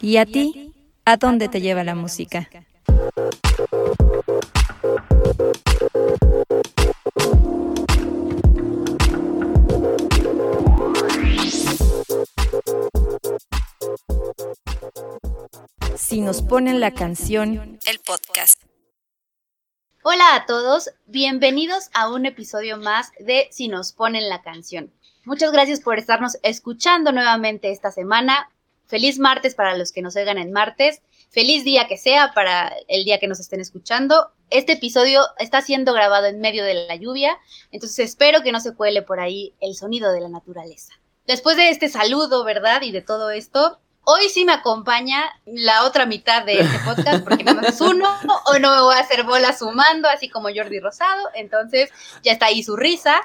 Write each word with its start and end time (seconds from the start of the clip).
¿Y 0.00 0.16
a 0.16 0.26
ti? 0.26 0.72
¿A 1.04 1.16
dónde 1.16 1.48
te 1.48 1.60
lleva 1.60 1.82
la 1.82 1.94
música? 1.94 2.48
Si 15.96 16.20
nos 16.20 16.42
ponen 16.42 16.80
la 16.80 16.92
canción, 16.92 17.78
el 17.86 17.98
podcast. 17.98 18.62
Hola 20.02 20.34
a 20.34 20.46
todos, 20.46 20.90
bienvenidos 21.06 21.90
a 21.92 22.08
un 22.08 22.24
episodio 22.24 22.78
más 22.78 23.12
de 23.18 23.48
Si 23.50 23.68
nos 23.68 23.92
ponen 23.92 24.28
la 24.28 24.42
canción. 24.42 24.92
Muchas 25.24 25.52
gracias 25.52 25.80
por 25.80 25.98
estarnos 25.98 26.38
escuchando 26.42 27.12
nuevamente 27.12 27.70
esta 27.70 27.90
semana. 27.90 28.50
Feliz 28.86 29.18
martes 29.18 29.54
para 29.54 29.76
los 29.76 29.92
que 29.92 30.02
nos 30.02 30.16
oigan 30.16 30.38
en 30.38 30.50
martes. 30.50 31.02
Feliz 31.30 31.62
día 31.62 31.86
que 31.86 31.96
sea 31.96 32.32
para 32.34 32.72
el 32.88 33.04
día 33.04 33.20
que 33.20 33.28
nos 33.28 33.38
estén 33.38 33.60
escuchando. 33.60 34.32
Este 34.48 34.72
episodio 34.72 35.22
está 35.38 35.60
siendo 35.60 35.92
grabado 35.92 36.26
en 36.26 36.40
medio 36.40 36.64
de 36.64 36.74
la 36.74 36.96
lluvia, 36.96 37.38
entonces 37.70 38.00
espero 38.00 38.42
que 38.42 38.50
no 38.50 38.58
se 38.58 38.74
cuele 38.74 39.02
por 39.02 39.20
ahí 39.20 39.54
el 39.60 39.76
sonido 39.76 40.10
de 40.10 40.20
la 40.20 40.28
naturaleza. 40.28 40.94
Después 41.26 41.56
de 41.56 41.68
este 41.68 41.88
saludo, 41.88 42.42
¿verdad? 42.42 42.82
Y 42.82 42.90
de 42.90 43.02
todo 43.02 43.30
esto, 43.30 43.78
Hoy 44.04 44.30
sí 44.30 44.44
me 44.46 44.52
acompaña 44.52 45.30
la 45.44 45.84
otra 45.84 46.06
mitad 46.06 46.42
de 46.44 46.60
este 46.60 46.78
podcast, 46.84 47.22
porque 47.22 47.44
no 47.44 47.60
es 47.60 47.80
uno, 47.80 48.08
o 48.46 48.58
no 48.58 48.74
me 48.74 48.80
voy 48.80 48.94
a 48.94 49.00
hacer 49.00 49.24
bola 49.24 49.56
sumando, 49.56 50.08
así 50.08 50.28
como 50.30 50.48
Jordi 50.48 50.80
Rosado. 50.80 51.28
Entonces, 51.34 51.90
ya 52.22 52.32
está 52.32 52.46
ahí 52.46 52.62
su 52.62 52.76
risa. 52.76 53.20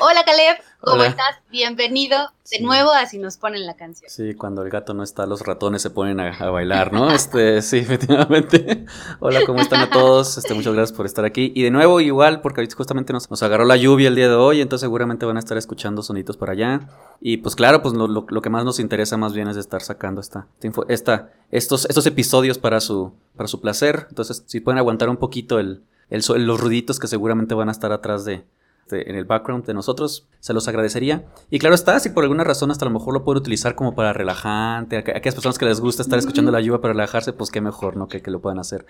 Hola, 0.00 0.24
Caleb, 0.24 0.58
¿cómo 0.80 1.02
estás? 1.02 1.36
Bienvenido 1.50 2.18
de 2.50 2.60
nuevo 2.60 2.92
a 2.92 3.06
Si 3.06 3.18
nos 3.18 3.36
ponen 3.36 3.66
la 3.66 3.74
canción. 3.74 4.10
Sí, 4.10 4.34
cuando 4.34 4.62
el 4.62 4.70
gato 4.70 4.94
no 4.94 5.02
está, 5.02 5.26
los 5.26 5.40
ratones 5.40 5.82
se 5.82 5.90
ponen 5.90 6.20
a, 6.20 6.50
bailar, 6.50 6.92
¿no? 6.92 7.10
Este, 7.10 7.62
sí, 7.62 7.78
efectivamente. 7.80 8.84
Hola, 9.20 9.40
¿cómo 9.46 9.60
están 9.60 9.80
a 9.80 9.90
todos? 9.90 10.38
Este, 10.38 10.54
muchas 10.54 10.74
gracias 10.74 10.96
por 10.96 11.06
estar 11.06 11.24
aquí. 11.24 11.52
Y 11.54 11.62
de 11.62 11.70
nuevo, 11.70 12.00
igual, 12.00 12.40
porque 12.40 12.60
ahorita 12.60 12.76
justamente 12.76 13.12
nos, 13.12 13.30
nos 13.30 13.42
agarró 13.42 13.64
la 13.64 13.76
lluvia 13.76 14.08
el 14.08 14.14
día 14.14 14.28
de 14.28 14.34
hoy, 14.34 14.60
entonces 14.60 14.84
seguramente 14.84 15.26
van 15.26 15.36
a 15.36 15.40
estar 15.40 15.56
escuchando 15.56 16.02
sonitos 16.02 16.36
por 16.36 16.50
allá. 16.50 16.88
Y 17.20 17.38
pues 17.38 17.56
claro, 17.56 17.82
pues 17.82 17.94
lo, 17.94 18.06
lo, 18.08 18.42
que 18.42 18.50
más 18.50 18.64
nos 18.64 18.78
interesa 18.78 19.16
más 19.16 19.32
bien 19.32 19.48
es 19.48 19.56
estar 19.56 19.82
sacando 19.82 20.20
esta, 20.20 20.46
esta, 20.88 21.30
estos, 21.50 21.86
estos 21.86 22.06
episodios 22.06 22.58
para 22.58 22.80
su, 22.80 23.12
para 23.36 23.48
su 23.48 23.60
placer. 23.60 24.06
Entonces, 24.08 24.44
si 24.46 24.60
pueden 24.60 24.78
aguantar 24.78 25.08
un 25.08 25.16
poquito 25.16 25.58
el, 25.58 25.82
el, 26.10 26.22
los 26.46 26.60
ruiditos 26.60 26.98
que 26.98 27.06
seguramente 27.06 27.54
van 27.54 27.68
a 27.68 27.72
estar 27.72 27.92
atrás 27.92 28.24
de, 28.24 28.44
en 28.90 29.16
el 29.16 29.24
background 29.24 29.64
de 29.64 29.74
nosotros, 29.74 30.26
se 30.40 30.52
los 30.52 30.68
agradecería. 30.68 31.24
Y 31.50 31.58
claro 31.58 31.74
está, 31.74 31.98
si 32.00 32.10
por 32.10 32.24
alguna 32.24 32.44
razón 32.44 32.70
hasta 32.70 32.84
a 32.84 32.88
lo 32.88 32.98
mejor 32.98 33.14
lo 33.14 33.24
pueden 33.24 33.40
utilizar 33.40 33.74
como 33.74 33.94
para 33.94 34.12
relajante, 34.12 34.96
a, 34.96 35.00
aquellas 35.00 35.34
personas 35.34 35.58
que 35.58 35.64
les 35.64 35.80
gusta 35.80 36.02
estar 36.02 36.18
escuchando 36.18 36.50
la 36.50 36.60
lluvia 36.60 36.80
para 36.80 36.92
relajarse, 36.92 37.32
pues 37.32 37.50
qué 37.50 37.60
mejor, 37.60 37.96
¿no? 37.96 38.08
Que, 38.08 38.22
que 38.22 38.30
lo 38.30 38.40
puedan 38.40 38.58
hacer. 38.58 38.86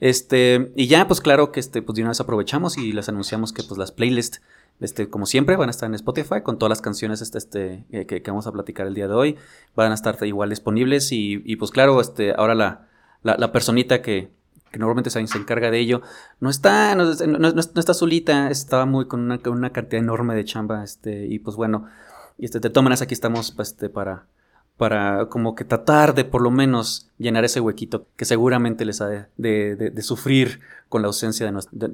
Este, 0.00 0.72
y 0.76 0.86
ya, 0.86 1.06
pues 1.06 1.20
claro 1.20 1.52
que 1.52 1.60
este, 1.60 1.82
pues 1.82 1.96
de 1.96 2.02
una 2.02 2.10
vez 2.10 2.20
aprovechamos 2.20 2.78
y 2.78 2.92
les 2.92 3.08
anunciamos 3.08 3.52
que 3.52 3.62
pues 3.62 3.78
las 3.78 3.92
playlists, 3.92 4.40
este, 4.80 5.08
como 5.08 5.26
siempre, 5.26 5.56
van 5.56 5.68
a 5.68 5.70
estar 5.70 5.88
en 5.88 5.94
Spotify 5.94 6.42
con 6.42 6.58
todas 6.58 6.70
las 6.70 6.80
canciones 6.80 7.20
este, 7.20 7.38
este, 7.38 7.84
eh, 7.90 8.06
que, 8.06 8.22
vamos 8.26 8.46
a 8.46 8.52
platicar 8.52 8.86
el 8.86 8.94
día 8.94 9.08
de 9.08 9.14
hoy. 9.14 9.36
Van 9.74 9.90
a 9.90 9.94
estar 9.94 10.16
igual 10.24 10.50
disponibles 10.50 11.10
y, 11.12 11.42
y 11.44 11.56
pues 11.56 11.70
claro, 11.70 12.00
este, 12.00 12.32
ahora 12.32 12.54
la, 12.54 12.88
la, 13.22 13.36
la 13.36 13.50
personita 13.50 14.02
que, 14.02 14.30
que 14.70 14.78
normalmente 14.78 15.10
se, 15.10 15.20
encarga 15.20 15.70
de 15.70 15.78
ello, 15.78 16.02
no 16.40 16.50
está, 16.50 16.94
no, 16.94 17.10
está 17.10 17.94
solita, 17.94 18.50
estaba 18.50 18.86
muy 18.86 19.06
con 19.06 19.20
una, 19.20 19.40
una, 19.46 19.70
cantidad 19.70 20.02
enorme 20.02 20.34
de 20.34 20.44
chamba, 20.44 20.84
este, 20.84 21.26
y 21.26 21.38
pues 21.38 21.56
bueno, 21.56 21.86
este, 22.38 22.60
de 22.60 22.70
todas 22.70 22.84
maneras 22.84 23.02
aquí 23.02 23.14
estamos 23.14 23.52
pues, 23.52 23.68
este, 23.68 23.88
para, 23.88 24.26
para 24.76 25.26
como 25.26 25.54
que 25.54 25.64
tratar 25.64 26.14
de 26.14 26.24
por 26.24 26.42
lo 26.42 26.50
menos 26.50 27.10
llenar 27.18 27.44
ese 27.44 27.60
huequito 27.60 28.06
que 28.16 28.24
seguramente 28.24 28.84
les 28.84 29.00
ha 29.00 29.08
de, 29.08 29.26
de, 29.36 30.02
sufrir 30.02 30.60
con 30.88 31.02
la 31.02 31.08
ausencia 31.08 31.46
de 31.46 31.52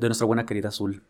nuestra 0.08 0.26
buena 0.26 0.46
querida 0.46 0.68
Azul 0.68 1.02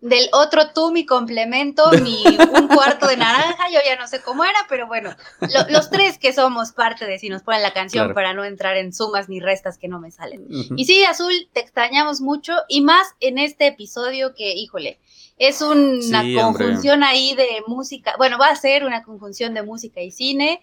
del 0.00 0.28
otro 0.32 0.72
tú, 0.72 0.92
mi 0.92 1.04
complemento, 1.04 1.90
mi 2.02 2.24
un 2.54 2.68
cuarto 2.68 3.06
de 3.06 3.16
naranja, 3.16 3.68
yo 3.70 3.78
ya 3.84 3.96
no 3.96 4.06
sé 4.08 4.20
cómo 4.22 4.44
era, 4.44 4.66
pero 4.68 4.86
bueno, 4.86 5.14
los 5.68 5.90
tres 5.90 6.18
que 6.18 6.32
somos 6.32 6.72
parte 6.72 7.06
de 7.06 7.18
si 7.18 7.28
nos 7.28 7.42
ponen 7.42 7.62
la 7.62 7.72
canción 7.72 8.14
para 8.14 8.32
no 8.32 8.44
entrar 8.44 8.76
en 8.76 8.92
sumas 8.92 9.28
ni 9.28 9.40
restas 9.40 9.78
que 9.78 9.88
no 9.88 10.00
me 10.00 10.10
salen. 10.10 10.46
Y 10.76 10.84
sí, 10.84 11.04
Azul, 11.04 11.48
te 11.52 11.60
extrañamos 11.60 12.20
mucho 12.20 12.54
y 12.68 12.80
más 12.80 13.08
en 13.20 13.38
este 13.38 13.66
episodio 13.66 14.34
que, 14.34 14.54
híjole, 14.54 14.98
es 15.36 15.62
una 15.62 16.22
conjunción 16.34 17.02
ahí 17.02 17.34
de 17.34 17.62
música, 17.66 18.14
bueno, 18.18 18.38
va 18.38 18.48
a 18.48 18.56
ser 18.56 18.84
una 18.84 19.02
conjunción 19.02 19.54
de 19.54 19.62
música 19.62 20.00
y 20.00 20.10
cine 20.10 20.60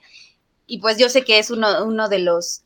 y 0.68 0.80
pues 0.80 0.98
yo 0.98 1.10
sé 1.10 1.24
que 1.24 1.40
es 1.40 1.50
uno, 1.50 1.86
uno 1.86 2.10
de 2.10 2.20
los 2.20 2.64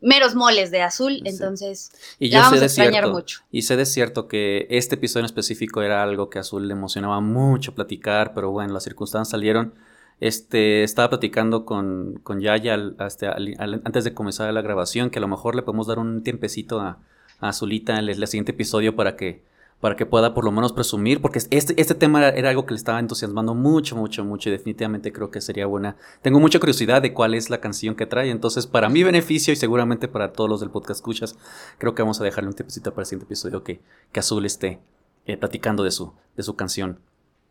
meros 0.00 0.34
moles 0.34 0.70
de 0.70 0.82
azul, 0.82 1.20
entonces 1.24 1.92
y 2.18 2.30
yo 2.30 2.40
vamos 2.40 2.60
a 2.60 2.64
extrañar 2.64 3.08
mucho. 3.08 3.40
Y 3.50 3.62
sé 3.62 3.76
de 3.76 3.86
cierto 3.86 4.28
que 4.28 4.66
este 4.70 4.94
episodio 4.94 5.20
en 5.20 5.26
específico 5.26 5.82
era 5.82 6.02
algo 6.02 6.30
que 6.30 6.38
a 6.38 6.40
Azul 6.40 6.66
le 6.66 6.72
emocionaba 6.72 7.20
mucho 7.20 7.74
platicar, 7.74 8.32
pero 8.34 8.50
bueno, 8.50 8.72
las 8.72 8.84
circunstancias 8.84 9.30
salieron. 9.30 9.74
Este, 10.20 10.82
estaba 10.82 11.08
platicando 11.08 11.64
con, 11.64 12.20
con 12.22 12.40
Yaya 12.40 12.78
este, 13.06 13.26
antes 13.26 14.04
de 14.04 14.12
comenzar 14.12 14.52
la 14.52 14.60
grabación, 14.60 15.08
que 15.08 15.18
a 15.18 15.22
lo 15.22 15.28
mejor 15.28 15.54
le 15.54 15.62
podemos 15.62 15.86
dar 15.86 15.98
un 15.98 16.22
tiempecito 16.22 16.78
a, 16.80 16.98
a 17.40 17.48
Azulita 17.48 17.98
en 17.98 18.06
el 18.06 18.26
siguiente 18.26 18.52
episodio 18.52 18.94
para 18.94 19.16
que 19.16 19.42
para 19.80 19.96
que 19.96 20.06
pueda 20.06 20.34
por 20.34 20.44
lo 20.44 20.52
menos 20.52 20.72
presumir, 20.72 21.20
porque 21.20 21.38
este, 21.50 21.80
este 21.80 21.94
tema 21.94 22.28
era, 22.28 22.50
algo 22.50 22.66
que 22.66 22.74
le 22.74 22.78
estaba 22.78 23.00
entusiasmando 23.00 23.54
mucho, 23.54 23.96
mucho, 23.96 24.24
mucho 24.24 24.48
y 24.48 24.52
definitivamente 24.52 25.12
creo 25.12 25.30
que 25.30 25.40
sería 25.40 25.66
buena. 25.66 25.96
Tengo 26.22 26.38
mucha 26.38 26.58
curiosidad 26.58 27.00
de 27.00 27.14
cuál 27.14 27.34
es 27.34 27.50
la 27.50 27.60
canción 27.60 27.94
que 27.94 28.06
trae, 28.06 28.30
entonces 28.30 28.66
para 28.66 28.88
mi 28.88 29.02
beneficio 29.02 29.52
y 29.52 29.56
seguramente 29.56 30.06
para 30.06 30.32
todos 30.32 30.50
los 30.50 30.60
del 30.60 30.70
podcast 30.70 30.98
escuchas, 30.98 31.36
creo 31.78 31.94
que 31.94 32.02
vamos 32.02 32.20
a 32.20 32.24
dejarle 32.24 32.48
un 32.48 32.54
tiempecito 32.54 32.92
para 32.92 33.02
el 33.02 33.06
siguiente 33.06 33.24
episodio 33.24 33.64
que, 33.64 33.80
que 34.12 34.20
Azul 34.20 34.44
esté 34.44 34.80
eh, 35.26 35.36
platicando 35.36 35.82
de 35.82 35.90
su, 35.90 36.12
de 36.36 36.42
su 36.42 36.54
canción. 36.56 37.00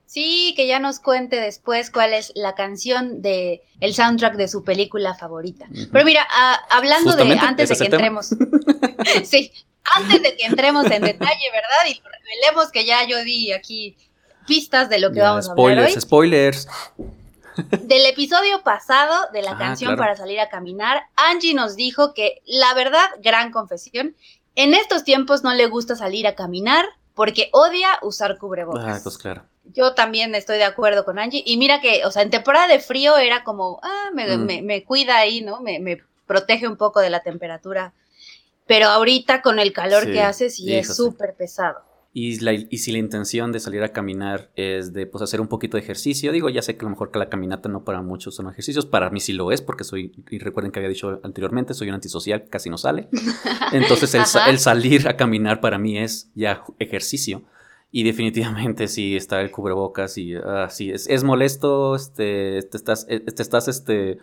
Sí, 0.09 0.55
que 0.55 0.65
ya 0.65 0.79
nos 0.79 0.99
cuente 0.99 1.35
después 1.35 1.91
cuál 1.91 2.13
es 2.13 2.31
la 2.33 2.55
canción 2.55 3.21
de 3.21 3.61
el 3.79 3.93
soundtrack 3.93 4.37
de 4.37 4.47
su 4.47 4.63
película 4.63 5.13
favorita. 5.13 5.67
Pero 5.91 6.03
mira, 6.03 6.27
ah, 6.31 6.59
hablando 6.71 7.15
de 7.15 7.31
antes 7.33 7.69
de 7.69 7.77
que 7.77 7.83
entremos, 7.83 8.35
sí, 9.23 9.51
antes 9.95 10.21
de 10.21 10.35
que 10.35 10.45
entremos 10.45 10.85
en 10.85 11.01
detalle, 11.01 11.51
¿verdad? 11.51 11.85
Y 11.87 12.01
revelemos 12.01 12.71
que 12.71 12.85
ya 12.85 13.05
yo 13.05 13.23
di 13.23 13.51
aquí 13.51 13.97
pistas 14.47 14.89
de 14.89 14.99
lo 14.99 15.11
que 15.11 15.21
vamos 15.21 15.47
a 15.47 15.51
hablar 15.51 15.79
hoy. 15.79 15.99
Spoilers, 15.99 16.67
Del 17.81 18.05
episodio 18.05 18.61
pasado 18.63 19.27
de 19.33 19.41
la 19.41 19.51
ah, 19.51 19.57
canción 19.57 19.95
para 19.95 20.15
salir 20.15 20.39
a 20.39 20.49
caminar, 20.49 21.03
Angie 21.15 21.53
nos 21.53 21.75
dijo 21.75 22.13
que 22.13 22.41
la 22.45 22.73
verdad, 22.73 23.05
gran 23.21 23.51
confesión, 23.51 24.15
en 24.55 24.73
estos 24.73 25.03
tiempos 25.03 25.43
no 25.43 25.53
le 25.53 25.67
gusta 25.67 25.95
salir 25.95 26.27
a 26.27 26.35
caminar 26.35 26.85
porque 27.13 27.49
odia 27.51 27.99
usar 28.01 28.37
cubrebocas. 28.37 28.97
Ah, 28.97 28.99
pues 29.03 29.17
claro. 29.17 29.43
Yo 29.65 29.93
también 29.93 30.33
estoy 30.35 30.57
de 30.57 30.63
acuerdo 30.63 31.05
con 31.05 31.19
Angie. 31.19 31.43
Y 31.45 31.57
mira 31.57 31.79
que, 31.79 32.05
o 32.05 32.11
sea, 32.11 32.23
en 32.23 32.29
temporada 32.29 32.67
de 32.67 32.79
frío 32.79 33.17
era 33.17 33.43
como, 33.43 33.79
ah, 33.83 34.09
me, 34.13 34.37
mm. 34.37 34.65
me, 34.65 34.83
cuida 34.83 35.17
ahí, 35.17 35.41
¿no? 35.41 35.59
Me, 35.59 35.79
me, 35.79 36.01
protege 36.25 36.67
un 36.67 36.77
poco 36.77 36.99
de 36.99 37.09
la 37.09 37.21
temperatura 37.21 37.91
pero 38.69 38.85
ahorita 38.85 39.41
con 39.41 39.57
el 39.57 39.73
calor 39.73 40.05
que 40.05 40.21
hace 40.21 40.51
sí 40.51 40.71
es 40.75 40.95
súper 40.95 41.33
pesado. 41.33 41.79
Y, 42.13 42.37
y, 42.69 42.77
si 42.77 42.91
la 42.91 42.99
intención 42.99 43.51
de 43.51 43.59
salir 43.59 43.81
a 43.81 43.93
caminar 43.93 44.51
es 44.55 44.93
de 44.93 45.07
pues, 45.07 45.23
hacer 45.23 45.41
un 45.41 45.47
poquito 45.47 45.75
de 45.75 45.81
ejercicio, 45.81 46.31
digo, 46.31 46.49
ya 46.49 46.61
sé 46.61 46.77
que 46.77 46.81
a 46.81 46.83
lo 46.83 46.91
mejor 46.91 47.09
que 47.09 47.17
la 47.17 47.29
caminata 47.29 47.67
no 47.67 47.83
para 47.83 48.03
muchos 48.03 48.35
son 48.35 48.47
ejercicios, 48.47 48.85
para 48.85 49.09
mí 49.09 49.19
sí 49.21 49.33
lo 49.33 49.51
es, 49.51 49.63
porque 49.63 49.83
soy, 49.83 50.11
y 50.29 50.37
recuerden 50.37 50.71
que 50.71 50.79
había 50.79 50.89
dicho 50.89 51.19
anteriormente, 51.23 51.73
soy 51.73 51.89
un 51.89 51.95
antisocial, 51.95 52.47
casi 52.47 52.69
no 52.69 52.77
sale. 52.77 53.09
Entonces 53.71 54.13
el, 54.13 54.23
el, 54.47 54.59
salir 54.59 55.07
a 55.07 55.17
caminar 55.17 55.61
para 55.61 55.79
mí 55.79 55.97
es 55.97 56.29
ya 56.35 56.63
ejercicio. 56.77 57.41
Y 57.91 58.03
definitivamente 58.03 58.87
sí 58.87 59.15
está 59.15 59.41
el 59.41 59.49
cubrebocas 59.49 60.15
y 60.19 60.35
uh, 60.35 60.69
sí, 60.69 60.91
es, 60.91 61.09
es, 61.09 61.23
molesto, 61.23 61.95
este, 61.95 62.61
te 62.69 62.77
estás, 62.77 63.07
te 63.07 63.41
estás, 63.41 63.67
este 63.67 64.19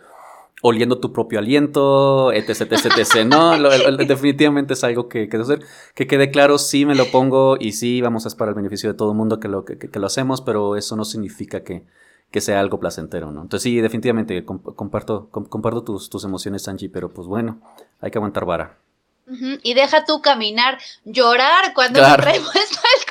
oliendo 0.61 0.99
tu 0.99 1.13
propio 1.13 1.39
aliento, 1.39 2.31
etc, 2.31 2.71
etc, 2.71 2.85
etc. 2.97 3.25
No, 3.25 3.57
definitivamente 3.97 4.73
es 4.73 4.83
algo 4.83 5.07
que, 5.07 5.29
que 5.29 5.37
hacer. 5.37 5.61
Que 5.93 6.07
quede 6.07 6.31
claro, 6.31 6.57
sí 6.57 6.85
me 6.85 6.95
lo 6.95 7.05
pongo 7.11 7.57
y 7.59 7.73
sí 7.73 8.01
vamos 8.01 8.25
a 8.25 8.29
esperar 8.29 8.49
el 8.49 8.55
beneficio 8.55 8.91
de 8.91 8.97
todo 8.97 9.11
el 9.11 9.17
mundo 9.17 9.39
que 9.39 9.47
lo, 9.47 9.65
que, 9.65 9.89
lo 9.93 10.07
hacemos, 10.07 10.41
pero 10.41 10.75
eso 10.75 10.95
no 10.95 11.05
significa 11.05 11.63
que, 11.63 11.85
que 12.31 12.41
sea 12.41 12.59
algo 12.59 12.79
placentero, 12.79 13.31
¿no? 13.31 13.41
Entonces 13.41 13.63
sí, 13.63 13.79
definitivamente 13.79 14.43
comparto, 14.45 15.29
comparto 15.29 15.83
tus, 15.83 16.09
tus 16.09 16.23
emociones, 16.23 16.67
Angie, 16.67 16.89
pero 16.89 17.13
pues 17.13 17.27
bueno, 17.27 17.61
hay 18.01 18.11
que 18.11 18.17
aguantar 18.17 18.45
vara. 18.45 18.86
Y 19.61 19.73
deja 19.73 20.05
tú 20.05 20.21
caminar, 20.21 20.77
llorar 21.03 21.73
cuando 21.73 21.99
claro. 21.99 22.23
el 22.33 22.41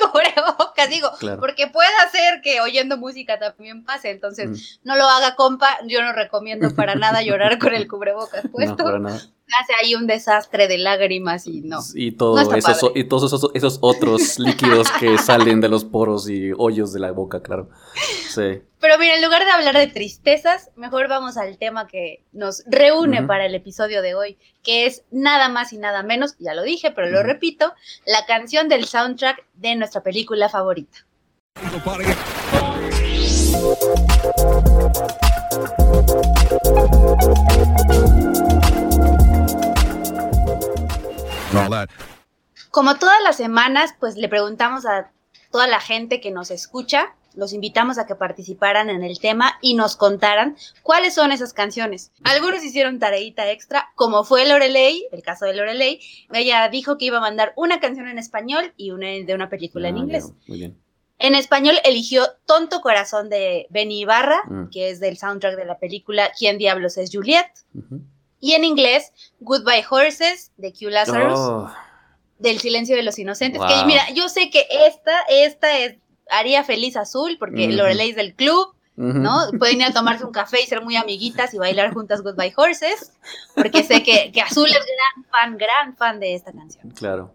cubrebocas, 0.01 0.89
digo, 0.89 1.11
porque 1.39 1.67
puede 1.67 1.95
hacer 2.05 2.41
que 2.41 2.59
oyendo 2.59 2.97
música 2.97 3.37
también 3.37 3.83
pase, 3.83 4.09
entonces 4.09 4.79
no 4.83 4.95
lo 4.95 5.07
haga 5.07 5.35
compa, 5.35 5.77
yo 5.85 6.01
no 6.01 6.13
recomiendo 6.13 6.73
para 6.75 6.95
nada 6.95 7.21
llorar 7.21 7.59
con 7.59 7.75
el 7.75 7.87
cubrebocas 7.87 8.45
puesto. 8.51 8.83
Hace 9.61 9.73
ahí 9.81 9.95
un 9.95 10.07
desastre 10.07 10.67
de 10.67 10.77
lágrimas 10.77 11.47
y 11.47 11.61
no. 11.61 11.79
Y, 11.93 12.11
todo 12.11 12.39
esos, 12.39 12.91
y 12.95 13.03
todos 13.05 13.31
esos, 13.31 13.51
esos 13.53 13.79
otros 13.81 14.39
líquidos 14.39 14.89
que 14.99 15.17
salen 15.17 15.61
de 15.61 15.69
los 15.69 15.85
poros 15.85 16.29
y 16.29 16.51
hoyos 16.57 16.93
de 16.93 16.99
la 16.99 17.11
boca, 17.11 17.41
claro. 17.41 17.69
Sí. 18.29 18.61
Pero 18.79 18.99
mira, 18.99 19.15
en 19.15 19.23
lugar 19.23 19.43
de 19.43 19.51
hablar 19.51 19.75
de 19.75 19.87
tristezas, 19.87 20.69
mejor 20.75 21.07
vamos 21.07 21.37
al 21.37 21.57
tema 21.57 21.87
que 21.87 22.23
nos 22.31 22.63
reúne 22.67 23.23
para 23.23 23.45
el 23.45 23.55
episodio 23.55 24.01
de 24.01 24.13
hoy, 24.13 24.37
que 24.63 24.85
es 24.85 25.03
nada 25.09 25.49
más 25.49 25.73
y 25.73 25.77
nada 25.77 26.03
menos, 26.03 26.35
ya 26.37 26.53
lo 26.53 26.61
dije, 26.61 26.91
pero 26.91 27.09
lo 27.09 27.23
repito, 27.23 27.73
la 28.05 28.25
canción 28.25 28.69
del 28.69 28.85
soundtrack 28.85 29.45
de 29.55 29.75
nuestra 29.75 30.03
película 30.03 30.49
favorita. 30.49 31.05
Como 42.71 42.97
todas 42.97 43.21
las 43.23 43.37
semanas, 43.37 43.95
pues 43.99 44.15
le 44.17 44.29
preguntamos 44.29 44.85
a 44.85 45.11
toda 45.51 45.67
la 45.67 45.79
gente 45.79 46.21
que 46.21 46.31
nos 46.31 46.51
escucha, 46.51 47.15
los 47.35 47.53
invitamos 47.53 47.97
a 47.99 48.07
que 48.07 48.15
participaran 48.15 48.89
en 48.89 49.03
el 49.03 49.19
tema 49.19 49.57
y 49.61 49.75
nos 49.75 49.95
contaran 49.95 50.57
cuáles 50.81 51.13
son 51.13 51.31
esas 51.31 51.53
canciones. 51.53 52.11
Algunos 52.23 52.63
hicieron 52.63 52.99
tareita 52.99 53.49
extra, 53.51 53.89
como 53.95 54.23
fue 54.23 54.47
Lorelei, 54.47 55.07
el 55.11 55.21
caso 55.21 55.45
de 55.45 55.53
Lorelei. 55.53 56.01
Ella 56.33 56.67
dijo 56.69 56.97
que 56.97 57.05
iba 57.05 57.17
a 57.17 57.21
mandar 57.21 57.53
una 57.55 57.79
canción 57.79 58.07
en 58.07 58.17
español 58.17 58.73
y 58.75 58.91
una 58.91 59.07
de 59.07 59.35
una 59.35 59.49
película 59.49 59.87
en 59.87 59.95
ah, 59.95 59.99
inglés. 59.99 60.33
muy 60.47 60.57
bien. 60.57 60.77
En 61.19 61.33
español 61.33 61.75
eligió 61.83 62.25
Tonto 62.45 62.81
Corazón 62.81 63.29
de 63.29 63.65
Benny 63.69 64.01
Ibarra, 64.01 64.39
mm. 64.47 64.69
que 64.69 64.89
es 64.89 64.99
del 64.99 65.17
soundtrack 65.17 65.55
de 65.55 65.65
la 65.65 65.79
película 65.79 66.31
¿Quién 66.37 66.57
diablos 66.57 66.97
es 66.97 67.09
Juliet? 67.11 67.47
Y 68.39 68.53
en 68.53 68.63
inglés, 68.63 69.11
Goodbye 69.39 69.85
Horses 69.89 70.51
de 70.57 70.71
Q 70.73 70.89
Lazarus. 70.89 71.39
Oh. 71.39 71.71
Del 72.39 72.59
silencio 72.59 72.95
de 72.95 73.03
los 73.03 73.17
inocentes. 73.17 73.61
Que 73.61 73.85
mira, 73.85 74.03
yo 74.13 74.29
sé 74.29 74.51
que 74.51 74.67
esta, 74.69 75.21
esta 75.27 75.77
es, 75.79 75.97
haría 76.29 76.63
feliz 76.63 76.95
Azul, 76.95 77.37
porque 77.39 77.67
Lorelei 77.67 78.11
es 78.11 78.15
del 78.15 78.35
club. 78.35 78.75
¿no? 78.95 79.51
Pueden 79.59 79.81
ir 79.81 79.87
a 79.87 79.93
tomarse 79.93 80.25
un 80.25 80.31
café 80.31 80.61
y 80.63 80.65
ser 80.65 80.81
muy 80.83 80.95
amiguitas 80.95 81.53
y 81.53 81.59
bailar 81.59 81.93
juntas 81.93 82.23
Goodbye 82.23 82.53
Horses, 82.55 83.13
porque 83.55 83.83
sé 83.83 84.01
que, 84.01 84.31
que 84.31 84.41
Azul 84.41 84.67
es 84.67 84.73
gran 84.73 85.25
fan, 85.29 85.57
gran 85.57 85.95
fan 85.95 86.19
de 86.19 86.33
esta 86.33 86.51
canción. 86.51 86.89
Claro. 86.91 87.31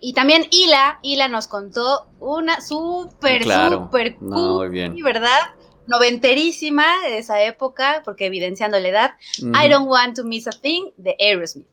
Y 0.00 0.12
también 0.12 0.46
Hila, 0.50 0.98
Hila 1.02 1.28
nos 1.28 1.46
contó 1.46 2.08
una 2.20 2.60
súper, 2.60 3.44
súper 3.44 4.16
cool, 4.16 4.70
¿verdad? 5.02 5.54
Noventerísima 5.86 6.84
de 7.04 7.18
esa 7.18 7.42
época, 7.42 8.02
porque 8.04 8.26
evidenciando 8.26 8.78
la 8.80 8.88
edad. 8.88 9.10
I 9.38 9.68
Don't 9.68 9.88
Want 9.88 10.16
to 10.16 10.24
Miss 10.24 10.46
a 10.46 10.52
Thing 10.52 10.90
de 10.96 11.16
Aerosmith. 11.18 11.66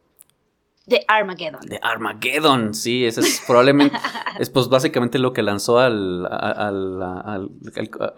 De 0.85 1.05
Armageddon. 1.07 1.61
De 1.61 1.79
Armageddon, 1.81 2.73
sí, 2.73 3.05
ese 3.05 3.21
es 3.21 3.41
probablemente, 3.45 3.95
es 4.39 4.49
pues 4.49 4.67
básicamente 4.67 5.19
lo 5.19 5.31
que 5.31 5.43
lanzó 5.43 5.77
al, 5.79 6.25
a, 6.25 6.71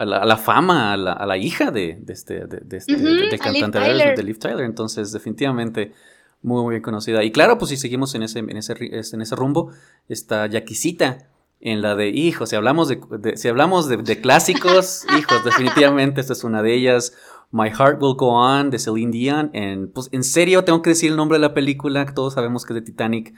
la, 0.00 0.36
fama 0.38 0.94
a 0.94 0.96
la, 0.96 1.36
hija 1.36 1.70
de, 1.70 2.02
este, 2.08 2.46
de, 2.46 2.76
este, 2.76 2.96
de, 2.96 3.38
cantante 3.38 3.78
de 3.78 4.22
Liv 4.22 4.38
Tyler. 4.38 4.64
Entonces, 4.64 5.12
definitivamente, 5.12 5.92
muy, 6.40 6.62
muy 6.62 6.72
bien 6.72 6.82
conocida. 6.82 7.22
Y 7.22 7.30
claro, 7.32 7.58
pues 7.58 7.68
si 7.68 7.76
seguimos 7.76 8.14
en 8.14 8.22
ese, 8.22 8.38
en 8.38 8.56
ese, 8.56 8.74
en 8.80 9.20
ese 9.20 9.36
rumbo, 9.36 9.70
está 10.08 10.46
Yaquisita 10.46 11.28
en 11.64 11.80
la 11.80 11.96
de, 11.96 12.10
hijos, 12.10 12.50
si 12.50 12.56
hablamos 12.56 12.88
de, 12.88 13.36
si 13.36 13.48
hablamos 13.48 13.88
de, 13.88 14.20
clásicos, 14.20 15.06
hijos, 15.18 15.42
definitivamente 15.44 16.20
esta 16.20 16.34
es 16.34 16.44
una 16.44 16.62
de 16.62 16.74
ellas. 16.74 17.16
My 17.50 17.70
Heart 17.70 18.02
Will 18.02 18.16
Go 18.16 18.28
On 18.34 18.68
de 18.68 18.78
Celine 18.78 19.10
Dion. 19.10 19.50
En, 19.54 19.90
pues 19.90 20.10
en 20.12 20.24
serio, 20.24 20.64
tengo 20.64 20.82
que 20.82 20.90
decir 20.90 21.10
el 21.10 21.16
nombre 21.16 21.38
de 21.38 21.42
la 21.42 21.54
película, 21.54 22.04
todos 22.14 22.34
sabemos 22.34 22.66
que 22.66 22.74
es 22.74 22.74
de 22.74 22.82
Titanic, 22.82 23.34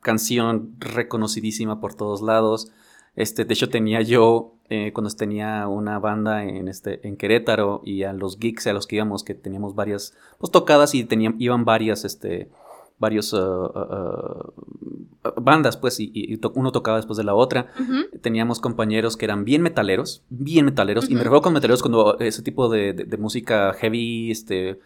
canción 0.00 0.74
reconocidísima 0.80 1.80
por 1.80 1.94
todos 1.94 2.20
lados. 2.20 2.72
Este, 3.14 3.44
de 3.44 3.54
hecho, 3.54 3.68
tenía 3.68 4.02
yo, 4.02 4.54
eh, 4.70 4.92
cuando 4.92 5.10
tenía 5.10 5.68
una 5.68 6.00
banda 6.00 6.44
en, 6.44 6.66
este, 6.66 7.06
en 7.06 7.16
Querétaro 7.16 7.80
y 7.84 8.02
a 8.02 8.12
los 8.12 8.40
geeks 8.40 8.66
a 8.66 8.72
los 8.72 8.88
que 8.88 8.96
íbamos, 8.96 9.22
que 9.22 9.34
teníamos 9.34 9.76
varias 9.76 10.16
pues, 10.38 10.50
tocadas 10.50 10.96
y 10.96 11.04
tenían, 11.04 11.36
iban 11.38 11.64
varias, 11.64 12.04
este, 12.04 12.50
varios 12.98 13.32
uh, 13.32 13.38
uh, 13.38 14.52
uh, 15.24 15.40
bandas, 15.40 15.76
pues, 15.76 16.00
y, 16.00 16.40
uno 16.54 16.72
tocaba 16.72 16.96
después 16.96 17.16
de 17.16 17.24
la 17.24 17.34
otra. 17.34 17.72
Teníamos 18.20 18.60
compañeros 18.60 19.16
que 19.16 19.24
eran 19.24 19.44
bien 19.44 19.62
metaleros, 19.62 20.22
bien 20.28 20.64
metaleros, 20.64 21.08
y 21.08 21.14
me 21.14 21.20
refiero 21.20 21.42
con 21.42 21.52
metaleros 21.52 21.82
cuando 21.82 22.18
ese 22.18 22.42
tipo 22.42 22.68
de, 22.68 23.06
música 23.18 23.72
heavy, 23.74 24.30
este... 24.30 24.78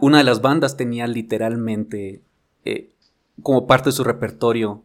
una 0.00 0.18
de 0.18 0.24
las 0.24 0.42
bandas 0.42 0.76
tenía 0.76 1.06
literalmente 1.06 2.22
eh, 2.64 2.90
como 3.42 3.66
parte 3.66 3.90
de 3.90 3.92
su 3.92 4.04
repertorio 4.04 4.82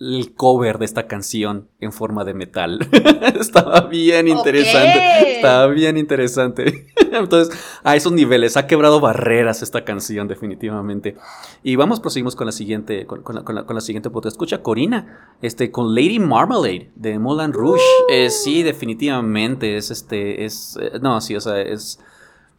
el 0.00 0.34
cover 0.34 0.78
de 0.78 0.84
esta 0.84 1.06
canción 1.06 1.68
en 1.80 1.92
forma 1.92 2.24
de 2.24 2.34
metal. 2.34 2.80
Estaba 3.38 3.82
bien 3.82 4.26
interesante. 4.26 5.36
Estaba 5.36 5.68
bien 5.68 5.96
interesante. 5.96 6.88
Entonces, 7.18 7.58
a 7.82 7.96
esos 7.96 8.12
niveles, 8.12 8.56
ha 8.56 8.66
quebrado 8.66 9.00
barreras 9.00 9.62
esta 9.62 9.84
canción, 9.84 10.28
definitivamente. 10.28 11.16
Y 11.62 11.76
vamos, 11.76 12.00
proseguimos 12.00 12.36
con 12.36 12.46
la 12.46 12.52
siguiente, 12.52 13.06
con, 13.06 13.22
la, 13.34 13.42
con 13.42 13.74
la, 13.74 13.80
siguiente 13.80 14.10
Escucha, 14.24 14.62
Corina, 14.62 15.36
este, 15.42 15.70
con 15.70 15.94
Lady 15.94 16.18
Marmalade 16.18 16.90
de 16.94 17.18
Moulin 17.18 17.52
Rouge. 17.52 17.82
Eh, 18.08 18.30
sí, 18.30 18.62
definitivamente, 18.62 19.76
es 19.76 19.90
este, 19.90 20.44
es, 20.44 20.78
eh, 20.80 20.98
no, 21.00 21.20
sí, 21.20 21.36
o 21.36 21.40
sea, 21.40 21.60
es 21.60 21.98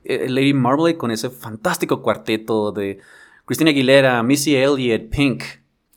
eh, 0.04 0.28
Lady 0.30 0.54
Marmalade 0.54 0.98
con 0.98 1.12
ese 1.12 1.30
fantástico 1.30 2.02
cuarteto 2.02 2.72
de 2.72 3.00
Christina 3.46 3.72
Aguilera, 3.72 4.22
Missy 4.24 4.56
Elliott, 4.56 5.10
Pink 5.10 5.44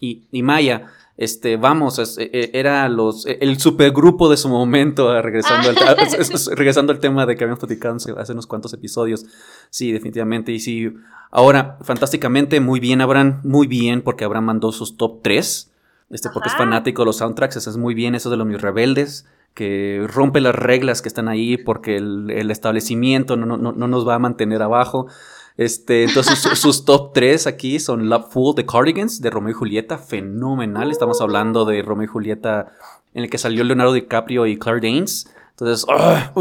y, 0.01 0.27
y 0.31 0.43
Maya 0.43 0.93
este, 1.17 1.57
vamos, 1.57 1.99
e, 2.19 2.31
e, 2.33 2.51
era 2.53 2.89
los, 2.89 3.27
e, 3.27 3.39
el 3.41 3.59
supergrupo 3.59 4.29
de 4.29 4.37
su 4.37 4.49
momento, 4.49 5.11
ah, 5.11 5.23
regresando, 5.23 5.71
al, 5.71 5.77
regresando 6.57 6.93
al 6.93 6.99
tema 6.99 7.27
de 7.27 7.37
que 7.37 7.45
habíamos 7.45 7.61
platicado 7.61 7.97
hace 8.19 8.33
unos 8.33 8.47
cuantos 8.47 8.73
episodios. 8.75 9.25
Sí, 9.71 9.93
definitivamente. 9.93 10.53
Y 10.53 10.61
sí, 10.61 10.93
ahora, 11.31 11.79
fantásticamente, 11.83 12.61
muy 12.61 12.81
bien, 12.81 13.01
Abraham, 13.01 13.41
muy 13.45 13.67
bien, 13.67 14.03
porque 14.03 14.25
Abraham 14.25 14.45
mandó 14.45 14.73
sus 14.73 14.97
top 14.97 15.23
3, 15.23 15.71
este, 16.11 16.31
porque 16.31 16.49
es 16.49 16.55
fanático 16.55 17.03
de 17.03 17.07
los 17.07 17.17
soundtracks, 17.17 17.57
eso 17.57 17.71
es 17.71 17.77
muy 17.77 17.95
bien, 17.95 18.15
eso 18.15 18.31
de 18.31 18.37
los 18.37 18.47
mis 18.47 18.61
rebeldes 18.61 19.27
que 19.57 20.07
rompe 20.07 20.43
las 20.43 20.55
reglas 20.55 21.01
que 21.01 21.09
están 21.09 21.29
ahí 21.29 21.57
porque 21.57 21.97
el, 21.97 22.31
el 22.31 22.51
establecimiento 22.51 23.39
no, 23.39 23.57
no, 23.57 23.73
no, 23.73 23.89
nos 23.89 24.07
va 24.07 24.15
a 24.15 24.19
mantener 24.19 24.61
abajo. 24.61 25.07
Este, 25.57 26.05
entonces 26.05 26.39
sus, 26.39 26.85
top 26.85 27.13
3 27.15 27.47
aquí 27.47 27.81
son 27.81 28.11
Love 28.11 28.31
Fool 28.31 28.55
de 28.55 28.67
Cardigans, 28.67 29.23
de 29.23 29.31
Romeo 29.31 29.53
y 29.53 29.55
Julieta, 29.55 29.97
fenomenal. 29.97 30.91
Estamos 30.91 31.21
hablando 31.21 31.65
de 31.65 31.81
Romeo 31.83 32.05
y 32.05 32.09
Julieta 32.09 32.73
en 33.15 33.25
el 33.25 33.31
que 33.31 33.39
salió 33.39 33.65
Leonardo 33.65 33.95
DiCaprio 33.95 34.47
y 34.47 34.59
Claire 34.59 34.81
Danes. 34.81 35.31
Entonces, 35.59 35.87
ah, 35.89 36.33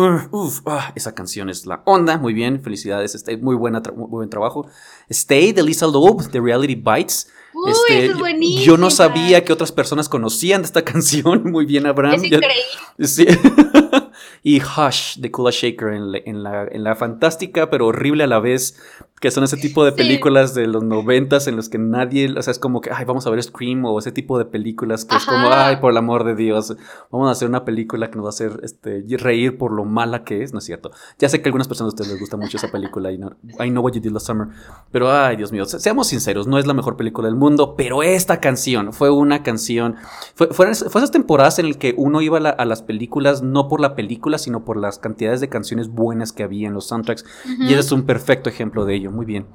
ah, 0.65 0.91
esa 0.93 1.15
canción 1.15 1.49
es 1.49 1.65
la 1.65 1.81
onda, 1.85 2.17
muy 2.17 2.33
bien, 2.33 2.61
felicidades, 2.61 3.15
este, 3.15 3.37
muy, 3.37 3.55
buena 3.55 3.81
muy 3.95 4.09
buen 4.09 4.29
trabajo. 4.29 4.67
Stay 5.07 5.53
de 5.53 5.63
Lisa 5.63 5.87
Loeb, 5.87 6.29
de 6.31 6.41
Reality 6.41 6.75
Bites. 6.75 7.31
Uy, 7.53 7.71
este, 7.71 8.07
es 8.07 8.65
yo 8.65 8.75
no 8.75 8.91
sabía 8.91 9.45
que 9.45 9.53
otras 9.53 9.71
personas 9.71 10.09
conocían 10.09 10.63
de 10.63 10.65
esta 10.65 10.81
canción. 10.83 11.49
Muy 11.49 11.65
bien, 11.65 11.85
Abraham. 11.85 12.15
Es 12.15 12.23
increíble. 12.25 12.53
Sí. 12.99 13.25
y 14.47 14.61
Hush 14.61 15.17
de 15.17 15.31
Kula 15.31 15.49
Shaker 15.51 15.87
en 15.87 16.43
la, 16.43 16.67
en 16.67 16.83
la, 16.83 16.95
fantástica 16.95 17.71
pero 17.71 17.87
horrible 17.87 18.25
a 18.25 18.27
la 18.27 18.39
vez, 18.39 18.79
que 19.19 19.31
son 19.31 19.43
ese 19.43 19.57
tipo 19.57 19.83
de 19.83 19.91
películas 19.91 20.53
de 20.53 20.67
los 20.67 20.83
noventas 20.83 21.47
en 21.47 21.55
los 21.55 21.67
que 21.67 21.79
nadie, 21.79 22.31
o 22.31 22.41
sea, 22.43 22.51
es 22.51 22.59
como 22.59 22.79
que, 22.79 22.91
ay, 22.93 23.05
vamos 23.05 23.25
a 23.25 23.31
ver 23.31 23.41
Scream 23.41 23.85
o 23.85 23.97
ese 23.97 24.11
tipo 24.11 24.37
de 24.37 24.45
películas 24.45 25.03
que 25.03 25.15
es 25.15 25.25
como, 25.25 25.47
ay, 25.51 25.77
por 25.77 25.89
el 25.89 25.97
amor 25.97 26.25
de 26.25 26.35
Dios, 26.35 26.77
vamos 27.09 27.27
a 27.27 27.31
hacer 27.31 27.49
una 27.49 27.65
película 27.65 28.11
que 28.11 28.17
nos 28.17 28.25
va 28.25 28.27
a 28.27 28.29
hacer 28.29 28.59
este, 28.61 29.03
reír 29.17 29.57
por 29.57 29.71
lo 29.71 29.83
mala 29.83 30.23
que 30.23 30.43
es, 30.43 30.53
¿no 30.53 30.59
es 30.59 30.65
cierto? 30.65 30.91
Ya 31.17 31.27
sé 31.27 31.41
que 31.41 31.47
a 31.47 31.49
algunas 31.49 31.67
personas 31.67 31.95
de 31.95 31.95
ustedes 31.95 32.11
les 32.11 32.19
gusta 32.19 32.37
mucho 32.37 32.57
esa 32.57 32.71
película, 32.71 33.11
y 33.11 33.17
no, 33.17 33.35
I 33.59 33.71
Know 33.71 33.83
What 33.83 33.93
You 33.93 34.01
Did 34.01 34.11
Last 34.11 34.27
Summer, 34.27 34.49
pero 34.91 35.11
ay, 35.11 35.37
Dios 35.37 35.51
mío, 35.51 35.65
seamos 35.65 36.05
sinceros, 36.05 36.45
no 36.45 36.59
es 36.59 36.67
la 36.67 36.75
mejor 36.75 36.97
película 36.97 37.27
del 37.27 37.35
mundo, 37.35 37.73
pero 37.75 38.03
esta 38.03 38.39
canción 38.39 38.93
fue 38.93 39.09
una 39.09 39.41
canción, 39.41 39.95
fue, 40.35 40.49
fue, 40.49 40.69
esas 40.69 41.09
temporadas 41.09 41.57
en 41.57 41.69
las 41.69 41.77
que 41.77 41.95
uno 41.97 42.21
iba 42.21 42.37
a 42.37 42.65
las 42.65 42.83
películas 42.83 43.41
no 43.41 43.67
por 43.67 43.81
la 43.81 43.95
película, 43.95 44.34
sino 44.37 44.65
por 44.65 44.77
las 44.77 44.99
cantidades 44.99 45.41
de 45.41 45.49
canciones 45.49 45.89
buenas 45.89 46.31
que 46.31 46.43
había 46.43 46.67
en 46.67 46.73
los 46.73 46.87
soundtracks. 46.87 47.25
Y 47.59 47.67
ese 47.67 47.79
es 47.79 47.91
un 47.91 48.05
perfecto 48.05 48.49
ejemplo 48.49 48.85
de 48.85 48.95
ello. 48.95 49.11
Muy 49.11 49.25
bien. 49.25 49.47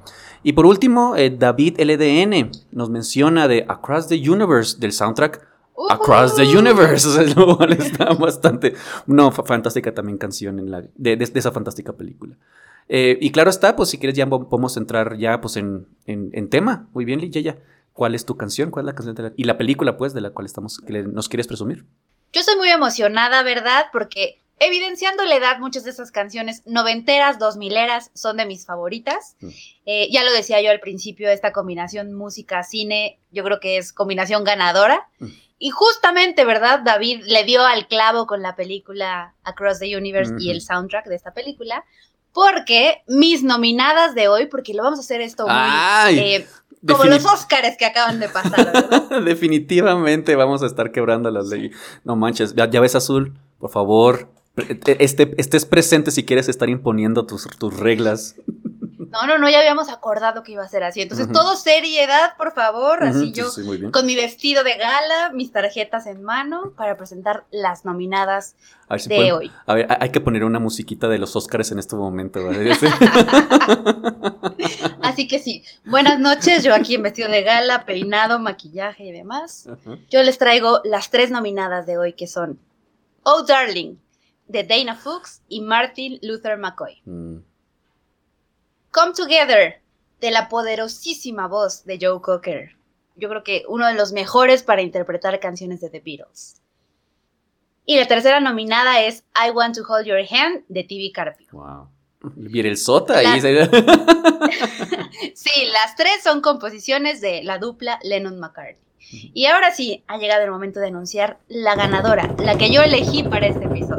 Y 0.43 0.53
por 0.53 0.65
último, 0.65 1.15
eh, 1.15 1.29
David 1.29 1.79
LDN 1.79 2.51
nos 2.71 2.89
menciona 2.89 3.47
de 3.47 3.65
Across 3.67 4.07
the 4.07 4.29
Universe 4.29 4.77
del 4.79 4.91
soundtrack. 4.91 5.47
Across 5.89 6.35
the 6.35 6.57
Universe, 6.57 7.25
lo 7.35 7.57
cual 7.57 7.73
está 7.73 8.13
bastante, 8.13 8.75
no, 9.07 9.31
fantástica 9.31 9.93
también 9.93 10.17
canción 10.17 10.59
en 10.59 10.69
la, 10.69 10.83
de, 10.95 11.17
esa 11.33 11.51
fantástica 11.51 11.93
película. 11.93 12.35
Eh, 12.87 13.17
y 13.21 13.31
claro 13.31 13.49
está, 13.49 13.75
pues 13.75 13.89
si 13.89 13.97
quieres 13.97 14.15
ya 14.17 14.27
podemos 14.27 14.75
entrar 14.77 15.17
ya 15.17 15.41
pues 15.41 15.55
en, 15.55 15.87
en, 16.05 16.49
tema. 16.49 16.87
Muy 16.93 17.05
bien, 17.05 17.19
ya 17.31 17.57
¿Cuál 17.93 18.15
es 18.15 18.25
tu 18.25 18.37
canción? 18.37 18.71
¿Cuál 18.71 18.85
es 18.85 18.87
la 18.87 18.95
canción 18.95 19.15
de 19.15 19.23
la, 19.23 19.33
y 19.35 19.43
la 19.43 19.57
película 19.57 19.97
pues 19.97 20.13
de 20.13 20.21
la 20.21 20.31
cual 20.31 20.45
estamos, 20.45 20.79
que 20.79 21.03
nos 21.03 21.29
quieres 21.29 21.47
presumir? 21.47 21.85
Yo 22.33 22.39
estoy 22.39 22.55
muy 22.55 22.69
emocionada, 22.69 23.43
¿verdad? 23.43 23.87
Porque 23.91 24.40
evidenciando 24.61 25.25
la 25.25 25.35
edad, 25.35 25.59
muchas 25.59 25.83
de 25.83 25.89
esas 25.89 26.11
canciones 26.11 26.61
noventeras, 26.65 27.39
dos 27.39 27.57
mileras, 27.57 28.11
son 28.13 28.37
de 28.37 28.45
mis 28.45 28.65
favoritas. 28.65 29.35
Mm. 29.39 29.49
Eh, 29.87 30.09
ya 30.11 30.23
lo 30.23 30.31
decía 30.31 30.61
yo 30.61 30.69
al 30.69 30.79
principio, 30.79 31.29
esta 31.29 31.51
combinación 31.51 32.13
música-cine, 32.13 33.19
yo 33.31 33.43
creo 33.43 33.59
que 33.59 33.77
es 33.77 33.91
combinación 33.91 34.43
ganadora. 34.43 35.09
Mm. 35.19 35.27
Y 35.57 35.69
justamente, 35.71 36.45
¿verdad? 36.45 36.81
David 36.85 37.23
le 37.25 37.43
dio 37.43 37.63
al 37.63 37.87
clavo 37.87 38.27
con 38.27 38.41
la 38.41 38.55
película 38.55 39.35
Across 39.43 39.79
the 39.79 39.97
Universe 39.97 40.33
y 40.39 40.51
el 40.51 40.61
soundtrack 40.61 41.07
de 41.07 41.15
esta 41.15 41.33
película, 41.33 41.83
porque 42.31 43.03
mis 43.07 43.43
nominadas 43.43 44.15
de 44.15 44.27
hoy, 44.27 44.45
porque 44.45 44.73
lo 44.73 44.83
vamos 44.83 44.99
a 44.99 45.01
hacer 45.01 45.21
esto 45.21 45.47
muy... 45.47 46.19
Eh, 46.19 46.47
como 46.87 47.03
los 47.03 47.25
Oscars 47.25 47.77
que 47.77 47.85
acaban 47.85 48.19
de 48.19 48.27
pasar, 48.29 48.73
¿verdad? 48.73 49.21
Definitivamente 49.25 50.35
vamos 50.35 50.63
a 50.63 50.65
estar 50.65 50.91
quebrando 50.91 51.29
las 51.29 51.47
leyes. 51.47 51.75
No 52.03 52.15
manches, 52.15 52.55
ya, 52.55 52.67
ya 52.69 52.79
ves 52.79 52.95
azul, 52.95 53.37
por 53.59 53.69
favor. 53.69 54.29
Este, 54.55 55.33
estés 55.39 55.65
presente 55.65 56.11
si 56.11 56.25
quieres 56.25 56.49
estar 56.49 56.69
imponiendo 56.69 57.25
tus, 57.25 57.47
tus 57.57 57.77
reglas. 57.79 58.35
No, 59.11 59.25
no, 59.27 59.37
no, 59.37 59.49
ya 59.49 59.59
habíamos 59.59 59.89
acordado 59.89 60.41
que 60.43 60.53
iba 60.53 60.63
a 60.63 60.69
ser 60.69 60.83
así. 60.83 61.01
Entonces, 61.01 61.29
todo 61.33 61.57
seriedad, 61.57 62.37
por 62.37 62.53
favor. 62.53 63.03
Así 63.03 63.33
yo, 63.33 63.49
sí, 63.49 63.61
con 63.91 64.05
mi 64.05 64.15
vestido 64.15 64.63
de 64.63 64.77
gala, 64.77 65.31
mis 65.33 65.51
tarjetas 65.51 66.05
en 66.05 66.23
mano, 66.23 66.71
para 66.77 66.95
presentar 66.95 67.43
las 67.51 67.83
nominadas 67.83 68.55
A 68.87 68.93
ver 68.93 69.01
si 69.01 69.09
de 69.09 69.15
pueden- 69.15 69.33
hoy. 69.33 69.51
A 69.65 69.73
ver, 69.73 69.87
hay- 69.99 70.11
que 70.11 70.21
poner 70.21 70.45
una 70.45 70.59
musiquita 70.59 71.09
de 71.09 71.17
los 71.17 71.35
Oscars 71.35 71.71
en 71.73 71.79
este 71.79 71.97
momento. 71.97 72.45
¿vale? 72.45 72.73
Sí. 72.79 72.87
Así 75.01 75.27
que 75.27 75.39
sí, 75.39 75.63
buenas 75.85 76.19
noches. 76.19 76.63
Yo 76.63 76.73
aquí 76.73 76.95
en 76.95 77.03
vestido 77.03 77.29
de 77.29 77.43
gala, 77.43 77.85
peinado, 77.85 78.39
maquillaje 78.39 79.05
y 79.05 79.11
demás. 79.11 79.67
Yo 80.09 80.23
les 80.23 80.37
traigo 80.37 80.81
las 80.83 81.09
tres 81.09 81.31
nominadas 81.31 81.85
de 81.85 81.97
hoy, 81.97 82.13
que 82.13 82.27
son 82.27 82.59
Oh 83.23 83.43
Darling, 83.43 83.95
de 84.51 84.63
Dana 84.63 84.95
Fuchs 84.95 85.41
y 85.47 85.61
Martin 85.61 86.19
Luther 86.21 86.57
McCoy. 86.57 87.01
Mm. 87.05 87.37
Come 88.91 89.13
Together, 89.13 89.81
de 90.19 90.31
la 90.31 90.49
poderosísima 90.49 91.47
voz 91.47 91.85
de 91.85 91.97
Joe 92.01 92.21
Cocker. 92.21 92.75
Yo 93.15 93.29
creo 93.29 93.43
que 93.43 93.63
uno 93.67 93.87
de 93.87 93.93
los 93.93 94.11
mejores 94.11 94.63
para 94.63 94.81
interpretar 94.81 95.39
canciones 95.39 95.79
de 95.81 95.89
The 95.89 95.99
Beatles. 96.01 96.61
Y 97.85 97.97
la 97.97 98.07
tercera 98.07 98.39
nominada 98.39 99.01
es 99.01 99.23
I 99.35 99.49
Want 99.51 99.75
to 99.75 99.83
Hold 99.87 100.05
Your 100.05 100.19
Hand, 100.29 100.63
de 100.67 100.83
TV 100.83 101.11
Carpio. 101.13 101.47
Wow. 101.51 101.87
Viene 102.35 102.69
el 102.69 102.77
sota 102.77 103.17
ahí. 103.17 103.39
La- 103.41 103.69
Sí, 105.35 105.65
las 105.71 105.95
tres 105.95 106.21
son 106.23 106.41
composiciones 106.41 107.21
de 107.21 107.43
la 107.43 107.57
dupla 107.57 107.99
Lennon-McCartney. 108.03 108.77
Y 109.33 109.45
ahora 109.47 109.71
sí, 109.73 110.03
ha 110.07 110.17
llegado 110.17 110.43
el 110.43 110.51
momento 110.51 110.79
de 110.79 110.87
anunciar 110.87 111.39
la 111.47 111.75
ganadora, 111.75 112.33
la 112.37 112.57
que 112.57 112.71
yo 112.71 112.81
elegí 112.81 113.23
para 113.23 113.47
este 113.47 113.65
episodio. 113.65 113.90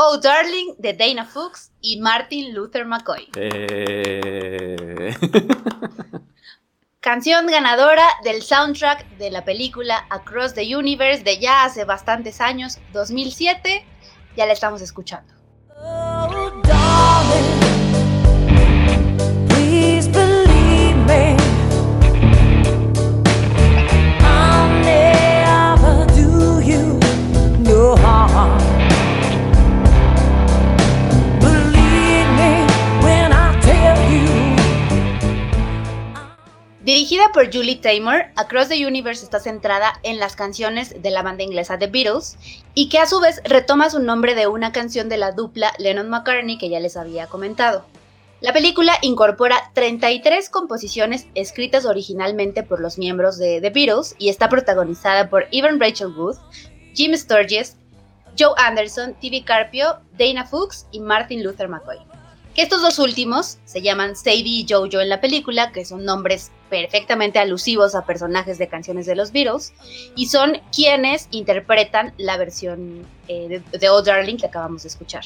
Oh 0.00 0.16
Darling, 0.16 0.76
de 0.78 0.92
Dana 0.92 1.24
Fuchs 1.24 1.72
y 1.80 1.98
Martin 2.00 2.54
Luther 2.54 2.86
McCoy. 2.86 3.28
Eh, 3.34 5.12
Canción 7.00 7.48
ganadora 7.48 8.06
del 8.22 8.42
soundtrack 8.42 9.08
de 9.16 9.32
la 9.32 9.44
película 9.44 10.06
Across 10.10 10.54
the 10.54 10.76
Universe 10.76 11.24
de 11.24 11.40
ya 11.40 11.64
hace 11.64 11.84
bastantes 11.84 12.40
años, 12.40 12.78
2007. 12.92 13.84
Ya 14.36 14.46
la 14.46 14.52
estamos 14.52 14.82
escuchando. 14.82 15.34
Oh, 15.82 16.52
darling, 16.62 17.58
please 19.48 20.08
believe 20.10 20.94
me. 21.08 21.47
Dirigida 36.88 37.32
por 37.34 37.54
Julie 37.54 37.76
Taymor, 37.76 38.28
Across 38.36 38.70
the 38.70 38.86
Universe 38.86 39.22
está 39.22 39.40
centrada 39.40 40.00
en 40.04 40.18
las 40.18 40.36
canciones 40.36 41.02
de 41.02 41.10
la 41.10 41.22
banda 41.22 41.42
inglesa 41.42 41.78
The 41.78 41.88
Beatles 41.88 42.38
y 42.72 42.88
que 42.88 42.98
a 42.98 43.04
su 43.04 43.20
vez 43.20 43.42
retoma 43.44 43.90
su 43.90 43.98
nombre 43.98 44.34
de 44.34 44.46
una 44.46 44.72
canción 44.72 45.10
de 45.10 45.18
la 45.18 45.32
dupla 45.32 45.74
Lennon-McCartney 45.78 46.56
que 46.56 46.70
ya 46.70 46.80
les 46.80 46.96
había 46.96 47.26
comentado. 47.26 47.84
La 48.40 48.54
película 48.54 48.94
incorpora 49.02 49.70
33 49.74 50.48
composiciones 50.48 51.26
escritas 51.34 51.84
originalmente 51.84 52.62
por 52.62 52.80
los 52.80 52.96
miembros 52.96 53.36
de 53.36 53.60
The 53.60 53.68
Beatles 53.68 54.16
y 54.18 54.30
está 54.30 54.48
protagonizada 54.48 55.28
por 55.28 55.46
Evan 55.52 55.78
Rachel 55.78 56.16
Wood, 56.16 56.38
Jim 56.94 57.14
Sturgess, 57.14 57.76
Joe 58.38 58.54
Anderson, 58.56 59.12
T.V. 59.20 59.44
Carpio, 59.44 59.98
Dana 60.18 60.46
Fuchs 60.46 60.86
y 60.90 61.00
Martin 61.00 61.44
Luther 61.44 61.68
McCoy. 61.68 62.07
Estos 62.58 62.82
dos 62.82 62.98
últimos 62.98 63.58
se 63.66 63.82
llaman 63.82 64.16
Sadie 64.16 64.42
y 64.42 64.66
Jojo 64.68 65.00
en 65.00 65.08
la 65.08 65.20
película, 65.20 65.70
que 65.70 65.84
son 65.84 66.04
nombres 66.04 66.50
perfectamente 66.68 67.38
alusivos 67.38 67.94
a 67.94 68.04
personajes 68.04 68.58
de 68.58 68.66
canciones 68.66 69.06
de 69.06 69.14
los 69.14 69.30
Beatles, 69.30 69.72
y 70.16 70.26
son 70.26 70.58
quienes 70.74 71.28
interpretan 71.30 72.12
la 72.16 72.36
versión 72.36 73.06
eh, 73.28 73.62
de, 73.70 73.78
de 73.78 73.88
Oh 73.90 74.02
Darling 74.02 74.38
que 74.38 74.46
acabamos 74.46 74.82
de 74.82 74.88
escuchar. 74.88 75.22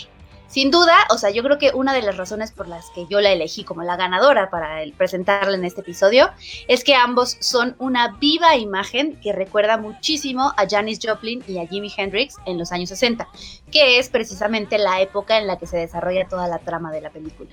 Sin 0.52 0.70
duda, 0.70 0.94
o 1.08 1.16
sea, 1.16 1.30
yo 1.30 1.42
creo 1.42 1.56
que 1.56 1.70
una 1.72 1.94
de 1.94 2.02
las 2.02 2.18
razones 2.18 2.52
por 2.52 2.68
las 2.68 2.90
que 2.90 3.06
yo 3.08 3.22
la 3.22 3.30
elegí 3.32 3.64
como 3.64 3.82
la 3.84 3.96
ganadora 3.96 4.50
para 4.50 4.82
el- 4.82 4.92
presentarla 4.92 5.56
en 5.56 5.64
este 5.64 5.80
episodio 5.80 6.28
es 6.68 6.84
que 6.84 6.94
ambos 6.94 7.38
son 7.40 7.74
una 7.78 8.16
viva 8.20 8.54
imagen 8.56 9.18
que 9.22 9.32
recuerda 9.32 9.78
muchísimo 9.78 10.52
a 10.58 10.66
Janis 10.68 10.98
Joplin 11.02 11.42
y 11.48 11.56
a 11.58 11.66
Jimi 11.66 11.90
Hendrix 11.96 12.36
en 12.44 12.58
los 12.58 12.70
años 12.70 12.90
60, 12.90 13.26
que 13.70 13.98
es 13.98 14.10
precisamente 14.10 14.76
la 14.76 15.00
época 15.00 15.38
en 15.38 15.46
la 15.46 15.58
que 15.58 15.66
se 15.66 15.78
desarrolla 15.78 16.28
toda 16.28 16.46
la 16.48 16.58
trama 16.58 16.92
de 16.92 17.00
la 17.00 17.08
película. 17.08 17.48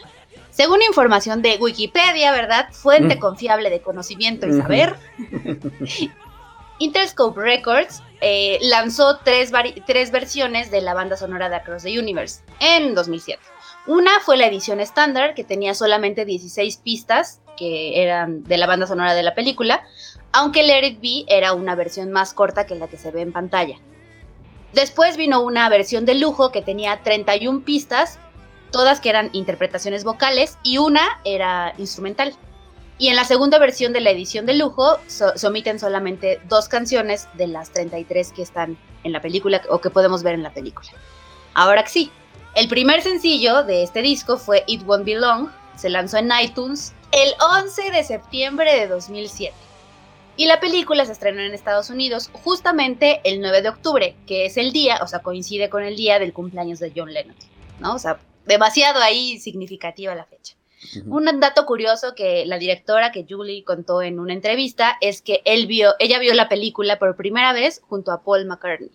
Según 0.52 0.82
información 0.82 1.42
de 1.42 1.56
Wikipedia, 1.58 2.34
¿verdad? 2.34 2.68
Fuente 2.74 3.16
Mm. 3.16 3.20
confiable 3.20 3.70
de 3.70 3.82
conocimiento 3.82 4.46
y 4.46 4.52
saber, 4.60 4.98
Interscope 6.80 7.40
Records 7.42 8.02
eh, 8.22 8.60
lanzó 8.62 9.18
tres, 9.24 9.52
tres 9.86 10.12
versiones 10.12 10.72
de 10.72 10.82
la 10.82 10.94
banda 10.94 11.18
sonora 11.18 11.50
de 11.50 11.56
Across 11.56 11.84
the 11.84 12.00
Universe 12.00 12.42
en 12.60 12.96
2007. 12.96 13.42
Una 13.88 14.20
fue 14.20 14.38
la 14.38 14.48
edición 14.48 14.80
estándar, 14.80 15.34
que 15.34 15.44
tenía 15.44 15.74
solamente 15.74 16.26
16 16.26 16.78
pistas, 16.78 17.42
que 17.58 18.04
eran 18.04 18.44
de 18.44 18.58
la 18.58 18.68
banda 18.68 18.88
sonora 18.88 19.14
de 19.14 19.24
la 19.24 19.36
película, 19.36 19.84
aunque 20.32 20.64
Let 20.64 20.86
It 20.86 21.02
Be 21.02 21.26
era 21.28 21.54
una 21.54 21.76
versión 21.76 22.12
más 22.12 22.34
corta 22.34 22.66
que 22.66 22.76
la 22.76 22.88
que 22.88 22.98
se 22.98 23.12
ve 23.12 23.22
en 23.22 23.32
pantalla. 23.32 23.78
Después 24.74 25.18
vino 25.18 25.42
una 25.42 25.68
versión 25.70 26.06
de 26.06 26.14
lujo 26.14 26.52
que 26.52 26.62
tenía 26.62 27.02
31 27.02 27.62
pistas, 27.62 28.20
todas 28.72 29.00
que 29.00 29.10
eran 29.10 29.30
interpretaciones 29.34 30.04
vocales, 30.04 30.58
y 30.62 30.78
una 30.78 31.20
era 31.24 31.74
instrumental. 31.78 32.36
Y 33.00 33.08
en 33.08 33.16
la 33.16 33.24
segunda 33.24 33.60
versión 33.60 33.94
de 33.94 34.02
la 34.02 34.12
edición 34.12 34.46
de 34.46 34.56
lujo 34.56 35.00
se 35.08 35.48
omiten 35.48 35.80
solamente 35.80 36.42
dos 36.50 36.68
canciones 36.68 37.30
de 37.36 37.48
las 37.48 37.72
33 37.72 38.34
que 38.34 38.42
están 38.42 38.78
en 39.06 39.14
la 39.14 39.22
película 39.22 39.62
o 39.70 39.80
que 39.80 39.90
podemos 39.90 40.22
ver 40.22 40.34
en 40.34 40.44
la 40.44 40.54
película. 40.54 40.90
Ahora 41.54 41.88
sí, 41.88 42.12
el 42.56 42.68
primer 42.68 43.02
sencillo 43.02 43.64
de 43.64 43.84
este 43.84 44.02
disco 44.02 44.38
fue 44.38 44.66
It 44.68 44.84
Won't 44.86 45.06
Be 45.06 45.16
Long, 45.16 45.50
se 45.78 45.90
lanzó 45.90 46.18
en 46.18 46.30
iTunes 46.44 46.94
el 47.14 47.34
11 47.62 47.90
de 47.90 48.04
septiembre 48.04 48.78
de 48.78 48.88
2007. 48.88 49.56
Y 50.36 50.48
la 50.48 50.60
película 50.60 51.06
se 51.06 51.14
estrenó 51.14 51.42
en 51.42 51.54
Estados 51.54 51.90
Unidos 51.90 52.30
justamente 52.34 53.22
el 53.24 53.40
9 53.40 53.62
de 53.62 53.70
octubre, 53.70 54.16
que 54.28 54.46
es 54.46 54.58
el 54.58 54.74
día, 54.74 55.00
o 55.02 55.08
sea, 55.08 55.20
coincide 55.20 55.70
con 55.70 55.84
el 55.84 55.96
día 55.96 56.20
del 56.20 56.34
cumpleaños 56.34 56.80
de 56.80 56.92
John 56.94 57.14
Lennon, 57.14 57.36
¿no? 57.80 57.96
O 57.96 58.00
sea, 58.00 58.20
demasiado 58.46 59.02
ahí 59.02 59.40
significativa 59.40 60.16
la 60.16 60.26
fecha. 60.26 60.59
Un 61.08 61.40
dato 61.40 61.66
curioso 61.66 62.16
que 62.16 62.46
la 62.46 62.58
directora 62.58 63.12
que 63.12 63.26
Julie 63.30 63.64
contó 63.64 64.02
en 64.02 64.20
una 64.20 64.34
entrevista 64.34 64.98
es 65.02 65.22
que 65.22 65.42
él 65.46 65.68
vio, 65.68 65.94
ella 66.00 66.20
vio 66.20 66.34
la 66.34 66.48
película 66.50 66.98
por 67.00 67.16
primera 67.16 67.52
vez 67.54 67.82
junto 67.88 68.12
a 68.12 68.24
Paul 68.24 68.46
McCartney 68.46 68.92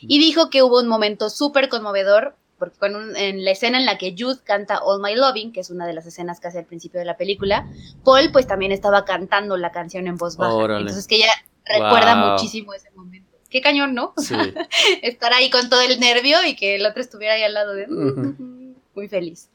y 0.00 0.18
dijo 0.18 0.50
que 0.50 0.62
hubo 0.62 0.80
un 0.80 0.88
momento 0.88 1.30
súper 1.30 1.68
conmovedor 1.68 2.34
porque 2.58 2.76
con 2.78 2.96
un- 2.96 3.16
en 3.16 3.44
la 3.44 3.52
escena 3.52 3.78
en 3.78 3.86
la 3.86 3.98
que 3.98 4.16
Jude 4.18 4.40
canta 4.42 4.78
All 4.82 5.00
My 5.00 5.14
Loving, 5.14 5.52
que 5.52 5.60
es 5.60 5.70
una 5.70 5.86
de 5.86 5.92
las 5.92 6.06
escenas 6.06 6.40
que 6.40 6.48
hace 6.48 6.58
al 6.58 6.64
principio 6.64 6.98
de 6.98 7.06
la 7.06 7.16
película, 7.16 7.68
Paul 8.04 8.32
pues 8.32 8.48
también 8.48 8.72
estaba 8.72 9.04
cantando 9.04 9.56
la 9.56 9.70
canción 9.70 10.08
en 10.08 10.16
voz 10.16 10.36
baja. 10.36 10.54
Órale. 10.54 10.80
Entonces 10.80 11.06
que 11.06 11.16
ella 11.16 11.30
recuerda 11.64 12.20
Wow. 12.20 12.32
muchísimo 12.32 12.74
ese 12.74 12.90
momento. 12.90 13.28
Qué 13.48 13.60
cañón, 13.60 13.94
¿no? 13.94 14.12
Sí. 14.16 14.34
Estar 15.02 15.32
ahí 15.32 15.50
con 15.50 15.70
todo 15.70 15.80
el 15.82 16.00
nervio 16.00 16.44
y 16.44 16.56
que 16.56 16.74
el 16.74 16.84
otro 16.84 17.00
estuviera 17.00 17.34
ahí 17.34 17.44
al 17.44 17.54
lado 17.54 17.74
de 17.74 17.84
Ujú. 17.84 18.74
muy 18.94 19.06
feliz. 19.08 19.48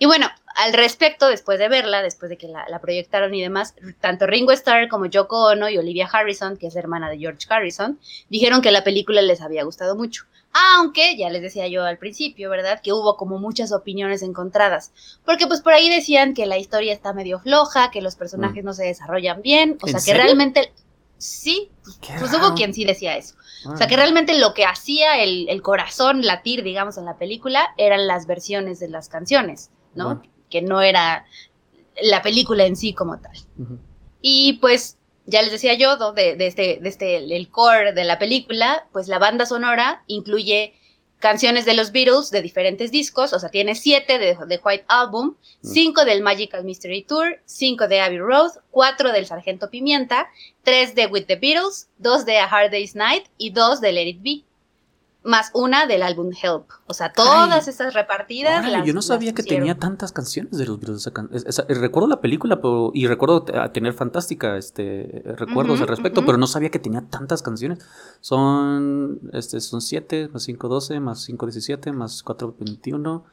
Y 0.00 0.06
bueno, 0.06 0.28
al 0.58 0.72
respecto, 0.72 1.28
después 1.28 1.58
de 1.60 1.68
verla, 1.68 2.02
después 2.02 2.28
de 2.30 2.36
que 2.36 2.48
la, 2.48 2.66
la 2.68 2.80
proyectaron 2.80 3.32
y 3.32 3.40
demás, 3.40 3.74
tanto 4.00 4.26
Ringo 4.26 4.50
Starr 4.52 4.88
como 4.88 5.06
Yoko 5.06 5.46
Ono 5.52 5.68
y 5.68 5.78
Olivia 5.78 6.08
Harrison, 6.12 6.56
que 6.56 6.66
es 6.66 6.74
hermana 6.74 7.08
de 7.08 7.18
George 7.18 7.46
Harrison, 7.48 7.98
dijeron 8.28 8.60
que 8.60 8.72
la 8.72 8.82
película 8.82 9.22
les 9.22 9.40
había 9.40 9.62
gustado 9.62 9.94
mucho. 9.94 10.24
Aunque, 10.52 11.16
ya 11.16 11.30
les 11.30 11.42
decía 11.42 11.68
yo 11.68 11.84
al 11.84 11.98
principio, 11.98 12.50
¿verdad? 12.50 12.80
Que 12.82 12.92
hubo 12.92 13.16
como 13.16 13.38
muchas 13.38 13.70
opiniones 13.70 14.22
encontradas. 14.22 14.92
Porque 15.24 15.46
pues 15.46 15.60
por 15.60 15.74
ahí 15.74 15.88
decían 15.90 16.34
que 16.34 16.46
la 16.46 16.58
historia 16.58 16.92
está 16.92 17.12
medio 17.12 17.38
floja, 17.38 17.90
que 17.92 18.02
los 18.02 18.16
personajes 18.16 18.64
no 18.64 18.72
se 18.72 18.84
desarrollan 18.84 19.42
bien. 19.42 19.78
O 19.82 19.86
¿En 19.86 19.92
sea, 19.92 20.00
que 20.00 20.06
serio? 20.06 20.22
realmente... 20.22 20.72
sí, 21.18 21.70
Qué 22.00 22.14
pues 22.18 22.32
raro. 22.32 22.48
hubo 22.48 22.54
quien 22.56 22.74
sí 22.74 22.84
decía 22.84 23.16
eso. 23.16 23.34
O 23.66 23.76
sea, 23.76 23.86
que 23.86 23.96
realmente 23.96 24.38
lo 24.38 24.54
que 24.54 24.64
hacía 24.64 25.22
el, 25.22 25.48
el 25.48 25.62
corazón 25.62 26.24
latir, 26.24 26.62
digamos, 26.64 26.96
en 26.96 27.04
la 27.04 27.16
película 27.18 27.68
eran 27.76 28.06
las 28.06 28.26
versiones 28.26 28.80
de 28.80 28.88
las 28.88 29.08
canciones, 29.08 29.70
¿no? 29.94 30.04
Bueno. 30.16 30.22
Que 30.50 30.62
no 30.62 30.80
era 30.82 31.26
la 32.02 32.22
película 32.22 32.64
en 32.66 32.76
sí 32.76 32.92
como 32.94 33.18
tal. 33.20 33.36
Y 34.20 34.54
pues, 34.54 34.96
ya 35.26 35.42
les 35.42 35.52
decía 35.52 35.74
yo, 35.74 35.96
¿no? 35.96 36.12
de, 36.12 36.36
de 36.36 36.46
este, 36.46 36.78
de 36.80 36.88
este, 36.88 37.16
el 37.16 37.48
core 37.50 37.92
de 37.92 38.04
la 38.04 38.18
película, 38.18 38.86
pues 38.92 39.08
la 39.08 39.18
banda 39.18 39.46
sonora 39.46 40.02
incluye 40.06 40.74
canciones 41.18 41.64
de 41.64 41.74
los 41.74 41.90
Beatles 41.90 42.30
de 42.30 42.42
diferentes 42.42 42.92
discos, 42.92 43.32
o 43.32 43.40
sea, 43.40 43.48
tiene 43.48 43.74
siete 43.74 44.20
de, 44.20 44.36
de 44.46 44.60
White 44.64 44.84
Album, 44.86 45.34
Mm. 45.62 45.66
cinco 45.72 46.04
del 46.04 46.22
Magical 46.22 46.62
Mystery 46.62 47.02
Tour, 47.02 47.40
cinco 47.44 47.88
de 47.88 48.00
Abbey 48.00 48.18
Road, 48.18 48.52
cuatro 48.70 49.10
del 49.10 49.26
Sargento 49.26 49.68
Pimienta, 49.68 50.28
tres 50.62 50.94
de 50.94 51.06
With 51.08 51.24
the 51.26 51.34
Beatles, 51.34 51.88
dos 51.98 52.24
de 52.24 52.38
A 52.38 52.44
Hard 52.44 52.70
Day's 52.70 52.94
Night 52.94 53.24
y 53.36 53.50
dos 53.50 53.80
de 53.80 53.90
Let 53.90 54.06
It 54.06 54.22
Be, 54.22 54.44
más 55.24 55.50
una 55.52 55.86
del 55.86 56.02
álbum 56.02 56.30
Help. 56.30 56.66
O 56.86 56.94
sea, 56.94 57.12
todas 57.12 57.66
Ay. 57.66 57.70
esas 57.70 57.92
repartidas. 57.92 58.66
Las- 58.70 58.86
yo 58.86 58.94
no 58.94 59.02
sabía 59.02 59.32
que 59.34 59.42
pusieron. 59.42 59.62
tenía 59.66 59.78
tantas 59.78 60.12
canciones 60.12 60.56
de 60.56 60.64
los 60.64 60.78
Beatles. 60.80 61.06
esa- 61.46 61.64
recuerdo 61.68 62.08
la 62.08 62.20
película 62.20 62.60
pero, 62.60 62.90
y 62.94 63.06
recuerdo 63.06 63.44
tener 63.72 63.92
fantástica 63.92 64.56
este, 64.56 65.22
recuerdos 65.36 65.80
al 65.80 65.88
respecto, 65.88 66.24
pero 66.24 66.38
no 66.38 66.46
sabía 66.46 66.70
que 66.70 66.78
tenía 66.78 67.02
tantas 67.02 67.42
canciones. 67.42 67.78
Son 68.20 69.20
este, 69.32 69.60
son 69.60 69.80
7 69.80 70.28
más 70.32 70.42
5, 70.44 70.68
12, 70.68 71.00
más 71.00 71.20
5, 71.22 71.46
17, 71.46 71.92
más 71.92 72.22
4, 72.22 72.54
21, 72.58 73.24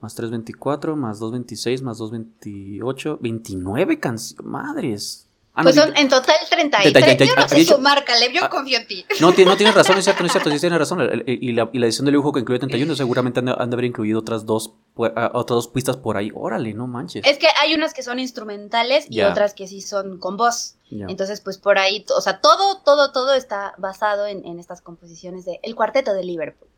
más 0.00 0.14
3, 0.14 0.30
24, 0.30 0.96
más 0.96 1.18
2, 1.18 1.32
26, 1.32 1.82
más 1.82 1.98
2, 1.98 2.10
28, 2.12 3.18
29 3.20 3.98
canciones. 4.00 4.44
Madres. 4.46 5.28
Ah, 5.56 5.62
no, 5.62 5.70
Pues 5.70 5.76
son 5.76 5.96
en 5.96 6.08
total 6.08 6.34
33. 6.50 6.92
Ya, 6.92 7.00
ya, 7.00 7.16
ya, 7.16 7.24
Yo 7.26 7.34
no 7.36 7.42
ya, 7.42 7.48
sé 7.48 7.54
dicho- 7.56 7.76
sumar, 7.76 8.04
Caleb, 8.04 8.32
yo 8.32 8.40
Ah. 8.44 8.48
confío 8.50 8.76
en 8.76 8.88
ti. 8.88 9.06
No, 9.20 9.28
no 9.30 9.56
tienes 9.56 9.72
razón, 9.72 9.96
es 9.98 10.02
cierto, 10.04 10.22
no 10.22 10.26
es 10.26 10.32
cierto, 10.32 10.50
sí 10.50 10.58
tienes 10.60 10.78
razón. 10.80 11.22
Y 11.26 11.52
la, 11.52 11.70
y 11.72 11.78
la 11.78 11.86
edición 11.86 12.06
de 12.06 12.10
lujo 12.12 12.32
que 12.32 12.40
incluye 12.40 12.58
31 12.58 12.96
seguramente 12.96 13.38
han 13.38 13.46
de, 13.46 13.54
han 13.56 13.70
de 13.70 13.74
haber 13.74 13.84
incluido 13.84 14.18
otras 14.18 14.46
dos, 14.46 14.72
pu- 14.96 15.12
ah, 15.14 15.30
otras 15.32 15.54
dos 15.56 15.68
pistas 15.68 15.96
por 15.96 16.16
ahí. 16.16 16.32
Órale, 16.34 16.74
no 16.74 16.88
manches. 16.88 17.24
Es 17.24 17.38
que 17.38 17.46
hay 17.62 17.72
unas 17.72 17.94
que 17.94 18.02
son 18.02 18.18
instrumentales 18.18 19.06
y 19.08 19.20
otras 19.22 19.54
que 19.54 19.68
sí 19.68 19.80
son 19.80 20.18
con 20.18 20.36
voz. 20.36 20.74
Entonces, 20.90 21.40
pues 21.40 21.58
por 21.58 21.78
ahí, 21.78 22.04
o 22.16 22.20
sea, 22.20 22.40
todo, 22.40 22.80
todo, 22.84 23.12
todo 23.12 23.34
está 23.34 23.74
basado 23.78 24.26
en, 24.26 24.44
en 24.44 24.58
estas 24.58 24.80
composiciones 24.80 25.44
de 25.44 25.60
El 25.62 25.76
Cuarteto 25.76 26.14
de 26.14 26.24
Liverpool. 26.24 26.68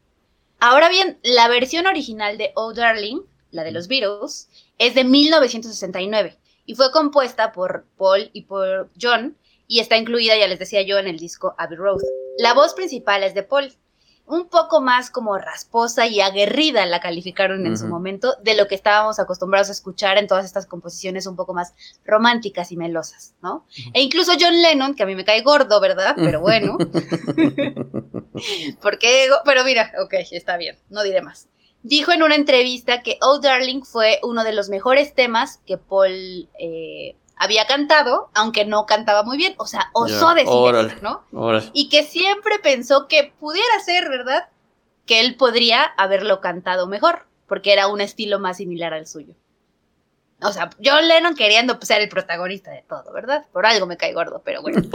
Ahora 0.60 0.88
bien, 0.90 1.18
la 1.22 1.48
versión 1.48 1.86
original 1.86 2.36
de 2.38 2.52
Oh 2.54 2.72
Darling, 2.74 3.20
la 3.52 3.62
de 3.64 3.72
los 3.72 3.88
Beatles, 3.88 4.48
es 4.78 4.94
de 4.94 5.04
1969 5.04 6.38
y 6.66 6.74
fue 6.74 6.90
compuesta 6.90 7.52
por 7.52 7.86
Paul 7.96 8.30
y 8.32 8.42
por 8.42 8.90
John 9.00 9.36
y 9.68 9.80
está 9.80 9.96
incluida, 9.96 10.36
ya 10.36 10.46
les 10.46 10.58
decía 10.58 10.82
yo, 10.82 10.98
en 10.98 11.08
el 11.08 11.18
disco 11.18 11.54
Abbey 11.58 11.76
Road. 11.76 12.00
La 12.38 12.54
voz 12.54 12.74
principal 12.74 13.24
es 13.24 13.34
de 13.34 13.42
Paul. 13.42 13.72
Un 14.28 14.48
poco 14.48 14.80
más 14.80 15.08
como 15.08 15.38
rasposa 15.38 16.08
y 16.08 16.20
aguerrida 16.20 16.84
la 16.84 16.98
calificaron 16.98 17.64
en 17.64 17.78
su 17.78 17.86
momento 17.86 18.34
de 18.42 18.56
lo 18.56 18.66
que 18.66 18.74
estábamos 18.74 19.20
acostumbrados 19.20 19.68
a 19.68 19.72
escuchar 19.72 20.18
en 20.18 20.26
todas 20.26 20.44
estas 20.44 20.66
composiciones 20.66 21.28
un 21.28 21.36
poco 21.36 21.54
más 21.54 21.74
románticas 22.04 22.72
y 22.72 22.76
melosas, 22.76 23.36
¿no? 23.40 23.64
E 23.94 24.02
incluso 24.02 24.32
John 24.38 24.60
Lennon, 24.60 24.96
que 24.96 25.04
a 25.04 25.06
mí 25.06 25.14
me 25.14 25.24
cae 25.24 25.42
gordo, 25.42 25.80
¿verdad? 25.80 26.14
Pero 26.16 26.40
bueno, 26.40 26.76
porque, 28.82 29.28
pero 29.44 29.62
mira, 29.62 29.92
ok, 30.02 30.14
está 30.32 30.56
bien, 30.56 30.76
no 30.88 31.04
diré 31.04 31.22
más. 31.22 31.46
Dijo 31.86 32.10
en 32.10 32.24
una 32.24 32.34
entrevista 32.34 33.02
que 33.02 33.16
Oh 33.22 33.38
Darling 33.38 33.82
fue 33.82 34.18
uno 34.24 34.42
de 34.42 34.52
los 34.52 34.68
mejores 34.68 35.14
temas 35.14 35.60
que 35.64 35.78
Paul 35.78 36.48
eh, 36.58 37.14
había 37.36 37.64
cantado, 37.68 38.28
aunque 38.34 38.64
no 38.64 38.86
cantaba 38.86 39.22
muy 39.22 39.36
bien, 39.36 39.54
o 39.56 39.68
sea, 39.68 39.88
osó 39.92 40.30
Ya, 40.30 40.34
decir 40.34 40.50
órale. 40.50 40.96
¿no? 41.00 41.22
Órale. 41.32 41.70
Y 41.74 41.88
que 41.88 42.02
siempre 42.02 42.58
pensó 42.60 43.06
que 43.06 43.32
pudiera 43.38 43.78
ser, 43.84 44.08
¿verdad? 44.08 44.48
Que 45.06 45.20
él 45.20 45.36
podría 45.36 45.84
haberlo 45.84 46.40
cantado 46.40 46.88
mejor, 46.88 47.28
porque 47.46 47.72
era 47.72 47.86
un 47.86 48.00
estilo 48.00 48.40
más 48.40 48.56
similar 48.56 48.92
al 48.92 49.06
suyo. 49.06 49.34
O 50.42 50.50
sea, 50.50 50.70
John 50.84 51.06
Lennon 51.06 51.36
queriendo 51.36 51.78
ser 51.82 52.02
el 52.02 52.08
protagonista 52.08 52.72
de 52.72 52.82
todo, 52.88 53.12
¿verdad? 53.12 53.46
Por 53.52 53.64
algo 53.64 53.86
me 53.86 53.96
cae 53.96 54.12
gordo, 54.12 54.42
pero 54.44 54.60
bueno. 54.60 54.82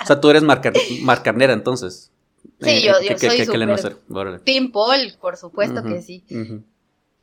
O 0.00 0.06
sea, 0.08 0.22
tú 0.22 0.30
eres 0.30 0.42
marcar, 0.42 0.72
marcarnera 1.02 1.52
entonces. 1.52 2.10
Sí, 2.60 2.82
yo- 2.82 2.92
yo 2.94 2.98
¿qué- 3.00 3.14
qué- 3.16 3.44
soy 3.46 3.70
hacer? 3.72 3.96
Órale. 4.10 4.38
Tim 4.40 4.72
Paul, 4.72 5.14
por 5.20 5.36
supuesto 5.36 5.80
Ujú, 5.80 5.88
que 5.88 6.02
sí. 6.02 6.24
ujú. 6.30 6.62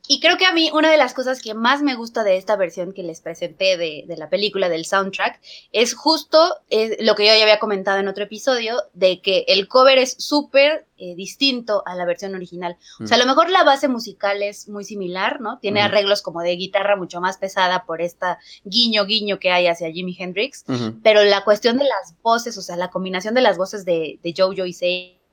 Y 0.08 0.20
creo 0.20 0.36
que 0.36 0.46
a 0.46 0.52
mí 0.52 0.70
una 0.72 0.88
de 0.88 0.98
las 0.98 1.14
cosas 1.14 1.42
que 1.42 1.52
más 1.52 1.82
me 1.82 1.96
gusta 1.96 2.22
de 2.22 2.36
esta 2.36 2.54
versión 2.54 2.92
que 2.92 3.02
les 3.02 3.20
presenté 3.20 3.76
de, 3.76 4.04
de 4.06 4.16
la 4.16 4.28
película, 4.30 4.68
del 4.68 4.84
soundtrack, 4.84 5.40
es 5.72 5.94
justo 5.94 6.38
eh, 6.70 6.96
lo 7.00 7.16
que 7.16 7.26
yo 7.26 7.34
ya 7.34 7.42
había 7.42 7.58
comentado 7.58 7.98
en 7.98 8.06
otro 8.06 8.22
episodio, 8.22 8.76
de 8.94 9.20
que 9.20 9.44
el 9.48 9.66
cover 9.66 9.98
es 9.98 10.14
súper 10.20 10.86
eh, 10.96 11.16
distinto 11.16 11.82
a 11.86 11.96
la 11.96 12.04
versión 12.04 12.36
original. 12.36 12.76
O 13.02 13.06
sea, 13.08 13.16
a 13.16 13.18
lo 13.20 13.26
mejor 13.26 13.50
la 13.50 13.64
base 13.64 13.88
musical 13.88 14.44
es 14.44 14.68
muy 14.68 14.84
similar, 14.84 15.40
¿no? 15.40 15.58
Tiene 15.58 15.80
arreglos 15.82 16.22
como 16.22 16.40
de 16.40 16.54
guitarra 16.54 16.94
mucho 16.94 17.20
más 17.20 17.36
pesada 17.38 17.84
por 17.84 18.00
esta 18.00 18.38
guiño 18.64 19.06
guiño 19.06 19.40
que 19.40 19.50
hay 19.50 19.66
hacia 19.66 19.90
Jimi 19.90 20.16
Hendrix, 20.16 20.64
pero 21.02 21.24
la 21.24 21.42
cuestión 21.42 21.78
de 21.78 21.84
las 21.84 22.14
voces, 22.22 22.56
o 22.58 22.62
sea, 22.62 22.76
la 22.76 22.90
combinación 22.90 23.34
de 23.34 23.40
las 23.40 23.58
voces 23.58 23.84
de, 23.84 24.20
de 24.22 24.34
Jojo 24.36 24.64
y 24.66 24.72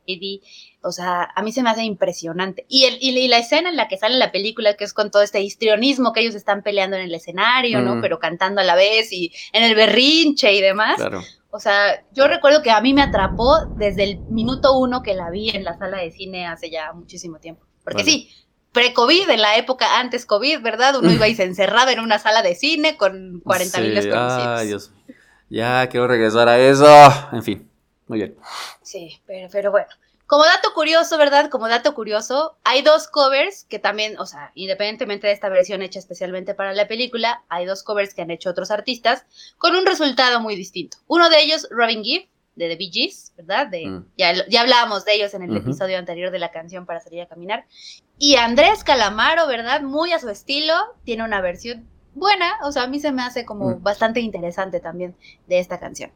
Sadie, 0.08 0.42
o 0.82 0.92
sea, 0.92 1.30
a 1.36 1.42
mí 1.42 1.52
se 1.52 1.64
me 1.64 1.70
hace 1.70 1.84
impresionante. 1.84 2.66
Y, 2.68 2.86
el, 2.86 2.98
y 3.02 3.28
la 3.28 3.38
escena 3.38 3.70
en 3.70 3.76
la 3.76 3.88
que 3.88 3.98
sale 3.98 4.18
la 4.18 4.32
película, 4.32 4.76
que 4.76 4.84
es 4.84 4.94
con 4.94 5.12
todo 5.12 5.22
este 5.22 5.42
histrionismo 5.42 6.14
que 6.14 6.22
ellos 6.22 6.36
están 6.36 6.62
peleando 6.62 6.98
en 6.98 7.04
el 7.04 7.16
escenario, 7.16 7.82
¿no? 7.82 7.96
Mm. 7.96 8.02
Pero 8.02 8.20
cantando 8.20 8.62
a 8.62 8.64
la 8.64 8.76
vez 8.76 9.12
y 9.12 9.34
en 9.54 9.64
el 9.64 9.76
berrinche 9.76 10.54
y 10.54 10.62
demás. 10.62 10.98
Claro. 10.98 11.22
O 11.52 11.60
sea, 11.60 12.04
yo 12.14 12.28
recuerdo 12.28 12.64
que 12.64 12.72
a 12.72 12.82
mí 12.82 12.94
me 12.94 13.04
atrapó 13.04 13.66
desde 13.78 14.04
el 14.04 14.20
minuto 14.30 14.78
uno 14.78 15.04
que 15.04 15.14
la 15.14 15.30
vi 15.30 15.52
en 15.52 15.64
la 15.64 15.78
sala 15.78 16.00
de 16.00 16.12
cine 16.12 16.48
hace 16.48 16.72
ya 16.72 16.94
muchísimo 16.94 17.38
tiempo. 17.40 17.64
Porque 17.84 18.02
Vale. 18.02 18.12
sí, 18.12 18.30
pre-COVID, 18.72 19.30
en 19.30 19.42
la 19.42 19.56
época 19.58 20.00
antes 20.00 20.26
COVID, 20.26 20.62
¿verdad? 20.62 20.98
Uno 20.98 21.12
iba 21.12 21.28
y 21.28 21.36
se 21.36 21.44
encerraba 21.44 21.92
en 21.92 22.00
una 22.00 22.18
sala 22.20 22.42
de 22.42 22.56
cine 22.56 22.98
con 22.98 23.40
40 23.46 23.80
mil 23.82 23.96
desconocidos. 23.96 24.60
Ay, 24.60 24.68
Dios. 24.68 24.92
Ya 25.50 25.88
quiero 25.90 26.08
regresar 26.08 26.50
a 26.50 26.60
eso. 26.60 26.88
En 27.32 27.44
fin. 27.44 27.70
Muy 28.08 28.20
bien. 28.20 28.36
Sí, 28.82 29.22
pero, 29.26 29.48
pero 29.52 29.72
bueno. 29.72 29.88
Como 30.26 30.46
dato 30.46 30.74
curioso, 30.74 31.18
¿verdad? 31.18 31.50
Como 31.50 31.68
dato 31.68 31.94
curioso, 31.94 32.58
hay 32.64 32.82
dos 32.82 33.08
covers 33.08 33.66
que 33.66 33.78
también, 33.78 34.18
o 34.20 34.26
sea, 34.26 34.52
independientemente 34.56 35.28
de 35.28 35.34
esta 35.34 35.50
versión 35.50 35.82
hecha 35.82 36.00
especialmente 36.00 36.56
para 36.56 36.74
la 36.74 36.88
película, 36.88 37.44
hay 37.50 37.66
dos 37.66 37.84
covers 37.84 38.14
que 38.14 38.22
han 38.22 38.32
hecho 38.32 38.50
otros 38.50 38.72
artistas 38.72 39.26
con 39.58 39.76
un 39.76 39.86
resultado 39.86 40.40
muy 40.40 40.56
distinto. 40.56 40.98
Uno 41.08 41.30
de 41.30 41.42
ellos, 41.42 41.68
Robin 41.70 42.04
Gibb, 42.04 42.28
de 42.56 42.70
The 42.70 42.76
Bee 42.78 42.90
Gees, 42.92 43.34
¿verdad? 43.36 43.68
De, 43.68 43.86
Mm. 43.86 44.06
ya, 44.18 44.48
ya 44.48 44.62
hablábamos 44.62 45.06
de 45.06 45.14
ellos 45.16 45.34
en 45.34 45.42
el 45.44 45.58
episodio 45.58 45.98
anterior 45.98 46.32
de 46.32 46.40
la 46.40 46.52
canción 46.52 46.86
para 46.86 47.02
salir 47.02 47.22
a 47.22 47.28
caminar. 47.28 47.66
Y 48.18 48.36
Andrés 48.36 48.84
Calamaro, 48.84 49.46
¿verdad? 49.48 49.82
Muy 49.82 50.14
a 50.14 50.20
su 50.20 50.30
estilo, 50.30 50.74
tiene 51.04 51.24
una 51.24 51.42
versión 51.42 51.88
buena, 52.16 52.60
o 52.64 52.72
sea, 52.72 52.84
a 52.84 52.88
mí 52.88 53.00
se 53.00 53.12
me 53.12 53.24
hace 53.24 53.44
como 53.46 53.72
Mm. 53.72 53.84
bastante 53.84 54.20
interesante 54.22 54.80
también 54.80 55.16
de 55.48 55.60
esta 55.60 55.80
canción. 55.80 56.12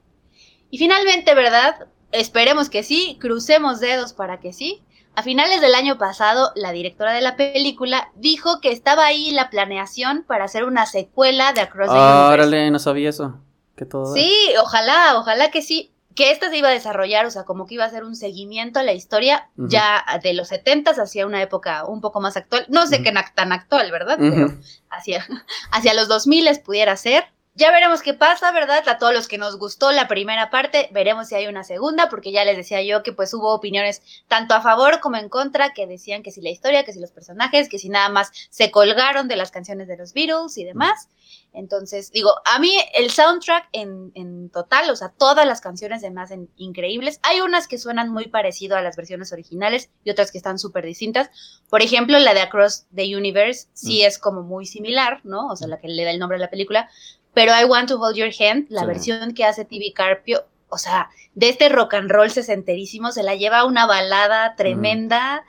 Y 0.69 0.77
finalmente, 0.77 1.33
¿verdad? 1.33 1.87
Esperemos 2.11 2.69
que 2.69 2.83
sí, 2.83 3.17
crucemos 3.19 3.79
dedos 3.79 4.13
para 4.13 4.39
que 4.39 4.53
sí. 4.53 4.83
A 5.17 5.23
finales 5.23 5.61
del 5.61 5.73
año 5.73 5.97
pasado, 5.97 6.51
la 6.55 6.71
directora 6.71 7.11
de 7.11 7.21
la 7.21 7.35
película 7.35 8.11
dijo 8.15 8.61
que 8.61 8.71
estaba 8.71 9.05
ahí 9.05 9.31
la 9.31 9.49
planeación 9.49 10.23
para 10.27 10.45
hacer 10.45 10.63
una 10.63 10.85
secuela 10.85 11.53
de 11.53 11.61
Across 11.61 11.87
the 11.87 11.95
Universe. 11.95 12.33
Órale, 12.33 12.69
no 12.69 12.77
sabía 12.77 13.09
eso. 13.09 13.39
Que 13.75 13.85
todo. 13.85 14.13
Sí, 14.13 14.31
ojalá, 14.61 15.17
ojalá 15.17 15.49
que 15.49 15.63
sí. 15.63 15.91
Que 16.13 16.31
esta 16.31 16.49
se 16.49 16.57
iba 16.57 16.69
a 16.69 16.71
desarrollar, 16.71 17.25
o 17.25 17.31
sea, 17.31 17.45
como 17.45 17.65
que 17.65 17.73
iba 17.75 17.85
a 17.85 17.89
ser 17.89 18.03
un 18.03 18.15
seguimiento 18.15 18.79
a 18.79 18.83
la 18.83 18.93
historia 18.93 19.49
ya 19.55 20.03
de 20.21 20.33
los 20.33 20.49
70 20.49 20.91
hacia 20.91 21.25
una 21.25 21.41
época 21.41 21.85
un 21.85 22.01
poco 22.01 22.21
más 22.21 22.37
actual. 22.37 22.65
No 22.69 22.85
sé 22.85 23.01
qué 23.01 23.13
tan 23.33 23.51
actual, 23.51 23.91
¿verdad? 23.91 24.17
Pero 24.19 24.53
hacia, 24.89 25.25
hacia 25.71 25.93
los 25.95 26.07
2000 26.07 26.59
pudiera 26.63 26.95
ser. 26.95 27.25
Ya 27.57 27.71
veremos 27.71 28.03
qué 28.03 28.13
pasa, 28.13 28.51
¿verdad? 28.51 28.87
A 28.87 28.99
todos 28.99 29.15
los 29.15 29.27
que 29.27 29.39
nos 29.39 29.57
gustó 29.57 29.91
la 29.91 30.07
primera 30.07 30.51
parte, 30.51 30.89
veremos 30.91 31.29
si 31.29 31.33
hay 31.33 31.47
una 31.47 31.63
segunda, 31.63 32.07
porque 32.07 32.31
ya 32.31 32.45
les 32.45 32.55
decía 32.55 32.83
yo 32.83 33.01
que 33.01 33.13
pues 33.13 33.33
hubo 33.33 33.51
opiniones 33.51 34.03
tanto 34.27 34.53
a 34.53 34.61
favor 34.61 34.99
como 34.99 35.17
en 35.17 35.27
contra, 35.27 35.73
que 35.73 35.87
decían 35.87 36.21
que 36.21 36.29
si 36.29 36.39
la 36.41 36.51
historia, 36.51 36.83
que 36.83 36.93
si 36.93 36.99
los 36.99 37.09
personajes, 37.09 37.67
que 37.67 37.79
si 37.79 37.89
nada 37.89 38.09
más 38.09 38.31
se 38.51 38.69
colgaron 38.69 39.27
de 39.27 39.37
las 39.37 39.49
canciones 39.49 39.87
de 39.87 39.97
los 39.97 40.13
Beatles 40.13 40.55
y 40.59 40.65
demás. 40.65 41.09
Entonces, 41.51 42.11
digo, 42.11 42.29
a 42.45 42.59
mí 42.59 42.71
el 42.93 43.09
soundtrack 43.09 43.69
en, 43.71 44.11
en 44.13 44.51
total, 44.51 44.91
o 44.91 44.95
sea, 44.95 45.09
todas 45.09 45.47
las 45.47 45.59
canciones 45.59 46.01
se 46.01 46.11
me 46.11 46.21
hacen 46.21 46.51
increíbles. 46.57 47.19
Hay 47.23 47.41
unas 47.41 47.67
que 47.67 47.79
suenan 47.79 48.11
muy 48.11 48.27
parecido 48.27 48.77
a 48.77 48.81
las 48.83 48.95
versiones 48.95 49.33
originales 49.33 49.89
y 50.03 50.11
otras 50.11 50.31
que 50.31 50.37
están 50.37 50.59
súper 50.59 50.85
distintas. 50.85 51.31
Por 51.71 51.81
ejemplo, 51.81 52.19
la 52.19 52.35
de 52.35 52.41
Across 52.41 52.85
the 52.93 53.15
Universe 53.15 53.69
sí 53.73 54.03
es 54.03 54.19
como 54.19 54.43
muy 54.43 54.67
similar, 54.67 55.21
¿no? 55.23 55.47
O 55.47 55.55
sea, 55.55 55.67
la 55.67 55.79
que 55.79 55.87
le 55.87 56.03
da 56.03 56.11
el 56.11 56.19
nombre 56.19 56.37
a 56.37 56.41
la 56.41 56.51
película. 56.51 56.89
Pero 57.37 57.51
I 57.55 57.65
Want 57.65 57.87
to 57.89 57.99
Hold 57.99 58.15
Your 58.15 58.31
Hand, 58.39 58.65
la 58.69 58.81
Sí. 58.81 58.87
versión 58.87 59.33
que 59.35 59.45
hace 59.45 59.63
TV 59.63 59.93
Carpio, 59.93 60.45
o 60.69 60.79
sea, 60.79 61.09
de 61.35 61.49
este 61.49 61.69
rock 61.69 61.93
and 61.93 62.09
roll 62.09 62.31
sesenterísimo, 62.31 63.11
se 63.11 63.21
la 63.21 63.35
lleva 63.35 63.63
una 63.63 63.85
balada 63.85 64.55
tremenda 64.55 65.43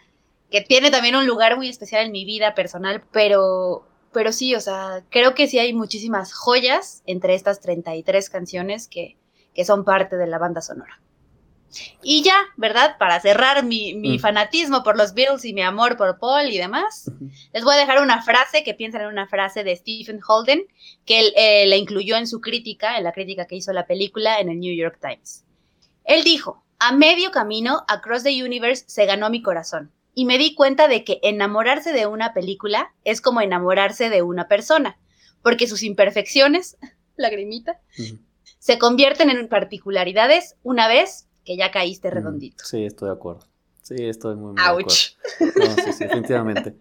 que 0.50 0.60
tiene 0.60 0.90
también 0.90 1.16
un 1.16 1.26
lugar 1.26 1.56
muy 1.56 1.68
especial 1.70 2.04
en 2.04 2.12
mi 2.12 2.26
vida 2.26 2.54
personal, 2.54 3.02
pero 3.10 3.86
pero 4.12 4.32
sí, 4.32 4.54
o 4.54 4.60
sea, 4.60 5.02
creo 5.10 5.34
que 5.34 5.46
sí 5.48 5.58
hay 5.58 5.72
muchísimas 5.72 6.34
joyas 6.34 7.02
entre 7.06 7.34
estas 7.34 7.60
33 7.60 8.28
canciones 8.28 8.86
que, 8.86 9.16
que 9.54 9.64
son 9.64 9.84
parte 9.84 10.16
de 10.16 10.26
la 10.26 10.38
banda 10.38 10.60
sonora. 10.60 11.00
Y 12.02 12.22
ya, 12.22 12.36
¿verdad? 12.56 12.96
Para 12.98 13.20
cerrar 13.20 13.64
mi, 13.64 13.94
mi 13.94 14.16
Mm. 14.16 14.20
fanatismo 14.20 14.82
por 14.82 14.96
los 14.96 15.12
Beatles 15.14 15.44
y 15.44 15.52
mi 15.52 15.62
amor 15.62 15.96
por 15.96 16.18
Paul 16.18 16.48
y 16.48 16.56
demás, 16.58 17.10
les 17.52 17.62
voy 17.64 17.74
a 17.74 17.78
dejar 17.78 18.02
una 18.02 18.22
frase 18.22 18.64
que 18.64 18.74
piensan 18.74 19.02
en 19.02 19.08
una 19.08 19.28
frase 19.28 19.64
de 19.64 19.76
Stephen 19.76 20.20
Holden, 20.26 20.66
que 21.04 21.20
él 21.20 21.32
eh, 21.36 21.66
la 21.66 21.76
incluyó 21.76 22.16
en 22.16 22.26
su 22.26 22.40
crítica, 22.40 22.96
en 22.96 23.04
la 23.04 23.12
crítica 23.12 23.46
que 23.46 23.56
hizo 23.56 23.72
la 23.72 23.86
película 23.86 24.40
en 24.40 24.48
el 24.48 24.60
New 24.60 24.74
York 24.74 24.98
Times. 25.00 25.44
Él 26.04 26.24
dijo, 26.24 26.64
a 26.78 26.92
medio 26.92 27.30
camino, 27.32 27.84
Across 27.88 28.22
the 28.24 28.42
Universe 28.42 28.84
se 28.86 29.04
ganó 29.04 29.28
mi 29.30 29.42
corazón 29.42 29.92
y 30.14 30.24
me 30.24 30.38
di 30.38 30.54
cuenta 30.54 30.88
de 30.88 31.04
que 31.04 31.20
enamorarse 31.22 31.92
de 31.92 32.06
una 32.06 32.32
película 32.32 32.94
es 33.04 33.20
como 33.20 33.40
enamorarse 33.40 34.08
de 34.08 34.22
una 34.22 34.48
persona, 34.48 34.98
porque 35.42 35.66
sus 35.66 35.82
imperfecciones, 35.82 36.78
lagrimita, 37.16 37.80
se 38.58 38.78
convierten 38.78 39.30
en 39.30 39.48
particularidades 39.48 40.56
una 40.62 40.88
vez 40.88 41.27
que 41.48 41.56
ya 41.56 41.70
caíste 41.70 42.10
Mm, 42.10 42.12
redondito. 42.12 42.62
Sí, 42.62 42.84
estoy 42.84 43.08
de 43.08 43.14
acuerdo. 43.14 43.40
Sí, 43.80 43.94
estoy 44.04 44.36
muy, 44.36 44.52
muy 44.52 44.56
de 44.56 44.60
acuerdo. 44.60 44.88
No, 45.56 45.76
sí, 45.82 45.92
sí, 45.92 46.04
definitivamente. 46.04 46.76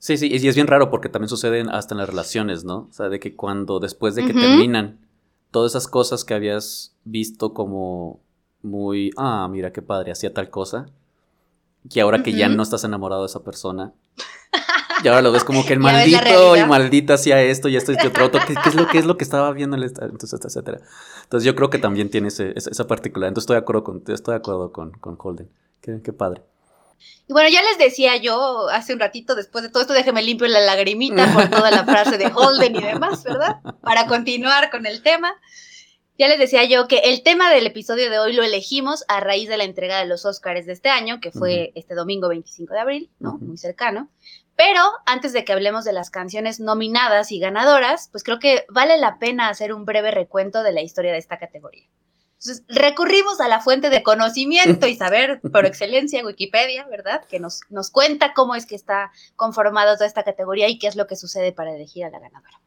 Sí, 0.00 0.16
sí, 0.16 0.28
y 0.32 0.48
es 0.48 0.54
bien 0.56 0.66
raro 0.66 0.90
porque 0.90 1.08
también 1.08 1.28
suceden 1.28 1.70
hasta 1.70 1.94
en 1.94 1.98
las 1.98 2.08
relaciones, 2.08 2.64
¿no? 2.64 2.88
O 2.90 2.92
sea, 2.92 3.08
de 3.08 3.20
que 3.20 3.36
cuando 3.36 3.78
después 3.78 4.16
de 4.16 4.26
que 4.26 4.34
terminan, 4.34 4.98
todas 5.52 5.70
esas 5.70 5.86
cosas 5.86 6.24
que 6.24 6.34
habías 6.34 6.96
visto 7.04 7.54
como 7.54 8.18
muy, 8.62 9.12
ah, 9.16 9.46
mira 9.48 9.72
qué 9.72 9.80
padre, 9.80 10.10
hacía 10.10 10.34
tal 10.34 10.50
cosa, 10.50 10.86
que 11.88 12.00
ahora 12.00 12.24
que 12.24 12.32
ya 12.32 12.48
no 12.48 12.64
estás 12.64 12.82
enamorado 12.82 13.22
de 13.22 13.26
esa 13.26 13.44
persona, 13.44 13.92
y 15.04 15.08
ahora 15.08 15.22
lo 15.22 15.30
ves 15.32 15.44
como 15.44 15.64
que 15.64 15.74
el 15.74 15.78
maldito 15.80 16.56
y 16.56 16.64
maldita 16.64 17.14
hacía 17.14 17.40
esto 17.42 17.68
y 17.68 17.76
esto 17.76 17.92
y 17.92 18.06
otro, 18.06 18.24
otro, 18.26 18.40
¿qué, 18.46 18.54
qué 18.54 18.68
es 18.70 18.74
lo 18.74 18.88
que 18.88 18.98
es 18.98 19.04
lo 19.04 19.16
que 19.16 19.24
estaba 19.24 19.52
viendo? 19.52 19.76
en 19.76 19.82
el 19.82 19.90
Entonces, 19.90 20.40
etcétera. 20.44 20.80
Entonces 21.24 21.44
yo 21.46 21.54
creo 21.54 21.70
que 21.70 21.78
también 21.78 22.10
tiene 22.10 22.28
ese- 22.28 22.52
esa, 22.56 22.86
particularidad. 22.86 23.28
Entonces 23.28 23.44
estoy 23.44 23.54
de 23.56 23.60
acuerdo 23.60 23.84
con, 23.84 24.02
estoy 24.08 24.32
de 24.32 24.38
acuerdo 24.38 24.72
con, 24.72 24.92
con 24.92 25.16
Holden. 25.18 25.48
Qué, 25.80 26.00
qué 26.02 26.12
padre. 26.12 26.42
Y 27.28 27.32
bueno, 27.32 27.48
ya 27.48 27.62
les 27.62 27.78
decía 27.78 28.16
yo 28.16 28.68
hace 28.68 28.92
un 28.92 29.00
ratito, 29.00 29.34
después 29.34 29.62
de 29.64 29.70
todo 29.70 29.82
esto, 29.82 29.94
déjeme 29.94 30.22
limpio 30.22 30.46
la 30.46 30.60
lagrimita 30.60 31.32
por 31.34 31.48
toda 31.48 31.70
la 31.70 31.84
frase 31.84 32.18
de 32.18 32.30
Holden 32.34 32.76
y 32.76 32.82
demás, 32.82 33.24
¿verdad? 33.24 33.60
Para 33.82 34.06
continuar 34.06 34.70
con 34.70 34.86
el 34.86 35.02
tema. 35.02 35.34
Ya 36.16 36.28
les 36.28 36.38
decía 36.38 36.62
yo 36.64 36.86
que 36.86 36.98
el 36.98 37.24
tema 37.24 37.50
del 37.52 37.66
episodio 37.66 38.08
de 38.08 38.20
hoy 38.20 38.34
lo 38.34 38.44
elegimos 38.44 39.04
a 39.08 39.18
raíz 39.18 39.48
de 39.48 39.56
la 39.56 39.64
entrega 39.64 39.98
de 39.98 40.06
los 40.06 40.24
Óscares 40.24 40.64
de 40.64 40.72
este 40.72 40.88
año, 40.88 41.18
que 41.20 41.32
fue 41.32 41.72
este 41.74 41.94
domingo 41.96 42.28
25 42.28 42.72
de 42.72 42.78
abril, 42.80 43.10
¿no? 43.18 43.38
Muy 43.38 43.56
cercano. 43.58 44.08
Pero 44.56 44.80
antes 45.06 45.32
de 45.32 45.44
que 45.44 45.52
hablemos 45.52 45.84
de 45.84 45.92
las 45.92 46.10
canciones 46.10 46.60
nominadas 46.60 47.32
y 47.32 47.40
ganadoras, 47.40 48.08
pues 48.12 48.22
creo 48.22 48.38
que 48.38 48.64
vale 48.68 48.98
la 48.98 49.18
pena 49.18 49.48
hacer 49.48 49.72
un 49.72 49.84
breve 49.84 50.10
recuento 50.10 50.62
de 50.62 50.72
la 50.72 50.82
historia 50.82 51.12
de 51.12 51.18
esta 51.18 51.38
categoría. 51.38 51.88
Entonces, 52.34 52.64
recurrimos 52.68 53.40
a 53.40 53.48
la 53.48 53.60
fuente 53.60 53.88
de 53.88 54.02
conocimiento 54.02 54.86
y 54.86 54.96
saber 54.96 55.40
por 55.40 55.64
excelencia, 55.64 56.24
Wikipedia, 56.24 56.86
¿verdad? 56.86 57.24
Que 57.24 57.40
nos, 57.40 57.62
nos 57.70 57.90
cuenta 57.90 58.34
cómo 58.34 58.54
es 58.54 58.66
que 58.66 58.74
está 58.74 59.10
conformada 59.34 59.94
toda 59.94 60.06
esta 60.06 60.24
categoría 60.24 60.68
y 60.68 60.78
qué 60.78 60.86
es 60.86 60.94
lo 60.94 61.06
que 61.06 61.16
sucede 61.16 61.52
para 61.52 61.74
elegir 61.74 62.04
a 62.04 62.10
la 62.10 62.18
ganadora. 62.18 62.60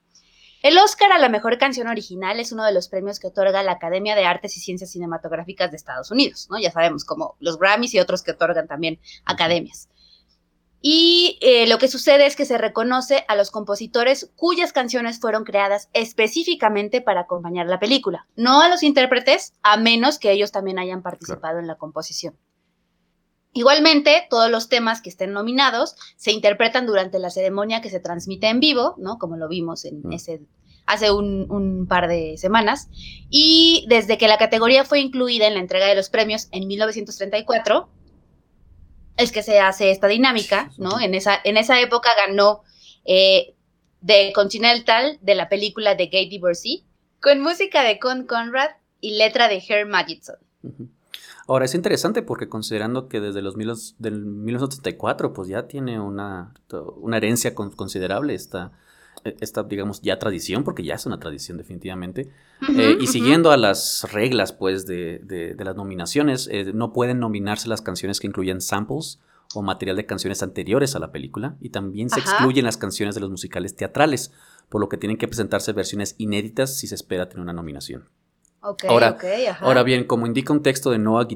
El 0.63 0.80
Oscar 0.80 1.12
a 1.12 1.19
la 1.19 1.30
mejor 1.30 1.60
canción 1.60 1.88
original 1.88 2.39
es 2.39 2.52
uno 2.52 2.65
de 2.65 2.73
los 2.73 2.89
premios 2.89 3.19
que 3.19 3.28
otorga 3.28 3.62
la 3.62 3.73
Academia 3.73 4.15
de 4.15 4.26
Artes 4.26 4.58
y 4.58 4.60
Ciencias 4.60 4.91
Cinematográficas 4.91 5.69
de 5.69 5.78
Estados 5.78 6.10
Unidos, 6.10 6.47
¿no? 6.50 6.60
Ya 6.60 6.71
sabemos, 6.71 7.06
como 7.06 7.38
los 7.39 7.60
Grammys 7.60 7.93
y 7.93 8.00
otros 8.00 8.23
que 8.23 8.32
otorgan 8.32 8.67
también 8.67 9.00
academias. 9.26 9.88
Y 10.81 11.39
eh, 11.41 11.67
lo 11.67 11.79
que 11.79 11.87
sucede 11.87 12.27
es 12.27 12.35
que 12.35 12.45
se 12.45 12.57
reconoce 12.57 13.25
a 13.27 13.35
los 13.35 13.49
compositores 13.49 14.31
cuyas 14.35 14.73
canciones 14.73 15.19
fueron 15.19 15.43
creadas 15.43 15.89
específicamente 15.93 17.01
para 17.01 17.21
acompañar 17.21 17.65
la 17.67 17.79
película, 17.79 18.27
no 18.35 18.61
a 18.61 18.69
los 18.69 18.83
intérpretes, 18.83 19.53
a 19.63 19.77
menos 19.77 20.19
que 20.19 20.31
ellos 20.31 20.51
también 20.51 20.77
hayan 20.77 21.01
participado 21.01 21.59
en 21.59 21.67
la 21.67 21.75
composición. 21.75 22.37
Igualmente, 23.53 24.27
todos 24.29 24.51
los 24.51 24.69
temas 24.69 25.01
que 25.01 25.09
estén 25.09 25.33
nominados 25.33 25.95
se 26.15 26.31
interpretan 26.31 26.85
durante 26.85 27.17
la 27.17 27.31
ceremonia 27.31 27.81
que 27.81 27.89
se 27.89 27.99
transmite 27.99 28.47
en 28.47 28.59
vivo, 28.59 28.93
¿no? 28.99 29.17
Como 29.17 29.35
lo 29.35 29.47
vimos 29.47 29.83
en 29.85 30.13
ese 30.13 30.41
hace 30.85 31.11
un, 31.11 31.51
un 31.51 31.87
par 31.87 32.07
de 32.07 32.37
semanas. 32.37 32.89
Y 33.29 33.85
desde 33.89 34.17
que 34.17 34.27
la 34.27 34.37
categoría 34.37 34.85
fue 34.85 34.99
incluida 34.99 35.47
en 35.47 35.55
la 35.55 35.59
entrega 35.59 35.87
de 35.87 35.95
los 35.95 36.09
premios 36.09 36.47
en 36.51 36.67
1934, 36.67 37.89
es 39.17 39.32
que 39.32 39.43
se 39.43 39.60
hace 39.60 39.91
esta 39.91 40.08
dinámica, 40.08 40.71
¿no? 40.77 40.99
En 40.99 41.13
esa, 41.15 41.39
en 41.43 41.58
esa 41.58 41.80
época 41.82 42.10
ganó 42.27 42.63
eh, 43.06 43.56
The 44.06 44.32
Continental 44.34 45.17
de 45.21 45.36
la 45.36 45.49
película 45.49 45.95
de 45.95 46.08
Gay 46.08 46.30
Divorcee, 46.30 46.84
con 47.21 47.41
música 47.41 47.84
de 47.84 47.99
Con 47.99 48.25
Conrad 48.25 48.69
y 49.01 49.17
letra 49.17 49.47
de 49.47 49.63
Herb 49.67 49.89
Magidson. 49.89 50.38
Ahora, 51.47 51.65
es 51.65 51.73
interesante 51.75 52.21
porque 52.21 52.49
considerando 52.49 53.08
que 53.08 53.19
desde 53.21 53.41
los 53.41 53.56
mil, 53.56 53.71
del 53.99 54.25
1974, 54.25 55.34
pues 55.34 55.47
ya 55.47 55.67
tiene 55.67 55.99
una, 55.99 56.53
una 56.97 57.17
herencia 57.17 57.56
con- 57.56 57.71
considerable 57.71 58.34
esta, 58.34 58.73
esta, 59.41 59.63
digamos, 59.63 60.01
ya 60.01 60.19
tradición, 60.19 60.63
porque 60.63 60.84
ya 60.84 60.95
es 60.95 61.06
una 61.06 61.19
tradición 61.19 61.58
definitivamente. 61.58 62.30
Eh, 62.77 62.97
y 62.99 63.08
siguiendo 63.08 63.51
a 63.51 63.58
las 63.58 64.08
reglas, 64.12 64.53
pues, 64.53 64.86
de, 64.86 65.19
de- 65.23 65.53
de 65.56 65.63
las 65.65 65.75
nominaciones, 65.75 66.47
eh, 66.51 66.71
no 66.73 66.93
pueden 66.93 67.19
nominarse 67.19 67.67
las 67.69 67.82
canciones 67.82 68.19
que 68.19 68.27
incluyen 68.27 68.62
samples 68.62 69.19
o 69.56 69.62
material 69.62 69.95
de 69.95 70.06
canciones 70.06 70.43
anteriores 70.43 70.95
a 70.95 70.99
la 70.99 71.12
película, 71.12 71.56
y 71.62 71.69
también 71.69 72.10
se 72.10 72.19
Ajá. 72.19 72.32
excluyen 72.32 72.65
las 72.65 72.77
canciones 72.77 73.15
de 73.15 73.21
los 73.21 73.30
musicales 73.30 73.75
teatrales, 73.75 74.32
por 74.69 74.82
lo 74.82 74.89
que 74.89 74.97
tienen 74.97 75.17
que 75.17 75.27
presentarse 75.27 75.71
versiones 75.71 76.15
inéditas 76.17 76.77
si 76.77 76.88
se 76.88 76.95
espera 76.95 77.30
tener 77.30 77.41
una 77.43 77.53
nominación. 77.53 78.10
Ahora-. 78.89 79.17
Ahora 79.62 79.84
bien, 79.84 80.03
como 80.03 80.25
indica 80.27 80.51
un 80.51 80.62
texto 80.63 80.91
de 80.91 80.97
Noah 80.99 81.23
de 81.25 81.36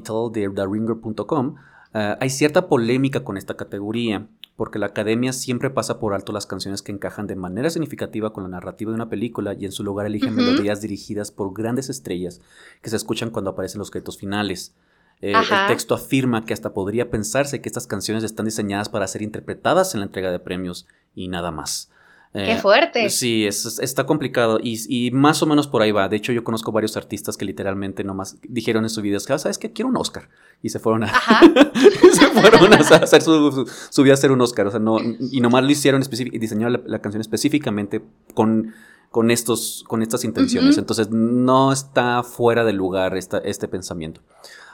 TheRinger.com, 0.50 1.54
eh, 1.94 2.16
hay 2.20 2.30
cierta 2.30 2.68
polémica 2.68 3.24
con 3.24 3.36
esta 3.36 3.54
categoría, 3.56 4.26
porque 4.56 4.78
la 4.78 4.86
academia 4.86 5.32
siempre 5.32 5.70
pasa 5.70 5.98
por 5.98 6.14
alto 6.14 6.32
las 6.32 6.46
canciones 6.46 6.82
que 6.82 6.92
encajan 6.92 7.26
de 7.26 7.36
manera 7.36 7.70
significativa 7.70 8.32
con 8.32 8.44
la 8.44 8.50
narrativa 8.50 8.90
de 8.90 8.96
una 8.96 9.08
película 9.08 9.54
y 9.54 9.64
en 9.64 9.72
su 9.72 9.84
lugar 9.84 10.06
eligen 10.06 10.34
melodías 10.34 10.80
dirigidas 10.80 11.30
por 11.30 11.52
grandes 11.54 11.88
estrellas 11.88 12.40
que 12.82 12.90
se 12.90 12.96
escuchan 12.96 13.30
cuando 13.30 13.50
aparecen 13.50 13.78
los 13.78 13.90
créditos 13.90 14.18
finales. 14.18 14.74
Eh, 15.20 15.32
el 15.32 15.66
texto 15.68 15.94
afirma 15.94 16.44
que 16.44 16.52
hasta 16.52 16.74
podría 16.74 17.08
pensarse 17.10 17.60
que 17.60 17.68
estas 17.68 17.86
canciones 17.86 18.24
están 18.24 18.46
diseñadas 18.46 18.88
para 18.88 19.06
ser 19.06 19.22
interpretadas 19.22 19.94
en 19.94 20.00
la 20.00 20.06
entrega 20.06 20.32
de 20.32 20.40
premios 20.40 20.86
y 21.14 21.28
nada 21.28 21.52
más. 21.52 21.91
Qué 22.32 22.52
Eh, 22.52 22.58
fuerte. 22.58 23.10
Sí, 23.10 23.44
es- 23.46 23.66
es- 23.66 23.78
está 23.78 24.06
complicado 24.06 24.58
y, 24.62 24.78
y 24.88 25.10
más 25.10 25.42
o 25.42 25.46
menos 25.46 25.66
por 25.66 25.82
ahí 25.82 25.92
va. 25.92 26.08
De 26.08 26.16
hecho, 26.16 26.32
yo 26.32 26.42
conozco 26.44 26.72
varios 26.72 26.96
artistas 26.96 27.36
que 27.36 27.44
literalmente 27.44 28.04
nomás 28.04 28.38
dijeron 28.48 28.86
en 28.86 29.02
videos 29.02 29.26
que, 29.26 29.34
"Ah, 29.34 29.38
¿sabes 29.38 29.58
qué? 29.58 29.70
Quiero 29.72 29.90
un 29.90 29.96
Oscar. 29.98 30.30
Y 30.62 30.70
se 30.70 30.78
fueron 30.78 31.04
a, 31.04 31.12
se 32.12 32.26
fueron 32.28 32.72
a 32.72 32.76
hacer 32.76 33.20
su, 33.22 33.52
su, 33.52 33.70
su 33.90 34.02
vida 34.02 34.12
a 34.12 34.14
hacer 34.14 34.32
un 34.32 34.40
Oscar. 34.40 34.66
O 34.66 34.70
sea, 34.70 34.80
no, 34.80 34.96
y 35.00 35.40
nomás 35.42 35.62
lo 35.64 35.70
hicieron 35.70 36.02
y 36.02 36.38
diseñaron 36.38 36.72
la, 36.72 36.80
la 36.86 36.98
canción 37.00 37.20
específicamente 37.20 38.02
con, 38.34 38.72
con, 39.10 39.30
estos, 39.30 39.84
con 39.86 40.00
estas 40.02 40.24
intenciones. 40.24 40.78
Entonces, 40.78 41.10
no 41.10 41.70
está 41.72 42.22
fuera 42.22 42.64
de 42.64 42.72
lugar 42.72 43.16
esta, 43.16 43.38
este 43.38 43.68
pensamiento. 43.68 44.22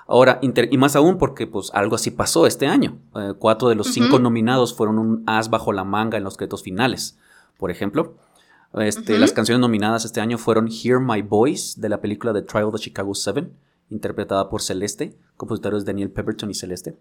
Ahora, 0.07 0.39
inter- 0.43 0.69
y 0.73 0.79
más 0.79 0.95
aún 0.97 1.19
porque 1.19 1.47
pues 1.49 1.71
algo 1.75 1.97
así 1.97 2.11
pasó 2.13 2.47
este 2.47 2.67
año. 2.67 2.99
Eh, 3.17 3.33
cuatro 3.39 3.69
de 3.69 3.75
los 3.75 3.89
cinco 3.89 4.19
nominados 4.21 4.75
fueron 4.75 4.99
un 4.99 5.23
as 5.27 5.51
bajo 5.51 5.73
la 5.73 5.85
manga 5.85 6.17
en 6.19 6.25
los 6.25 6.37
créditos 6.37 6.63
finales. 6.63 7.19
Por 7.59 7.71
ejemplo, 7.71 8.17
este, 8.75 9.19
las 9.19 9.33
canciones 9.33 9.61
nominadas 9.61 10.05
este 10.05 10.21
año 10.21 10.39
fueron 10.39 10.69
Hear 10.69 11.01
My 11.01 11.21
Voice 11.21 11.79
de 11.79 11.89
la 11.89 12.01
película 12.01 12.33
The 12.33 12.43
Trial 12.43 12.65
of 12.65 12.75
the 12.75 12.81
Chicago 12.81 13.15
Seven, 13.15 13.53
interpretada 13.91 14.49
por 14.49 14.63
Celeste, 14.63 15.17
compositores 15.37 15.85
Daniel 15.85 16.11
Pemberton 16.11 16.51
y 16.51 16.55
Celeste. 16.55 16.97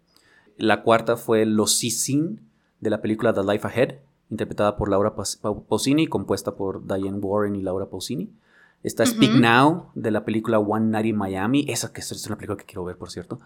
La 0.58 0.84
cuarta 0.84 1.16
fue 1.16 1.46
Los 1.46 1.78
Sin 1.78 2.42
de 2.80 2.90
la 2.90 3.02
película 3.02 3.34
The 3.34 3.44
Life 3.44 3.68
Ahead, 3.68 3.96
interpretada 4.30 4.76
por 4.78 4.90
Laura 4.90 5.16
Pausini, 5.16 6.08
compuesta 6.08 6.56
por 6.56 6.86
Diane 6.86 7.20
Warren 7.20 7.56
y 7.56 7.62
Laura 7.62 7.86
Pausini. 7.86 8.32
Está 8.84 9.06
Speak. 9.06 9.34
Now 9.34 9.92
de 9.96 10.12
la 10.12 10.24
película 10.24 10.60
One 10.60 10.88
Night 10.88 11.08
in 11.08 11.18
Miami, 11.18 11.66
esa 11.68 11.92
que 11.92 12.02
es 12.02 12.28
una 12.28 12.38
película 12.38 12.58
que 12.58 12.66
quiero 12.66 12.84
ver, 12.84 12.98
por 12.98 13.10
cierto. 13.10 13.40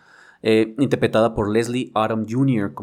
Eh, 0.44 0.76
interpretada 0.80 1.36
por 1.36 1.50
Leslie 1.50 1.92
Odom 1.94 2.26
Jr., 2.28 2.74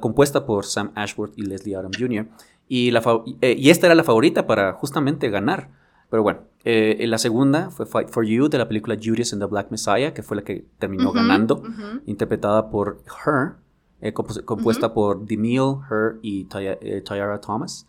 compuesta 0.00 0.44
por 0.44 0.66
Sam 0.66 0.92
Ashworth 0.94 1.38
y 1.38 1.42
Leslie 1.42 1.76
Odom 1.76 1.92
Jr. 1.96 2.26
Y, 2.68 2.90
la 2.90 3.02
eh, 3.42 3.54
y 3.58 3.70
esta 3.70 3.86
era 3.86 3.94
la 3.94 4.04
favorita 4.04 4.46
para 4.46 4.72
justamente 4.72 5.30
ganar. 5.30 5.70
Pero 6.10 6.22
bueno, 6.22 6.40
eh, 6.64 7.04
la 7.08 7.18
segunda 7.18 7.70
fue 7.70 7.86
Fight 7.86 8.08
for 8.10 8.24
You 8.24 8.48
de 8.48 8.58
la 8.58 8.68
película 8.68 8.96
Judas 9.02 9.32
and 9.32 9.42
the 9.42 9.46
Black 9.46 9.70
Messiah, 9.70 10.14
que 10.14 10.22
fue 10.22 10.36
la 10.36 10.42
que 10.44 10.64
terminó 10.78 11.12
ganando, 11.12 11.62
interpretada 12.06 12.70
por 12.70 12.98
Her, 13.24 13.54
eh, 14.00 14.12
compos- 14.12 14.42
compuesta 14.44 14.94
por 14.94 15.26
Demille, 15.26 15.78
Her 15.90 16.18
y 16.22 16.44
Ty- 16.44 16.76
eh, 16.80 17.02
Tyara 17.04 17.40
Thomas. 17.40 17.88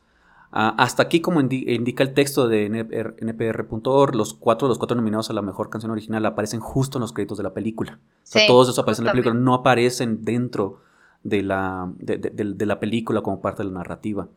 Ah, 0.52 0.74
hasta 0.78 1.04
aquí, 1.04 1.20
como 1.22 1.42
indi- 1.42 1.66
indica 1.68 2.04
el 2.04 2.14
texto 2.14 2.48
de 2.48 2.66
NPR 2.68 3.16
npr.org, 3.20 4.16
los 4.16 4.34
cuatro, 4.34 4.68
los 4.68 4.78
cuatro 4.78 4.96
nominados 4.96 5.30
a 5.30 5.34
la 5.34 5.42
mejor 5.42 5.70
canción 5.70 5.92
original 5.92 6.26
aparecen 6.26 6.60
justo 6.62 6.98
en 6.98 7.02
los 7.02 7.12
créditos 7.14 7.38
de 7.38 7.44
la 7.44 7.54
película. 7.54 8.00
O 8.02 8.20
sea, 8.24 8.42
Sí, 8.42 8.48
todos 8.48 8.68
esos 8.68 8.80
aparecen 8.80 9.04
en 9.04 9.08
la 9.08 9.12
película, 9.12 9.34
no 9.36 9.54
aparecen 9.54 10.24
dentro 10.24 10.80
de 11.24 11.44
la, 11.44 11.92
de, 12.00 12.18
de- 12.18 12.30
de- 12.30 12.54
de 12.54 12.66
la 12.66 12.80
película 12.80 13.22
como 13.22 13.42
parte 13.42 13.62
de 13.64 13.70
la 13.70 13.76
narrativa. 13.80 14.28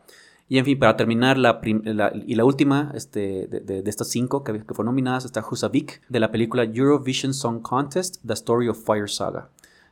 Y 0.50 0.58
en 0.58 0.64
fin, 0.64 0.78
para 0.80 0.96
terminar, 0.96 1.38
la, 1.38 1.60
y 2.26 2.34
la 2.34 2.44
última 2.44 2.90
este, 2.94 3.46
de, 3.46 3.60
de- 3.60 3.82
de 3.82 3.88
estas 3.90 4.08
cinco 4.08 4.42
que, 4.42 4.52
que 4.52 4.74
fueron 4.74 4.86
nominadas 4.86 5.24
está 5.24 5.44
Husavik, 5.48 6.02
de 6.08 6.18
la 6.18 6.32
película 6.32 6.64
Eurovision 6.64 7.32
Song 7.32 7.62
Contest, 7.62 8.16
The 8.26 8.32
Story 8.34 8.68
of 8.68 8.76
Fire 8.84 9.08
Saga, 9.08 9.48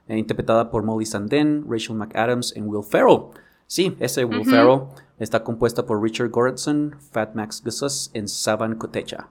eh, 0.09 0.19
interpretada 0.19 0.69
por 0.73 0.83
Molly 0.83 1.07
Sandén, 1.07 1.65
Rachel 1.69 1.95
McAdams 1.95 2.57
y 2.57 2.61
Will 2.61 2.83
Ferrell. 2.83 3.27
Sí, 3.69 3.97
ese 4.01 4.25
Will. 4.25 4.45
Ferrell 4.45 4.81
está 5.21 5.45
compuesta 5.45 5.87
por 5.87 6.03
Richard 6.03 6.31
Goranson, 6.31 6.97
Fat 7.13 7.37
Max 7.37 7.63
Gussus 7.65 8.11
y 8.13 8.27
Saban 8.27 8.75
Kotecha. 8.75 9.29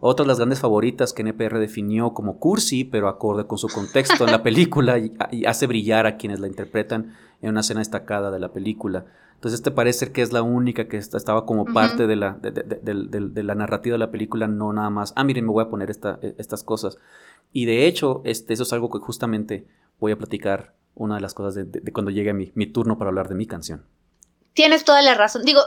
Otra 0.00 0.24
de 0.24 0.28
las 0.28 0.38
grandes 0.38 0.60
favoritas 0.60 1.12
que 1.12 1.20
NPR 1.22 1.58
definió 1.58 2.14
como 2.14 2.38
cursi, 2.38 2.84
pero 2.84 3.08
acorde 3.08 3.46
con 3.46 3.58
su 3.58 3.68
contexto 3.68 4.24
en 4.24 4.32
la 4.32 4.42
película 4.42 4.98
y, 4.98 5.12
y 5.32 5.44
hace 5.44 5.66
brillar 5.66 6.06
a 6.06 6.16
quienes 6.16 6.40
la 6.40 6.46
interpretan 6.48 7.14
en 7.42 7.50
una 7.50 7.60
escena 7.60 7.80
destacada 7.80 8.30
de 8.30 8.38
la 8.40 8.52
película. 8.52 9.04
Entonces, 9.42 9.58
este 9.58 9.72
parece 9.72 9.98
ser 9.98 10.12
que 10.12 10.22
es 10.22 10.32
la 10.32 10.42
única 10.42 10.86
que 10.86 10.98
estaba 10.98 11.44
como 11.46 11.64
parte 11.74 12.06
de 12.06 12.14
la, 12.14 12.34
de, 12.40 12.52
de- 12.52 13.28
de- 13.28 13.42
la 13.42 13.56
narrativa 13.56 13.94
de 13.94 13.98
la 13.98 14.12
película, 14.12 14.46
no 14.46 14.72
nada 14.72 14.88
más, 14.88 15.12
ah, 15.16 15.24
miren, 15.24 15.46
me 15.46 15.50
voy 15.50 15.64
a 15.64 15.68
poner 15.68 15.90
esta- 15.90 16.20
eh, 16.22 16.36
estas 16.38 16.62
cosas. 16.62 16.96
Y 17.52 17.64
de 17.66 17.88
hecho, 17.88 18.22
este, 18.24 18.54
eso 18.54 18.62
es 18.62 18.72
algo 18.72 18.88
que 18.88 19.00
justamente 19.00 19.66
voy 19.98 20.12
a 20.12 20.16
platicar, 20.16 20.74
una 20.94 21.16
de 21.16 21.22
las 21.22 21.34
cosas 21.34 21.56
de, 21.56 21.64
de- 21.64 21.80
de 21.80 21.92
cuando 21.92 22.12
llegue 22.12 22.32
mi, 22.32 22.52
mi 22.54 22.66
turno 22.68 22.98
para 22.98 23.08
hablar 23.08 23.28
de 23.28 23.34
mi 23.34 23.46
canción. 23.46 23.84
Tienes 24.54 24.84
toda 24.84 25.02
la 25.02 25.14
razón. 25.14 25.42
Digo, 25.44 25.60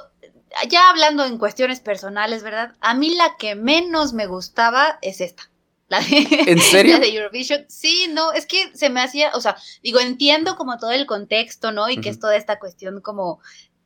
ya 0.70 0.90
hablando 0.90 1.26
en 1.26 1.38
cuestiones 1.38 1.82
personales, 1.82 2.44
¿verdad? 2.44 2.76
A 2.80 2.94
mí 2.94 3.14
la 3.14 3.36
que 3.38 3.56
menos 3.56 4.14
me 4.14 4.26
gustaba 4.26 5.00
es 5.02 5.20
esta. 5.20 5.44
La 5.88 6.00
de, 6.00 6.28
¿En 6.48 6.60
serio? 6.60 6.94
La 6.94 7.00
de 7.00 7.16
Eurovision. 7.16 7.66
Sí, 7.68 8.08
no, 8.12 8.32
es 8.32 8.46
que 8.46 8.76
se 8.76 8.90
me 8.90 9.02
hacía, 9.02 9.32
o 9.34 9.42
sea, 9.42 9.56
digo, 9.84 10.00
entiendo 10.00 10.56
como 10.56 10.78
todo 10.78 10.92
el 10.92 11.06
contexto, 11.06 11.72
¿no? 11.72 11.90
Y 11.90 12.02
que 12.02 12.10
es 12.10 12.20
toda 12.20 12.36
esta 12.36 12.60
cuestión 12.60 13.02
como, 13.02 13.40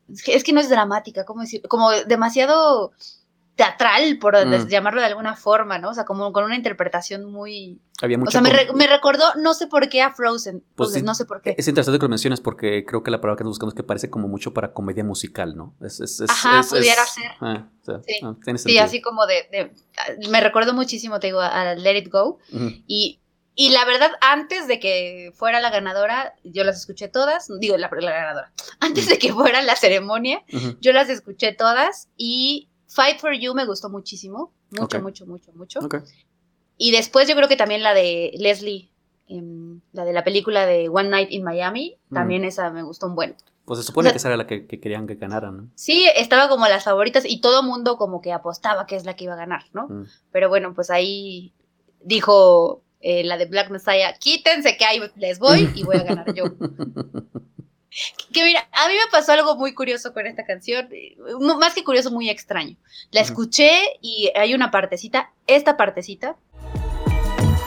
es 0.07 0.43
que 0.43 0.53
no 0.53 0.61
es 0.61 0.69
dramática, 0.69 1.25
¿cómo 1.25 1.41
decir? 1.41 1.61
Como 1.67 1.91
demasiado 1.91 2.93
teatral, 3.59 4.17
por 4.19 4.37
Mm. 4.45 4.67
llamarlo 4.69 5.01
de 5.01 5.07
alguna 5.07 5.35
forma, 5.35 5.77
¿no? 5.79 5.89
O 5.89 5.93
sea, 5.93 6.05
como 6.05 6.31
con 6.31 6.45
una 6.45 6.55
interpretación 6.55 7.25
muy... 7.25 7.81
Había 8.01 8.15
O 8.15 8.21
mucha 8.21 8.31
sea, 8.31 8.41
me, 8.41 8.51
re- 8.51 8.71
me 8.73 8.87
recordó, 8.87 9.25
no 9.35 9.53
sé 9.53 9.67
por 9.67 9.89
qué, 9.89 10.01
a 10.01 10.11
Frozen. 10.13 10.61
Pues 10.61 10.91
Frozen, 10.91 10.99
sí, 11.01 11.05
no 11.05 11.13
sé 11.13 11.25
por 11.25 11.41
qué. 11.41 11.55
Es 11.57 11.67
interesante 11.67 11.99
que 11.99 12.03
lo 12.05 12.09
menciones 12.09 12.39
porque 12.39 12.85
creo 12.85 13.03
que 13.03 13.11
la 13.11 13.19
palabra 13.19 13.37
que 13.37 13.43
nos 13.43 13.51
buscamos 13.51 13.73
es 13.73 13.75
que 13.75 13.83
parece 13.83 14.09
como 14.09 14.29
mucho 14.29 14.53
para 14.53 14.71
comedia 14.71 15.03
musical, 15.03 15.57
¿no? 15.57 15.75
Es, 15.81 15.99
es- 15.99 16.21
es- 16.21 16.29
Ajá, 16.29 16.61
es- 16.61 16.67
pudiera 16.69 17.05
ser. 17.05 17.31
ah, 17.41 17.67
o 17.81 17.85
sea, 17.85 17.99
Sí. 18.07 18.15
ah, 18.23 18.35
Sí, 18.55 18.77
así 18.77 19.01
como 19.01 19.25
de, 19.25 19.35
de- 19.51 20.29
Me 20.29 20.39
recordó 20.39 20.73
muchísimo, 20.73 21.19
te 21.19 21.27
digo, 21.27 21.41
a 21.41 21.75
Let 21.75 21.97
It 21.97 22.09
Go. 22.09 22.39
Y, 22.87 23.19
y 23.55 23.71
la 23.71 23.83
verdad, 23.83 24.11
antes 24.21 24.67
de 24.69 24.79
que 24.79 25.33
fuera 25.35 25.59
la 25.59 25.69
ganadora, 25.69 26.33
yo 26.45 26.63
las 26.63 26.77
escuché 26.77 27.09
todas. 27.09 27.49
Digo, 27.59 27.75
la, 27.75 27.89
la 27.99 28.11
ganadora. 28.11 28.53
Antes 28.79 29.09
de 29.09 29.17
que 29.19 29.33
fuera 29.33 29.61
la 29.61 29.75
ceremonia, 29.75 30.41
yo 30.79 30.93
las 30.93 31.09
escuché 31.09 31.51
todas. 31.51 32.07
Y 32.15 32.68
Fight 32.89 33.19
for 33.19 33.33
You 33.33 33.53
me 33.53 33.65
gustó 33.65 33.89
muchísimo. 33.89 34.51
Mucho, 34.71 34.99
mucho, 35.01 35.25
mucho, 35.25 35.51
mucho. 35.53 35.79
Y 36.77 36.91
después 36.91 37.27
yo 37.29 37.35
creo 37.35 37.47
que 37.47 37.55
también 37.55 37.83
la 37.83 37.93
de 37.93 38.31
Leslie, 38.37 38.89
em, 39.27 39.81
la 39.93 40.05
de 40.05 40.13
la 40.13 40.23
película 40.23 40.65
de 40.65 40.89
One 40.89 41.09
Night 41.09 41.31
in 41.31 41.43
Miami, 41.43 41.97
Mm. 42.09 42.13
también 42.15 42.43
esa 42.45 42.69
me 42.71 42.83
gustó 42.83 43.07
un 43.07 43.15
buen. 43.15 43.35
Pues 43.65 43.79
se 43.79 43.85
supone 43.85 44.07
O 44.07 44.09
sea- 44.09 44.13
que 44.13 44.17
esa 44.17 44.27
era 44.29 44.37
la 44.37 44.47
que, 44.47 44.65
que 44.65 44.79
querían 44.79 45.05
que 45.05 45.15
ganaran, 45.15 45.57
¿no? 45.57 45.69
Sí, 45.75 46.07
estaba 46.15 46.49
como 46.49 46.67
las 46.67 46.83
favoritas 46.85 47.23
y 47.27 47.39
todo 47.41 47.61
mundo 47.61 47.97
como 47.97 48.21
que 48.21 48.31
apostaba 48.33 48.87
que 48.87 48.95
es 48.95 49.05
la 49.05 49.15
que 49.15 49.25
iba 49.25 49.33
a 49.33 49.37
ganar, 49.37 49.65
¿no? 49.73 49.87
Mm. 49.87 50.05
Pero 50.31 50.49
bueno, 50.49 50.73
pues 50.73 50.89
ahí 50.89 51.53
dijo 52.03 52.81
eh, 53.01 53.23
la 53.23 53.37
de 53.37 53.45
Black 53.45 53.69
Messiah, 53.69 54.13
quítense 54.19 54.75
que 54.77 54.83
ahí 54.85 54.99
les 55.15 55.39
voy 55.39 55.69
y 55.75 55.83
voy 55.83 55.95
a 55.97 56.03
ganar 56.03 56.33
yo. 56.33 56.43
Que 58.33 58.43
mira, 58.43 58.67
a 58.71 58.87
mí 58.87 58.93
me 58.93 59.11
pasó 59.11 59.33
algo 59.33 59.55
muy 59.55 59.73
curioso 59.73 60.13
con 60.13 60.25
esta 60.27 60.45
canción, 60.45 60.87
eh, 60.91 61.15
más 61.59 61.73
que 61.73 61.83
curioso, 61.83 62.11
muy 62.11 62.29
extraño. 62.29 62.75
La 63.11 63.21
Ujú. 63.21 63.29
escuché 63.31 63.71
y 64.01 64.31
hay 64.35 64.53
una 64.53 64.71
partecita, 64.71 65.31
esta 65.47 65.75
partecita, 65.77 66.35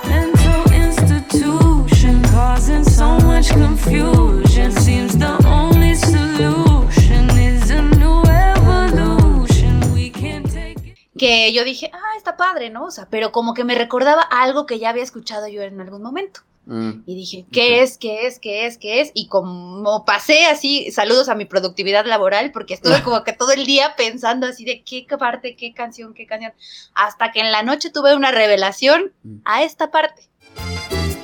Mental 0.08 0.62
institution 0.74 2.22
causing 2.32 2.84
so 2.84 3.18
much 3.20 3.52
confusion. 3.52 4.72
Seems 4.72 5.18
the 5.18 5.32
only 5.46 5.94
solution 5.96 7.28
is 7.38 7.70
a 7.70 7.82
new 7.82 8.22
evolution. 8.26 9.80
We 9.94 10.10
can 10.10 10.42
take 10.44 10.76
it. 10.86 10.98
que 11.18 11.52
yo 11.52 11.64
dije, 11.64 11.90
ah, 11.92 12.16
está 12.16 12.36
padre, 12.36 12.70
¿no? 12.70 12.84
O 12.86 12.90
sea, 12.90 13.06
pero 13.10 13.32
como 13.32 13.54
que 13.54 13.64
me 13.64 13.74
recordaba 13.74 14.22
algo 14.22 14.66
que 14.66 14.78
ya 14.78 14.90
había 14.90 15.02
escuchado 15.02 15.48
yo 15.48 15.62
en 15.62 15.80
algún 15.80 16.02
momento. 16.02 16.40
Mm. 16.64 17.02
Y 17.06 17.14
dije, 17.16 17.44
¿qué 17.50 17.78
Ok. 17.78 17.82
es? 17.82 17.98
¿Qué 17.98 18.26
es? 18.26 18.38
¿Qué 18.38 18.66
es? 18.66 18.78
¿Qué 18.78 19.00
es? 19.00 19.10
Y 19.14 19.26
como 19.26 20.04
pasé 20.04 20.46
así, 20.46 20.92
saludos 20.92 21.28
a 21.28 21.34
mi 21.34 21.44
productividad 21.44 22.06
laboral, 22.06 22.52
porque 22.52 22.74
estuve 22.74 23.02
como 23.16 23.24
que 23.24 23.32
todo 23.32 23.50
el 23.52 23.66
día 23.66 23.94
pensando 23.96 24.46
así 24.46 24.64
de 24.64 24.82
qué 24.82 25.04
parte, 25.18 25.56
qué 25.56 25.74
canción, 25.74 26.14
qué 26.14 26.24
canción, 26.26 26.52
hasta 26.94 27.32
que 27.32 27.40
en 27.40 27.50
la 27.50 27.62
noche 27.64 27.90
tuve 27.90 28.14
una 28.14 28.30
revelación 28.30 29.12
Mm. 29.24 29.38
a 29.44 29.62
esta 29.64 29.90
parte. 29.90 30.28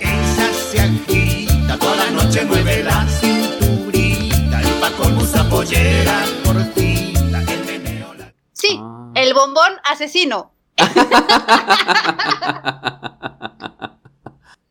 Ella 0.00 0.52
se 0.52 0.80
agita, 0.80 1.78
toda 1.78 1.94
la 1.96 2.10
noche 2.10 2.44
mueve 2.44 2.82
la 2.82 3.06
cinturita, 3.06 4.60
y 4.62 4.80
pa' 4.80 4.90
con 4.92 5.16
usa 5.18 5.48
pollera 5.48 6.24
cortita, 6.44 7.42
el 7.52 7.64
meneo 7.64 8.12
la... 8.14 8.32
Sí, 8.52 8.76
Ah. 8.80 9.12
el 9.14 9.34
bombón 9.34 9.72
asesino. 9.84 10.50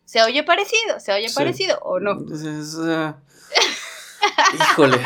Se 0.08 0.24
oye 0.24 0.41
parecido, 0.43 1.00
se 1.02 1.12
oye 1.12 1.28
Sí. 1.28 1.36
parecido, 1.36 1.78
¿o 1.84 2.00
no? 2.00 2.13
Es- 2.34 2.41
es, 2.41 2.78
ah, 2.80 3.17
Híjole. 4.54 4.98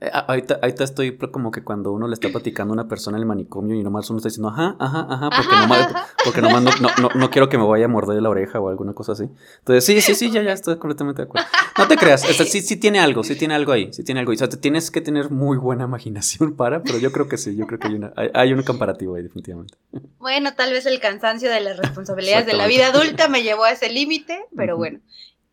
Eh, 0.00 0.10
Ahorita, 0.12 0.54
ahorita 0.60 0.82
estoy 0.84 1.16
como 1.16 1.50
que 1.52 1.62
cuando 1.62 1.92
uno 1.92 2.08
le 2.08 2.14
está 2.14 2.28
platicando 2.30 2.72
a 2.72 2.74
una 2.74 2.88
persona 2.88 3.18
en 3.18 3.22
el 3.22 3.26
manicomio 3.26 3.76
y 3.76 3.82
nomás 3.84 4.10
uno 4.10 4.16
está 4.18 4.30
diciendo, 4.30 4.48
ajá, 4.48 4.74
ajá, 4.80 5.06
ajá, 5.08 5.30
porque 5.30 5.54
Ajá, 5.54 5.60
nomás, 5.60 5.80
ajá. 5.86 6.06
porque 6.24 6.40
nomás 6.42 6.62
no, 6.62 6.70
no, 6.80 6.88
no, 7.00 7.08
no 7.14 7.30
quiero 7.30 7.48
que 7.48 7.56
me 7.58 7.64
vaya 7.64 7.84
a 7.84 7.88
morder 7.88 8.20
la 8.20 8.28
oreja 8.30 8.58
o 8.58 8.68
alguna 8.68 8.94
cosa 8.94 9.12
así. 9.12 9.28
Entonces, 9.60 9.84
sí, 9.84 10.00
sí, 10.00 10.14
sí, 10.16 10.30
ya, 10.32 10.42
ya 10.42 10.52
estoy 10.52 10.76
completamente 10.78 11.22
de 11.22 11.28
acuerdo. 11.28 11.46
No 11.78 11.88
te 11.88 11.96
creas, 11.96 12.22
o 12.28 12.32
sea, 12.32 12.44
sí, 12.46 12.60
sí 12.60 12.76
tiene 12.76 13.00
algo, 13.00 13.24
sí 13.24 13.34
tiene 13.36 13.54
algo 13.54 13.72
ahí, 13.72 13.92
sí 13.92 14.04
tiene 14.04 14.20
algo. 14.20 14.32
ahí. 14.32 14.36
O 14.36 14.38
sea, 14.38 14.48
te 14.48 14.56
tienes 14.56 14.90
que 14.90 15.00
tener 15.00 15.30
muy 15.30 15.56
buena 15.56 15.84
imaginación 15.84 16.54
para, 16.56 16.82
pero 16.82 16.98
yo 16.98 17.12
creo 17.12 17.28
que 17.28 17.38
sí, 17.38 17.56
yo 17.56 17.66
creo 17.66 17.78
que 17.78 17.88
hay, 17.88 17.94
una, 17.94 18.12
hay, 18.16 18.28
hay 18.34 18.52
un 18.52 18.62
comparativo 18.62 19.14
ahí, 19.16 19.22
definitivamente. 19.22 19.74
Bueno, 20.18 20.54
tal 20.54 20.72
vez 20.72 20.86
el 20.86 21.00
cancancio 21.00 21.50
de 21.50 21.60
las 21.60 21.76
responsabilidades 21.78 22.46
de 22.46 22.54
la 22.54 22.66
vida 22.66 22.88
adulta 22.88 23.28
me 23.28 23.42
llevó 23.42 23.64
a 23.64 23.72
ese 23.72 23.90
límite, 23.90 24.38
pero 24.56 24.76
bueno. 24.76 25.00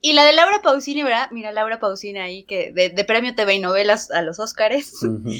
Y 0.02 0.14
la 0.14 0.24
de 0.24 0.32
Laura 0.34 0.62
Pausini, 0.62 1.04
¿verdad? 1.04 1.30
Mira, 1.32 1.52
Laura 1.52 1.80
Pausini 1.80 2.20
ahí, 2.20 2.44
que 2.44 2.72
de, 2.72 2.90
de 2.90 3.04
premio 3.04 3.36
TV 3.36 3.56
y 3.56 3.60
novelas 3.60 4.12
a 4.12 4.22
los 4.22 4.40
Óscares. 4.40 5.04
Ujú. 5.04 5.32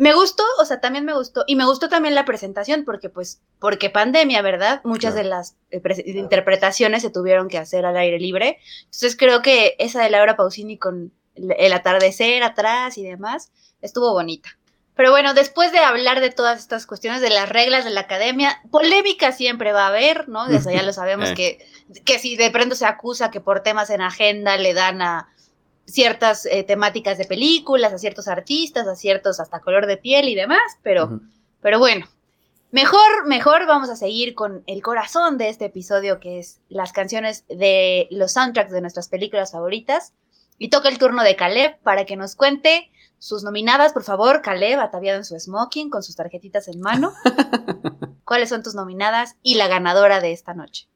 Me 0.00 0.14
gustó, 0.14 0.42
o 0.58 0.64
sea, 0.64 0.80
también 0.80 1.04
me 1.04 1.12
gustó. 1.12 1.44
Y 1.46 1.56
me 1.56 1.66
gustó 1.66 1.90
también 1.90 2.14
la 2.14 2.24
presentación, 2.24 2.86
porque 2.86 3.10
pues, 3.10 3.42
porque 3.58 3.90
pandemia, 3.90 4.40
¿verdad? 4.40 4.80
Muchas 4.82 5.12
Claro. 5.12 5.24
de 5.24 5.30
las 5.30 5.56
eh, 5.70 6.02
interpretaciones 6.06 7.02
se 7.02 7.10
tuvieron 7.10 7.48
que 7.48 7.58
hacer 7.58 7.84
al 7.84 7.98
aire 7.98 8.18
libre. 8.18 8.56
Entonces 8.86 9.14
creo 9.14 9.42
que 9.42 9.76
esa 9.78 10.02
de 10.02 10.08
Laura 10.08 10.36
Pausini 10.36 10.78
con 10.78 11.12
el 11.34 11.72
atardecer 11.74 12.42
atrás 12.42 12.96
y 12.96 13.02
demás, 13.02 13.52
estuvo 13.82 14.12
bonita. 14.14 14.48
Pero 14.96 15.10
bueno, 15.10 15.34
después 15.34 15.70
de 15.70 15.80
hablar 15.80 16.20
de 16.20 16.30
todas 16.30 16.60
estas 16.60 16.86
cuestiones 16.86 17.20
de 17.20 17.28
las 17.28 17.50
reglas 17.50 17.84
de 17.84 17.90
la 17.90 18.00
academia, 18.00 18.62
polémica 18.70 19.32
siempre 19.32 19.72
va 19.72 19.84
a 19.84 19.88
haber, 19.88 20.30
¿no? 20.30 20.46
Desde 20.48 20.74
ya 20.74 20.82
lo 20.82 20.94
sabemos 20.94 21.28
Eh. 21.32 21.34
que, 21.34 21.66
que 22.06 22.18
si 22.18 22.36
de 22.36 22.50
pronto 22.50 22.74
se 22.74 22.86
acusa 22.86 23.30
que 23.30 23.40
por 23.40 23.60
temas 23.60 23.90
en 23.90 24.00
agenda 24.00 24.56
le 24.56 24.72
dan 24.72 25.02
a 25.02 25.28
ciertas 25.90 26.46
eh, 26.46 26.62
temáticas 26.64 27.18
de 27.18 27.24
películas, 27.24 27.92
a 27.92 27.98
ciertos 27.98 28.28
artistas, 28.28 28.86
a 28.86 28.94
ciertos 28.96 29.40
hasta 29.40 29.60
color 29.60 29.86
de 29.86 29.96
piel 29.96 30.28
y 30.28 30.34
demás, 30.34 30.60
pero, 30.82 31.04
Ujú. 31.04 31.20
pero 31.60 31.78
bueno. 31.78 32.06
Mejor, 32.72 33.26
mejor 33.26 33.66
vamos 33.66 33.90
a 33.90 33.96
seguir 33.96 34.34
con 34.34 34.62
el 34.68 34.80
corazón 34.80 35.38
de 35.38 35.48
este 35.48 35.64
episodio, 35.64 36.20
que 36.20 36.38
es 36.38 36.60
las 36.68 36.92
canciones 36.92 37.44
de 37.48 38.06
los 38.12 38.30
soundtracks 38.32 38.70
de 38.70 38.80
nuestras 38.80 39.08
películas 39.08 39.50
favoritas. 39.50 40.12
Y 40.56 40.68
toca 40.68 40.88
el 40.88 40.98
turno 40.98 41.24
de 41.24 41.34
Caleb 41.34 41.80
para 41.82 42.04
que 42.04 42.14
nos 42.16 42.36
cuente 42.36 42.90
sus 43.18 43.42
nominadas, 43.42 43.92
por 43.92 44.04
favor, 44.04 44.40
Caleb, 44.40 44.78
ataviado 44.78 45.18
en 45.18 45.24
su 45.24 45.38
smoking, 45.38 45.90
con 45.90 46.02
sus 46.04 46.14
tarjetitas 46.14 46.68
en 46.68 46.80
mano. 46.80 47.12
¿Cuáles 48.24 48.50
son 48.50 48.62
tus 48.62 48.74
nominadas 48.76 49.36
y 49.42 49.56
la 49.56 49.66
ganadora 49.66 50.20
de 50.20 50.32
esta 50.32 50.54
noche? 50.54 50.86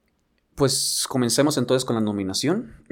Pues 0.54 1.06
comencemos 1.08 1.58
entonces 1.58 1.84
con 1.84 1.96
la 1.96 2.00
nominación. 2.02 2.84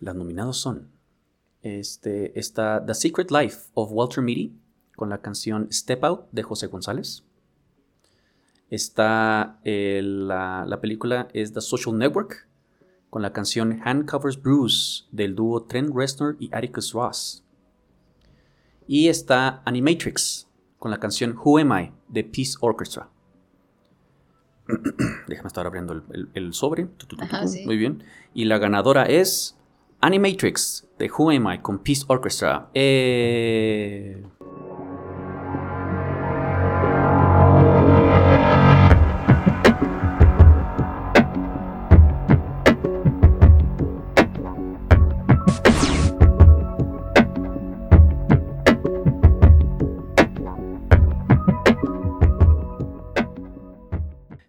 Las 0.00 0.14
nominados 0.14 0.56
son 0.58 0.88
este, 1.62 2.38
está 2.38 2.84
The 2.84 2.94
Secret 2.94 3.30
Life 3.30 3.68
of 3.74 3.90
Walter 3.92 4.22
Mitty 4.24 4.54
con 4.96 5.08
la 5.10 5.20
canción 5.20 5.68
Step 5.72 6.04
Out 6.04 6.26
de 6.32 6.42
José 6.42 6.66
González. 6.68 7.24
Está 8.70 9.58
eh, 9.64 10.00
la, 10.02 10.64
la 10.66 10.80
película 10.80 11.28
es 11.34 11.52
The 11.52 11.60
Social 11.60 11.98
Network 11.98 12.48
con 13.10 13.22
la 13.22 13.32
canción 13.32 13.80
Hand 13.84 14.08
Covers 14.08 14.40
Bruce 14.40 15.04
del 15.10 15.34
dúo 15.34 15.64
Trent 15.64 15.94
Reznor 15.94 16.36
y 16.38 16.48
Atticus 16.54 16.92
Ross. 16.92 17.42
Y 18.86 19.08
está 19.08 19.62
Animatrix 19.64 20.46
con 20.78 20.90
la 20.90 20.98
canción 21.00 21.36
Who 21.36 21.58
Am 21.58 21.72
I 21.78 21.92
de 22.08 22.24
Peace 22.24 22.54
Orchestra. 22.60 23.08
Déjame 25.28 25.46
estar 25.48 25.66
abriendo 25.66 25.92
el, 25.92 26.02
el- 26.12 26.28
el 26.34 26.54
sobre. 26.54 26.88
Ajá, 27.18 27.46
sí. 27.48 27.66
Muy 27.66 27.76
bien. 27.76 28.04
Y 28.34 28.44
la 28.44 28.58
ganadora 28.58 29.04
es 29.04 29.56
Animatrix 30.00 30.86
de 30.98 31.10
Who 31.10 31.30
Am 31.30 31.46
I 31.52 31.58
con 31.58 31.78
Peace 31.82 32.04
Orchestra. 32.08 32.68
Eh... 32.74 34.22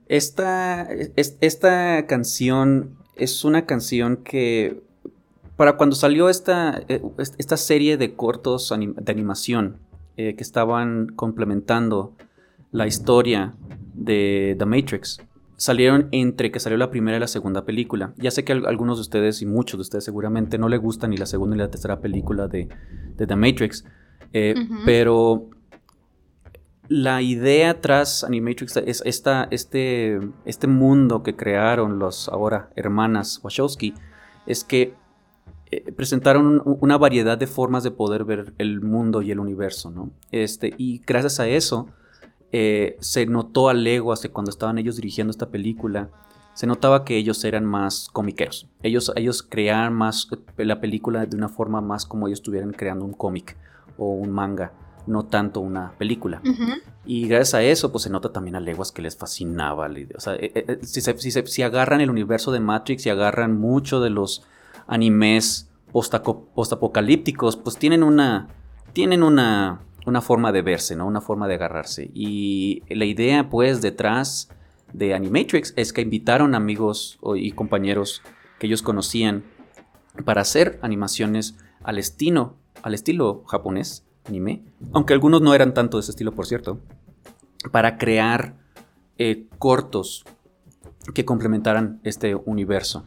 Esta, 0.08 0.84
es- 1.16 1.38
esta 1.40 2.06
canción 2.08 2.98
es 3.16 3.46
una 3.46 3.66
canción 3.66 4.18
que 4.18 4.82
para 5.58 5.78
cuando 5.78 5.96
salió 5.96 6.30
esta, 6.30 6.82
eh, 6.88 7.02
est- 7.18 7.36
esta 7.38 7.58
serie 7.58 7.98
de 7.98 8.16
cortos 8.16 8.72
anim- 8.72 8.96
de 8.96 9.12
animación 9.12 9.78
eh, 10.18 10.36
que 10.36 10.44
estaban 10.44 11.08
complementando 11.16 12.14
la 12.72 12.86
historia 12.88 13.54
de 13.94 14.56
The 14.60 14.66
Matrix, 14.66 15.20
salieron 15.58 16.08
entre 16.12 16.52
que 16.52 16.60
salió 16.60 16.78
la 16.78 16.90
primera 16.90 17.18
y 17.18 17.20
la 17.20 17.28
segunda 17.28 17.66
película. 17.66 18.14
Ya 18.18 18.32
sé 18.32 18.44
que 18.44 18.52
al- 18.54 18.66
algunos 18.66 18.98
de 18.98 19.02
ustedes 19.02 19.42
y 19.42 19.46
muchos 19.46 19.78
de 19.78 19.82
ustedes 19.82 20.04
seguramente 20.04 20.58
no 20.58 20.68
le 20.70 20.78
gustan 20.78 21.12
ni 21.12 21.18
la 21.18 21.26
segunda 21.26 21.56
ni 21.56 21.62
la 21.62 21.70
tercera 21.70 22.00
película 22.00 22.48
de, 22.48 22.68
de 23.18 23.28
The 23.28 23.36
Matrix, 23.36 23.86
eh, 24.34 24.56
pero 24.86 25.50
la 26.88 27.22
idea 27.22 27.80
tras 27.80 28.24
Animatrix 28.24 28.76
es 28.78 29.02
esta, 29.06 29.48
este, 29.52 30.20
este 30.46 30.68
mundo 30.68 31.24
que 31.24 31.36
crearon 31.36 32.00
los 32.00 32.28
ahora 32.28 32.70
hermanas 32.76 33.40
Wachowski, 33.44 33.94
es 34.46 34.64
que 34.66 34.94
eh, 35.72 35.92
presentaron 35.94 36.46
un- 36.48 36.78
una 36.82 36.98
variedad 36.98 37.38
de 37.38 37.48
formas 37.48 37.84
de 37.84 37.92
poder 37.92 38.24
ver 38.26 38.54
el 38.58 38.82
mundo 38.82 39.22
y 39.22 39.32
el 39.32 39.40
universo, 39.40 39.90
¿no? 39.92 40.12
Este, 40.32 40.74
y 40.78 41.02
gracias 41.06 41.40
a 41.40 41.48
eso 41.48 41.88
eh, 42.52 42.98
se 43.00 43.26
notó 43.26 43.70
a 43.70 43.74
leguas 43.74 44.20
que 44.20 44.30
cuando 44.30 44.52
estaban 44.52 44.78
ellos 44.78 44.98
dirigiendo 44.98 45.32
esta 45.32 45.50
película, 45.50 46.10
se 46.54 46.68
notaba 46.68 47.06
que 47.06 47.16
ellos 47.16 47.44
eran 47.46 47.64
más 47.66 48.10
comiqueros. 48.12 48.68
Ellos, 48.84 49.14
ellos 49.16 49.42
creaban 49.42 49.94
más 49.94 50.28
eh, 50.58 50.66
la 50.66 50.82
película 50.82 51.26
de 51.26 51.38
una 51.38 51.48
forma 51.48 51.80
más 51.80 52.06
como 52.06 52.28
ellos 52.28 52.40
estuvieran 52.40 52.72
creando 52.74 53.06
un 53.06 53.14
cómic 53.14 53.56
o 53.98 54.12
un 54.12 54.32
manga, 54.32 54.74
no 55.08 55.24
tanto 55.26 55.62
una 55.62 55.94
película. 55.98 56.42
Y 57.06 57.28
gracias 57.30 57.54
a 57.54 57.64
eso, 57.64 57.92
pues 57.94 58.04
se 58.04 58.10
nota 58.10 58.34
también 58.34 58.58
a 58.58 58.60
leguas 58.60 58.92
que 58.92 59.02
les 59.02 59.16
fascinaba 59.16 59.88
la 59.88 60.00
idea. 60.00 60.18
O 60.18 60.20
sea, 60.20 60.36
eh, 60.36 60.80
si, 60.84 61.00
se- 61.00 61.18
si 61.18 61.32
se- 61.32 61.48
si 61.48 61.62
agarran 61.64 62.02
el 62.02 62.10
universo 62.10 62.52
de 62.52 62.60
Matrix 62.60 63.06
y 63.06 63.10
agarran 63.10 63.58
mucho 63.58 64.02
de 64.02 64.10
los 64.10 64.44
animes 64.88 65.70
postapocalípticos, 65.92 67.58
pues 67.58 67.78
tienen 67.78 68.04
una. 68.04 68.48
Tienen 68.94 69.24
una. 69.24 69.82
Una 70.04 70.22
forma 70.22 70.52
de 70.52 70.64
verse, 70.64 70.96
¿no? 70.96 71.06
Una 71.06 71.22
forma 71.22 71.48
de 71.48 71.54
agarrarse. 71.54 72.10
Y 72.12 72.82
la 72.90 73.06
idea, 73.06 73.50
pues, 73.52 73.84
detrás 73.84 74.50
de 74.94 75.14
Animatrix 75.14 75.74
es 75.76 75.94
que 75.94 76.02
invitaron 76.02 76.56
amigos 76.56 77.20
y 77.36 77.52
compañeros 77.52 78.24
que 78.58 78.66
ellos 78.66 78.82
conocían 78.82 79.44
para 80.26 80.42
hacer 80.42 80.80
animaciones 80.82 81.58
al 81.84 81.98
estilo, 81.98 82.56
al 82.82 82.94
estilo 82.94 83.44
japonés, 83.48 84.06
anime, 84.26 84.64
aunque 84.94 85.14
algunos 85.14 85.42
no 85.42 85.54
eran 85.54 85.74
tanto 85.74 85.98
de 85.98 86.02
ese 86.02 86.12
estilo, 86.12 86.34
por 86.34 86.46
cierto, 86.46 86.80
para 87.72 87.98
crear 87.98 88.56
eh, 89.18 89.48
cortos 89.58 90.26
que 91.14 91.26
complementaran 91.26 92.00
este 92.04 92.36
universo. 92.36 93.06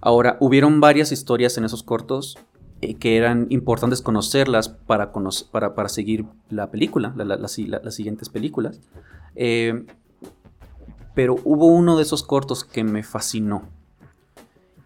Ahora, 0.00 0.36
hubieron 0.40 0.80
varias 0.80 1.12
historias 1.12 1.58
en 1.58 1.64
esos 1.64 1.82
cortos 1.82 2.38
eh, 2.80 2.94
que 2.94 3.16
eran 3.16 3.46
importantes 3.50 4.00
conocerlas 4.02 4.68
para, 4.68 5.12
para, 5.50 5.74
para 5.74 5.88
seguir 5.88 6.24
la 6.48 6.70
película, 6.70 7.14
las 7.16 7.52
siguientes 7.94 8.28
películas. 8.28 8.80
Eh, 9.36 9.84
pero 11.14 11.36
hubo 11.44 11.66
uno 11.66 11.96
de 11.96 12.02
esos 12.02 12.22
cortos 12.22 12.64
que 12.64 12.84
me 12.84 13.02
fascinó. 13.02 13.68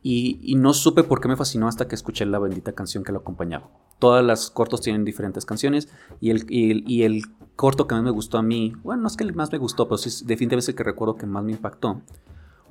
Y, 0.02 0.54
no 0.56 0.74
supe 0.74 1.02
por 1.02 1.20
qué 1.20 1.28
me 1.28 1.36
fascinó 1.36 1.66
hasta 1.66 1.88
que 1.88 1.94
escuché 1.94 2.26
la 2.26 2.38
bendita 2.38 2.72
canción 2.72 3.04
que 3.04 3.12
lo 3.12 3.20
acompañaba. 3.20 3.70
Todas 3.98 4.22
las 4.22 4.50
cortos 4.50 4.82
tienen 4.82 5.04
diferentes 5.04 5.46
canciones 5.46 5.88
y 6.20 6.30
el, 6.30 6.44
y 6.48 7.04
el, 7.04 7.22
corto 7.56 7.86
que 7.86 7.94
más 7.94 8.04
me 8.04 8.10
gustó 8.10 8.36
a 8.36 8.42
mí, 8.42 8.74
bueno, 8.82 9.02
no 9.02 9.08
es 9.08 9.16
que 9.16 9.24
el 9.24 9.32
más 9.32 9.52
me 9.52 9.58
gustó, 9.58 9.86
pero 9.86 9.96
sí 9.96 10.08
es 10.08 10.26
definitivamente 10.26 10.72
el 10.72 10.76
que 10.76 10.82
recuerdo 10.82 11.14
que 11.14 11.24
más 11.24 11.44
me 11.44 11.52
impactó, 11.52 12.02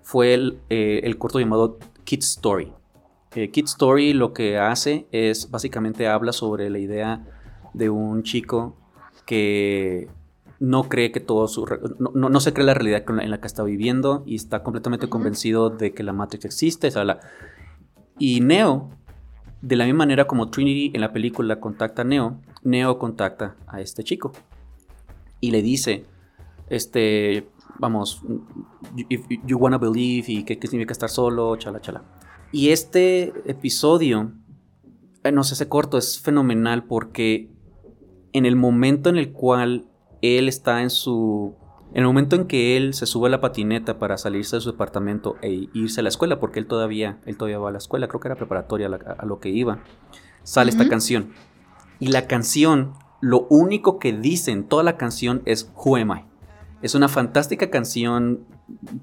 fue 0.02 0.34
el, 0.34 0.60
eh, 0.70 1.02
el 1.06 1.18
corto 1.18 1.40
llamado 1.40 1.80
Kid 2.04 2.20
Story. 2.20 2.72
Eh, 3.36 3.50
Kid 3.52 3.66
Story 3.66 4.14
lo 4.14 4.34
que 4.34 4.58
hace 4.58 5.08
es, 5.12 5.50
básicamente 5.50 6.08
habla 6.08 6.32
sobre 6.34 6.70
la 6.70 6.80
idea 6.80 7.26
de 7.74 7.90
un 7.90 8.24
chico 8.24 8.76
que 9.26 10.08
no 10.60 10.84
cree 10.88 11.12
que 11.12 11.20
todo 11.20 11.48
su... 11.48 11.66
No, 12.00 12.12
no- 12.14 12.30
no 12.30 12.40
se 12.40 12.54
cree 12.54 12.66
la 12.66 12.74
realidad 12.74 13.04
en 13.22 13.30
la 13.32 13.40
que 13.42 13.48
está 13.48 13.64
viviendo 13.64 14.24
y 14.26 14.36
está 14.36 14.64
completamente 14.64 15.10
convencido 15.10 15.70
de 15.70 15.94
que 15.94 16.04
la 16.04 16.14
Matrix 16.14 16.46
existe. 16.46 16.90
y 18.20 18.40
Neo, 18.42 18.90
de 19.62 19.76
la 19.76 19.86
misma 19.86 20.00
manera 20.00 20.26
como 20.28 20.50
Trinity 20.50 20.92
en 20.94 21.02
la 21.02 21.12
película 21.12 21.60
contacta 21.60 22.04
a 22.04 22.06
Neo, 22.06 22.40
Neo 22.64 23.00
contacta 23.00 23.56
a 23.68 23.82
este 23.82 24.04
chico 24.04 24.32
y 25.42 25.52
le 25.52 25.62
dice, 25.62 26.06
este, 26.70 27.48
vamos, 27.80 28.22
if 29.10 29.26
you 29.46 29.58
wanna 29.58 29.78
believe 29.78 30.26
y 30.32 30.44
qué, 30.44 30.58
qué 30.60 30.68
significa 30.68 30.94
estar 30.94 31.10
solo, 31.10 31.56
chala, 31.58 31.82
chala. 31.82 32.04
Y 32.52 32.70
este 32.70 33.34
episodio, 33.50 34.32
eh, 35.24 35.32
no 35.32 35.44
sé, 35.44 35.56
ese 35.56 35.68
corto 35.68 35.98
es 35.98 36.20
fenomenal 36.20 36.84
porque 36.86 37.50
en 38.34 38.46
el 38.46 38.56
momento 38.56 39.10
en 39.10 39.18
el 39.18 39.32
cual 39.32 39.86
él 40.22 40.48
está 40.48 40.82
en 40.82 40.90
su... 40.90 41.56
En 41.94 42.00
el 42.00 42.06
momento 42.08 42.36
en 42.36 42.48
que 42.48 42.76
él 42.76 42.96
se 42.96 43.06
sube 43.06 43.28
a 43.28 43.30
la 43.32 43.40
patineta 43.40 44.00
para 44.00 44.18
salirse 44.18 44.56
de 44.56 44.62
su 44.62 44.72
departamento 44.72 45.36
e 45.44 45.70
irse 45.74 46.00
a 46.00 46.04
la 46.04 46.10
escuela, 46.10 46.40
porque 46.40 46.58
él 46.60 46.66
todavía, 46.66 47.20
él 47.28 47.38
todavía 47.38 47.60
va 47.60 47.70
a 47.70 47.72
la 47.72 47.78
escuela, 47.78 48.08
creo 48.08 48.20
que 48.20 48.30
era 48.30 48.36
preparatoria 48.36 48.88
a, 48.88 48.90
la- 48.90 49.16
a 49.20 49.26
lo 49.28 49.40
que 49.40 49.50
iba, 49.50 49.78
sale 50.42 50.72
esta 50.72 50.84
Ujú. 50.84 50.90
canción. 50.90 51.34
Y 52.00 52.08
la 52.08 52.26
canción, 52.26 52.94
lo 53.22 53.46
único 53.52 54.00
que 54.00 54.12
dice 54.12 54.50
en 54.52 54.64
toda 54.68 54.82
la 54.82 54.98
canción 54.98 55.44
es 55.46 55.72
Who 55.76 55.98
Am 55.98 56.12
I? 56.18 56.26
Es 56.84 56.94
una 56.96 57.08
fantástica 57.08 57.70
canción, 57.70 58.46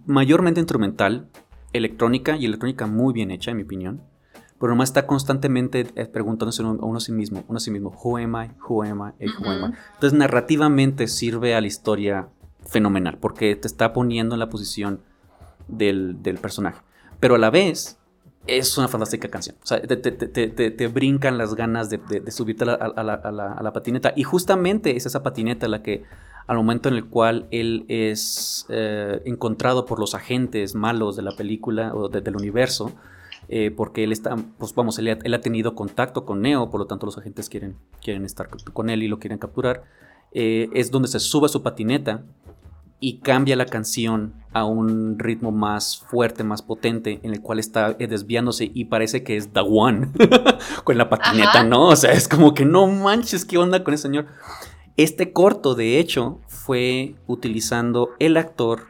mayormente 0.06 0.60
instrumental, 0.60 1.28
electrónica 1.72 2.36
y 2.36 2.44
electrónica 2.46 2.86
muy 2.86 3.12
bien 3.14 3.30
hecha, 3.30 3.50
en 3.50 3.56
mi 3.56 3.62
opinión. 3.64 4.02
Pero 4.60 4.70
nomás 4.72 4.90
está 4.90 5.06
constantemente 5.06 5.86
eh, 5.96 6.04
preguntándose 6.06 6.62
uno, 6.62 6.78
a 6.82 6.84
uno 6.84 6.98
a 6.98 7.00
sí 7.00 7.12
mismo, 7.12 7.42
uno 7.48 7.56
a 7.56 7.60
sí 7.60 7.70
mismo, 7.70 7.90
Who 8.04 8.18
am 8.18 8.36
I? 8.36 8.50
Who 8.68 8.82
am 8.82 8.98
I? 9.18 9.24
Who 9.26 9.48
am 9.50 9.70
I? 9.72 9.74
Entonces, 9.94 10.18
narrativamente 10.18 11.08
sirve 11.08 11.54
a 11.54 11.60
la 11.62 11.66
historia 11.66 12.28
fenomenal, 12.66 13.16
porque 13.18 13.56
te 13.56 13.66
está 13.66 13.94
poniendo 13.94 14.34
en 14.34 14.38
la 14.40 14.50
posición 14.50 15.00
del, 15.66 16.22
del 16.22 16.36
personaje. 16.36 16.82
Pero 17.20 17.36
a 17.36 17.38
la 17.38 17.48
vez, 17.48 17.98
es 18.46 18.76
una 18.76 18.88
fantástica 18.88 19.28
canción. 19.28 19.56
O 19.62 19.66
sea, 19.66 19.80
te, 19.80 19.96
te- 19.96 20.12
te- 20.12 20.48
te- 20.48 20.70
te 20.70 20.88
brincan 20.88 21.38
las 21.38 21.54
ganas 21.54 21.88
de, 21.88 21.96
de- 21.96 22.20
de 22.20 22.30
subirte 22.30 22.64
a 22.64 22.66
la, 22.66 22.74
a 22.74 23.02
la- 23.02 23.14
a 23.14 23.32
la- 23.32 23.52
a 23.54 23.62
la 23.62 23.72
patineta. 23.72 24.12
Y 24.14 24.24
justamente 24.24 24.94
es 24.96 25.06
esa 25.06 25.22
patineta 25.22 25.68
la 25.68 25.82
que, 25.82 26.04
al 26.50 26.56
momento 26.56 26.88
en 26.88 26.96
el 26.96 27.04
cual 27.04 27.46
él 27.52 27.84
es 27.88 28.66
eh, 28.70 29.22
encontrado 29.24 29.86
por 29.86 30.00
los 30.00 30.14
agentes 30.16 30.74
malos 30.74 31.14
de 31.14 31.22
la 31.22 31.30
película 31.32 31.94
o 31.94 32.08
de- 32.08 32.20
del 32.22 32.34
universo, 32.34 32.90
eh, 33.48 33.70
porque 33.70 34.02
él 34.02 34.10
está, 34.10 34.34
pues 34.58 34.74
vamos, 34.74 34.98
él, 34.98 35.08
ha- 35.08 35.18
él 35.22 35.32
ha 35.34 35.40
tenido 35.40 35.76
contacto 35.76 36.24
con 36.24 36.42
Neo, 36.42 36.68
por 36.68 36.80
lo 36.80 36.86
tanto 36.86 37.06
los 37.06 37.16
agentes 37.18 37.48
quieren, 37.48 37.76
quieren 38.02 38.24
estar 38.24 38.48
con 38.72 38.90
él 38.90 39.02
y 39.04 39.08
lo 39.08 39.20
quieren 39.20 39.38
capturar, 39.38 39.84
eh, 40.32 40.68
es 40.74 40.90
donde 40.90 41.06
se 41.08 41.20
sube 41.20 41.46
a 41.46 41.48
su 41.48 41.62
patineta 41.62 42.22
y 43.02 43.18
cambia 43.18 43.54
la 43.56 43.64
canción 43.66 44.34
a 44.52 44.64
un 44.64 45.18
ritmo 45.18 45.52
más 45.52 46.04
fuerte, 46.08 46.42
más 46.44 46.62
potente, 46.62 47.20
en 47.22 47.32
el 47.32 47.40
cual 47.40 47.58
está 47.60 47.92
desviándose 47.94 48.70
y 48.74 48.86
parece 48.86 49.22
que 49.22 49.36
es 49.36 49.52
The 49.52 49.60
One 49.66 50.08
con 50.84 50.98
la 50.98 51.08
patineta, 51.08 51.60
Ajá. 51.60 51.64
¿no? 51.64 51.86
O 51.86 51.96
sea, 51.96 52.12
es 52.12 52.26
como 52.28 52.54
que 52.54 52.64
no 52.64 52.86
manches, 52.88 53.44
¿qué 53.44 53.56
onda 53.56 53.82
con 53.84 53.94
ese 53.94 54.02
señor? 54.02 54.26
Este 55.00 55.32
corto, 55.32 55.74
de 55.74 55.98
hecho, 55.98 56.40
fue 56.46 57.14
utilizando 57.26 58.10
el 58.18 58.36
actor 58.36 58.88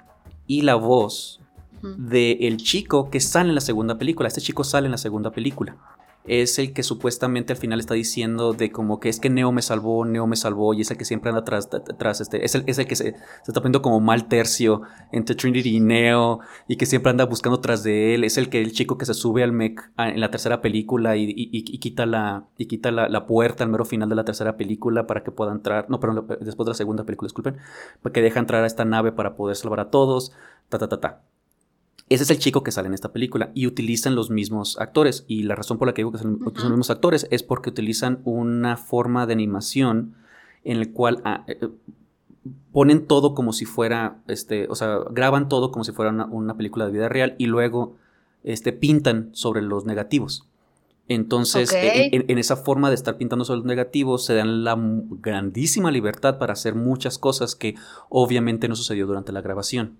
y 0.49 0.62
la 0.62 0.75
voz 0.75 1.40
del 1.83 2.57
chico 2.57 3.11
que 3.11 3.20
sale 3.20 3.51
en 3.51 3.55
la 3.55 3.61
segunda 3.61 3.96
película. 3.96 4.27
Este 4.27 4.40
chico 4.40 4.64
sale 4.64 4.87
en 4.87 4.90
la 4.90 4.99
segunda 4.99 5.31
película. 5.31 5.77
Es 6.22 6.59
el 6.59 6.74
que 6.74 6.83
supuestamente 6.83 7.54
al 7.54 7.59
final 7.59 7.80
está 7.80 7.94
diciendo 7.94 8.52
de 8.52 8.70
como 8.70 9.00
que 9.00 9.09
es 9.09 9.18
que 9.20 9.30
Neo 9.30 9.52
me 9.52 9.62
salvó, 9.62 10.04
Neo 10.04 10.26
me 10.26 10.37
salvó, 10.37 10.74
y 10.74 10.83
es 10.83 10.90
el 10.90 10.98
que 10.98 11.06
siempre 11.06 11.30
anda 11.30 11.44
tras, 11.44 11.68
tras 11.98 12.20
este, 12.20 12.44
es 12.44 12.54
el, 12.54 12.62
es 12.66 12.78
el 12.78 12.87
que 12.87 12.94
se, 12.94 13.04
se 13.14 13.18
está 13.48 13.61
poniendo 13.62 13.80
como 13.80 14.00
mal 14.00 14.28
tercio 14.28 14.83
entre 15.12 15.35
Trinity 15.35 15.76
y 15.76 15.80
Neo, 15.80 16.40
y 16.68 16.77
que 16.77 16.85
siempre 16.87 17.10
anda 17.10 17.25
buscando 17.25 17.60
tras 17.60 17.83
de 17.83 18.14
él, 18.14 18.25
es 18.25 18.37
el 18.37 18.50
que 18.50 18.60
el 18.60 18.73
chico 18.73 18.98
que 18.98 19.06
se 19.06 19.14
sube 19.14 19.42
al 19.42 19.52
mech 19.52 19.81
en 19.96 20.21
la 20.21 20.31
tercera 20.31 20.60
película 20.60 21.16
y, 21.16 21.25
y- 21.25 21.31
y- 21.52 21.64
y 21.75 21.79
quita, 21.79 22.04
la, 22.04 22.44
y 22.58 22.66
quita 22.66 22.90
la, 22.90 23.08
la 23.08 23.27
puerta 23.27 23.64
al 23.64 23.71
mero 23.71 23.85
final 23.87 24.08
de 24.10 24.14
la 24.14 24.25
tercera 24.25 24.56
película 24.58 25.06
para 25.06 25.23
que 25.25 25.31
pueda 25.31 25.52
entrar, 25.52 25.88
no, 25.88 26.00
perdón, 26.00 26.27
después 26.42 26.66
de 26.66 26.71
la 26.71 26.75
segunda 26.75 27.04
película, 27.04 27.29
disculpen, 27.29 27.56
para 28.02 28.12
que 28.12 28.21
deja 28.23 28.40
entrar 28.40 28.62
a 28.62 28.66
esta 28.66 28.85
nave 28.85 29.10
para 29.12 29.37
poder 29.37 29.56
salvar 29.56 29.81
a 29.81 29.90
todos, 29.90 30.33
ta, 30.68 30.79
ta, 30.79 30.88
ta, 30.88 31.00
ta. 31.00 31.23
Ese 32.11 32.25
es 32.25 32.31
el 32.31 32.38
chico 32.38 32.63
que 32.63 32.73
sale 32.73 32.88
en 32.88 32.94
esta 32.94 33.13
película 33.13 33.52
y 33.54 33.67
utilizan 33.67 34.17
los 34.17 34.31
mismos 34.31 34.79
actores. 34.79 35.25
Y 35.29 35.44
la 35.44 35.54
razón 35.54 35.79
por 35.79 35.87
la 35.87 35.94
que 35.94 36.00
digo 36.00 36.13
que 36.13 36.19
son, 36.19 36.40
los 36.42 36.65
mismos 36.65 36.90
actores 36.90 37.27
es 37.31 37.42
porque 37.42 37.71
utilizan 37.71 38.21
una 38.25 38.77
forma 38.77 39.27
de 39.27 39.33
animación 39.33 40.17
en 40.65 40.77
el 40.77 40.92
cual 40.92 41.23
ah, 41.25 41.44
eh, 41.46 41.69
ponen 42.73 43.06
todo 43.06 43.35
como 43.35 43.52
si 43.52 43.65
fuera, 43.65 44.19
este, 44.27 44.67
o 44.69 44.75
sea, 44.75 44.98
graban 45.11 45.48
todo 45.48 45.71
como 45.71 45.85
si 45.85 45.92
fuera 45.92 46.11
una, 46.11 46.27
una 46.27 46.56
película 46.56 46.85
de 46.85 46.92
vida 46.92 47.08
real 47.08 47.37
y 47.38 47.46
luego 47.46 47.96
este, 48.42 48.73
pintan 48.73 49.31
sobre 49.33 49.63
los 49.63 49.85
negativos. 49.85 50.50
Entonces, 51.08 51.71
Ok. 51.71 51.77
en, 51.81 52.38
esa 52.38 52.56
forma 52.56 52.88
de 52.88 52.94
estar 52.94 53.17
pintando 53.17 53.44
sobre 53.44 53.58
los 53.58 53.67
negativos, 53.67 54.25
se 54.25 54.35
dan 54.35 54.63
la 54.63 54.77
grandísima 54.79 55.90
libertad 55.90 56.38
para 56.38 56.52
hacer 56.52 56.77
muchas 56.77 57.19
cosas 57.19 57.56
que 57.56 57.75
obviamente 58.08 58.69
no 58.69 58.77
sucedió 58.77 59.08
durante 59.08 59.33
la 59.33 59.40
grabación. 59.40 59.96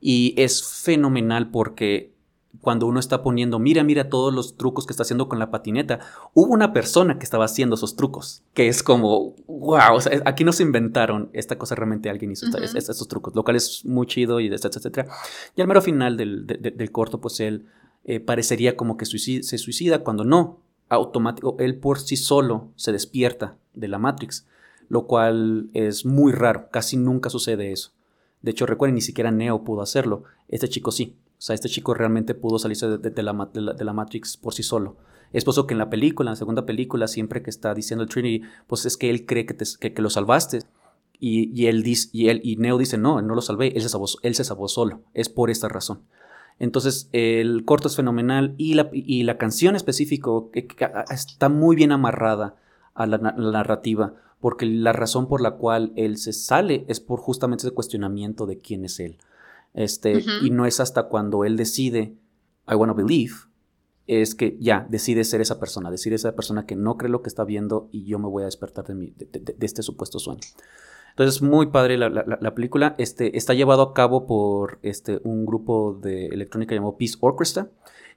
Y 0.00 0.34
es 0.36 0.62
fenomenal 0.64 1.50
porque 1.50 2.12
cuando 2.60 2.86
uno 2.86 3.00
está 3.00 3.22
poniendo, 3.22 3.58
mira, 3.58 3.82
mira 3.84 4.08
todos 4.08 4.32
los 4.32 4.56
trucos 4.56 4.86
que 4.86 4.92
está 4.92 5.02
haciendo 5.02 5.28
con 5.28 5.38
la 5.38 5.50
patineta, 5.50 6.00
hubo 6.34 6.52
una 6.52 6.72
persona 6.72 7.18
que 7.18 7.24
estaba 7.24 7.44
haciendo 7.46 7.74
esos 7.74 7.96
trucos, 7.96 8.42
que 8.54 8.68
es 8.68 8.82
como, 8.82 9.34
wow, 9.46 9.94
o 9.96 10.00
sea, 10.00 10.22
aquí 10.24 10.44
no 10.44 10.52
se 10.52 10.62
inventaron, 10.62 11.28
esta 11.32 11.58
cosa 11.58 11.74
realmente 11.74 12.08
alguien 12.08 12.30
hizo 12.32 12.46
estos 12.76 13.08
trucos, 13.08 13.34
lo 13.34 13.42
cual 13.44 13.56
es 13.56 13.84
muy 13.84 14.06
chido 14.06 14.40
y 14.40 14.46
etcétera, 14.46 14.78
etcétera. 14.78 15.08
Y 15.56 15.60
al 15.62 15.68
mero 15.68 15.82
final 15.82 16.16
del, 16.16 16.46
de- 16.46 16.56
de- 16.58 16.70
del 16.70 16.90
corto, 16.92 17.20
pues 17.20 17.40
él 17.40 17.66
eh, 18.04 18.20
parecería 18.20 18.76
como 18.76 18.96
que 18.96 19.04
suicida- 19.04 19.42
se 19.42 19.58
suicida 19.58 19.98
cuando 20.04 20.24
no, 20.24 20.60
automático, 20.88 21.56
él 21.58 21.76
por 21.76 21.98
sí 21.98 22.16
solo 22.16 22.68
se 22.76 22.92
despierta 22.92 23.56
de 23.74 23.88
la 23.88 23.98
Matrix, 23.98 24.46
lo 24.88 25.06
cual 25.06 25.68
es 25.74 26.04
muy 26.06 26.32
raro, 26.32 26.68
casi 26.70 26.96
nunca 26.96 27.30
sucede 27.30 27.72
eso. 27.72 27.90
De 28.44 28.50
hecho, 28.50 28.66
recuerden, 28.66 28.94
ni 28.94 29.00
siquiera 29.00 29.30
Neo 29.30 29.64
pudo 29.64 29.80
hacerlo. 29.82 30.24
Este 30.48 30.68
chico 30.68 30.90
sí. 30.92 31.16
O 31.38 31.42
sea, 31.44 31.54
este 31.54 31.68
chico 31.68 31.94
realmente 31.94 32.34
pudo 32.34 32.58
salirse 32.58 32.86
de, 32.98 33.22
la, 33.22 33.32
la- 33.54 33.72
de 33.72 33.84
la 33.84 33.92
Matrix 33.92 34.36
por 34.36 34.54
sí 34.54 34.62
solo. 34.62 34.96
Es 35.32 35.44
por 35.44 35.52
eso 35.52 35.66
que 35.66 35.74
en 35.74 35.78
la 35.78 35.90
película, 35.90 36.30
en 36.30 36.32
la 36.32 36.36
segunda 36.36 36.64
película, 36.66 37.08
siempre 37.08 37.42
que 37.42 37.50
está 37.50 37.74
diciendo 37.74 38.04
el 38.04 38.08
Trinity, 38.08 38.44
pues 38.66 38.86
es 38.86 38.96
que 38.96 39.10
él 39.10 39.26
cree 39.26 39.46
que, 39.46 39.54
te- 39.54 39.64
que, 39.80 39.92
que 39.92 40.02
lo 40.02 40.10
salvaste. 40.10 40.60
Y, 41.18 41.50
y 41.60 41.66
él 41.68 41.82
dice, 41.82 42.08
y, 42.12 42.28
él, 42.28 42.40
y 42.44 42.56
Neo 42.56 42.76
dice, 42.78 42.98
no, 42.98 43.20
no 43.22 43.34
lo 43.34 43.40
salvé, 43.40 43.68
él 43.74 43.82
se, 43.82 43.88
salvó, 43.88 44.06
él 44.22 44.34
se 44.34 44.44
salvó 44.44 44.68
solo. 44.68 45.00
Es 45.14 45.28
por 45.28 45.48
esta 45.50 45.68
razón. 45.68 46.00
Entonces, 46.58 47.08
el 47.12 47.64
corto 47.64 47.88
es 47.88 47.96
fenomenal 47.96 48.54
y 48.58 48.74
la, 48.74 48.88
y 48.92 49.22
la 49.24 49.38
canción 49.38 49.74
específico 49.74 50.50
que- 50.50 50.66
que- 50.66 50.76
que 50.76 50.88
está 51.10 51.48
muy 51.48 51.74
bien 51.76 51.92
amarrada 51.92 52.56
a 52.94 53.06
la 53.06 53.18
narrativa, 53.18 54.14
porque 54.40 54.66
la 54.66 54.92
razón 54.92 55.28
por 55.28 55.40
la 55.40 55.52
cual 55.52 55.92
él 55.96 56.16
se 56.18 56.32
sale 56.32 56.84
es 56.88 57.00
por 57.00 57.18
justamente 57.20 57.66
ese 57.66 57.74
cuestionamiento 57.74 58.46
de 58.46 58.58
quién 58.58 58.84
es 58.84 59.00
él. 59.00 59.18
Este. 59.74 60.22
Y 60.46 60.50
no 60.50 60.66
es 60.66 60.80
hasta 60.80 61.04
cuando 61.04 61.44
él 61.44 61.56
decide, 61.56 62.14
I 62.68 62.74
wanna 62.74 62.92
believe, 62.92 63.34
es 64.06 64.34
que 64.34 64.56
ya 64.60 64.86
decide 64.90 65.24
ser 65.24 65.40
esa 65.40 65.58
persona, 65.58 65.90
decide 65.90 66.14
esa 66.16 66.34
persona 66.36 66.66
que 66.66 66.76
no 66.76 66.96
cree 66.98 67.10
lo 67.10 67.22
que 67.22 67.28
está 67.28 67.44
viendo 67.44 67.88
y 67.90 68.04
yo 68.04 68.18
me 68.18 68.28
voy 68.28 68.42
a 68.42 68.46
despertar 68.46 68.86
de, 68.86 68.94
mi- 68.94 69.10
de- 69.16 69.26
de- 69.26 69.54
de 69.58 69.66
este 69.66 69.82
supuesto 69.82 70.18
sueño. 70.18 70.40
Entonces, 71.10 71.40
muy 71.42 71.66
padre 71.68 71.96
la, 71.96 72.10
la- 72.10 72.38
la 72.40 72.54
película. 72.54 72.94
Este, 72.98 73.36
está 73.38 73.54
llevado 73.54 73.82
a 73.82 73.94
cabo 73.94 74.26
por 74.26 74.78
este, 74.82 75.20
un 75.24 75.46
grupo 75.46 75.98
de 76.02 76.26
electrónica 76.26 76.74
llamado 76.74 76.96
Peace 76.98 77.16
Orchestra. 77.20 77.70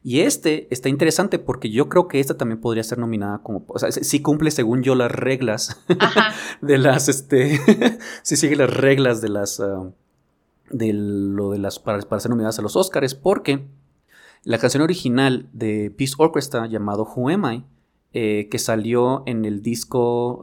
Y 0.08 0.22
este 0.22 0.74
está 0.74 0.88
interesante 0.88 1.38
porque 1.38 1.70
yo 1.70 1.90
creo 1.90 2.08
que 2.08 2.22
esta 2.22 2.38
también 2.38 2.62
podría 2.62 2.82
ser 2.82 2.98
nominada 2.98 3.40
como. 3.40 3.66
O 3.68 3.78
sea, 3.78 3.92
sí 3.92 4.22
cumple, 4.22 4.52
según 4.52 4.82
yo, 4.82 4.96
las 4.96 5.12
reglas 5.12 5.84
Ajá. 6.00 6.34
de 6.62 6.78
las. 6.78 7.10
Este, 7.10 7.60
sí 8.24 8.38
sigue 8.38 8.56
las 8.56 8.74
reglas 8.74 9.20
de 9.20 9.28
las. 9.28 9.60
ah, 9.60 9.92
de 10.70 10.94
lo 10.94 11.52
de 11.52 11.58
las. 11.60 11.80
Para, 11.80 12.00
para 12.04 12.22
ser 12.22 12.30
nominadas 12.30 12.58
a 12.58 12.62
los 12.62 12.78
Oscars. 12.78 13.16
Porque 13.16 13.68
la 14.46 14.60
canción 14.60 14.82
original 14.82 15.50
de 15.52 15.92
Peace 15.92 16.14
Orchestra 16.18 16.68
llamado 16.68 17.04
Who 17.04 17.28
Am 17.28 17.44
I? 17.52 17.66
eh, 18.14 18.48
que 18.50 18.60
salió 18.60 19.24
en 19.26 19.44
el 19.44 19.62
disco. 19.62 20.40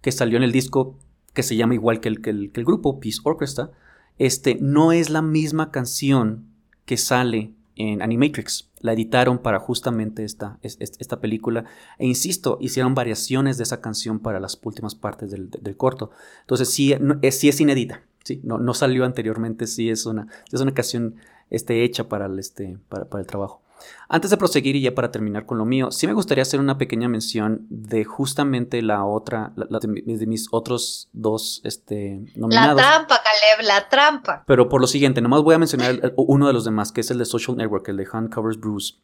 que 0.00 0.12
salió 0.12 0.36
en 0.36 0.44
el 0.44 0.52
disco 0.52 0.96
que 1.34 1.42
se 1.42 1.56
llama 1.56 1.74
igual 1.74 1.98
que 1.98 2.08
el, 2.08 2.22
que 2.22 2.30
el, 2.30 2.52
que 2.52 2.60
el 2.60 2.66
grupo, 2.66 3.00
Peace 3.00 3.18
Orchestra, 3.24 3.72
este, 4.18 4.58
no 4.60 4.92
es 4.92 5.10
la 5.10 5.22
misma 5.22 5.72
canción 5.72 6.46
que 6.84 6.96
sale 6.96 7.50
en 7.76 8.02
Animatrix. 8.02 8.68
La 8.80 8.92
editaron 8.92 9.38
para 9.38 9.58
justamente 9.58 10.24
esta, 10.24 10.58
es- 10.62 10.76
es- 10.80 10.92
esta 10.98 11.20
película. 11.20 11.64
E 11.98 12.06
insisto, 12.06 12.58
hicieron 12.60 12.94
variaciones 12.94 13.56
de 13.56 13.62
esa 13.64 13.80
canción 13.80 14.18
para 14.18 14.40
las 14.40 14.58
últimas 14.62 14.94
partes 14.94 15.30
del, 15.30 15.50
corto. 15.76 16.10
Entonces 16.40 16.70
sí, 16.70 16.94
es, 17.22 17.38
sí 17.38 17.48
es 17.48 17.60
inédita. 17.60 18.02
Sí, 18.24 18.40
no, 18.44 18.58
no 18.58 18.72
salió 18.74 19.04
anteriormente, 19.04 19.66
sí 19.66 19.90
es 19.90 20.06
una, 20.06 20.28
es 20.52 20.60
una 20.60 20.72
canción 20.74 21.16
este, 21.50 21.82
hecha 21.82 22.08
para 22.08 22.30
este, 22.38 22.78
para, 22.88 23.04
para 23.06 23.20
el 23.20 23.26
trabajo. 23.26 23.62
Antes 24.08 24.30
de 24.30 24.36
proseguir 24.36 24.76
y 24.76 24.82
ya 24.82 24.94
para 24.94 25.10
terminar 25.10 25.46
con 25.46 25.58
lo 25.58 25.64
mío, 25.64 25.90
sí 25.90 26.06
me 26.06 26.12
gustaría 26.12 26.42
hacer 26.42 26.60
una 26.60 26.78
pequeña 26.78 27.08
mención 27.08 27.66
de 27.70 28.04
justamente 28.04 28.82
la 28.82 29.04
otra, 29.04 29.52
la- 29.56 29.66
la 29.70 29.78
de, 29.78 29.88
mi- 29.88 30.02
de 30.02 30.26
mis 30.26 30.48
otros 30.50 31.08
dos 31.12 31.60
este, 31.64 32.22
La 32.34 32.40
nominados. 32.40 32.80
trampa, 32.82 33.16
Caleb, 33.22 33.66
la 33.68 33.88
trampa. 33.88 34.44
Pero 34.46 34.68
por 34.68 34.80
lo 34.80 34.86
siguiente, 34.86 35.20
nomás 35.20 35.42
voy 35.42 35.54
a 35.54 35.58
mencionar 35.58 35.90
el- 35.90 36.00
el- 36.04 36.12
uno 36.16 36.46
de 36.46 36.52
los 36.52 36.64
demás, 36.64 36.92
que 36.92 37.00
es 37.00 37.10
el 37.10 37.18
de 37.18 37.24
Social 37.24 37.56
Network, 37.56 37.88
el 37.88 37.96
de 37.96 38.06
Hand 38.12 38.32
Covers 38.34 38.58
Bruce. 38.60 38.94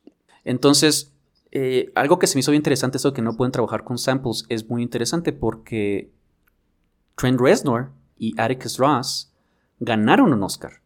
Entonces, 0.45 1.13
eh, 1.51 1.91
algo 1.95 2.19
que 2.19 2.27
se 2.27 2.37
me 2.37 2.41
hizo 2.41 2.51
bien 2.51 2.61
interesante, 2.61 2.99
eso 2.99 3.11
de 3.11 3.15
que 3.15 3.23
no 3.23 3.35
pueden 3.37 3.53
trabajar 3.53 3.85
con 3.85 3.97
samples, 3.99 4.45
es 4.51 4.69
muy 4.69 4.83
interesante 4.83 5.33
porque 5.33 6.11
Trent 7.17 7.41
Reznor 7.41 7.91
y 8.19 8.39
Atticus 8.41 8.77
Ross 8.79 9.33
ganaron 9.81 10.33
un 10.33 10.43
Oscar. 10.43 10.81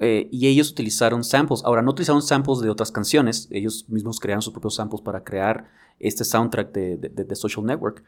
Eh, 0.00 0.28
y 0.30 0.46
ellos 0.46 0.70
utilizaron 0.70 1.24
samples. 1.24 1.62
Ahora, 1.64 1.82
no 1.82 1.90
utilizaron 1.90 2.22
samples 2.22 2.60
de 2.60 2.70
otras 2.70 2.92
canciones, 2.92 3.48
ellos 3.50 3.86
mismos 3.88 4.20
crearon 4.20 4.42
sus 4.42 4.52
propios 4.52 4.76
samples 4.76 5.02
para 5.02 5.24
crear 5.24 5.68
este 5.98 6.24
soundtrack 6.24 6.72
de, 6.72 6.96
de- 6.96 7.34
Social 7.36 7.64
Network. 7.66 8.04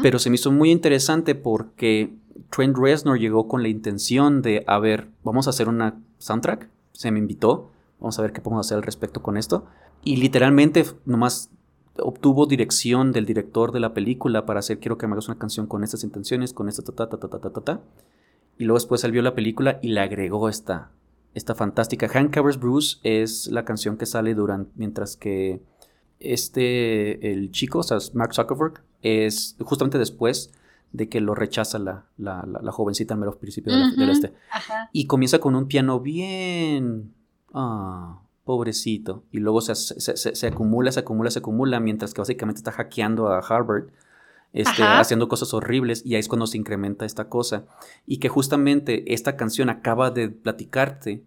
Pero 0.00 0.18
se 0.18 0.30
me 0.30 0.36
hizo 0.36 0.50
muy 0.50 0.70
interesante 0.70 1.34
porque 1.34 2.14
Trent 2.50 2.78
Reznor 2.78 3.18
llegó 3.18 3.46
con 3.46 3.62
la 3.62 3.68
intención 3.68 4.40
de, 4.40 4.64
a 4.66 4.78
ver, 4.78 5.08
vamos 5.22 5.46
a 5.46 5.50
hacer 5.50 5.68
una 5.68 6.00
soundtrack. 6.18 6.70
Se 6.92 7.10
me 7.10 7.18
invitó. 7.18 7.70
Vamos 8.00 8.18
a 8.18 8.22
ver 8.22 8.32
qué 8.32 8.40
podemos 8.40 8.66
hacer 8.66 8.76
al 8.78 8.82
respecto 8.84 9.22
con 9.22 9.36
esto. 9.36 9.66
Y 10.02 10.16
literalmente 10.16 10.86
nomás 11.04 11.50
obtuvo 11.98 12.46
dirección 12.46 13.12
del 13.12 13.26
director 13.26 13.72
de 13.72 13.80
la 13.80 13.92
película 13.92 14.46
para 14.46 14.60
hacer, 14.60 14.78
quiero 14.78 14.96
que 14.96 15.06
me 15.06 15.12
hagas 15.14 15.28
una 15.28 15.38
canción 15.38 15.66
con 15.66 15.84
estas 15.84 16.04
intenciones, 16.04 16.52
con 16.54 16.68
esta 16.70 16.82
ta 16.82 16.92
ta 16.92 17.08
ta 17.08 17.18
ta 17.18 17.28
ta 17.28 17.38
ta 17.40 17.50
ta. 17.50 17.60
ta". 17.60 17.80
Y 18.58 18.64
luego 18.64 18.78
después 18.78 19.04
él 19.04 19.12
vio 19.12 19.20
la 19.22 19.34
película 19.34 19.78
y 19.82 19.88
le 19.88 20.00
agregó 20.00 20.48
esta, 20.48 20.90
esta 21.36 21.54
fantástica. 21.54 22.08
Hand 22.12 22.34
Covers 22.34 22.58
Bruce 22.58 22.96
es 23.02 23.46
la 23.48 23.64
canción 23.64 23.96
que 23.96 24.06
sale 24.06 24.34
durante, 24.34 24.70
mientras 24.74 25.16
que 25.16 25.60
este, 26.18 27.32
el 27.32 27.50
chico, 27.50 27.80
o 27.80 27.82
sea, 27.82 27.98
Mark 28.14 28.34
Zuckerberg, 28.34 28.82
es 29.02 29.56
justamente 29.60 29.98
después 29.98 30.52
de 30.92 31.08
que 31.08 31.20
lo 31.20 31.34
rechaza 31.34 31.78
la, 31.78 32.06
la, 32.16 32.44
la- 32.46 32.60
la 32.62 32.72
jovencita 32.72 33.14
al 33.14 33.20
mero 33.20 33.38
principio 33.38 33.72
la- 33.72 33.90
del 33.90 34.10
este. 34.10 34.32
Ajá. 34.50 34.88
Y 34.92 35.06
comienza 35.06 35.38
con 35.38 35.54
un 35.54 35.66
piano 35.68 36.00
bien... 36.00 37.12
Ah, 37.52 38.20
pobrecito. 38.44 39.24
Y 39.32 39.38
luego 39.38 39.60
se, 39.60 39.74
se- 39.74 40.16
se- 40.16 40.34
se 40.36 40.46
acumula, 40.46 40.92
se 40.92 41.00
acumula, 41.00 41.30
se 41.30 41.40
acumula, 41.40 41.80
mientras 41.80 42.14
que 42.14 42.20
básicamente 42.20 42.58
está 42.60 42.70
hackeando 42.72 43.28
a 43.28 43.40
Harvard, 43.40 43.88
este, 44.56 44.82
haciendo 44.82 45.28
cosas 45.28 45.54
horribles, 45.54 46.02
y 46.04 46.14
ahí 46.14 46.20
es 46.20 46.28
cuando 46.28 46.46
se 46.46 46.58
incrementa 46.58 47.04
esta 47.04 47.28
cosa. 47.28 47.66
Y 48.06 48.18
que 48.18 48.28
justamente 48.28 49.12
esta 49.14 49.36
canción 49.36 49.68
acaba 49.70 50.10
de 50.10 50.28
platicarte 50.28 51.22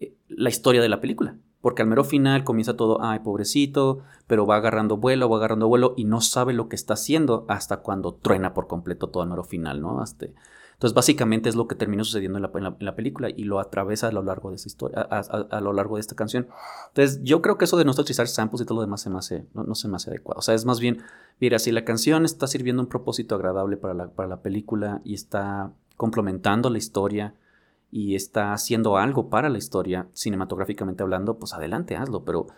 eh, 0.00 0.14
la 0.28 0.48
historia 0.48 0.80
de 0.80 0.88
la 0.88 1.00
película. 1.00 1.36
Porque 1.60 1.80
al 1.82 1.88
mero 1.88 2.04
final 2.04 2.44
comienza 2.44 2.76
todo, 2.76 3.02
ay, 3.02 3.20
pobrecito, 3.20 4.00
pero 4.26 4.46
va 4.46 4.56
agarrando 4.56 4.98
vuelo, 4.98 5.30
va 5.30 5.38
agarrando 5.38 5.66
vuelo 5.66 5.94
y 5.96 6.04
no 6.04 6.20
sabe 6.20 6.52
lo 6.52 6.68
que 6.68 6.76
está 6.76 6.92
haciendo 6.94 7.46
hasta 7.48 7.78
cuando 7.78 8.14
truena 8.14 8.52
por 8.52 8.66
completo 8.66 9.08
todo 9.08 9.22
al 9.22 9.30
mero 9.30 9.44
final, 9.44 9.80
¿no? 9.80 10.00
Hasta- 10.02 10.26
entonces, 10.74 10.94
básicamente 10.94 11.48
es 11.48 11.54
lo 11.54 11.68
que 11.68 11.76
terminó 11.76 12.04
sucediendo 12.04 12.38
en 12.38 12.42
la, 12.80 12.96
película 12.96 13.30
y 13.30 13.44
lo 13.44 13.60
atraviesa 13.60 14.08
a 14.08 14.12
lo 14.12 14.22
largo 14.22 14.50
de 14.50 14.56
esa 14.56 14.68
historia, 14.68 15.00
a 15.00 15.60
lo 15.60 15.72
largo 15.72 15.96
de 15.96 16.00
esta 16.00 16.16
canción. 16.16 16.48
Entonces, 16.88 17.20
yo 17.22 17.40
creo 17.42 17.56
que 17.56 17.64
eso 17.64 17.76
de 17.76 17.84
no 17.84 17.92
utilizar 17.92 18.26
samples 18.26 18.62
y 18.62 18.64
todo 18.64 18.76
lo 18.76 18.82
demás 18.82 19.00
se 19.00 19.08
me 19.08 19.18
hace, 19.18 19.46
no, 19.54 19.62
no 19.62 19.74
se 19.74 19.88
me 19.88 19.96
hace 19.96 20.10
adecuado. 20.10 20.40
O 20.40 20.42
sea, 20.42 20.54
es 20.54 20.64
más 20.64 20.80
bien, 20.80 21.02
mira, 21.40 21.58
si 21.58 21.70
la 21.70 21.84
canción 21.84 22.24
está 22.24 22.46
sirviendo 22.48 22.82
un 22.82 22.88
propósito 22.88 23.36
agradable 23.36 23.76
para 23.76 23.94
la, 23.94 24.08
para 24.08 24.28
la 24.28 24.42
película 24.42 25.00
y 25.04 25.14
está 25.14 25.72
complementando 25.96 26.70
la 26.70 26.78
historia 26.78 27.34
y 27.92 28.16
está 28.16 28.52
haciendo 28.52 28.96
algo 28.96 29.30
para 29.30 29.48
la 29.48 29.58
historia, 29.58 30.08
cinematográficamente 30.12 31.04
hablando, 31.04 31.38
pues 31.38 31.54
adelante, 31.54 31.94
hazlo, 31.94 32.24
pero 32.24 32.48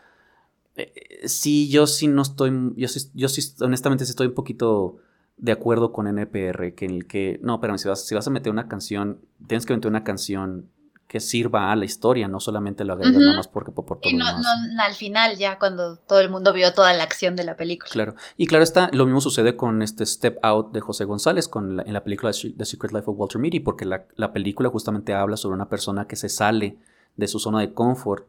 eh, 0.75 0.93
eh, 0.95 1.29
sí, 1.29 1.69
yo 1.69 1.87
sí 1.87 2.09
no 2.09 2.23
estoy, 2.23 2.73
yo 2.77 2.89
sí, 2.89 3.11
yo 3.13 3.29
sí, 3.29 3.43
honestamente 3.61 4.07
sí 4.07 4.11
estoy 4.11 4.29
un 4.29 4.35
poquito 4.35 4.97
de 5.39 5.53
acuerdo 5.53 5.93
con 5.93 6.07
NPR, 6.07 6.75
que 6.75 6.85
en 6.87 6.91
el 6.93 7.07
que, 7.07 7.39
no, 7.43 7.61
pero 7.61 7.77
si 7.79 7.89
vas, 7.89 8.07
si 8.07 8.15
vas 8.15 8.27
a 8.27 8.31
meter 8.31 8.51
una 8.53 8.69
canción, 8.69 9.21
tienes 9.47 9.67
que 9.67 9.75
meter 9.75 9.91
una 9.91 10.05
canción 10.05 10.71
que 11.07 11.21
sirva 11.21 11.71
a 11.71 11.77
la 11.77 11.85
historia, 11.85 12.27
no 12.27 12.41
solamente 12.41 12.85
lo 12.85 12.95
agregas 12.95 13.15
nada 13.21 13.37
más 13.37 13.47
porque 13.47 13.71
por, 13.71 13.85
por 13.87 14.01
todo 14.01 14.11
Y 14.11 14.17
lo 14.17 14.25
no, 14.25 14.31
demás. 14.39 14.45
no 14.75 14.83
al 14.83 14.95
final, 14.95 15.37
ya 15.37 15.57
cuando 15.57 15.99
todo 15.99 16.19
el 16.21 16.31
mundo 16.31 16.53
vio 16.53 16.73
toda 16.75 16.93
la 16.95 17.05
acción 17.05 17.37
de 17.37 17.45
la 17.45 17.55
película. 17.57 17.93
Claro. 17.93 18.15
Y 18.37 18.47
claro 18.49 18.65
está, 18.65 18.91
lo 18.93 19.05
mismo 19.05 19.21
sucede 19.21 19.57
con 19.57 19.83
este 19.83 20.05
Step 20.05 20.39
Out 20.43 20.73
de 20.73 20.81
José 20.81 21.05
González 21.05 21.47
con 21.47 21.77
la- 21.77 21.83
en 21.85 21.93
la 21.93 22.03
película 22.03 22.33
The 22.33 22.65
Secret 22.65 22.93
Life 22.93 23.05
of 23.09 23.17
Walter 23.19 23.41
Mitty, 23.41 23.61
porque 23.61 23.85
la, 23.85 24.07
la 24.17 24.33
película 24.33 24.69
justamente 24.69 25.15
habla 25.15 25.37
sobre 25.37 25.55
una 25.55 25.69
persona 25.69 26.09
que 26.09 26.17
se 26.17 26.29
sale 26.29 26.77
de 27.15 27.29
su 27.29 27.39
zona 27.39 27.61
de 27.61 27.73
confort 27.73 28.27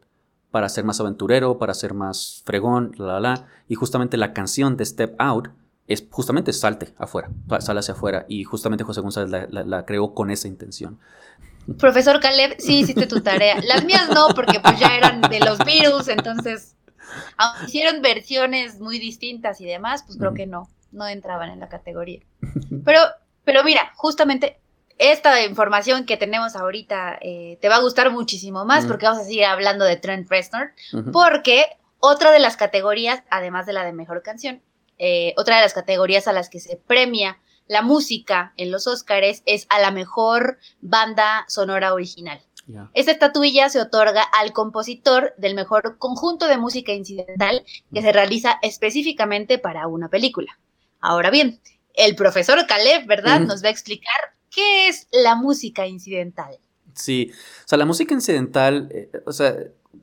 para 0.52 0.68
ser 0.68 0.84
más 0.84 1.00
aventurero, 1.00 1.58
para 1.58 1.74
ser 1.74 1.94
más 1.94 2.42
fregón, 2.44 2.92
la, 2.96 3.06
la, 3.14 3.20
la. 3.20 3.46
Y 3.66 3.74
justamente 3.74 4.16
la 4.16 4.32
canción 4.32 4.76
de 4.76 4.86
Step 4.86 5.16
Out 5.18 5.48
es 5.88 6.04
justamente 6.10 6.52
salte 6.52 6.94
afuera, 6.98 7.30
sale 7.60 7.80
hacia 7.80 7.94
afuera. 7.94 8.24
Y 8.28 8.44
justamente 8.44 8.84
José 8.84 9.00
González 9.00 9.30
la, 9.30 9.46
la- 9.50 9.64
la 9.64 9.84
creó 9.84 10.14
con 10.14 10.30
esa 10.30 10.46
intención. 10.46 11.00
Profesor 11.78 12.20
Caleb, 12.20 12.56
sí 12.58 12.78
hiciste 12.80 13.06
tu 13.06 13.20
tarea. 13.20 13.60
Las 13.64 13.84
mías 13.84 14.08
no, 14.14 14.28
porque 14.34 14.60
pues 14.60 14.78
ya 14.78 14.96
eran 14.96 15.20
de 15.22 15.40
los 15.40 15.58
Beatles, 15.58 16.08
entonces, 16.08 16.76
aunque 17.36 17.66
hicieron 17.66 18.00
versiones 18.02 18.80
muy 18.80 18.98
distintas 18.98 19.60
y 19.60 19.66
demás, 19.66 20.02
pues 20.06 20.16
creo 20.18 20.32
que 20.34 20.46
no, 20.46 20.68
no 20.92 21.06
entraban 21.08 21.50
en 21.50 21.60
la 21.60 21.68
categoría. 21.68 22.20
Pero, 22.84 23.00
pero 23.44 23.64
mira, 23.64 23.92
justamente 23.96 24.60
esta 24.98 25.44
información 25.44 26.06
que 26.06 26.16
tenemos 26.16 26.56
ahorita 26.56 27.18
eh, 27.20 27.58
te 27.60 27.68
va 27.68 27.76
a 27.76 27.80
gustar 27.80 28.10
muchísimo 28.10 28.64
más 28.64 28.84
porque 28.88 29.06
vamos 29.06 29.20
a 29.22 29.24
seguir 29.24 29.44
hablando 29.44 29.84
de 29.84 29.96
Trent 29.96 30.28
Reznor, 30.30 30.72
porque 31.12 31.64
otra 32.00 32.30
de 32.30 32.38
las 32.40 32.56
categorías, 32.56 33.22
además 33.30 33.66
de 33.66 33.74
la 33.74 33.84
de 33.84 33.92
mejor 33.92 34.22
canción, 34.22 34.60
eh, 34.98 35.34
otra 35.36 35.56
de 35.56 35.62
las 35.62 35.74
categorías 35.74 36.28
a 36.28 36.32
las 36.32 36.48
que 36.48 36.60
se 36.60 36.76
premia 36.76 37.38
la 37.68 37.82
música 37.82 38.54
en 38.56 38.70
los 38.70 38.86
Óscares 38.86 39.42
es 39.46 39.66
a 39.68 39.78
la 39.78 39.90
mejor 39.90 40.58
banda 40.80 41.44
sonora 41.48 41.92
original. 41.92 42.40
Ya. 42.66 42.90
Esta 42.94 43.12
estatuilla 43.12 43.68
se 43.70 43.80
otorga 43.80 44.22
al 44.22 44.52
compositor 44.52 45.34
del 45.38 45.54
mejor 45.54 45.96
conjunto 45.98 46.48
de 46.48 46.58
música 46.58 46.92
incidental 46.92 47.64
que 47.92 48.02
se 48.02 48.12
realiza 48.12 48.58
específicamente 48.62 49.58
para 49.58 49.86
una 49.86 50.08
película. 50.08 50.58
Ahora 51.00 51.30
bien, 51.30 51.60
el 51.94 52.14
profesor 52.14 52.66
Caleb, 52.66 53.06
¿verdad? 53.06 53.40
Nos 53.40 53.62
va 53.62 53.68
a 53.68 53.72
explicar 53.72 54.14
qué 54.50 54.88
es 54.88 55.08
la 55.12 55.34
música 55.34 55.86
incidental. 55.86 56.58
Sí, 56.94 57.30
o 57.32 57.68
sea, 57.68 57.78
la 57.78 57.84
música 57.84 58.12
incidental, 58.12 58.88
eh, 58.92 59.10
o 59.24 59.32
sea, 59.32 59.56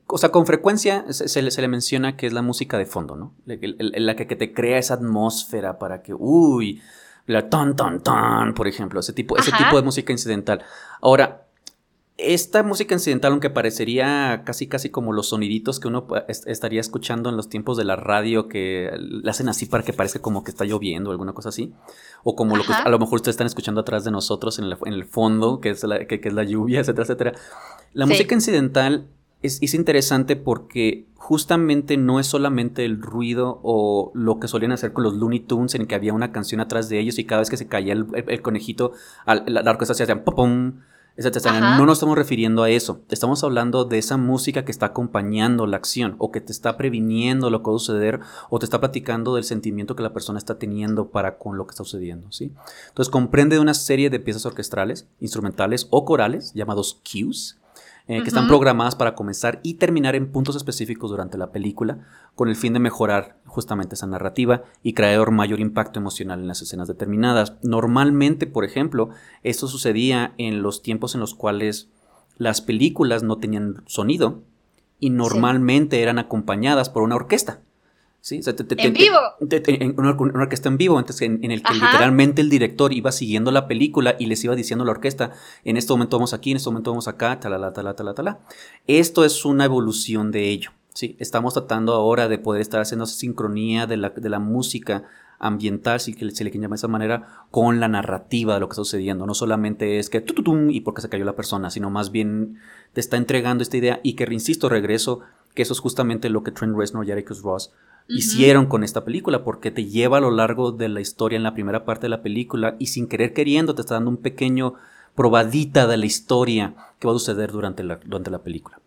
o 0.08 0.18
sea, 0.18 0.30
con 0.30 0.46
frecuencia 0.46 1.04
se, 1.10 1.28
se 1.28 1.42
le, 1.42 1.50
se 1.50 1.60
le 1.60 1.68
menciona 1.68 2.16
que 2.16 2.26
es 2.26 2.32
la 2.32 2.42
música 2.42 2.78
de 2.78 2.86
fondo, 2.86 3.16
¿no? 3.16 3.32
La, 3.44 3.56
la 3.78 4.16
que, 4.16 4.26
que 4.26 4.36
te 4.36 4.52
crea 4.52 4.78
esa 4.78 4.94
atmósfera 4.94 5.78
para 5.78 6.02
que, 6.02 6.14
uy, 6.14 6.80
la 7.26 7.48
ton, 7.48 7.74
ton, 7.76 8.00
ton, 8.02 8.54
por 8.54 8.68
ejemplo, 8.68 9.00
ese 9.00 9.12
tipo, 9.12 9.36
ese 9.36 9.50
tipo 9.52 9.76
de 9.76 9.82
música 9.82 10.12
incidental. 10.12 10.62
Ahora, 11.00 11.42
esta 12.18 12.62
música 12.62 12.94
incidental, 12.94 13.32
aunque 13.32 13.50
parecería 13.50 14.42
casi, 14.46 14.68
casi 14.68 14.88
como 14.90 15.12
los 15.12 15.28
soniditos 15.28 15.80
que 15.80 15.88
uno 15.88 16.06
est- 16.28 16.46
estaría 16.46 16.80
escuchando 16.80 17.28
en 17.28 17.36
los 17.36 17.50
tiempos 17.50 17.76
de 17.76 17.84
la 17.84 17.94
radio, 17.96 18.48
que 18.48 18.90
le 18.98 19.28
hacen 19.30 19.48
así 19.50 19.66
para 19.66 19.84
que 19.84 19.92
parezca 19.92 20.20
como 20.20 20.42
que 20.42 20.50
está 20.50 20.64
lloviendo 20.64 21.10
o 21.10 21.12
alguna 21.12 21.34
cosa 21.34 21.50
así, 21.50 21.74
o 22.24 22.34
como 22.34 22.56
lo 22.56 22.64
que 22.64 22.72
a 22.72 22.88
lo 22.88 22.98
mejor 22.98 23.16
ustedes 23.16 23.34
están 23.34 23.46
escuchando 23.48 23.82
atrás 23.82 24.04
de 24.04 24.12
nosotros 24.12 24.58
en 24.58 24.64
el, 24.66 24.76
en 24.86 24.92
el 24.94 25.04
fondo, 25.04 25.60
que 25.60 25.70
es, 25.70 25.84
la, 25.84 26.06
que, 26.06 26.20
que 26.20 26.28
es 26.28 26.34
la 26.34 26.44
lluvia, 26.44 26.80
etcétera, 26.80 27.02
etcétera. 27.02 27.32
La 27.92 28.06
Sí. 28.06 28.12
música 28.12 28.34
incidental 28.34 29.08
es, 29.46 29.62
es 29.62 29.72
interesante 29.74 30.36
porque 30.36 31.06
justamente 31.14 31.96
no 31.96 32.20
es 32.20 32.26
solamente 32.26 32.84
el 32.84 33.00
ruido 33.00 33.60
o 33.62 34.10
lo 34.14 34.38
que 34.38 34.48
solían 34.48 34.72
hacer 34.72 34.92
con 34.92 35.04
los 35.04 35.14
Looney 35.14 35.40
Tunes, 35.40 35.74
en 35.74 35.86
que 35.86 35.94
había 35.94 36.12
una 36.12 36.30
canción 36.32 36.60
atrás 36.60 36.88
de 36.88 37.00
ellos 37.00 37.18
y 37.18 37.24
cada 37.24 37.40
vez 37.40 37.50
que 37.50 37.56
se 37.56 37.66
caía 37.66 37.94
el, 37.94 38.06
el- 38.14 38.28
el 38.30 38.42
conejito, 38.42 38.92
al- 39.24 39.44
la, 39.46 39.62
la 39.62 39.70
orquesta 39.70 39.94
se 39.94 40.02
hacía 40.02 40.24
pum. 40.24 40.74
No 41.78 41.86
nos 41.86 41.96
estamos 41.96 42.18
refiriendo 42.18 42.62
a 42.62 42.68
eso. 42.68 43.00
Estamos 43.08 43.42
hablando 43.42 43.86
de 43.86 43.96
esa 43.96 44.18
música 44.18 44.66
que 44.66 44.70
está 44.70 44.84
acompañando 44.86 45.66
la 45.66 45.78
acción 45.78 46.14
o 46.18 46.30
que 46.30 46.42
te 46.42 46.52
está 46.52 46.76
previniendo 46.76 47.48
lo 47.48 47.62
que 47.62 47.70
va 47.70 47.76
a 47.76 47.78
suceder 47.78 48.20
o 48.50 48.58
te 48.58 48.66
está 48.66 48.80
platicando 48.80 49.34
del 49.34 49.44
sentimiento 49.44 49.96
que 49.96 50.02
la 50.02 50.12
persona 50.12 50.38
está 50.38 50.58
teniendo 50.58 51.08
para 51.08 51.38
con 51.38 51.56
lo 51.56 51.66
que 51.66 51.70
está 51.70 51.84
sucediendo, 51.84 52.30
¿sí? 52.32 52.52
Entonces 52.88 53.10
comprende 53.10 53.58
una 53.58 53.72
serie 53.72 54.10
de 54.10 54.20
piezas 54.20 54.44
orquestrales, 54.44 55.06
instrumentales 55.18 55.86
o 55.88 56.04
corales 56.04 56.52
llamados 56.52 57.00
cues. 57.02 57.56
Eh, 58.08 58.22
que 58.22 58.28
están 58.28 58.46
programadas 58.46 58.94
para 58.94 59.16
comenzar 59.16 59.58
y 59.64 59.74
terminar 59.74 60.14
en 60.14 60.30
puntos 60.30 60.54
específicos 60.54 61.10
durante 61.10 61.38
la 61.38 61.50
película, 61.50 62.06
con 62.36 62.48
el 62.48 62.54
fin 62.54 62.72
de 62.72 62.78
mejorar 62.78 63.36
justamente 63.46 63.96
esa 63.96 64.06
narrativa 64.06 64.62
y 64.84 64.92
crear 64.92 65.32
mayor 65.32 65.58
impacto 65.58 65.98
emocional 65.98 66.38
en 66.40 66.46
las 66.46 66.62
escenas 66.62 66.86
determinadas. 66.86 67.54
Normalmente, 67.62 68.46
por 68.46 68.64
ejemplo, 68.64 69.08
esto 69.42 69.66
sucedía 69.66 70.34
en 70.38 70.62
los 70.62 70.82
tiempos 70.82 71.14
en 71.14 71.20
los 71.20 71.34
cuales 71.34 71.90
las 72.38 72.60
películas 72.60 73.24
no 73.24 73.38
tenían 73.38 73.82
sonido 73.86 74.42
y 75.00 75.10
normalmente 75.10 76.00
eran 76.00 76.20
acompañadas 76.20 76.90
por 76.90 77.02
una 77.02 77.16
orquesta. 77.16 77.60
¿Sí? 78.26 78.40
O 78.40 78.42
sea, 78.42 78.56
te- 78.56 78.64
te- 78.64 78.74
¡En 78.84 78.92
te- 78.92 78.98
vivo! 78.98 79.16
en 79.40 79.94
una, 80.00 80.10
una 80.18 80.42
orquesta 80.42 80.68
en 80.68 80.76
vivo, 80.78 80.98
entonces 80.98 81.22
en, 81.22 81.38
en 81.44 81.52
el 81.52 81.62
que 81.62 81.72
Ajá. 81.72 81.86
literalmente 81.92 82.42
el 82.42 82.50
director 82.50 82.92
iba 82.92 83.12
siguiendo 83.12 83.52
la 83.52 83.68
película 83.68 84.16
y 84.18 84.26
les 84.26 84.42
iba 84.42 84.56
diciendo 84.56 84.82
a 84.82 84.86
la 84.86 84.90
orquesta, 84.90 85.30
en 85.62 85.76
este 85.76 85.92
momento 85.92 86.16
vamos 86.16 86.34
aquí, 86.34 86.50
en 86.50 86.56
este 86.56 86.68
momento 86.68 86.90
vamos 86.90 87.06
acá, 87.06 87.38
talala, 87.38 87.72
talala, 87.72 87.94
talala. 87.94 88.40
Esto 88.88 89.24
es 89.24 89.44
una 89.44 89.64
evolución 89.66 90.32
de 90.32 90.48
ello. 90.48 90.70
¿sí? 90.92 91.14
Estamos 91.20 91.54
tratando 91.54 91.92
ahora 91.92 92.26
de 92.26 92.38
poder 92.38 92.62
estar 92.62 92.80
haciendo 92.80 93.04
esa 93.04 93.14
sincronía 93.14 93.86
de 93.86 93.96
la, 93.96 94.10
de 94.10 94.28
la 94.28 94.40
música 94.40 95.04
ambiental, 95.38 96.00
si 96.00 96.12
se 96.14 96.42
le 96.44 96.50
llamar 96.50 96.70
de 96.70 96.74
esa 96.76 96.88
manera, 96.88 97.44
con 97.52 97.78
la 97.78 97.86
narrativa 97.86 98.54
de 98.54 98.60
lo 98.60 98.68
que 98.68 98.72
está 98.72 98.82
sucediendo. 98.82 99.24
No 99.26 99.34
solamente 99.34 100.00
es 100.00 100.10
que 100.10 100.20
tututum 100.20 100.70
y 100.70 100.80
porque 100.80 101.00
se 101.02 101.08
cayó 101.08 101.24
la 101.24 101.36
persona, 101.36 101.70
sino 101.70 101.90
más 101.90 102.10
bien 102.10 102.58
te 102.92 103.00
está 103.00 103.18
entregando 103.18 103.62
esta 103.62 103.76
idea 103.76 104.00
y 104.02 104.14
que, 104.14 104.26
insisto, 104.32 104.68
regreso, 104.68 105.20
que 105.54 105.62
eso 105.62 105.74
es 105.74 105.78
justamente 105.78 106.28
lo 106.28 106.42
que 106.42 106.50
Trent 106.50 106.76
Reznor 106.76 107.06
y 107.06 107.12
Atticus 107.12 107.42
Ross 107.42 107.72
hicieron 108.08 108.66
con 108.66 108.84
esta 108.84 109.04
película, 109.04 109.44
porque 109.44 109.70
te 109.70 109.86
lleva 109.86 110.18
a 110.18 110.20
lo 110.20 110.30
largo 110.30 110.72
de 110.72 110.88
la 110.88 111.00
historia 111.00 111.36
en 111.36 111.42
la 111.42 111.54
primera 111.54 111.84
parte 111.84 112.02
de 112.06 112.10
la 112.10 112.22
película 112.22 112.76
y 112.78 112.86
sin 112.86 113.08
querer 113.08 113.32
queriendo 113.32 113.74
te 113.74 113.80
está 113.82 113.94
dando 113.94 114.10
un 114.10 114.16
pequeño 114.18 114.74
probadita 115.14 115.86
de 115.86 115.96
la 115.96 116.06
historia 116.06 116.74
que 116.98 117.08
va 117.08 117.14
a 117.14 117.18
suceder 117.18 117.50
durante 117.50 117.82
la, 117.82 117.98
durante 118.04 118.30
la 118.30 118.42
película. 118.42 118.78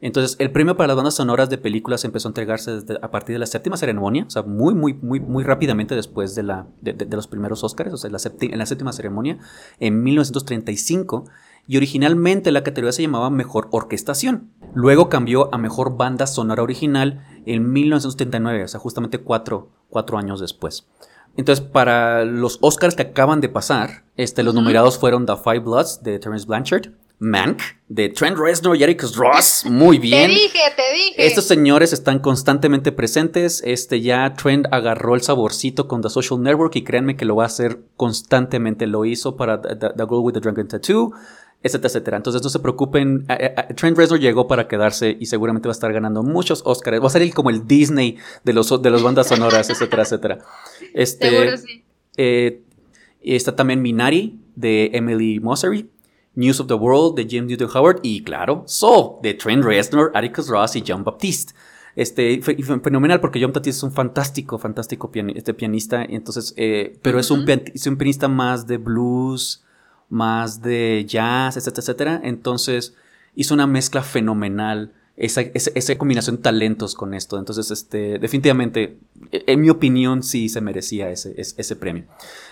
Entonces, 0.00 0.36
el 0.38 0.50
premio 0.50 0.76
para 0.76 0.88
las 0.88 0.96
bandas 0.96 1.14
sonoras 1.14 1.48
de 1.48 1.56
películas 1.56 2.04
empezó 2.04 2.28
a 2.28 2.30
entregarse 2.30 2.70
desde- 2.80 2.98
a 3.00 3.10
partir 3.10 3.34
de 3.34 3.38
la 3.38 3.46
séptima 3.46 3.78
ceremonia, 3.78 4.24
o 4.26 4.30
sea, 4.30 4.42
muy, 4.42 4.74
muy, 4.74 4.92
muy, 4.92 5.20
muy 5.20 5.42
rápidamente 5.42 5.94
después 5.94 6.34
de, 6.34 6.42
la, 6.42 6.66
de, 6.82 7.06
los 7.16 7.26
primeros 7.26 7.64
Oscars, 7.64 7.94
o 7.94 7.96
sea, 7.96 8.10
la 8.10 8.18
en 8.40 8.58
la 8.58 8.66
séptima 8.66 8.92
ceremonia, 8.92 9.38
en 9.80 10.02
1935, 10.02 11.24
y 11.66 11.78
originalmente 11.78 12.52
la 12.52 12.62
categoría 12.62 12.92
se 12.92 13.02
llamaba 13.02 13.30
Mejor 13.30 13.68
Orquestación. 13.70 14.50
Luego 14.74 15.08
cambió 15.08 15.52
a 15.54 15.58
Mejor 15.58 15.96
Banda 15.96 16.26
Sonora 16.26 16.62
Original 16.62 17.24
en 17.46 17.72
1979, 17.72 18.64
o 18.64 18.68
sea, 18.68 18.80
justamente 18.80 19.18
cuatro, 19.18 19.70
cuatro 19.88 20.18
años 20.18 20.40
después. 20.40 20.86
Entonces, 21.36 21.64
para 21.64 22.24
los 22.24 22.58
Oscars 22.62 22.94
que 22.94 23.02
acaban 23.02 23.40
de 23.40 23.48
pasar, 23.48 24.04
este, 24.16 24.42
los 24.42 24.54
Ujú. 24.54 24.62
nominados 24.62 24.98
fueron 24.98 25.26
The 25.26 25.36
Five 25.36 25.60
Bloods 25.60 26.02
de 26.02 26.18
Terence 26.18 26.46
Blanchard, 26.46 26.90
Mank 27.18 27.60
de 27.88 28.10
Trent 28.10 28.36
Reznor 28.36 28.76
y 28.76 28.84
Atticus 28.84 29.16
Ross, 29.16 29.64
muy 29.66 29.98
bien. 29.98 30.28
Te 30.28 30.34
dije, 30.34 30.58
te 30.76 30.92
dije. 30.94 31.26
Estos 31.26 31.44
señores 31.44 31.92
están 31.94 32.18
constantemente 32.18 32.92
presentes. 32.92 33.62
Este 33.64 34.00
ya 34.02 34.34
Trent 34.34 34.66
agarró 34.70 35.14
el 35.14 35.22
saborcito 35.22 35.88
con 35.88 36.02
The 36.02 36.10
Social 36.10 36.42
Network 36.42 36.76
y 36.76 36.84
créanme 36.84 37.16
que 37.16 37.24
lo 37.24 37.36
va 37.36 37.44
a 37.44 37.46
hacer 37.46 37.80
constantemente. 37.96 38.86
Lo 38.86 39.04
hizo 39.06 39.36
para 39.36 39.60
The, 39.62 39.76
The- 39.76 39.90
The 39.96 40.04
Girl 40.04 40.20
with 40.22 40.34
the 40.34 40.40
Drunken 40.40 40.68
Tattoo, 40.68 41.12
etcétera, 41.62 41.88
etcétera. 41.88 42.16
Entonces 42.18 42.42
no 42.42 42.48
se 42.48 42.58
preocupen. 42.60 43.26
Trent 43.76 43.96
Reznor 43.96 44.20
llegó 44.20 44.46
para 44.46 44.68
quedarse 44.68 45.16
y 45.18 45.26
seguramente 45.26 45.68
va 45.68 45.72
a 45.72 45.76
estar 45.78 45.92
ganando 45.92 46.22
muchos 46.22 46.62
Oscars. 46.64 47.02
Va 47.02 47.06
a 47.06 47.10
ser 47.10 47.22
el, 47.22 47.34
como 47.34 47.50
el 47.50 47.66
Disney 47.66 48.16
de 48.44 48.52
los 48.52 48.80
de 48.82 48.90
las 48.90 49.02
bandas 49.02 49.28
sonoras, 49.28 49.68
etcétera, 49.70 50.02
etcétera. 50.02 50.38
Este, 50.94 51.30
Seguro 51.30 51.56
sí. 51.58 51.82
eh, 52.16 52.62
está 53.22 53.54
también 53.56 53.82
Minari 53.82 54.38
de 54.54 54.90
Emily 54.94 55.40
Mosseri. 55.40 55.90
News 56.38 56.60
of 56.60 56.66
the 56.66 56.74
World 56.74 57.16
de 57.16 57.26
James 57.28 57.48
Newton 57.48 57.70
Howard 57.74 58.00
y 58.02 58.22
claro, 58.22 58.62
Soul 58.66 59.22
de 59.22 59.32
Trent 59.32 59.64
Reznor, 59.64 60.10
Atticus 60.14 60.48
Ross 60.48 60.76
y 60.76 60.84
John 60.86 61.02
Baptiste. 61.02 61.54
Este, 61.94 62.42
fe- 62.42 62.62
fe- 62.62 62.78
fenomenal 62.80 63.20
porque 63.22 63.40
John 63.40 63.54
Baptiste 63.54 63.78
es 63.78 63.82
un 63.82 63.92
fantástico, 63.92 64.58
fantástico 64.58 65.10
este 65.34 65.54
pianista, 65.54 66.04
entonces, 66.04 66.52
eh, 66.58 66.98
pero 67.00 67.16
un, 67.30 67.48
es 67.48 67.86
un 67.86 67.96
pianista 67.96 68.28
más 68.28 68.66
de 68.66 68.76
blues, 68.76 69.64
más 70.08 70.62
de 70.62 71.04
jazz, 71.08 71.56
etcétera, 71.56 71.80
etcétera. 71.82 72.20
Entonces, 72.24 72.94
hizo 73.34 73.54
una 73.54 73.66
mezcla 73.66 74.02
fenomenal, 74.02 74.92
esa, 75.18 75.40
esa, 75.40 75.70
esa 75.74 75.96
combinación 75.96 76.36
de 76.36 76.42
talentos 76.42 76.94
con 76.94 77.14
esto. 77.14 77.38
Entonces, 77.38 77.70
este, 77.70 78.18
definitivamente, 78.18 78.98
e- 79.32 79.44
en 79.46 79.62
mi 79.62 79.70
opinión, 79.70 80.22
sí 80.22 80.48
se 80.50 80.60
merecía 80.60 81.08
ese, 81.10 81.32
ese, 81.40 81.54
ese 81.58 81.74
premio. 81.76 82.04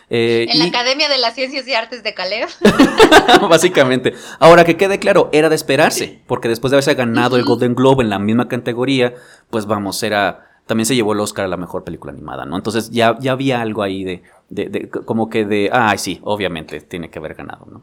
Eh, 0.08 0.46
En 0.48 0.58
la 0.58 0.64
y- 0.66 0.68
Academia 0.70 1.08
de 1.10 1.18
las 1.18 1.34
Ciencias 1.34 1.68
y 1.68 1.74
Artes 1.74 2.02
de 2.02 2.14
Caleb. 2.14 2.48
Básicamente. 3.48 4.14
Ahora 4.38 4.64
que 4.64 4.76
quede 4.76 4.98
claro, 4.98 5.28
era 5.32 5.48
de 5.48 5.54
esperarse, 5.56 6.22
porque 6.26 6.48
después 6.48 6.70
de 6.70 6.76
haberse 6.76 6.94
ganado 6.94 7.36
el. 7.36 7.44
Golden 7.44 7.74
Globe 7.74 8.02
en 8.02 8.10
la 8.10 8.18
misma 8.18 8.48
categoría, 8.48 9.14
pues 9.50 9.66
vamos, 9.66 10.02
era. 10.02 10.50
También 10.66 10.86
se 10.86 10.94
llevó 10.96 11.12
el 11.12 11.20
Oscar 11.20 11.44
a 11.44 11.48
la 11.48 11.58
mejor 11.58 11.84
película 11.84 12.12
animada, 12.12 12.46
¿no? 12.46 12.56
Entonces 12.56 12.90
ya, 12.90 13.18
ya 13.20 13.32
había 13.32 13.60
algo 13.60 13.82
ahí 13.82 14.02
de, 14.02 14.22
de, 14.48 14.68
de- 14.68 14.88
como 14.90 15.28
que 15.30 15.44
de, 15.44 15.70
ay, 15.72 15.98
sí, 15.98 16.20
obviamente 16.22 16.80
tiene 16.80 17.10
que 17.10 17.18
haber 17.18 17.34
ganado, 17.34 17.66
¿no? 17.66 17.82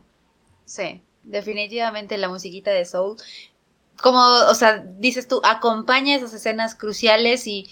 Sí, 0.66 1.02
definitivamente 1.24 2.18
la 2.18 2.30
musiquita 2.30 2.72
de 2.72 2.86
Soul. 2.86 3.18
Como, 4.02 4.20
o 4.20 4.56
sea, 4.56 4.78
dices 5.00 5.28
tú, 5.28 5.42
acompaña 5.44 6.16
esas 6.16 6.34
escenas 6.34 6.76
cruciales 6.76 7.46
y 7.48 7.70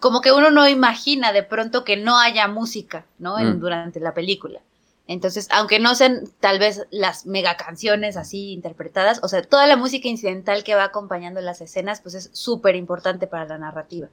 como 0.00 0.20
que 0.20 0.32
uno 0.32 0.50
no 0.50 0.66
imagina 0.68 1.32
de 1.32 1.42
pronto 1.42 1.84
que 1.84 1.96
no 1.96 2.18
haya 2.18 2.48
música, 2.48 3.06
¿no? 3.18 3.38
En- 3.38 3.56
Mm. 3.58 3.60
durante 3.60 4.00
la 4.00 4.14
película. 4.14 4.60
Entonces, 5.06 5.48
aunque 5.50 5.80
no 5.80 5.94
sean 5.96 6.22
tal 6.40 6.58
vez 6.60 6.86
las 6.90 7.26
mega 7.26 7.56
canciones 7.56 8.16
así 8.16 8.52
interpretadas, 8.52 9.20
o 9.22 9.28
sea, 9.28 9.42
toda 9.42 9.66
la 9.66 9.76
música 9.76 10.08
incidental 10.08 10.62
que 10.64 10.76
va 10.76 10.84
acompañando 10.84 11.40
las 11.40 11.60
escenas, 11.60 12.00
pues 12.00 12.14
es 12.14 12.30
súper 12.32 12.76
importante 12.76 13.26
para 13.26 13.44
la 13.46 13.58
narrativa. 13.58 14.08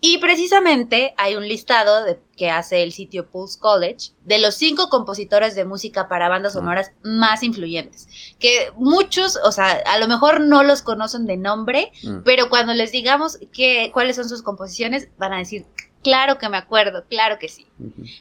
Y 0.00 0.18
precisamente 0.18 1.12
hay 1.16 1.34
un 1.34 1.48
listado 1.48 2.04
de- 2.04 2.20
que 2.36 2.50
hace 2.50 2.84
el 2.84 2.92
sitio 2.92 3.28
Pulse 3.28 3.58
College 3.58 4.12
de 4.24 4.38
los 4.38 4.54
cinco 4.54 4.88
compositores 4.90 5.56
de 5.56 5.64
música 5.64 6.06
para 6.08 6.28
bandas 6.28 6.52
sonoras 6.52 6.92
más 7.02 7.42
influyentes. 7.42 8.06
Que 8.38 8.70
muchos, 8.76 9.36
o 9.44 9.50
sea, 9.50 9.70
a 9.86 9.98
lo 9.98 10.06
mejor 10.06 10.40
no 10.40 10.62
los 10.62 10.82
conocen 10.82 11.26
de 11.26 11.36
nombre, 11.36 11.90
Mm. 12.04 12.18
pero 12.24 12.48
cuando 12.48 12.74
les 12.74 12.92
digamos 12.92 13.38
que, 13.52 13.90
cuáles 13.92 14.14
son 14.14 14.28
sus 14.28 14.42
composiciones, 14.42 15.08
van 15.18 15.32
a 15.32 15.38
decir, 15.38 15.66
claro 16.04 16.38
que 16.38 16.48
me 16.48 16.58
acuerdo, 16.58 17.04
claro 17.10 17.40
que 17.40 17.48
sí. 17.48 17.66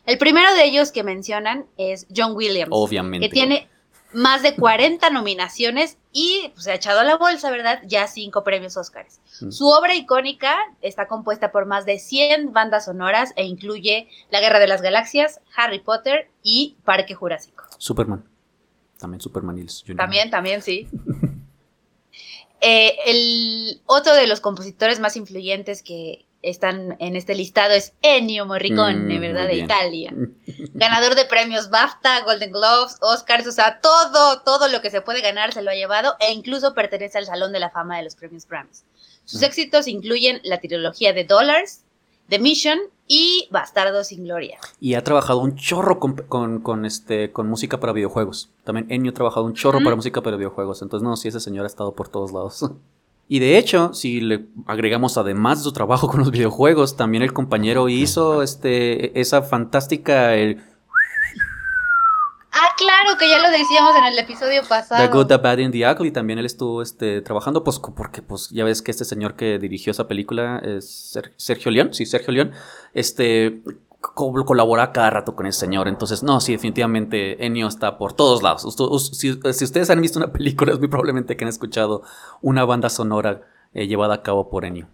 El 0.07 0.17
primero 0.17 0.51
de 0.55 0.65
ellos 0.65 0.91
que 0.91 1.03
mencionan 1.03 1.67
es 1.77 2.07
John 2.15 2.35
Williams, 2.35 2.71
Obviamente. 2.71 3.27
que 3.29 3.33
tiene 3.33 3.69
más 4.13 4.41
de 4.41 4.55
40 4.55 5.09
nominaciones 5.09 5.97
y 6.11 6.49
pues, 6.53 6.63
se 6.63 6.71
ha 6.71 6.75
echado 6.75 7.01
a 7.01 7.03
la 7.03 7.17
bolsa, 7.17 7.51
¿verdad? 7.51 7.81
Ya 7.85 8.07
cinco 8.07 8.43
premios 8.43 8.77
Óscares. 8.77 9.19
Mm. 9.41 9.51
Su 9.51 9.67
obra 9.67 9.95
icónica 9.95 10.57
está 10.81 11.07
compuesta 11.07 11.51
por 11.51 11.65
más 11.65 11.85
de 11.85 11.99
100 11.99 12.53
bandas 12.53 12.85
sonoras 12.85 13.33
e 13.35 13.43
incluye 13.45 14.07
La 14.29 14.39
Guerra 14.39 14.59
de 14.59 14.67
las 14.67 14.81
Galaxias, 14.81 15.41
Harry 15.55 15.79
Potter 15.79 16.29
y 16.41 16.77
Parque 16.83 17.15
Jurásico. 17.15 17.65
Superman. 17.77 18.23
También 18.97 19.21
Superman 19.21 19.57
Jr. 19.57 19.95
También, 19.95 20.29
también, 20.29 20.61
sí. 20.61 20.87
Eh, 22.59 22.95
el 23.05 23.81
otro 23.85 24.15
de 24.15 24.25
los 24.25 24.41
compositores 24.41 24.99
más 24.99 25.15
influyentes 25.15 25.83
que 25.83 26.25
están 26.41 26.95
en 26.99 27.15
este 27.15 27.35
listado 27.35 27.73
es 27.73 27.93
Ennio 28.01 28.45
Morricone, 28.45 28.95
Mm, 29.17 29.21
¿verdad? 29.21 29.47
De. 29.47 29.55
Italia. 29.55 30.13
Ganador 30.73 31.15
de 31.15 31.25
premios 31.25 31.69
BAFTA, 31.69 32.21
Golden 32.23 32.51
Globes, 32.51 32.97
Oscars, 33.01 33.47
o 33.47 33.51
sea, 33.51 33.79
todo, 33.81 34.41
todo 34.41 34.67
lo 34.67 34.81
que 34.81 34.89
se 34.91 35.01
puede 35.01 35.21
ganar 35.21 35.53
se 35.53 35.61
lo 35.61 35.71
ha 35.71 35.75
llevado 35.75 36.15
e 36.19 36.31
incluso 36.31 36.73
pertenece 36.73 37.17
al 37.17 37.25
Salón 37.25 37.51
de 37.51 37.59
la 37.59 37.69
Fama 37.69 37.97
de 37.97 38.03
los 38.03 38.15
premios 38.15 38.47
Grammys. 38.47 38.83
Sus 39.25 39.41
Mm. 39.41 39.45
éxitos 39.45 39.87
incluyen 39.87 40.39
la 40.43 40.59
trilogía 40.59 41.11
de 41.13 41.23
Dollars, 41.25 41.81
The 42.29 42.39
Mission 42.39 42.77
y 43.07 43.47
Bastardo 43.51 44.03
sin 44.03 44.25
Gloria. 44.25 44.57
Y 44.81 44.93
ha 44.95 45.03
trabajado 45.03 45.39
un 45.39 45.55
chorro 45.55 45.97
con, 45.99 46.15
con, 46.15 46.59
con, 46.61 46.85
este, 46.85 47.31
con 47.31 47.47
música 47.49 47.79
para 47.79 47.93
videojuegos. 47.93 48.49
También 48.65 48.85
Ennio 48.89 49.11
ha 49.11 49.15
trabajado 49.15 49.45
un 49.45 49.53
chorro 49.53 49.79
para 49.81 49.95
música 49.95 50.21
para 50.21 50.35
videojuegos. 50.37 50.81
Entonces, 50.81 51.03
no, 51.07 51.15
sí, 51.15 51.29
ese 51.29 51.39
señor 51.39 51.63
ha 51.63 51.67
estado 51.67 51.93
por 51.93 52.09
todos 52.09 52.31
lados. 52.31 52.65
Y 53.29 53.39
de 53.39 53.57
hecho, 53.57 53.93
si 53.93 54.21
le 54.21 54.45
agregamos 54.67 55.17
además 55.17 55.59
de 55.59 55.63
su 55.65 55.73
trabajo 55.73 56.07
con 56.07 56.19
los 56.21 56.31
videojuegos, 56.31 56.95
también 56.95 57.23
el 57.23 57.33
compañero 57.33 57.89
hizo 57.89 58.41
este, 58.41 59.19
esa 59.19 59.41
fantástica 59.41 60.33
el, 60.35 60.61
Ah, 62.59 62.69
claro, 62.75 63.19
que 63.19 63.29
ya 63.29 63.37
lo 63.39 63.51
decíamos 63.51 63.95
en 63.97 64.05
el 64.05 64.17
episodio 64.17 64.63
pasado. 64.67 65.03
The 65.05 65.13
Good, 65.15 65.27
The 65.27 65.37
Bad 65.37 65.59
and 65.59 65.71
The 65.73 65.91
Ugly. 65.91 66.09
También 66.11 66.39
él 66.39 66.45
estuvo 66.45 66.81
este, 66.81 67.21
trabajando, 67.21 67.63
pues, 67.63 67.79
porque 67.79 68.23
pues 68.23 68.49
ya 68.49 68.63
ves 68.63 68.81
que 68.81 68.89
este 68.89 69.05
señor 69.05 69.35
que 69.35 69.59
dirigió 69.59 69.91
esa 69.91 70.07
película 70.07 70.59
es 70.65 70.89
Ser- 70.89 71.33
Sergio 71.37 71.69
León. 71.69 71.93
Sí, 71.93 72.07
Sergio 72.07 72.33
León. 72.33 72.53
Este 72.95 73.61
co- 74.13 74.45
colabora 74.45 74.91
cada 74.91 75.09
rato 75.09 75.35
con 75.35 75.45
ese 75.47 75.59
señor. 75.61 75.87
Entonces, 75.87 76.23
no, 76.23 76.39
sí, 76.41 76.51
definitivamente 76.53 77.45
Ennio 77.45 77.67
está 77.67 77.97
por 77.97 78.13
todos 78.13 78.43
lados. 78.43 78.63
Si, 79.13 79.33
si 79.53 79.63
ustedes 79.65 79.89
han 79.89 80.01
visto 80.01 80.19
una 80.19 80.31
película, 80.33 80.73
es 80.73 80.79
muy 80.79 80.87
probablemente 80.87 81.35
que 81.37 81.43
han 81.45 81.49
escuchado 81.49 82.01
una 82.41 82.65
banda 82.65 82.89
sonora 82.89 83.41
eh, 83.73 83.87
llevada 83.87 84.15
a 84.15 84.23
cabo 84.23 84.49
por 84.49 84.65
Ennio. 84.65 84.87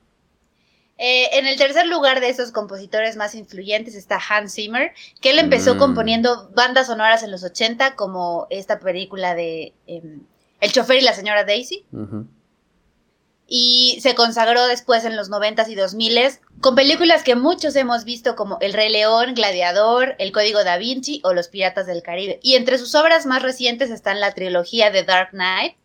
Eh, 0.97 1.37
en 1.39 1.47
el 1.47 1.57
tercer 1.57 1.87
lugar 1.87 2.19
de 2.21 2.29
esos 2.29 2.51
compositores 2.51 3.17
más 3.17 3.33
influyentes 3.33 3.95
está 3.95 4.19
Hans 4.29 4.53
Zimmer, 4.53 4.91
que 5.21 5.31
él 5.31 5.39
empezó 5.39 5.75
Mm. 5.75 5.79
componiendo 5.79 6.49
bandas 6.55 6.87
sonoras 6.87 7.23
en 7.23 7.31
los 7.31 7.43
80, 7.43 7.95
como 7.95 8.45
esta 8.51 8.79
película 8.79 9.33
de 9.33 9.73
em, 9.87 10.21
El 10.61 10.71
chofer 10.71 10.97
y 10.97 11.01
la 11.01 11.13
señora 11.13 11.43
Daisy. 11.43 11.83
Y 13.47 13.99
se 14.01 14.15
consagró 14.15 14.65
después 14.67 15.05
en 15.05 15.15
los 15.15 15.29
90s 15.29 15.69
y 15.69 15.75
2000s 15.75 16.39
con 16.61 16.75
películas 16.75 17.23
que 17.23 17.35
muchos 17.35 17.75
hemos 17.75 18.05
visto 18.05 18.35
como 18.35 18.57
El 18.61 18.73
Rey 18.73 18.89
León, 18.89 19.33
Gladiador, 19.35 20.15
El 20.17 20.31
Código 20.31 20.63
da 20.63 20.77
Vinci 20.77 21.19
o 21.23 21.33
Los 21.33 21.49
Piratas 21.49 21.85
del 21.85 22.01
Caribe. 22.01 22.39
Y 22.41 22.55
entre 22.55 22.77
sus 22.77 22.95
obras 22.95 23.25
más 23.25 23.41
recientes 23.41 23.89
están 23.89 24.21
la 24.21 24.31
trilogía 24.31 24.89
de 24.89 25.03
Dark 25.03 25.31
Knight, 25.31 25.75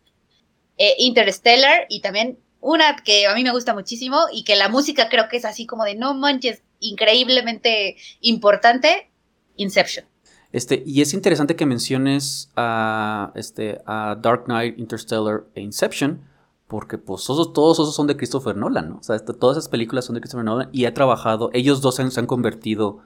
eh, 0.77 0.95
Interstellar 0.99 1.85
y 1.89 1.99
también 1.99 2.39
una 2.61 2.95
que 2.95 3.27
a 3.27 3.35
mí 3.35 3.43
me 3.43 3.51
gusta 3.51 3.73
muchísimo 3.73 4.19
y 4.31 4.43
que 4.43 4.55
la 4.55 4.69
música 4.69 5.09
creo 5.09 5.27
que 5.27 5.37
es 5.37 5.45
así 5.45 5.65
como 5.65 5.83
de 5.83 5.95
no 5.95 6.13
manches, 6.13 6.61
increíblemente 6.79 7.97
importante, 8.21 9.11
Inception. 9.57 10.05
Este, 10.51 10.81
y 10.85 11.01
es 11.01 11.13
interesante 11.13 11.55
que 11.55 11.65
menciones 11.65 12.49
a, 12.55 13.31
este, 13.35 13.79
a 13.85 14.15
Dark 14.19 14.45
Knight, 14.45 14.79
Interstellar 14.79 15.43
e 15.53 15.61
Inception, 15.61 16.28
porque 16.69 16.97
pues 16.97 17.23
esos- 17.23 17.51
todos 17.51 17.77
esos 17.79 17.93
son 17.95 18.07
de 18.07 18.15
Christopher 18.15 18.55
Nolan, 18.55 18.89
¿no? 18.89 18.97
O 18.99 19.03
sea, 19.03 19.17
este- 19.17 19.33
todas 19.33 19.57
esas 19.57 19.67
películas 19.69 20.05
son 20.05 20.15
de 20.15 20.21
Christopher 20.21 20.45
Nolan 20.45 20.69
y 20.71 20.85
ha 20.85 20.93
trabajado, 20.93 21.49
ellos 21.51 21.81
dos 21.81 21.95
se 21.95 22.03
han, 22.03 22.11
se 22.11 22.19
han 22.21 22.27
convertido 22.27 22.99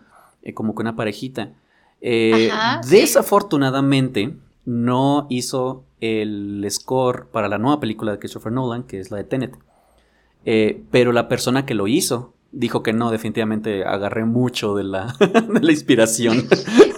eh, 0.43 0.53
como 0.53 0.75
que 0.75 0.81
una 0.81 0.95
parejita. 0.95 1.53
Eh, 2.01 2.49
Ajá, 2.51 2.81
desafortunadamente, 2.89 4.35
no 4.65 5.25
hizo 5.29 5.83
el 6.01 6.65
score 6.69 7.27
para 7.31 7.47
la 7.47 7.57
nueva 7.57 7.79
película 7.79 8.11
de 8.11 8.19
Christopher 8.19 8.51
Nolan, 8.51 8.83
que 8.83 8.99
es 8.99 9.09
la 9.11 9.17
de 9.17 9.23
Tenet. 9.23 9.57
Eh, 10.45 10.83
pero 10.91 11.11
la 11.13 11.27
persona 11.29 11.65
que 11.65 11.73
lo 11.73 11.87
hizo 11.87 12.33
dijo 12.51 12.83
que 12.83 12.93
no, 12.93 13.09
definitivamente 13.11 13.83
agarré 13.85 14.25
mucho 14.25 14.75
de 14.75 14.83
la, 14.83 15.15
de 15.19 15.59
la 15.61 15.71
inspiración 15.71 16.45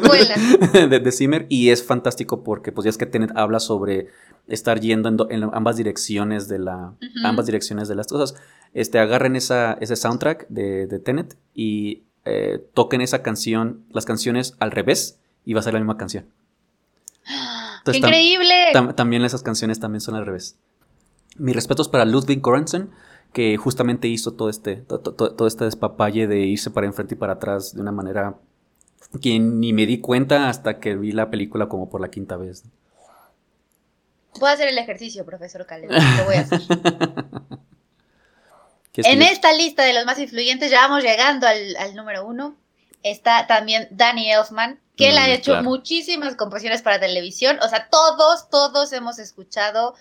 escuela. 0.00 0.34
de, 0.88 1.00
de 1.00 1.12
Zimmer 1.12 1.46
y 1.48 1.70
es 1.70 1.82
fantástico 1.84 2.42
porque 2.42 2.72
pues 2.72 2.84
ya 2.84 2.90
es 2.90 2.98
que 2.98 3.06
Tenet 3.06 3.30
habla 3.36 3.60
sobre 3.60 4.08
estar 4.48 4.80
yendo 4.80 5.08
en, 5.08 5.16
do- 5.16 5.30
en 5.30 5.44
ambas 5.52 5.76
direcciones 5.76 6.48
de 6.48 6.58
la 6.58 6.92
ambas 7.24 7.46
direcciones 7.46 7.88
de 7.88 7.94
las 7.94 8.06
cosas 8.08 8.34
este 8.74 8.98
agarren 8.98 9.36
esa 9.36 9.74
ese 9.80 9.94
soundtrack 9.96 10.48
de, 10.48 10.86
de 10.86 10.98
Tenet 10.98 11.36
y 11.54 12.02
eh, 12.24 12.64
toquen 12.74 13.00
esa 13.00 13.22
canción 13.22 13.84
las 13.90 14.04
canciones 14.04 14.54
al 14.58 14.70
revés 14.72 15.18
y 15.44 15.52
va 15.54 15.60
a 15.60 15.62
ser 15.62 15.74
la 15.74 15.80
misma 15.80 15.96
canción 15.96 16.24
¡Qué 17.84 17.92
tam- 17.92 17.96
increíble! 17.96 18.54
tam- 18.72 18.94
también 18.94 19.24
esas 19.24 19.42
canciones 19.42 19.80
también 19.80 20.00
son 20.00 20.14
al 20.14 20.26
revés 20.26 20.56
mis 21.36 21.54
respetos 21.54 21.88
para 21.88 22.04
Ludwig 22.04 22.40
Göransson 22.42 22.90
que 23.32 23.56
justamente 23.56 24.08
hizo 24.08 24.32
todo 24.34 24.50
este 24.50 24.76
to- 24.76 25.00
to- 25.00 25.14
to- 25.14 25.32
todo 25.32 25.48
este 25.48 25.64
despapalle 25.64 26.26
de 26.26 26.40
irse 26.40 26.70
para 26.70 26.86
enfrente 26.86 27.14
y 27.14 27.18
para 27.18 27.34
atrás 27.34 27.74
de 27.74 27.80
una 27.80 27.92
manera 27.92 28.36
que 29.20 29.38
ni 29.38 29.72
me 29.72 29.86
di 29.86 30.00
cuenta 30.00 30.48
hasta 30.48 30.78
que 30.80 30.96
vi 30.96 31.12
la 31.12 31.30
película 31.30 31.68
como 31.68 31.88
por 31.90 32.00
la 32.00 32.10
quinta 32.10 32.36
vez. 32.36 32.64
Voy 34.38 34.48
a 34.48 34.52
hacer 34.52 34.68
el 34.68 34.78
ejercicio, 34.78 35.24
profesor 35.26 35.66
Caleb. 35.66 35.90
Lo 35.90 36.24
voy 36.24 36.36
a 36.36 36.40
hacer. 36.40 36.60
En 38.94 39.22
esta 39.22 39.52
lista 39.54 39.84
de 39.84 39.94
los 39.94 40.04
más 40.04 40.18
influyentes, 40.18 40.70
ya 40.70 40.82
vamos 40.82 41.02
llegando 41.02 41.46
al, 41.46 41.76
al 41.76 41.94
número 41.94 42.26
uno, 42.26 42.56
está 43.02 43.46
también 43.46 43.88
Danny 43.90 44.30
Elfman, 44.30 44.80
que 44.96 45.08
él 45.10 45.18
ha 45.18 45.26
Mm, 45.26 45.30
hecho 45.30 45.52
claro. 45.52 45.64
muchísimas 45.64 46.36
composiciones 46.36 46.82
para 46.82 47.00
televisión. 47.00 47.58
O 47.62 47.68
sea, 47.68 47.88
todos, 47.88 48.50
todos 48.50 48.92
hemos 48.92 49.18
escuchado 49.18 49.94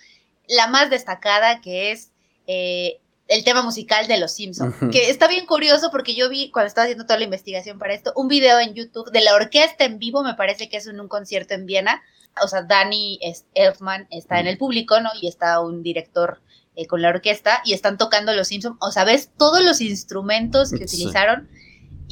la 0.47 0.67
más 0.67 0.89
destacada, 0.89 1.61
que 1.61 1.91
es 1.91 2.11
eh, 2.47 2.99
el 3.31 3.43
tema 3.45 3.61
musical 3.61 4.07
de 4.07 4.17
Los 4.19 4.33
Simpsons. 4.33 4.75
Que 4.91 5.09
está 5.09 5.27
bien 5.27 5.45
curioso 5.45 5.89
porque 5.89 6.15
yo 6.15 6.27
vi, 6.29 6.51
cuando 6.51 6.67
estaba 6.67 6.83
haciendo 6.83 7.05
toda 7.05 7.17
la 7.17 7.23
investigación 7.25 7.79
para 7.79 7.93
esto, 7.93 8.11
un 8.15 8.27
video 8.27 8.59
en 8.59 8.73
YouTube 8.73 9.09
de 9.11 9.21
la 9.21 9.33
orquesta 9.35 9.85
en 9.85 9.99
vivo, 9.99 10.21
me 10.21 10.33
parece 10.35 10.67
que 10.69 10.77
es 10.77 10.85
en 10.87 10.99
un 10.99 11.07
concierto 11.07 11.53
en 11.53 11.65
Viena. 11.65 12.01
O 12.43 12.47
sea, 12.47 12.61
Danny 12.63 13.19
Elfman 13.53 14.07
está 14.11 14.39
en 14.41 14.47
el 14.47 14.57
público, 14.57 14.99
¿no? 14.99 15.09
Y 15.21 15.27
está 15.27 15.59
un 15.61 15.81
director 15.81 16.41
eh, 16.75 16.87
con 16.87 17.01
la 17.01 17.09
orquesta 17.09 17.61
y 17.65 17.73
están 17.73 17.97
tocando 17.97 18.33
los 18.33 18.49
Simpsons. 18.49 18.75
O 18.81 18.91
sea, 18.91 19.05
ves 19.05 19.29
todos 19.37 19.63
los 19.63 19.79
instrumentos 19.81 20.71
que 20.71 20.87
Sí. 20.87 20.97
utilizaron. 20.97 21.49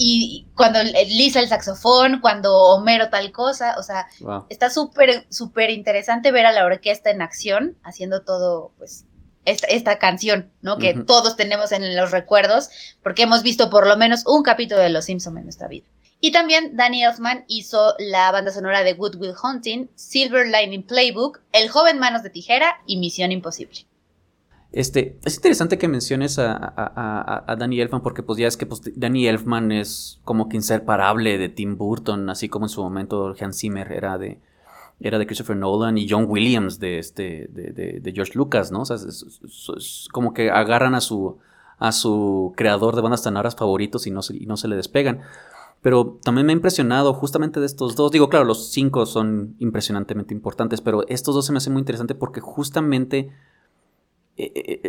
Y 0.02 0.48
cuando 0.56 0.80
Lisa 0.84 1.42
el 1.42 1.50
saxofón, 1.50 2.22
cuando 2.22 2.56
Homero 2.56 3.10
tal 3.10 3.34
cosa, 3.34 3.76
o 3.78 3.84
sea, 3.84 4.08
Wow. 4.22 4.46
está 4.50 4.70
súper, 4.70 5.26
súper 5.30 5.70
interesante 5.70 6.32
ver 6.32 6.46
a 6.46 6.54
la 6.54 6.64
orquesta 6.66 7.10
en 7.12 7.22
acción 7.22 7.78
haciendo 7.84 8.22
todo, 8.22 8.72
pues, 8.78 9.04
esta, 9.46 9.68
esta 9.68 9.98
canción, 10.00 10.50
¿no? 10.62 10.78
Que 10.78 10.94
todos 10.94 11.36
tenemos 11.36 11.72
en 11.72 11.96
los 11.96 12.12
recuerdos, 12.12 12.70
porque 13.04 13.24
hemos 13.24 13.42
visto 13.44 13.70
por 13.70 13.88
lo 13.88 13.98
menos 13.98 14.24
un 14.28 14.44
capítulo 14.44 14.82
de 14.82 14.90
Los 14.90 15.06
Simpsons 15.06 15.38
en 15.38 15.44
nuestra 15.44 15.68
vida. 15.68 15.86
Y 16.22 16.32
también 16.32 16.76
Danny 16.76 17.04
Elfman 17.04 17.46
hizo 17.48 17.96
la 17.98 18.30
banda 18.32 18.52
sonora 18.52 18.84
de 18.84 18.94
Good 18.94 19.16
Will 19.16 19.34
Hunting, 19.42 19.88
Silver 19.96 20.46
Lining 20.48 20.84
Playbook, 20.84 21.40
El 21.54 21.70
joven 21.70 21.98
manos 21.98 22.24
de 22.24 22.30
tijera 22.30 22.76
y 22.86 22.98
Misión 22.98 23.32
Imposible. 23.32 23.86
Este, 24.72 25.18
es 25.26 25.36
interesante 25.38 25.80
que 25.80 25.88
menciones 25.88 26.38
a, 26.38 26.52
a, 26.54 26.72
a- 26.76 27.44
a 27.48 27.56
Danny 27.56 27.82
Elfman 27.82 28.04
porque 28.04 28.22
pues 28.22 28.38
ya 28.38 28.48
es 28.48 28.56
que 28.56 28.68
pues, 28.68 28.82
Danny 28.96 29.28
Elfman 29.28 29.72
es 29.72 30.20
como 30.24 30.48
que 30.48 30.58
inseparable 30.58 31.40
de 31.40 31.50
Tim 31.50 31.76
Burton, 31.78 32.30
así 32.30 32.50
como 32.50 32.66
en 32.66 32.70
su 32.70 32.84
momento 32.84 33.34
Hans 33.40 33.58
Zimmer 33.58 33.92
era 33.92 34.18
de, 34.20 34.38
era 35.00 35.18
de 35.18 35.26
Christopher 35.26 35.56
Nolan 35.56 35.98
y 35.98 36.08
John 36.10 36.26
Williams 36.28 36.80
de, 36.80 37.00
este, 37.00 37.48
de, 37.52 38.00
de- 38.02 38.12
George 38.14 38.34
Lucas, 38.36 38.72
¿no? 38.72 38.82
O 38.82 38.86
sea, 38.86 38.98
es, 38.98 40.08
como 40.12 40.34
que 40.34 40.50
agarran 40.52 40.94
a 40.96 41.02
su, 41.02 41.38
a 41.78 41.92
su 41.92 42.54
creador 42.58 42.96
de 42.96 43.02
bandas 43.02 43.24
sonoras 43.24 43.56
favoritos 43.56 44.08
y 44.08 44.12
no 44.12 44.22
se, 44.22 44.36
y 44.36 44.46
no 44.46 44.58
se 44.58 44.68
le 44.68 44.76
despegan. 44.76 45.22
Pero 45.82 46.18
también 46.24 46.46
me 46.46 46.52
ha 46.52 46.56
impresionado 46.58 47.14
justamente 47.14 47.62
de 47.62 47.66
estos 47.66 47.96
dos. 47.96 48.12
Digo, 48.12 48.28
claro, 48.28 48.44
los 48.44 48.72
cinco 48.72 49.06
son 49.06 49.56
impresionantemente 49.60 50.34
importantes, 50.34 50.82
pero 50.82 51.08
estos 51.08 51.34
dos 51.34 51.46
se 51.46 51.54
me 51.54 51.60
hacen 51.60 51.72
muy 51.72 51.80
interesantes 51.80 52.18
porque 52.20 52.42
justamente 52.42 53.30
eh, 54.38 54.52
eh, 54.56 54.82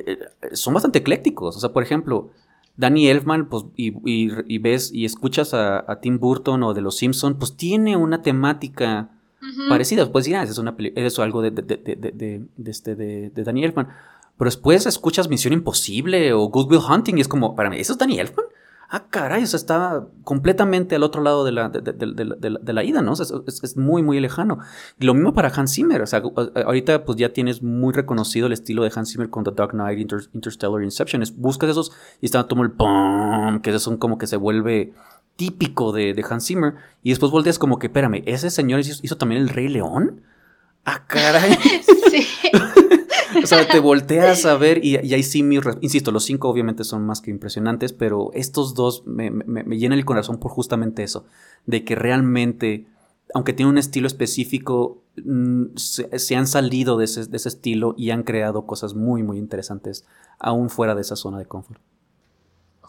eh, 0.43 0.57
son 0.57 0.75
bastante 0.75 0.99
eclécticos. 0.99 1.57
O 1.57 1.61
sea, 1.61 1.73
por 1.73 1.83
ejemplo, 1.85 2.31
Danny 2.77 3.09
Elfman, 3.09 3.49
pues, 3.49 3.67
y, 3.77 3.91
y- 4.11 4.33
y 4.49 4.59
ves 4.59 4.93
y 4.93 5.05
escuchas 5.05 5.55
a, 5.55 5.85
a 5.91 6.01
Tim 6.01 6.19
Burton 6.19 6.63
o 6.65 6.75
de 6.75 6.81
Los 6.81 6.97
Simpson, 6.97 7.35
pues 7.39 7.57
tiene 7.57 7.97
una 7.97 8.23
temática 8.23 9.11
Parecidas. 9.69 10.09
Pues 10.09 10.27
ya, 10.27 10.43
es 10.43 10.59
una 10.59 10.77
peli- 10.77 10.93
es 10.97 11.19
algo 11.19 11.41
de, 11.43 11.51
de, 11.51 11.63
de, 11.63 11.77
de, 12.57 12.71
este, 12.71 12.95
de, 12.95 13.31
de 13.31 13.45
Danny 13.45 13.65
Elfman. 13.65 13.89
Pero 14.39 14.47
después 14.49 14.87
escuchas 14.87 15.29
Misión 15.29 15.53
Imposible 15.53 16.33
o 16.33 16.49
Good 16.49 16.71
Will 16.71 16.81
Hunting 16.89 17.19
y 17.19 17.21
es 17.21 17.29
como, 17.29 17.55
para 17.57 17.69
mí, 17.71 17.79
¿eso 17.79 17.93
es 17.93 17.99
Danny 17.99 18.19
Elfman? 18.19 18.47
Ah, 18.93 19.05
caray, 19.09 19.45
o 19.45 19.47
sea, 19.47 19.57
está 19.57 20.07
completamente 20.25 20.97
al 20.97 21.05
otro 21.05 21.23
lado 21.23 21.45
de 21.45 21.53
la, 21.53 21.71
la- 21.71 22.73
la- 22.73 22.83
ida, 22.85 23.03
¿no? 23.03 23.13
O 23.13 23.17
sea, 23.17 23.25
es, 23.47 23.63
es- 23.63 23.77
muy, 23.77 24.03
muy 24.03 24.19
lejano. 24.19 24.59
Y 24.99 25.05
lo 25.05 25.15
mismo 25.15 25.33
para 25.33 25.49
Hans 25.49 25.75
Zimmer. 25.75 26.03
O 26.03 26.07
sea, 26.07 26.21
a- 26.25 26.61
ahorita 26.63 27.05
pues 27.05 27.17
ya 27.17 27.33
tienes 27.33 27.63
muy 27.63 27.93
reconocido 27.93 28.49
el 28.49 28.53
estilo 28.53 28.83
de 28.83 28.91
Hans 28.93 29.13
Zimmer 29.13 29.31
con 29.31 29.45
The 29.45 29.53
Dark 29.53 29.71
Knight, 29.73 30.01
Inter- 30.01 30.29
Interstellar, 30.33 30.83
Inception. 30.83 31.23
Es- 31.23 31.37
buscas 31.37 31.71
esos 31.71 31.93
y 32.21 32.27
está 32.27 32.49
todo 32.49 32.63
el 32.63 32.73
pum, 32.73 33.61
que 33.61 33.79
son 33.79 33.97
como 33.97 34.19
que 34.19 34.27
se 34.27 34.37
vuelve 34.37 34.93
típico 35.41 35.91
de, 35.91 36.13
de 36.13 36.25
Hans 36.29 36.47
Zimmer. 36.47 36.75
Y 37.03 37.09
después 37.09 37.33
volteas 37.33 37.59
como 37.59 37.79
que, 37.79 37.87
espérame, 37.87 38.23
¿ese 38.27 38.51
señor 38.51 38.81
hizo, 38.81 39.01
hizo 39.03 39.17
también 39.17 39.41
el 39.41 39.49
Rey 39.49 39.69
León? 39.69 40.21
Ah, 40.85 41.07
caray. 41.07 41.57
Sí. 42.11 42.27
O 43.45 43.47
sea, 43.47 43.67
te 43.67 43.79
volteas 43.79 44.45
a 44.45 44.57
ver 44.57 44.85
y, 44.85 44.99
y 44.99 45.15
ahí 45.15 45.23
sí, 45.23 45.45
mi 45.45 45.61
insisto, 45.81 46.11
los 46.11 46.25
cinco 46.25 46.49
obviamente 46.49 46.83
son 46.83 47.07
más 47.07 47.21
que 47.21 47.31
impresionantes, 47.31 47.93
pero 47.93 48.33
estos 48.35 48.75
dos 48.75 49.07
me, 49.07 49.31
me, 49.31 49.63
me 49.63 49.79
llenan 49.79 49.99
el 50.01 50.05
corazón 50.05 50.39
por 50.39 50.51
justamente 50.51 51.05
eso, 51.05 51.25
de 51.65 51.85
que 51.85 51.95
realmente, 51.95 52.89
aunque 53.33 53.53
tienen 53.53 53.71
un 53.71 53.79
estilo 53.79 54.09
específico, 54.09 55.05
mm, 55.25 55.77
se, 55.77 56.19
se 56.19 56.35
han 56.35 56.49
salido 56.49 56.99
de 56.99 57.05
ese, 57.05 57.27
de 57.27 57.37
ese 57.37 57.51
estilo 57.51 57.95
y 57.97 58.11
han 58.11 58.25
creado 58.25 58.67
cosas 58.67 58.95
muy, 58.95 59.23
muy 59.23 59.39
interesantes, 59.39 60.05
aún 60.41 60.69
fuera 60.69 60.97
de 60.97 61.03
esa 61.03 61.15
zona 61.15 61.39
de 61.39 61.47
confort. 61.47 61.81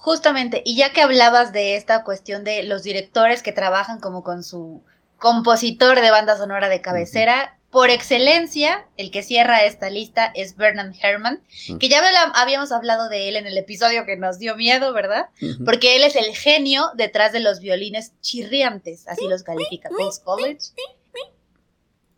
Justamente, 0.02 0.64
y 0.66 0.76
ya 0.76 0.94
que 0.94 1.04
hablabas 1.04 1.54
de 1.54 1.76
esta 1.76 2.04
cuestión 2.04 2.44
de 2.44 2.64
los 2.64 2.82
directores 2.82 3.44
que 3.44 3.52
trabajan 3.52 4.00
como 4.00 4.24
con 4.24 4.44
su 4.44 4.82
compositor 5.18 6.02
de 6.02 6.10
banda 6.10 6.36
sonora 6.38 6.70
de 6.70 6.82
cabecera, 6.82 7.56
por 7.70 7.92
excelencia, 7.92 8.88
el 8.98 9.12
que 9.12 9.22
cierra 9.22 9.64
esta 9.64 9.92
lista 9.92 10.32
es 10.34 10.58
Bernard 10.58 10.96
Herrmann, 11.00 11.44
que 11.80 11.88
ya 11.88 12.02
habíamos 12.34 12.72
hablado 12.72 13.10
de 13.10 13.30
él 13.30 13.36
en 13.36 13.46
el 13.46 13.56
episodio 13.60 14.04
que 14.08 14.18
nos 14.18 14.40
dio 14.40 14.56
miedo, 14.56 14.92
¿verdad? 14.92 15.28
Porque 15.64 15.96
él 15.96 16.04
es 16.04 16.16
el 16.16 16.36
genio 16.36 16.90
detrás 16.96 17.32
de 17.32 17.40
los 17.40 17.60
violines 17.60 18.14
chirriantes, 18.22 19.08
así 19.08 19.28
los 19.28 19.44
califica 19.44 19.90
Coles 19.90 20.20
College. 20.20 20.72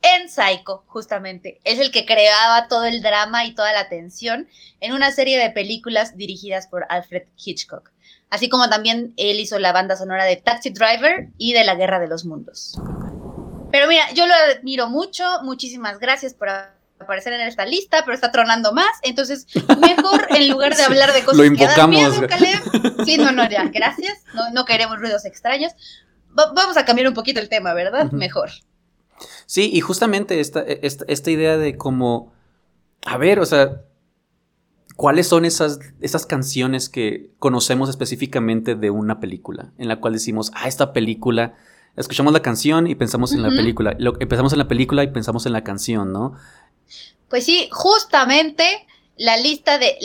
En 0.04 0.30
Psycho, 0.30 0.84
justamente. 0.88 1.60
Es 1.64 1.80
el 1.80 1.90
que 1.92 2.06
creaba 2.06 2.68
todo 2.68 2.84
el 2.86 3.02
drama 3.02 3.46
y 3.46 3.56
toda 3.56 3.72
la 3.74 3.88
tensión 3.90 4.48
en 4.82 4.94
una 4.94 5.12
serie 5.12 5.40
de 5.40 5.50
películas 5.50 6.18
dirigidas 6.18 6.68
por 6.68 6.86
Alfred 6.90 7.24
Hitchcock. 7.44 7.90
Así 8.30 8.50
como 8.50 8.70
también 8.70 9.14
él 9.18 9.40
hizo 9.40 9.60
la 9.60 9.72
banda 9.72 9.96
sonora 9.96 10.26
de 10.26 10.36
Taxi 10.36 10.72
Driver 10.72 11.30
y 11.38 11.54
de 11.54 11.64
La 11.64 11.76
Guerra 11.76 12.00
de 12.00 12.08
los 12.08 12.26
Mundos. 12.26 12.78
Pero 13.72 13.88
mira, 13.88 14.12
yo 14.14 14.28
lo 14.28 14.34
admiro 14.34 14.90
mucho. 14.90 15.24
Muchísimas 15.44 16.00
gracias 16.00 16.34
por 16.34 16.50
aparecer 16.50 17.34
en 17.34 17.42
esta 17.42 17.66
lista, 17.66 18.02
pero 18.04 18.14
está 18.16 18.32
tronando 18.32 18.74
más. 18.74 18.92
Entonces, 19.04 19.48
mejor 19.80 20.28
en 20.36 20.50
lugar 20.50 20.76
de 20.76 20.84
hablar 20.84 21.14
de 21.14 21.24
cosas 21.24 21.38
lo 21.50 21.56
que 21.58 21.66
dan 21.66 21.94
invocamos. 21.94 22.20
miedo, 22.20 22.28
Caleb, 22.28 23.06
Sí, 23.06 23.18
no, 23.18 23.32
no, 23.32 23.50
ya, 23.50 23.66
gracias. 23.66 24.20
No, 24.34 24.50
no 24.52 24.66
queremos 24.66 25.00
ruidos 25.00 25.26
extraños. 25.26 25.74
Va- 26.38 26.52
vamos 26.54 26.76
a 26.78 26.86
cambiar 26.86 27.08
un 27.08 27.14
poquito 27.14 27.40
el 27.40 27.50
tema, 27.50 27.74
¿verdad? 27.74 28.12
Mejor. 28.12 28.50
Sí, 29.46 29.70
y 29.72 29.82
justamente 29.82 30.40
esta, 30.40 30.62
esta, 30.62 31.06
esta 31.08 31.32
idea 31.32 31.58
de 31.58 31.78
como, 31.78 32.34
a 33.06 33.18
ver, 33.18 33.40
o 33.40 33.46
sea, 33.46 33.84
¿cuáles 34.96 35.28
son 35.28 35.46
esas, 35.46 35.80
esas 36.02 36.26
canciones 36.26 36.90
que 36.90 37.32
conocemos 37.40 37.90
específicamente 37.90 38.76
de 38.76 38.90
una 38.90 39.20
película? 39.20 39.74
En 39.78 39.88
la 39.88 40.00
cual 40.00 40.14
decimos, 40.14 40.52
ah, 40.56 40.68
esta 40.68 40.94
película, 40.94 41.56
escuchamos 41.96 42.34
la 42.34 42.42
canción 42.42 42.88
y 42.88 42.96
pensamos 42.96 43.34
en 43.34 43.44
la 43.44 43.50
película, 43.50 43.96
lo, 44.00 44.20
empezamos 44.20 44.54
en 44.54 44.60
la 44.60 44.68
película 44.68 45.04
y 45.04 45.08
pensamos 45.08 45.46
en 45.46 45.54
la 45.54 45.64
canción, 45.64 46.12
¿no? 46.12 46.34
Pues 47.30 47.46
sí, 47.46 47.68
justamente 47.72 48.88
la 49.18 49.38
lista 49.38 49.78
de 49.78 49.98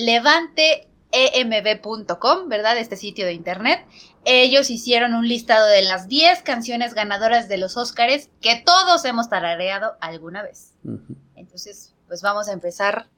levanteemb.com, 1.13 2.49
¿verdad? 2.49 2.79
Este 2.79 2.97
sitio 2.97 3.27
de 3.27 3.33
internet. 3.33 3.87
Ellos 4.25 4.71
hicieron 4.71 5.15
un 5.15 5.27
listado 5.27 5.67
de 5.67 5.83
las 5.83 6.09
10 6.09 6.43
canciones 6.43 6.95
ganadoras 6.95 7.49
de 7.49 7.59
los 7.59 7.77
Óscares 7.77 8.31
que 8.41 8.63
todos 8.65 9.05
hemos 9.05 9.29
tarareado 9.29 9.93
alguna 10.01 10.43
vez. 10.43 10.75
Entonces, 11.35 11.95
pues 12.07 12.23
vamos 12.23 12.49
a 12.49 12.53
empezar. 12.53 13.09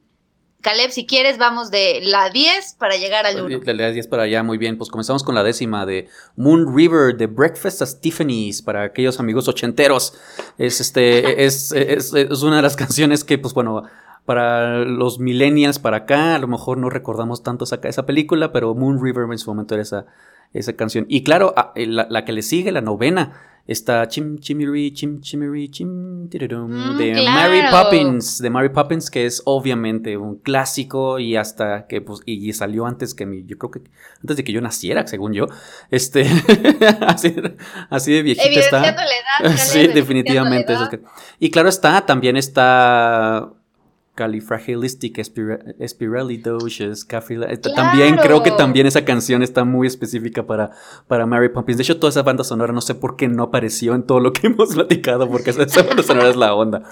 Caleb, 0.60 0.90
si 0.90 1.06
quieres, 1.06 1.38
vamos 1.38 1.70
de 1.70 2.00
la 2.02 2.28
10 2.28 2.74
para 2.74 2.96
llegar 2.96 3.24
al 3.24 3.40
1. 3.40 3.60
De 3.60 3.74
las 3.74 3.94
10 3.94 4.08
para 4.08 4.24
allá, 4.24 4.42
muy 4.42 4.58
bien. 4.58 4.76
Pues 4.76 4.90
comenzamos 4.90 5.24
con 5.24 5.34
la 5.34 5.42
décima 5.42 5.86
de 5.86 6.08
Moon 6.36 6.76
River, 6.76 7.16
de 7.16 7.26
Breakfast 7.26 7.80
at 7.80 8.00
Tiffany's, 8.00 8.60
para 8.60 8.82
aquellos 8.82 9.18
amigos 9.18 9.48
ochenteros. 9.48 10.12
Es, 10.58 10.80
este, 10.82 11.44
es, 11.44 11.72
es, 11.72 12.12
es 12.12 12.42
una 12.42 12.56
de 12.56 12.62
las 12.62 12.76
canciones 12.76 13.24
que, 13.24 13.38
pues 13.38 13.54
bueno, 13.54 13.84
para 14.24 14.78
los 14.84 15.18
millennials 15.18 15.78
para 15.78 15.98
acá, 15.98 16.34
a 16.34 16.38
lo 16.38 16.46
mejor 16.48 16.78
no 16.78 16.90
recordamos 16.90 17.42
tanto 17.42 17.64
esa, 17.64 17.80
esa 17.82 18.06
película, 18.06 18.52
pero 18.52 18.74
Moon 18.74 19.02
River 19.02 19.26
en 19.30 19.38
su 19.38 19.50
momento 19.50 19.74
era 19.74 19.82
esa, 19.82 20.06
esa 20.52 20.74
canción. 20.74 21.06
Y 21.08 21.22
claro, 21.24 21.52
a- 21.56 21.72
eh, 21.74 21.86
la, 21.86 22.06
la 22.10 22.24
que 22.24 22.32
le 22.32 22.42
sigue, 22.42 22.70
la 22.72 22.80
novena, 22.80 23.32
está 23.66 24.08
Chim 24.08 24.38
Chimiri, 24.40 24.92
Chim 24.92 25.20
Chimiri, 25.20 25.68
Chim 25.70 26.28
Tirirum, 26.28 26.70
Mm, 26.72 26.96
de 26.98 27.12
claro. 27.12 27.30
Mary 27.30 27.60
Poppins, 27.70 28.38
de 28.42 28.50
Mary 28.50 28.68
Poppins, 28.70 29.10
que 29.10 29.26
es 29.26 29.42
obviamente 29.44 30.16
un 30.16 30.36
clásico 30.36 31.20
y 31.20 31.36
hasta 31.36 31.86
que, 31.86 32.00
pues, 32.00 32.20
y, 32.26 32.48
y 32.48 32.52
salió 32.52 32.86
antes 32.86 33.14
que 33.14 33.26
mi, 33.26 33.44
yo 33.44 33.58
creo 33.58 33.70
que 33.70 33.82
antes 34.20 34.36
de 34.38 34.42
que 34.44 34.52
yo 34.52 34.60
naciera, 34.60 35.06
según 35.06 35.34
yo, 35.34 35.46
este, 35.90 36.22
así, 37.06 37.34
así 37.90 38.12
de 38.12 38.22
viejita 38.22 38.60
está. 38.60 38.80
La 38.80 38.88
edad. 38.90 39.56
Sí, 39.56 39.86
definitivamente. 39.86 40.72
la 40.72 40.80
edad. 40.86 41.00
Y 41.38 41.50
claro 41.50 41.68
está, 41.68 42.04
también 42.06 42.36
está 42.36 43.50
Califragilistic 44.20 45.18
Espiralidosis. 45.78 47.06
cafila- 47.08 47.46
esta- 47.50 47.72
También 47.74 48.14
¡Claro! 48.14 48.22
creo 48.28 48.42
que 48.42 48.50
también 48.50 48.86
esa 48.86 49.04
canción 49.04 49.42
está 49.42 49.64
muy 49.64 49.86
específica 49.86 50.46
para, 50.46 50.72
para 51.08 51.24
Mary 51.24 51.48
Poppins. 51.48 51.78
De 51.78 51.84
hecho, 51.84 51.98
toda 51.98 52.10
esa 52.10 52.22
banda 52.22 52.44
sonora 52.44 52.72
no 52.74 52.82
sé 52.82 52.94
por 52.94 53.16
qué 53.16 53.28
no 53.28 53.44
apareció 53.44 53.94
en 53.94 54.02
todo 54.02 54.20
lo 54.20 54.32
que 54.32 54.46
hemos 54.48 54.74
platicado, 54.74 55.28
porque 55.28 55.50
esa, 55.50 55.62
esa 55.62 55.82
banda 55.82 56.02
sonora 56.02 56.28
es 56.28 56.36
la 56.36 56.54
onda. 56.54 56.82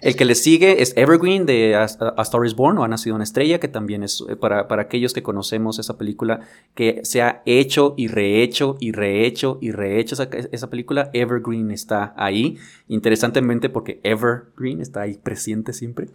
El 0.00 0.16
que 0.16 0.24
le 0.24 0.34
sigue 0.34 0.80
es 0.80 0.96
Evergreen 0.96 1.44
de 1.44 1.74
A, 1.76 1.82
A 1.82 2.22
Star 2.22 2.46
is 2.46 2.54
Born 2.56 2.78
o 2.78 2.84
Ha 2.84 2.88
nacido 2.88 3.14
una 3.14 3.24
estrella, 3.24 3.60
que 3.60 3.68
también 3.68 4.02
es 4.02 4.24
eh, 4.30 4.36
para, 4.36 4.66
para 4.66 4.80
aquellos 4.82 5.12
que 5.12 5.22
conocemos 5.22 5.78
esa 5.78 5.98
película, 5.98 6.40
que 6.74 7.00
se 7.04 7.20
ha 7.20 7.42
hecho 7.44 7.92
y 7.98 8.08
rehecho 8.08 8.76
y 8.80 8.92
rehecho 8.92 9.58
y 9.60 9.72
rehecho 9.72 10.14
esa, 10.14 10.24
esa 10.52 10.70
película. 10.70 11.10
Evergreen 11.12 11.70
está 11.70 12.14
ahí, 12.16 12.56
interesantemente 12.88 13.68
porque 13.68 14.00
Evergreen 14.02 14.80
está 14.80 15.02
ahí 15.02 15.18
presente 15.22 15.74
siempre. 15.74 16.08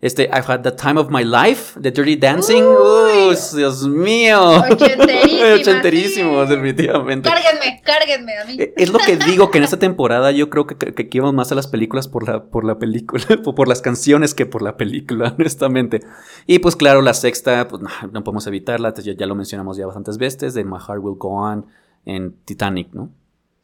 Este, 0.00 0.30
I've 0.32 0.46
had 0.46 0.60
the 0.60 0.70
time 0.70 0.96
of 0.98 1.10
my 1.10 1.24
life, 1.24 1.78
The 1.80 1.90
Dirty 1.90 2.14
Dancing. 2.14 2.62
Uy. 2.62 3.30
Uy, 3.30 3.36
Dios 3.56 3.82
mío. 3.88 4.62
Ochenterísimo, 5.54 6.44
sí. 6.44 6.50
definitivamente. 6.50 7.28
Cárguenme, 7.28 7.82
cárguenme 7.84 8.38
a 8.38 8.44
mí. 8.44 8.56
Eh, 8.60 8.74
Es 8.76 8.90
lo 8.90 9.00
que 9.00 9.16
digo 9.16 9.50
que 9.50 9.58
en 9.58 9.64
esta 9.64 9.78
temporada 9.78 10.30
yo 10.30 10.50
creo 10.50 10.68
que, 10.68 10.76
que, 10.76 10.94
que 10.94 11.16
íbamos 11.16 11.34
más 11.34 11.50
a 11.50 11.56
las 11.56 11.66
películas 11.66 12.06
por 12.06 12.28
la, 12.28 12.44
por 12.44 12.64
la 12.64 12.78
película, 12.78 13.24
por 13.56 13.66
las 13.66 13.82
canciones 13.82 14.34
que 14.34 14.46
por 14.46 14.62
la 14.62 14.76
película, 14.76 15.34
honestamente. 15.38 16.00
Y 16.46 16.60
pues 16.60 16.76
claro, 16.76 17.02
la 17.02 17.14
sexta, 17.14 17.66
pues 17.66 17.82
no, 17.82 17.90
no 18.12 18.22
podemos 18.22 18.46
evitarla, 18.46 18.94
ya, 18.94 19.14
ya 19.14 19.26
lo 19.26 19.34
mencionamos 19.34 19.76
ya 19.76 19.86
bastantes 19.86 20.16
veces, 20.16 20.54
de 20.54 20.62
My 20.64 20.78
Heart 20.78 21.00
Will 21.02 21.16
Go 21.18 21.30
On 21.30 21.66
en 22.04 22.36
Titanic, 22.44 22.92
¿no? 22.92 23.10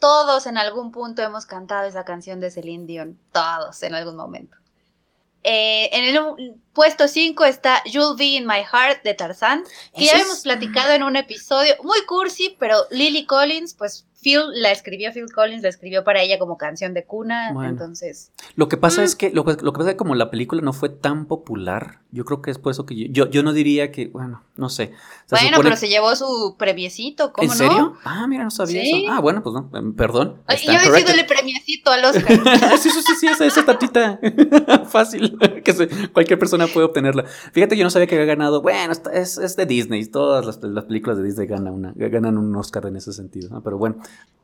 Todos 0.00 0.46
en 0.46 0.58
algún 0.58 0.90
punto 0.90 1.22
hemos 1.22 1.46
cantado 1.46 1.86
esa 1.86 2.04
canción 2.04 2.40
de 2.40 2.50
Celine 2.50 2.86
Dion. 2.86 3.18
Todos 3.32 3.82
en 3.84 3.94
algún 3.94 4.16
momento. 4.16 4.56
Eh, 5.44 5.90
en 5.92 6.04
el 6.06 6.54
puesto 6.72 7.06
5 7.06 7.44
está 7.44 7.82
You'll 7.84 8.16
Be 8.16 8.24
in 8.36 8.46
My 8.46 8.64
Heart 8.64 9.02
de 9.04 9.14
Tarzán, 9.14 9.62
que 9.94 10.04
ya 10.06 10.12
es- 10.12 10.14
habíamos 10.14 10.40
platicado 10.40 10.92
en 10.92 11.02
un 11.02 11.16
episodio 11.16 11.76
muy 11.82 12.02
cursi, 12.06 12.56
pero 12.58 12.86
Lily 12.90 13.26
Collins, 13.26 13.74
pues 13.74 14.06
Phil 14.24 14.40
la 14.54 14.72
escribió, 14.72 15.12
Phil 15.12 15.30
Collins 15.32 15.62
la 15.62 15.68
escribió 15.68 16.02
para 16.02 16.22
ella 16.22 16.38
como 16.38 16.56
canción 16.56 16.94
de 16.94 17.04
cuna, 17.04 17.52
Bueno. 17.52 17.68
entonces 17.70 18.32
Lo 18.56 18.68
que 18.68 18.76
pasa 18.78 19.02
Mm. 19.02 19.04
es 19.04 19.16
que 19.16 19.30
lo, 19.30 19.44
lo 19.44 19.54
que 19.72 19.78
pasa 19.78 19.90
es 19.90 19.94
que 19.94 19.96
como 19.98 20.14
la 20.14 20.30
película 20.30 20.62
no 20.62 20.72
fue 20.72 20.88
tan 20.88 21.26
popular, 21.26 22.00
yo 22.10 22.24
creo 22.24 22.40
que 22.42 22.50
es 22.50 22.58
por 22.58 22.70
eso 22.72 22.86
que 22.86 22.96
yo, 22.96 23.06
yo, 23.10 23.30
yo 23.30 23.42
no 23.42 23.52
diría 23.52 23.92
que, 23.92 24.06
bueno, 24.08 24.42
no 24.56 24.68
sé. 24.70 24.92
Se 25.26 25.34
bueno, 25.36 25.48
supone- 25.58 25.62
pero 25.64 25.76
se 25.76 25.88
llevó 25.88 26.16
su 26.16 26.56
premiecito, 26.58 27.32
¿cómo 27.32 27.52
¿En 27.52 27.56
serio? 27.58 27.76
no? 27.78 27.98
Ah, 28.04 28.26
mira, 28.26 28.44
no 28.44 28.50
sabía 28.50 28.82
Sí. 28.82 29.04
eso. 29.04 29.12
Ah, 29.12 29.20
bueno, 29.20 29.42
pues 29.42 29.52
no, 29.54 29.70
em, 29.78 29.94
perdón. 29.94 30.36
Ay, 30.46 30.58
yo 30.64 30.72
he 30.72 30.78
sido 31.00 31.12
el 31.12 31.26
premiecito 31.26 31.90
al 31.90 32.04
Oscar. 32.04 32.24
sí, 32.80 32.90
sí, 32.90 33.02
sí, 33.02 33.12
sí, 33.20 33.26
esa, 33.26 33.44
esa 33.44 33.64
tatita. 33.64 34.18
Fácil. 34.88 35.36
Que 35.64 35.72
se- 35.72 35.88
cualquier 36.12 36.38
persona 36.38 36.66
puede 36.66 36.86
obtenerla. 36.86 37.24
Fíjate, 37.52 37.76
yo 37.76 37.84
no 37.84 37.90
sabía 37.90 38.06
que 38.06 38.14
había 38.14 38.26
ganado. 38.26 38.62
Bueno, 38.62 38.92
es, 39.12 39.38
es 39.38 39.56
de 39.56 39.66
Disney. 39.66 40.04
Todas 40.06 40.46
las, 40.46 40.62
las 40.62 40.84
películas 40.84 41.18
de 41.18 41.24
Disney 41.24 41.46
ganan, 41.46 41.74
una, 41.74 41.92
ganan 41.96 42.38
un 42.38 42.54
Oscar 42.56 42.86
en 42.86 42.96
ese 42.96 43.12
sentido. 43.12 43.48
¿no? 43.50 43.62
Pero 43.62 43.76
bueno, 43.78 43.96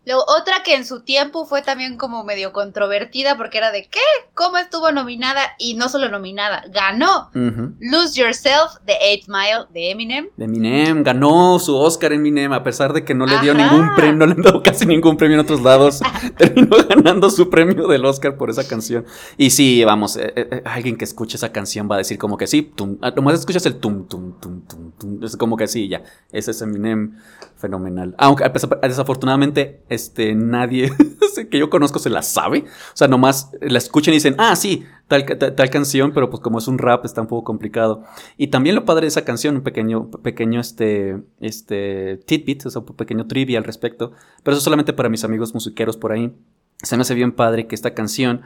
Luego, 0.06 0.24
otra 0.28 0.62
que 0.64 0.74
en 0.74 0.86
su 0.86 1.02
tiempo 1.02 1.44
fue 1.44 1.60
también 1.60 1.98
como 1.98 2.24
medio 2.24 2.54
controvertida 2.54 3.36
porque 3.36 3.58
era 3.58 3.70
de 3.70 3.82
¿qué? 3.82 4.00
¿Cómo 4.32 4.56
estuvo 4.56 4.90
nominada? 4.92 5.40
Y 5.58 5.74
no 5.74 5.90
solo 5.90 6.08
nominada, 6.08 6.64
ganó. 6.72 7.30
Lose 7.34 8.18
Yourself, 8.18 8.78
The 8.86 8.94
Eighth 8.98 9.28
Mile, 9.28 9.66
de 9.74 9.90
Eminem. 9.90 10.28
De 10.38 10.46
Eminem, 10.46 11.02
ganó 11.02 11.58
su 11.58 11.76
Oscar 11.76 12.14
Eminem, 12.14 12.52
a 12.54 12.64
pesar 12.64 12.94
de 12.94 13.04
que 13.04 13.14
no 13.14 13.26
le 13.26 13.38
dio 13.40 13.52
Ajá. 13.52 13.70
ningún 13.70 13.94
premio, 13.94 14.16
no 14.16 14.26
le 14.26 14.32
han 14.32 14.42
dado 14.42 14.62
casi 14.62 14.86
ningún 14.86 15.18
premio 15.18 15.34
en 15.34 15.40
otros 15.40 15.60
lados, 15.60 16.00
terminó 16.38 16.78
ganando 16.88 17.28
su 17.28 17.50
premio 17.50 17.86
del 17.86 18.04
Oscar 18.06 18.38
por 18.38 18.48
esa 18.48 18.66
canción. 18.66 19.04
Y 19.36 19.50
sí, 19.50 19.84
vamos, 19.84 20.16
eh, 20.16 20.32
eh, 20.34 20.62
alguien 20.64 20.96
que 20.96 21.04
escuche 21.04 21.36
esa 21.36 21.52
canción 21.52 21.90
va 21.90 21.96
a 21.96 21.98
decir 21.98 22.16
como 22.16 22.38
que 22.38 22.46
sí, 22.46 22.62
tum, 22.62 22.96
ah, 23.02 23.12
nomás 23.14 23.38
escuchas 23.38 23.66
el 23.66 23.76
tum, 23.76 24.08
tum, 24.08 24.32
tum, 24.40 24.62
tum, 24.66 24.92
tum, 24.92 25.22
es 25.22 25.36
como 25.36 25.58
que 25.58 25.68
sí, 25.68 25.88
ya, 25.88 26.02
ese 26.32 26.52
es 26.52 26.62
Eminem 26.62 27.18
fenomenal. 27.60 28.14
Aunque 28.18 28.44
desafortunadamente, 28.82 29.84
este, 29.88 30.34
nadie 30.34 30.90
que 31.50 31.58
yo 31.58 31.70
conozco 31.70 31.98
se 31.98 32.10
la 32.10 32.22
sabe, 32.22 32.64
o 32.66 32.96
sea, 32.96 33.06
nomás 33.08 33.50
la 33.60 33.78
escuchan 33.78 34.12
y 34.14 34.16
dicen, 34.16 34.34
ah, 34.38 34.56
sí, 34.56 34.84
tal, 35.08 35.24
tal, 35.24 35.54
tal 35.54 35.70
canción, 35.70 36.12
pero 36.12 36.30
pues 36.30 36.42
como 36.42 36.58
es 36.58 36.66
un 36.68 36.78
rap 36.78 37.04
está 37.04 37.20
un 37.20 37.26
poco 37.28 37.44
complicado. 37.44 38.02
Y 38.36 38.48
también 38.48 38.74
lo 38.74 38.84
padre 38.84 39.02
de 39.02 39.08
esa 39.08 39.24
canción, 39.24 39.56
un 39.56 39.62
pequeño, 39.62 40.10
pequeño 40.10 40.60
este, 40.60 41.22
este 41.40 42.16
tidbit, 42.26 42.66
o 42.66 42.70
sea, 42.70 42.80
un 42.80 42.96
pequeño 42.96 43.26
trivia 43.26 43.58
al 43.58 43.64
respecto, 43.64 44.12
pero 44.42 44.54
eso 44.56 44.64
solamente 44.64 44.92
para 44.92 45.08
mis 45.08 45.24
amigos 45.24 45.54
musiqueros 45.54 45.96
por 45.96 46.12
ahí. 46.12 46.34
Se 46.82 46.96
me 46.96 47.02
hace 47.02 47.14
bien 47.14 47.32
padre 47.32 47.66
que 47.66 47.74
esta 47.74 47.92
canción 47.94 48.40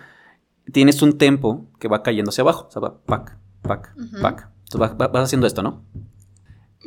tienes 0.72 1.02
un 1.02 1.18
tempo 1.18 1.66
que 1.78 1.88
va 1.88 2.02
cayendo 2.02 2.30
hacia 2.30 2.42
abajo, 2.42 2.66
o 2.68 2.70
sea, 2.70 2.80
va 2.80 2.98
pac, 3.04 3.38
pac, 3.62 3.94
Ujú. 3.96 4.20
pac. 4.22 4.48
Entonces 4.64 4.80
va- 4.80 4.94
va- 4.94 5.08
vas 5.08 5.24
haciendo 5.24 5.46
esto, 5.46 5.62
¿no? 5.62 5.82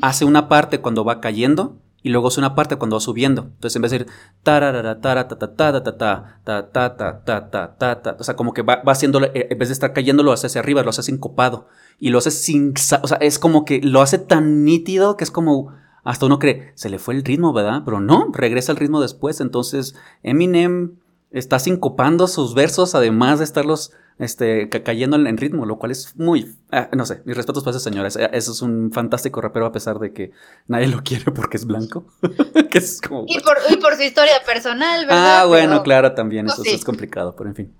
Hace 0.01 0.25
una 0.25 0.47
parte 0.49 0.79
cuando 0.81 1.03
va 1.05 1.21
cayendo 1.21 1.79
y 2.07 2.09
luego 2.09 2.29
es 2.29 2.37
una 2.37 2.55
parte 2.55 2.77
cuando 2.77 2.95
va 2.95 3.01
subiendo. 3.01 3.41
Entonces 3.43 3.75
en 3.75 3.81
vez 3.81 3.91
de 3.91 3.97
ir 3.97 4.07
tararara, 4.43 5.01
tarata, 5.01 5.37
ta 5.37 5.53
ta 5.53 5.83
ta 5.83 5.97
ta 6.43 8.01
ta 8.01 8.15
o 8.17 8.23
sea, 8.23 8.35
como 8.37 8.53
que 8.53 8.61
va, 8.61 8.77
va 8.77 8.93
haciendo, 8.93 9.19
en 9.21 9.57
vez 9.59 9.67
de 9.67 9.73
estar 9.73 9.91
cayendo, 9.91 10.23
lo 10.23 10.31
hace 10.31 10.47
hacia 10.47 10.61
arriba, 10.61 10.83
lo 10.83 10.89
hace 10.89 11.03
sincopado 11.03 11.67
y 11.99 12.09
lo 12.09 12.19
hace 12.19 12.31
sin, 12.31 12.73
o 13.01 13.07
sea, 13.07 13.17
es 13.17 13.39
como 13.39 13.65
que 13.65 13.81
lo 13.81 14.01
hace 14.01 14.17
tan 14.19 14.63
nítido 14.63 15.17
que 15.17 15.25
es 15.25 15.31
como, 15.31 15.73
hasta 16.05 16.25
uno 16.25 16.39
cree, 16.39 16.71
se 16.75 16.89
le 16.89 16.97
fue 16.97 17.13
el 17.13 17.25
ritmo, 17.25 17.51
¿verdad? 17.51 17.81
Pero 17.83 17.99
no, 17.99 18.31
regresa 18.33 18.71
el 18.71 18.77
ritmo 18.77 19.01
después, 19.01 19.41
entonces 19.41 19.95
Eminem 20.23 20.95
está 21.31 21.59
sincopando 21.59 22.27
sus 22.27 22.55
versos, 22.55 22.95
además 22.95 23.39
de 23.39 23.45
estarlos 23.45 23.91
este, 24.19 24.69
ca- 24.69 24.83
cayendo 24.83 25.15
en, 25.17 25.37
ritmo, 25.37 25.65
lo 25.65 25.77
cual 25.77 25.91
es 25.91 26.15
muy, 26.17 26.55
ah, 26.71 26.89
no 26.95 27.05
sé, 27.05 27.21
mis 27.25 27.35
respetos 27.37 27.63
para 27.63 27.75
ese 27.77 27.83
señor. 27.89 28.05
Ese, 28.05 28.23
ese 28.25 28.51
es 28.51 28.61
un 28.61 28.91
fantástico 28.91 29.41
rapero 29.41 29.65
a 29.67 29.71
pesar 29.71 29.99
de 29.99 30.13
que 30.13 30.31
nadie 30.67 30.87
lo 30.87 31.03
quiere 31.03 31.31
porque 31.31 31.57
es 31.57 31.65
blanco. 31.65 32.05
que 32.71 32.77
es 32.79 32.99
como... 33.01 33.25
Y 33.27 33.39
por, 33.39 33.57
y 33.69 33.77
por 33.77 33.95
su 33.95 34.03
historia 34.03 34.33
personal, 34.45 35.05
¿verdad? 35.05 35.41
Ah, 35.41 35.45
bueno, 35.45 35.69
Pero 35.73 35.83
claro, 35.83 36.13
también, 36.13 36.45
pues 36.45 36.55
eso 36.55 36.63
sí. 36.63 36.71
es 36.71 36.83
complicado, 36.85 37.35
pero 37.35 37.49
en 37.49 37.55
fin. 37.55 37.73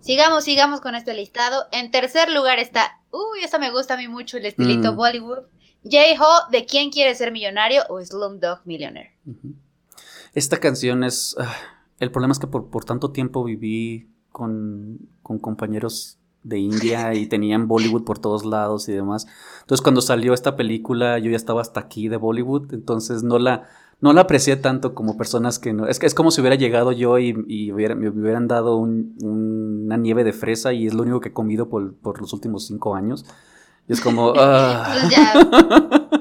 Sigamos, 0.00 0.44
sigamos 0.44 0.80
con 0.80 0.94
este 0.94 1.12
listado. 1.14 1.64
En 1.72 1.90
tercer 1.90 2.30
lugar 2.30 2.58
está, 2.58 2.98
uy, 3.10 3.40
esta 3.44 3.58
me 3.58 3.70
gusta 3.70 3.94
a 3.94 3.96
mí 3.98 4.08
mucho, 4.08 4.38
el 4.38 4.46
estilito 4.46 4.92
Mm. 4.94 4.96
Bollywood. 4.96 5.38
J-Ho, 5.84 6.50
de 6.50 6.64
¿Quién 6.66 6.90
quiere 6.90 7.14
ser 7.14 7.32
millonario? 7.32 7.82
o 7.88 8.02
Slumdog 8.04 8.60
Millionaire. 8.66 9.14
Esta 10.34 10.58
canción 10.58 11.04
es... 11.04 11.36
ah, 11.38 11.54
el 11.98 12.10
problema 12.10 12.32
es 12.32 12.38
que 12.38 12.46
por, 12.46 12.70
por 12.70 12.84
tanto 12.84 13.10
tiempo 13.12 13.44
viví 13.44 14.08
con, 14.30 14.98
con 15.30 15.38
compañeros 15.38 16.18
de 16.42 16.58
India 16.58 17.14
y 17.20 17.26
tenían 17.26 17.68
Bollywood 17.68 18.02
por 18.02 18.18
todos 18.18 18.44
lados 18.44 18.88
y 18.88 18.92
demás. 18.92 19.28
Entonces 19.60 19.80
cuando 19.82 20.00
salió 20.00 20.34
esta 20.34 20.56
película 20.56 21.20
yo 21.20 21.30
ya 21.30 21.36
estaba 21.36 21.60
hasta 21.60 21.78
aquí 21.78 22.08
de 22.08 22.16
Bollywood, 22.16 22.74
entonces 22.74 23.22
no 23.22 23.38
la, 23.38 23.68
no 24.00 24.12
la 24.12 24.22
aprecié 24.22 24.56
tanto 24.56 24.92
como 24.92 25.16
personas 25.16 25.60
que 25.60 25.72
no... 25.72 25.86
Es 25.86 26.00
que 26.00 26.06
es 26.06 26.14
como 26.14 26.32
si 26.32 26.40
hubiera 26.40 26.56
llegado 26.56 26.90
yo 26.90 27.20
y, 27.20 27.44
y 27.46 27.70
hubiera- 27.70 27.94
me 27.94 28.08
hubieran 28.08 28.48
dado 28.48 28.76
un- 28.76 29.14
una 29.22 29.96
nieve 29.96 30.24
de 30.24 30.32
fresa 30.32 30.72
y 30.72 30.88
es 30.88 30.94
lo 30.94 31.02
único 31.02 31.20
que 31.20 31.28
he 31.28 31.32
comido 31.32 31.68
por, 31.68 31.94
por 31.94 32.20
los 32.20 32.32
últimos 32.32 32.66
cinco 32.66 32.96
años. 32.96 33.24
Y 33.88 33.92
es 33.92 34.00
como... 34.00 34.32
ah. 34.36 34.96
Ya, 35.10 35.34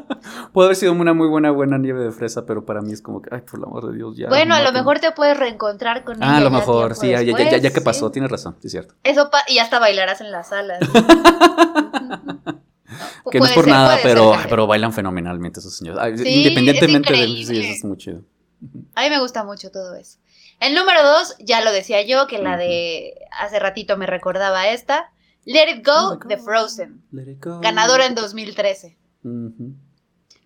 Puede 0.53 0.67
haber 0.67 0.75
sido 0.75 0.93
una 0.93 1.13
muy 1.13 1.27
buena, 1.27 1.51
buena 1.51 1.77
nieve 1.77 2.03
de 2.03 2.11
fresa, 2.11 2.45
pero 2.45 2.65
para 2.65 2.82
mí 2.82 2.91
es 2.93 3.01
como 3.01 3.21
que, 3.21 3.30
ay, 3.34 3.41
por 3.41 3.59
el 3.59 3.65
amor 3.65 3.91
de 3.91 3.97
Dios, 3.97 4.15
ya. 4.17 4.27
bueno, 4.27 4.55
a 4.55 4.61
lo 4.61 4.71
mejor 4.71 4.99
te 4.99 5.11
puedes 5.11 5.38
reencontrar 5.38 6.03
con. 6.03 6.21
Ah, 6.23 6.38
a 6.38 6.41
lo 6.41 6.49
mejor, 6.49 6.95
sí, 6.95 7.09
ya, 7.09 7.21
ya, 7.21 7.38
ya, 7.38 7.57
ya, 7.57 7.71
que 7.71 7.82
pasó, 7.82 8.11
tienes 8.11 8.32
razón, 8.32 8.57
es 8.63 8.71
cierto. 8.71 8.95
Eso 9.03 9.30
y 9.47 9.59
hasta 9.59 9.80
bailarás 9.80 10.21
en 10.21 10.32
la 10.32 10.43
sala. 10.43 10.80
Que 13.32 13.39
no 13.39 13.45
es 13.45 13.51
por 13.53 13.67
nada, 13.67 13.99
pero, 14.01 14.34
pero 14.49 14.65
bailan 14.65 14.91
fenomenalmente 14.93 15.59
esos 15.59 15.75
señores. 15.75 16.19
Independientemente 16.25 17.13
de 17.13 17.27
sí, 17.27 17.59
eso 17.59 17.71
es 17.71 17.84
muy 17.86 17.97
chido. 17.97 18.21
A 18.95 19.03
mí 19.03 19.09
me 19.09 19.19
gusta 19.19 19.43
mucho 19.43 19.71
todo 19.71 19.95
eso. 19.95 20.17
El 20.59 20.75
número 20.75 21.03
dos, 21.03 21.36
ya 21.39 21.61
lo 21.61 21.71
decía 21.71 22.01
yo, 22.01 22.27
que 22.27 22.39
la 22.39 22.57
de 22.57 23.13
hace 23.39 23.59
ratito 23.59 23.97
me 23.97 24.05
recordaba 24.05 24.67
esta. 24.69 25.11
Let 25.45 25.77
It 25.77 25.86
Go 25.86 26.17
de. 26.17 26.38
Frozen, 26.38 27.01
Let 27.11 27.32
it 27.32 27.43
go. 27.43 27.59
ganadora 27.61 28.05
en 28.05 28.15
2013. 28.15 28.97
Ujú. 29.23 29.73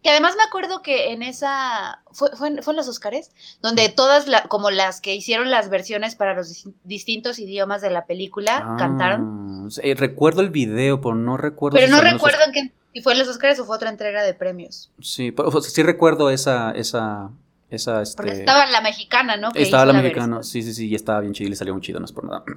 Que 0.04 0.10
además 0.10 0.36
me 0.38 0.44
acuerdo 0.44 0.82
que 0.82 1.12
en 1.14 1.24
esa. 1.24 2.04
¿Fue, 2.12 2.30
fue, 2.36 2.50
en, 2.50 2.62
fue 2.62 2.74
en 2.74 2.78
los 2.78 2.88
Oscars? 2.90 3.32
Donde 3.62 3.88
todas, 3.90 4.28
la- 4.28 4.44
como 4.44 4.70
las 4.70 5.00
que 5.02 5.16
hicieron 5.16 5.50
las 5.50 5.70
versiones 5.70 6.16
para 6.16 6.34
los 6.34 6.50
dis- 6.50 6.74
distintos 6.84 7.40
idiomas 7.40 7.82
de 7.82 7.90
la 7.90 8.06
película, 8.06 8.76
cantaron. 8.78 9.66
Ah, 9.66 9.72
sí, 9.72 9.94
recuerdo 9.94 10.42
el 10.42 10.50
video, 10.50 11.00
pero 11.02 11.16
no 11.16 11.38
recuerdo. 11.38 11.76
Pero 11.78 11.88
si 11.88 11.94
no 11.94 12.02
recuerdo 12.02 12.40
en 12.46 12.52
qué- 12.52 12.72
si 12.94 13.02
fue 13.02 13.14
en 13.14 13.20
los 13.20 13.28
Oscars 13.30 13.60
o 13.60 13.66
fue 13.66 13.78
otra 13.78 13.90
entrega 13.90 14.22
de 14.24 14.34
premios. 14.34 14.92
Sí, 15.00 15.32
pero, 15.32 15.48
o 15.50 15.62
sea, 15.62 15.72
sí 15.72 15.82
recuerdo 15.84 16.30
esa, 16.30 16.72
esa, 16.72 17.32
esa, 17.74 18.02
este... 18.02 18.16
Porque 18.18 18.32
estaba 18.34 18.66
la 18.68 18.82
mexicana, 18.82 19.38
¿no? 19.38 19.52
Que 19.52 19.62
Estaba 19.64 19.86
la 19.86 19.94
mexicana, 19.94 20.44
sí, 20.44 20.62
sí, 20.62 20.74
sí, 20.74 20.88
y 20.90 20.96
estaba 20.96 21.20
bien 21.22 21.34
chido 21.34 21.48
y 21.48 21.50
le 21.52 21.56
salió 21.56 21.74
muy 21.74 21.82
chido, 21.82 22.00
no 22.00 22.06
es 22.06 22.12
por 22.12 22.26
nada. 22.26 22.44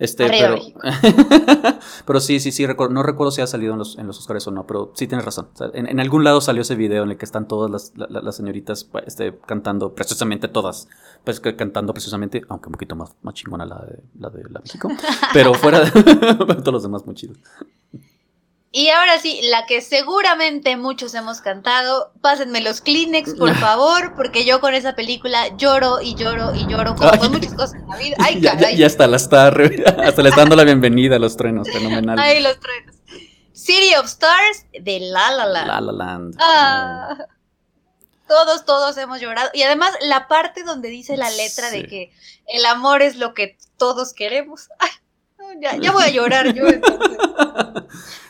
Este, 0.00 0.26
Arriba 0.26 0.54
pero, 0.80 1.78
pero 2.06 2.20
sí, 2.20 2.38
sí, 2.38 2.52
sí, 2.52 2.64
recuerdo- 2.64 2.92
no 2.94 3.02
recuerdo 3.02 3.32
si 3.32 3.40
ha 3.42 3.48
salido 3.48 3.72
en 3.72 3.80
los, 3.80 3.98
en 3.98 4.06
los 4.06 4.16
Oscars 4.20 4.46
o 4.46 4.52
no, 4.52 4.64
pero 4.64 4.92
sí 4.94 5.08
tienes 5.08 5.24
razón. 5.24 5.48
O 5.52 5.56
sea, 5.56 5.70
en, 5.74 5.88
en 5.88 5.98
algún 5.98 6.22
lado 6.22 6.40
salió 6.40 6.62
ese 6.62 6.76
video 6.76 7.02
en 7.02 7.10
el 7.10 7.16
que 7.16 7.24
están 7.24 7.48
todas 7.48 7.68
las, 7.68 7.92
la- 7.96 8.06
la- 8.08 8.20
las 8.20 8.36
señoritas 8.36 8.88
este, 9.06 9.36
cantando, 9.44 9.96
precisamente 9.96 10.46
todas, 10.46 10.86
pues 11.24 11.40
cantando 11.40 11.92
precisamente, 11.92 12.42
aunque 12.48 12.68
un 12.68 12.72
poquito 12.74 12.94
más, 12.94 13.10
más 13.22 13.34
chingona 13.34 13.66
la 13.66 13.80
de 13.86 13.98
la 14.20 14.30
de 14.30 14.44
la 14.48 14.60
México, 14.60 14.88
pero 15.32 15.52
fuera 15.54 15.80
de 15.80 15.90
todos 16.44 16.72
los 16.72 16.82
demás 16.84 17.04
muy 17.04 17.16
chidos. 17.16 17.38
Y 18.70 18.90
ahora 18.90 19.18
sí, 19.18 19.40
la 19.44 19.64
que 19.64 19.80
seguramente 19.80 20.76
muchos 20.76 21.14
hemos 21.14 21.40
cantado, 21.40 22.12
pásenme 22.20 22.60
los 22.60 22.82
Kleenex, 22.82 23.34
por 23.34 23.54
favor, 23.58 24.14
porque 24.14 24.44
yo 24.44 24.60
con 24.60 24.74
esa 24.74 24.94
película 24.94 25.56
lloro 25.56 26.00
y 26.02 26.14
lloro 26.14 26.54
y 26.54 26.66
lloro, 26.66 26.94
como 26.94 27.10
Ay. 27.10 27.18
con 27.18 27.32
muchas 27.32 27.54
cosas 27.54 27.74
en 27.76 27.88
la 27.88 27.96
vida. 27.96 28.16
Ay, 28.20 28.40
ya, 28.40 28.54
ya, 28.70 28.86
hasta 28.86 29.06
la 29.06 29.16
está, 29.16 29.46
hasta 30.04 30.22
le 30.22 30.28
está 30.28 30.42
dando 30.42 30.56
la 30.56 30.64
bienvenida 30.64 31.16
a 31.16 31.18
los 31.18 31.36
truenos, 31.36 31.68
fenomenal. 31.70 32.18
Ay, 32.18 32.42
los 32.42 32.58
truenos. 32.60 32.96
City 33.52 33.94
of 33.96 34.06
Stars 34.06 34.66
de 34.78 35.00
La 35.00 35.30
La 35.32 35.46
Land. 35.46 35.66
La 35.68 35.80
La 35.80 35.92
Land. 35.92 36.36
Ah, 36.38 37.16
todos, 38.28 38.64
todos 38.66 38.96
hemos 38.98 39.20
llorado. 39.20 39.48
Y 39.54 39.62
además, 39.62 39.94
la 40.02 40.28
parte 40.28 40.62
donde 40.62 40.90
dice 40.90 41.16
la 41.16 41.30
letra 41.30 41.70
Sí. 41.70 41.78
de 41.82 41.86
que 41.88 42.12
el 42.46 42.66
amor 42.66 43.00
es 43.02 43.16
lo 43.16 43.32
que 43.32 43.56
todos 43.78 44.12
queremos. 44.12 44.68
Ay, 44.78 44.90
no, 45.54 45.60
ya, 45.60 45.76
ya 45.76 45.92
voy 45.92 46.04
a 46.04 46.10
llorar 46.10 46.52
yo. 46.54 46.64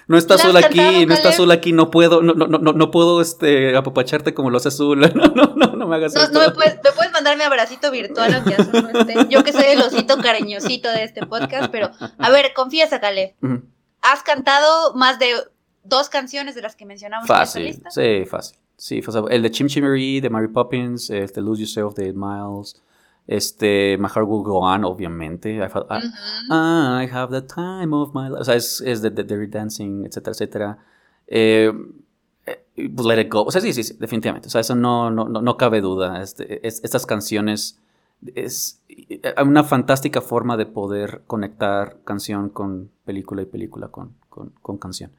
No 0.06 0.16
está 0.16 0.36
¿La 0.36 0.40
has 0.40 0.46
azul 0.46 0.56
aquí, 0.56 0.78
no 1.04 1.12
está 1.12 1.24
Caleb? 1.24 1.34
azul 1.34 1.50
aquí, 1.50 1.72
no 1.74 1.90
puedo, 1.90 2.22
no, 2.22 2.32
no, 2.32 2.46
no, 2.46 2.56
no, 2.56 2.72
no 2.72 2.90
puedo 2.90 3.20
este 3.20 3.76
apapacharte 3.76 4.32
como 4.32 4.48
lo 4.48 4.56
hace 4.56 4.68
azul. 4.68 5.00
No, 5.14 5.26
no, 5.26 5.52
no, 5.54 5.76
no 5.76 5.86
me 5.86 5.96
hagas 5.96 6.14
No, 6.14 6.22
esto. 6.22 6.32
no 6.32 6.46
me 6.46 6.54
puedes, 6.54 6.76
me 6.82 6.92
puedes 6.92 7.12
mandar 7.12 7.36
mi 7.36 7.42
abracito 7.42 7.90
virtual 7.90 8.32
aunque 8.32 8.54
azul 8.54 8.88
no 8.90 9.00
esté. 9.00 9.26
Yo 9.28 9.44
que 9.44 9.52
soy 9.52 9.66
el 9.66 9.82
osito 9.82 10.16
cariñosito 10.16 10.88
de 10.90 11.04
este 11.04 11.26
podcast, 11.26 11.70
pero 11.70 11.90
a 12.18 12.30
ver, 12.30 12.54
confiesa, 12.54 13.00
Caleb. 13.00 13.34
¿Has 14.00 14.22
cantado 14.22 14.94
más 14.94 15.18
de 15.18 15.34
dos 15.84 16.08
canciones 16.08 16.54
de 16.54 16.62
las 16.62 16.74
que 16.74 16.86
mencionamos 16.86 17.28
en 17.28 17.36
Fácil, 17.36 17.66
esta 17.66 17.88
lista? 17.88 17.90
sí, 17.90 18.24
fácil. 18.24 18.58
Sí, 18.78 19.02
sea, 19.12 19.22
el 19.28 19.42
de 19.42 19.50
Chim 19.50 19.66
Chimery, 19.66 20.20
de 20.20 20.30
Mary 20.30 20.48
Poppins, 20.48 21.10
este 21.10 21.42
Lose 21.42 21.60
Yourself 21.62 21.94
de 21.96 22.14
Miles, 22.14 22.80
este 23.28 23.96
My 23.98 24.08
Heart 24.08 24.26
Will 24.26 24.42
Go 24.42 24.58
On, 24.60 24.84
obviamente. 24.84 25.54
I, 25.54 25.68
fa- 25.68 25.86
I- 25.90 26.06
Ujú. 26.06 27.02
I 27.04 27.08
have 27.12 27.30
the 27.40 27.46
time 27.46 27.94
of 27.94 28.12
my 28.14 28.28
life. 28.28 28.40
O 28.40 28.44
sea, 28.44 28.54
es, 28.56 28.80
es 28.80 29.00
de, 29.02 29.10
de 29.10 29.22
Dirty 29.22 29.46
Dancing, 29.46 30.04
etcétera, 30.06 30.32
etcétera. 30.32 30.78
Eh, 31.28 31.72
pues 32.94 33.06
Let 33.06 33.20
It 33.20 33.30
Go. 33.32 33.42
O 33.44 33.50
sea, 33.50 33.60
sí, 33.60 33.72
sí, 33.72 33.82
sí, 33.84 33.94
definitivamente. 33.98 34.48
O 34.48 34.50
sea, 34.50 34.60
eso 34.62 34.74
no, 34.74 35.10
no, 35.10 35.28
no, 35.28 35.42
no 35.42 35.56
cabe 35.56 35.80
duda. 35.80 36.22
Este, 36.22 36.66
es- 36.66 36.82
estas 36.82 37.04
canciones 37.06 37.78
es 38.34 38.80
eh, 38.88 39.20
una 39.44 39.62
fantástica 39.62 40.20
forma 40.20 40.56
de 40.56 40.66
poder 40.66 41.22
conectar 41.26 41.98
canción 42.04 42.48
con 42.48 42.90
película 43.04 43.42
y 43.42 43.46
película 43.46 43.88
con, 43.88 44.14
con, 44.30 44.50
con 44.62 44.78
canción. 44.78 45.10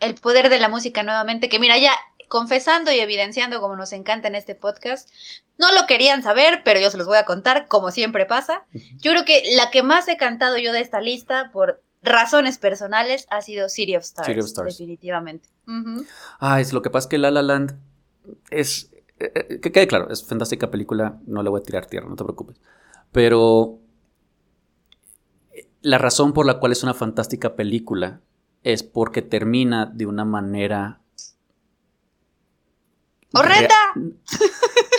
el 0.00 0.14
poder 0.14 0.48
de 0.50 0.58
la 0.60 0.68
música 0.68 1.02
nuevamente, 1.02 1.48
que 1.48 1.58
mira, 1.58 1.78
ya 1.78 1.92
confesando 2.28 2.92
y 2.92 3.00
evidenciando 3.00 3.60
como 3.60 3.76
nos 3.76 3.92
encanta 3.92 4.28
en 4.28 4.34
este 4.34 4.54
podcast, 4.54 5.10
no 5.58 5.72
lo 5.72 5.86
querían 5.86 6.22
saber, 6.22 6.62
pero 6.64 6.80
yo 6.80 6.90
se 6.90 6.98
los 6.98 7.06
voy 7.06 7.18
a 7.18 7.24
contar, 7.24 7.68
como 7.68 7.90
siempre 7.90 8.26
pasa. 8.26 8.64
Yo 8.98 9.12
creo 9.12 9.24
que 9.24 9.42
la 9.56 9.70
que 9.70 9.82
más 9.82 10.08
he 10.08 10.16
cantado 10.16 10.58
yo 10.58 10.72
de 10.72 10.80
esta 10.80 11.00
lista, 11.00 11.50
por 11.52 11.82
razones 12.02 12.58
personales, 12.58 13.26
ha 13.30 13.40
sido 13.40 13.68
City 13.68 13.96
of 13.96 14.02
Stars. 14.04 14.26
City 14.26 14.40
of 14.40 14.46
Stars. 14.46 14.78
Definitivamente. 14.78 15.48
Ujú. 15.66 16.04
Ah, 16.40 16.60
es 16.60 16.72
lo 16.72 16.82
que 16.82 16.90
pasa 16.90 17.06
es 17.06 17.10
que 17.10 17.18
La 17.18 17.30
La 17.30 17.42
Land 17.42 17.78
es 18.50 18.90
eh, 19.18 19.32
eh, 19.34 19.60
que 19.60 19.70
quede 19.70 19.86
claro, 19.86 20.10
es 20.10 20.24
fantástica 20.24 20.70
película, 20.70 21.20
no 21.26 21.42
le 21.42 21.50
voy 21.50 21.60
a 21.60 21.62
tirar 21.62 21.86
tierra, 21.86 22.08
no 22.08 22.16
te 22.16 22.24
preocupes. 22.24 22.60
Pero 23.12 23.78
eh, 25.52 25.68
la 25.82 25.98
razón 25.98 26.32
por 26.32 26.46
la 26.46 26.58
cual 26.58 26.72
es 26.72 26.82
una 26.82 26.94
fantástica 26.94 27.54
película 27.54 28.20
es 28.62 28.82
porque 28.82 29.22
termina 29.22 29.86
de 29.86 30.06
una 30.06 30.24
manera... 30.24 31.00
¡Horrenda! 33.34 33.74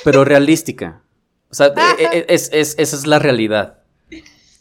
pero 0.03 0.23
realística. 0.25 1.01
O 1.49 1.53
sea, 1.55 1.67
e- 1.99 2.17
e- 2.19 2.25
es- 2.29 2.49
es- 2.53 2.75
esa 2.77 2.95
es 2.95 3.07
la 3.07 3.19
realidad. 3.19 3.79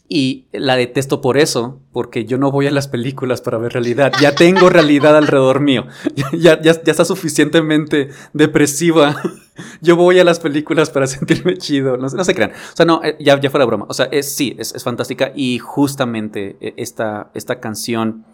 Y 0.07 0.45
la 0.51 0.75
detesto 0.75 1.19
por 1.19 1.35
eso, 1.35 1.81
porque 1.91 2.25
yo 2.25 2.37
no 2.37 2.51
voy 2.51 2.67
a 2.67 2.71
las 2.71 2.87
películas 2.87 3.41
para 3.41 3.57
ver 3.57 3.73
realidad. 3.73 4.13
Ya 4.21 4.35
tengo 4.35 4.69
realidad 4.69 5.17
alrededor 5.17 5.61
mío. 5.61 5.87
Ya, 6.31 6.61
ya, 6.61 6.79
ya 6.81 6.91
está 6.91 7.05
suficientemente 7.05 8.09
depresiva. 8.33 9.15
Yo 9.81 9.95
voy 9.95 10.19
a 10.19 10.25
las 10.25 10.39
películas 10.41 10.89
para 10.89 11.07
sentirme 11.07 11.57
chido. 11.57 11.95
No, 11.97 12.09
se- 12.09 12.17
no 12.17 12.23
se 12.25 12.35
crean. 12.35 12.51
O 12.51 12.75
sea, 12.75 12.85
no, 12.85 13.01
eh, 13.03 13.15
ya, 13.21 13.39
ya 13.39 13.49
fuera 13.49 13.65
broma. 13.65 13.85
O 13.87 13.93
sea, 13.93 14.05
es, 14.11 14.35
sí, 14.35 14.53
es, 14.59 14.75
es 14.75 14.83
fantástica. 14.83 15.31
Y 15.33 15.59
justamente 15.59 16.57
eh, 16.59 16.73
esta, 16.77 17.31
esta 17.33 17.59
canción 17.61 18.25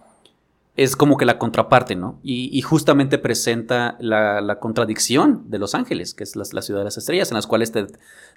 es 0.78 0.96
como 0.96 1.18
que 1.18 1.26
la 1.26 1.38
contraparte, 1.38 1.96
¿no? 1.96 2.20
Y, 2.24 2.62
justamente 2.62 3.18
presenta 3.18 3.98
la, 4.00 4.58
contradicción 4.60 5.50
de 5.50 5.60
Los 5.60 5.76
Ángeles, 5.76 6.14
que 6.14 6.24
es 6.24 6.36
la, 6.36 6.46
ciudad 6.62 6.80
de 6.80 6.86
las 6.86 6.98
estrellas, 6.98 7.30
en 7.32 7.36
las 7.36 7.48
cuales 7.48 7.72
te, 7.72 7.88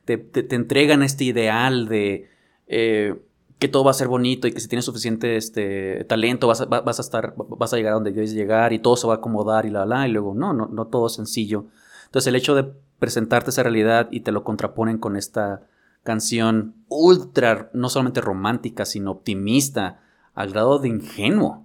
te- 0.05 0.19
te- 0.19 0.55
entregan 0.55 1.03
este 1.03 1.25
ideal 1.25 1.87
de 1.87 2.29
eh, 2.67 3.23
que 3.59 3.69
todo 3.69 3.85
va 3.85 3.93
a 3.93 3.95
ser 3.95 4.09
bonito 4.09 4.49
y 4.49 4.53
que 4.53 4.61
si 4.61 4.69
tienes 4.69 4.85
suficiente 4.85 5.37
este, 5.37 6.05
talento 6.05 6.49
vas 6.49 6.61
a, 6.63 6.65
va- 6.65 6.81
vas 6.81 6.99
a 6.99 7.03
estar, 7.03 7.35
vas 7.37 7.73
a 7.73 7.77
llegar 7.77 7.93
a 7.93 7.95
donde 7.95 8.13
debes 8.13 8.33
llegar 8.33 8.73
y 8.73 8.81
todo 8.81 8.97
se 8.97 9.07
va 9.07 9.15
a 9.15 9.17
acomodar 9.19 9.65
y 9.65 9.71
la, 9.71 9.87
la, 9.87 10.09
y 10.09 10.11
luego 10.13 10.35
no, 10.35 10.53
no, 10.53 10.67
no 10.67 10.87
todo 10.89 11.07
es 11.07 11.15
sencillo. 11.15 11.67
Entonces 12.07 12.27
el 12.29 12.37
hecho 12.37 12.55
de 12.57 12.65
presentarte 12.99 13.51
esa 13.51 13.63
realidad 13.63 14.09
y 14.11 14.21
te 14.21 14.33
lo 14.33 14.43
contraponen 14.43 14.99
con 14.99 15.17
esta 15.17 15.63
canción 16.03 16.75
ultra, 16.89 17.71
no 17.73 17.89
solamente 17.89 18.21
romántica, 18.21 18.85
sino 18.85 19.13
optimista, 19.13 20.01
al 20.35 20.51
grado 20.51 20.81
de 20.81 20.89
ingenuo 20.89 21.64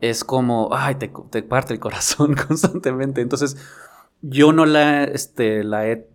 es 0.00 0.24
como, 0.24 0.70
ay, 0.72 0.96
te, 0.96 1.10
te 1.30 1.42
parte 1.42 1.72
el 1.74 1.80
corazón 1.80 2.34
constantemente. 2.48 3.20
Entonces, 3.20 3.56
yo 4.22 4.52
no 4.52 4.66
la, 4.66 5.04
este, 5.04 5.64
la 5.64 5.86
he 5.88 6.06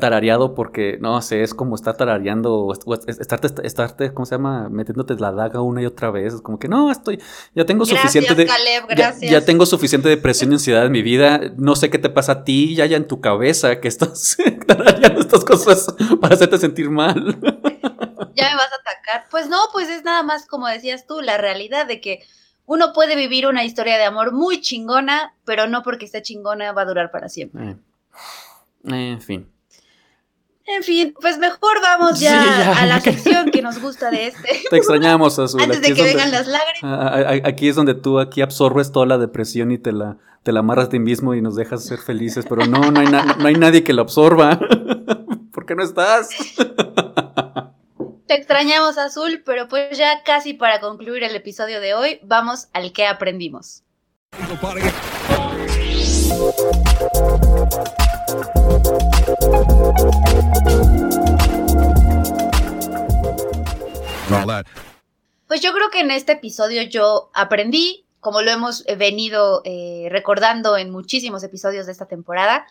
tarareado 0.00 0.54
porque, 0.56 0.98
no 1.00 1.20
sé, 1.22 1.42
es 1.42 1.54
como 1.54 1.76
estar 1.76 1.96
tarareando 1.96 2.52
o 2.54 2.72
est- 2.72 2.82
o 2.86 2.94
est- 2.94 3.08
estarte, 3.20 3.48
estarte, 3.64 4.12
¿cómo 4.12 4.26
se 4.26 4.34
llama? 4.34 4.68
Metiéndote 4.68 5.14
la 5.14 5.30
daga 5.30 5.60
una 5.60 5.80
y 5.82 5.86
otra 5.86 6.10
vez. 6.10 6.34
Es 6.34 6.40
como 6.40 6.58
que, 6.58 6.66
no, 6.66 6.90
estoy, 6.90 7.20
ya 7.54 7.64
tengo 7.64 7.84
Gracias, 7.84 8.00
suficiente 8.00 8.34
de... 8.34 8.46
Ya-. 8.96 9.14
Ya, 9.20 9.44
tengo 9.44 9.66
suficiente 9.66 10.08
depresión 10.08 10.50
y 10.50 10.54
ansiedad 10.54 10.86
en 10.86 10.92
mi 10.92 11.02
vida. 11.02 11.40
No 11.56 11.76
sé 11.76 11.88
qué 11.90 11.98
te 11.98 12.08
pasa 12.10 12.32
a 12.32 12.44
ti, 12.44 12.74
ya 12.74 12.86
ya 12.86 12.96
en 12.96 13.06
tu 13.06 13.20
cabeza 13.20 13.80
que 13.80 13.86
estás 13.88 14.36
tarareando 14.66 15.20
estas 15.20 15.44
cosas 15.44 15.94
para 16.20 16.34
hacerte 16.34 16.58
sentir 16.58 16.90
mal. 16.90 17.14
ya 18.34 18.48
me 18.50 18.56
vas 18.56 18.72
a 18.72 18.76
atacar. 18.80 19.28
Pues 19.30 19.48
no, 19.48 19.58
pues 19.72 19.88
es 19.88 20.02
nada 20.04 20.22
más 20.24 20.46
como 20.46 20.66
decías 20.66 21.06
tú, 21.06 21.20
la 21.20 21.38
realidad 21.38 21.86
de 21.86 22.00
que 22.00 22.24
uno 22.66 22.92
puede 22.92 23.16
vivir 23.16 23.46
una 23.46 23.64
historia 23.64 23.96
de 23.98 24.04
amor 24.04 24.32
muy 24.32 24.60
chingona, 24.60 25.34
pero 25.44 25.66
no 25.66 25.82
porque 25.82 26.04
esté 26.04 26.22
chingona 26.22 26.72
va 26.72 26.82
a 26.82 26.86
durar 26.86 27.10
para 27.10 27.28
siempre. 27.28 27.76
Eh, 28.84 29.10
en 29.12 29.20
fin. 29.20 29.50
En 30.66 30.84
fin, 30.84 31.14
pues 31.20 31.38
mejor 31.38 31.80
vamos 31.82 32.18
Sí, 32.18 32.24
ya, 32.26 32.80
a 32.80 32.86
la 32.86 33.00
sección 33.00 33.50
que 33.50 33.60
nos 33.60 33.80
gusta 33.80 34.10
de 34.10 34.28
este. 34.28 34.62
Te 34.70 34.76
extrañamos, 34.76 35.36
Azul. 35.38 35.62
Antes 35.62 35.78
Aquí 35.78 35.88
de 35.88 35.94
que 35.94 36.00
donde- 36.02 36.14
vengan 36.14 36.30
las 36.30 36.46
lágrimas. 36.46 36.82
Ah, 36.82 37.48
Aquí 37.48 37.68
es 37.68 37.74
donde 37.76 37.94
tú 37.94 38.20
aquí 38.20 38.40
absorbes 38.40 38.92
toda 38.92 39.06
la 39.06 39.18
depresión 39.18 39.72
y 39.72 39.78
te 39.78 39.90
la, 39.90 40.18
te 40.44 40.52
la 40.52 40.60
amarras 40.60 40.86
a 40.86 40.88
ti 40.90 41.00
mismo 41.00 41.34
y 41.34 41.42
nos 41.42 41.56
dejas 41.56 41.84
ser 41.84 41.98
felices, 41.98 42.46
pero 42.48 42.66
no, 42.66 42.90
no 42.92 43.00
hay, 43.00 43.06
na- 43.08 43.34
no 43.36 43.46
hay 43.48 43.54
nadie 43.54 43.82
que 43.82 43.92
lo 43.92 44.02
absorba. 44.02 44.60
¿Por 45.52 45.66
qué 45.66 45.74
no 45.74 45.82
estás? 45.82 46.28
Te 48.30 48.36
extrañamos, 48.36 48.96
Azul, 48.96 49.42
pero 49.44 49.66
pues 49.66 49.98
ya 49.98 50.22
casi 50.22 50.54
para 50.54 50.78
concluir 50.78 51.24
el 51.24 51.34
episodio 51.34 51.80
de 51.80 51.94
hoy, 51.94 52.20
vamos 52.22 52.68
al 52.72 52.92
que 52.92 53.04
aprendimos. 53.04 53.82
Pues 65.48 65.60
yo 65.60 65.72
creo 65.72 65.90
que 65.90 65.98
en 65.98 66.12
este 66.12 66.30
episodio 66.30 66.82
yo 66.82 67.32
aprendí, 67.34 68.06
como 68.20 68.42
lo 68.42 68.52
hemos 68.52 68.86
eh, 68.86 68.94
venido 68.94 69.62
eh, 69.64 70.06
recordando 70.08 70.76
en 70.76 70.92
muchísimos 70.92 71.42
episodios 71.42 71.86
de 71.86 71.92
esta 71.92 72.06
temporada, 72.06 72.64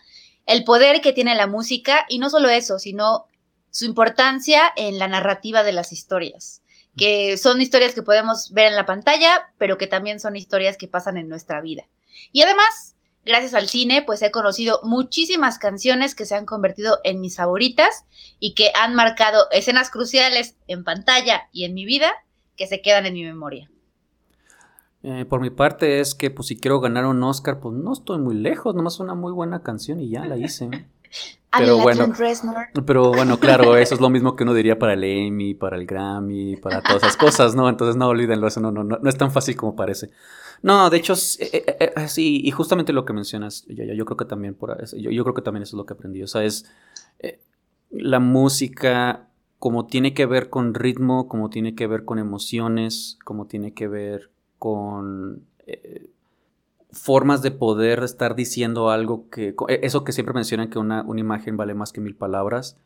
el 0.46 0.64
poder 0.64 1.02
que 1.02 1.12
tiene 1.12 1.34
la 1.34 1.46
música 1.46 2.06
y 2.08 2.18
no 2.18 2.30
solo 2.30 2.48
eso, 2.48 2.78
sino 2.78 3.26
su 3.70 3.84
importancia 3.84 4.62
en 4.76 4.98
la 4.98 5.08
narrativa 5.08 5.62
de 5.62 5.72
las 5.72 5.92
historias, 5.92 6.62
que 6.96 7.36
son 7.36 7.60
historias 7.60 7.94
que 7.94 8.02
podemos 8.02 8.52
ver 8.52 8.68
en 8.68 8.76
la 8.76 8.86
pantalla, 8.86 9.52
pero 9.58 9.78
que 9.78 9.86
también 9.86 10.20
son 10.20 10.36
historias 10.36 10.76
que 10.76 10.88
pasan 10.88 11.16
en 11.16 11.28
nuestra 11.28 11.60
vida. 11.60 11.86
Y 12.32 12.42
además, 12.42 12.96
gracias 13.24 13.54
al 13.54 13.68
cine, 13.68 14.02
pues 14.02 14.22
he 14.22 14.30
conocido 14.30 14.80
muchísimas 14.82 15.58
canciones 15.58 16.14
que 16.14 16.26
se 16.26 16.34
han 16.34 16.46
convertido 16.46 16.98
en 17.04 17.20
mis 17.20 17.36
favoritas 17.36 18.04
y 18.38 18.54
que 18.54 18.70
han 18.74 18.94
marcado 18.94 19.46
escenas 19.52 19.90
cruciales 19.90 20.56
en 20.66 20.84
pantalla 20.84 21.48
y 21.52 21.64
en 21.64 21.74
mi 21.74 21.84
vida 21.84 22.12
que 22.56 22.66
se 22.66 22.82
quedan 22.82 23.06
en 23.06 23.14
mi 23.14 23.24
memoria. 23.24 23.70
Eh, 25.02 25.24
por 25.24 25.40
mi 25.40 25.48
parte 25.48 26.00
es 26.00 26.14
que 26.14 26.30
pues 26.30 26.48
si 26.48 26.58
quiero 26.58 26.80
ganar 26.80 27.06
un 27.06 27.22
Oscar, 27.22 27.58
pues 27.60 27.74
no 27.74 27.92
estoy 27.92 28.18
muy 28.18 28.34
lejos, 28.34 28.74
nomás 28.74 29.00
una 29.00 29.14
muy 29.14 29.32
buena 29.32 29.62
canción 29.62 30.00
y 30.00 30.10
ya 30.10 30.26
la 30.26 30.36
hice. 30.36 30.68
Pero 31.56 31.78
bueno. 31.78 32.06
Reznor. 32.16 32.66
Pero 32.86 33.10
bueno, 33.12 33.38
claro, 33.38 33.76
eso 33.76 33.94
es 33.94 34.00
lo 34.00 34.08
mismo 34.10 34.36
que 34.36 34.44
uno 34.44 34.54
diría 34.54 34.78
para 34.78 34.92
el 34.94 35.02
Emmy, 35.04 35.54
para 35.54 35.76
el 35.76 35.86
Grammy, 35.86 36.56
para 36.56 36.80
todas 36.82 37.02
esas 37.02 37.16
cosas, 37.16 37.54
¿no? 37.54 37.68
Entonces 37.68 37.96
no 37.96 38.08
olvídenlo, 38.08 38.46
eso 38.46 38.60
no, 38.60 38.70
no, 38.70 38.84
no, 38.84 38.98
no 39.02 39.08
es 39.08 39.16
tan 39.16 39.30
fácil 39.32 39.56
como 39.56 39.74
parece. 39.74 40.10
No, 40.62 40.90
de 40.90 40.98
hecho, 40.98 41.14
eh, 41.14 41.50
eh, 41.78 41.92
eh, 41.96 42.08
sí, 42.08 42.40
y 42.44 42.50
justamente 42.50 42.92
lo 42.92 43.04
que 43.04 43.12
mencionas, 43.12 43.64
yo, 43.68 43.82
yo, 43.84 43.94
yo 43.94 44.04
creo 44.04 44.16
que 44.16 44.24
también 44.26 44.54
por 44.54 44.80
eso- 44.80 44.96
yo, 44.96 45.10
yo 45.10 45.24
creo 45.24 45.34
que 45.34 45.42
también 45.42 45.62
eso 45.62 45.76
es 45.76 45.78
lo 45.78 45.86
que 45.86 45.94
aprendí. 45.94 46.22
O 46.22 46.26
sea, 46.26 46.44
es 46.44 46.66
la 47.90 48.20
música 48.20 49.26
como 49.58 49.86
tiene 49.86 50.14
que 50.14 50.26
ver 50.26 50.48
con 50.48 50.74
ritmo, 50.74 51.28
como 51.28 51.50
tiene 51.50 51.74
que 51.74 51.86
ver 51.86 52.04
con 52.04 52.18
emociones, 52.18 53.18
como 53.24 53.46
tiene 53.46 53.74
que 53.74 53.88
ver 53.88 54.30
con 54.58 55.44
formas 56.92 57.42
de 57.42 57.50
poder 57.50 58.02
estar 58.02 58.34
diciendo 58.34 58.90
algo 58.90 59.28
que, 59.30 59.54
e- 59.68 59.80
eso 59.82 60.04
que 60.04 60.12
siempre 60.12 60.34
mencionan 60.34 60.70
que 60.70 60.78
una, 60.78 61.02
una 61.02 61.20
imagen 61.20 61.56
vale 61.56 61.74
más 61.74 61.92
que 61.92 62.00
mil 62.00 62.14
palabras, 62.14 62.76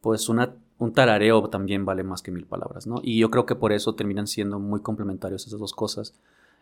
pues 0.00 0.28
una, 0.28 0.54
un 0.78 0.92
tarareo 0.92 1.48
también 1.48 1.84
vale 1.84 2.02
más 2.02 2.22
que 2.22 2.30
mil 2.30 2.46
palabras, 2.46 2.86
¿no? 2.86 3.00
Y 3.02 3.18
yo 3.18 3.30
creo 3.30 3.46
que 3.46 3.54
por 3.54 3.72
eso 3.72 3.94
terminan 3.94 4.26
siendo 4.26 4.58
muy 4.58 4.80
complementarios 4.80 5.46
esas 5.46 5.60
dos 5.60 5.72
cosas. 5.72 6.14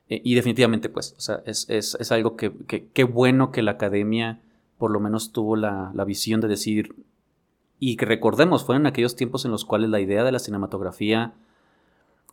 Eh, 0.09 0.20
y 0.24 0.34
definitivamente, 0.34 0.88
pues, 0.88 1.14
o 1.16 1.20
sea, 1.20 1.43
es, 1.47 1.68
es, 1.68 1.97
es 1.99 2.12
algo 2.12 2.36
que, 2.36 2.53
que, 2.66 2.88
qué 2.88 3.05
bueno 3.05 3.51
que 3.53 3.62
la 3.62 3.72
academia 3.72 4.40
por 4.78 4.90
lo 4.90 4.99
menos 4.99 5.32
tuvo 5.32 5.55
la, 5.55 5.93
la 5.95 6.05
visión 6.05 6.40
de 6.40 6.49
decir, 6.49 6.97
y 7.78 7.97
que 7.97 8.05
recordemos, 8.05 8.64
fueron 8.64 8.86
aquellos 8.86 9.14
tiempos 9.14 9.45
en 9.45 9.53
los 9.53 9.64
cuales 9.64 9.90
la 9.90 10.01
idea 10.01 10.24
de 10.24 10.32
la 10.32 10.40
cinematografía 10.40 11.34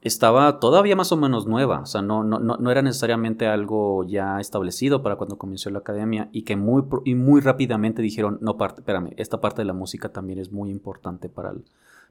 estaba 0.02 0.60
todavía 0.60 0.96
más 0.96 1.12
o 1.12 1.18
menos 1.18 1.46
nueva, 1.46 1.82
o 1.82 1.86
sea, 1.86 2.02
no, 2.02 2.24
no, 2.24 2.40
no, 2.40 2.72
era 2.72 2.82
necesariamente 2.82 3.48
algo 3.48 4.06
ya 4.06 4.40
establecido 4.40 5.04
para 5.04 5.18
cuando 5.18 5.38
comenzó 5.38 5.70
la 5.70 5.80
academia 5.80 6.30
y 6.32 6.44
que 6.44 6.56
muy, 6.56 6.84
y 7.06 7.16
muy 7.16 7.42
rápidamente 7.42 8.02
dijeron, 8.02 8.38
no, 8.42 8.58
parte, 8.58 8.82
espérame, 8.82 9.14
esta 9.18 9.42
parte 9.42 9.62
de 9.62 9.66
la 9.66 9.74
música 9.74 10.10
también 10.10 10.40
es 10.40 10.52
muy 10.52 10.70
importante 10.70 11.28
para, 11.28 11.54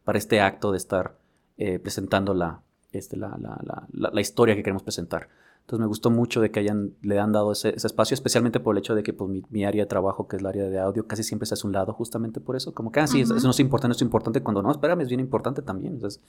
para 0.05 0.19
este 0.19 0.41
acto 0.41 0.71
de 0.73 0.77
estar 0.79 1.15
eh, 1.57 1.79
presentando 1.79 2.35
la, 2.35 2.61
este, 2.93 3.17
la, 3.17 3.37
la, 3.41 3.59
la- 3.63 4.11
la 4.13 4.21
historia 4.21 4.55
que 4.55 4.63
queremos 4.63 4.83
presentar. 4.83 5.29
Entonces 5.69 5.81
me 5.83 5.87
gustó 5.87 6.11
mucho 6.11 6.41
de 6.41 6.51
que 6.51 6.61
hayan, 6.61 6.95
le 7.03 7.19
han 7.19 7.31
dado 7.31 7.53
ese, 7.53 7.75
ese 7.77 7.87
espacio, 7.89 8.15
especialmente 8.15 8.59
por 8.59 8.75
el 8.75 8.79
hecho 8.79 8.95
de 8.95 9.03
que 9.03 9.13
pues, 9.13 9.29
mi, 9.29 9.43
mi 9.51 9.67
área 9.67 9.83
de 9.83 9.87
trabajo, 9.87 10.27
que 10.27 10.37
es 10.37 10.41
el 10.41 10.47
área 10.47 10.65
de 10.65 10.79
audio, 10.79 11.07
casi 11.07 11.23
siempre 11.23 11.45
se 11.45 11.53
hace 11.53 11.67
un 11.67 11.75
lado 11.75 11.93
justamente 11.93 12.41
por 12.41 12.57
eso. 12.57 12.73
Como 12.73 12.91
que, 12.91 13.01
ah, 13.01 13.07
sí, 13.07 13.21
eso- 13.21 13.37
eso 13.37 13.47
no 13.47 13.51
es 13.51 13.61
importante, 13.61 13.89
no 13.89 13.93
es 13.97 14.01
importante, 14.01 14.43
cuando 14.43 14.63
no, 14.63 14.71
espérame, 14.71 15.03
es 15.03 15.09
bien 15.09 15.21
importante 15.21 15.61
también. 15.61 15.93
Entonces, 15.93 16.23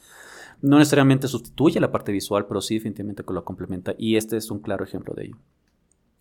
no 0.61 0.77
necesariamente 0.77 1.29
sustituye 1.29 1.79
la 1.79 1.89
parte 1.89 2.11
visual, 2.11 2.47
pero 2.47 2.59
sí 2.59 2.73
definitivamente 2.75 3.23
que 3.23 3.33
lo 3.33 3.45
complementa. 3.45 3.95
Y 3.97 4.17
este 4.17 4.35
es 4.35 4.51
un 4.51 4.59
claro 4.59 4.83
ejemplo 4.83 5.13
de 5.15 5.27
ello. 5.27 5.37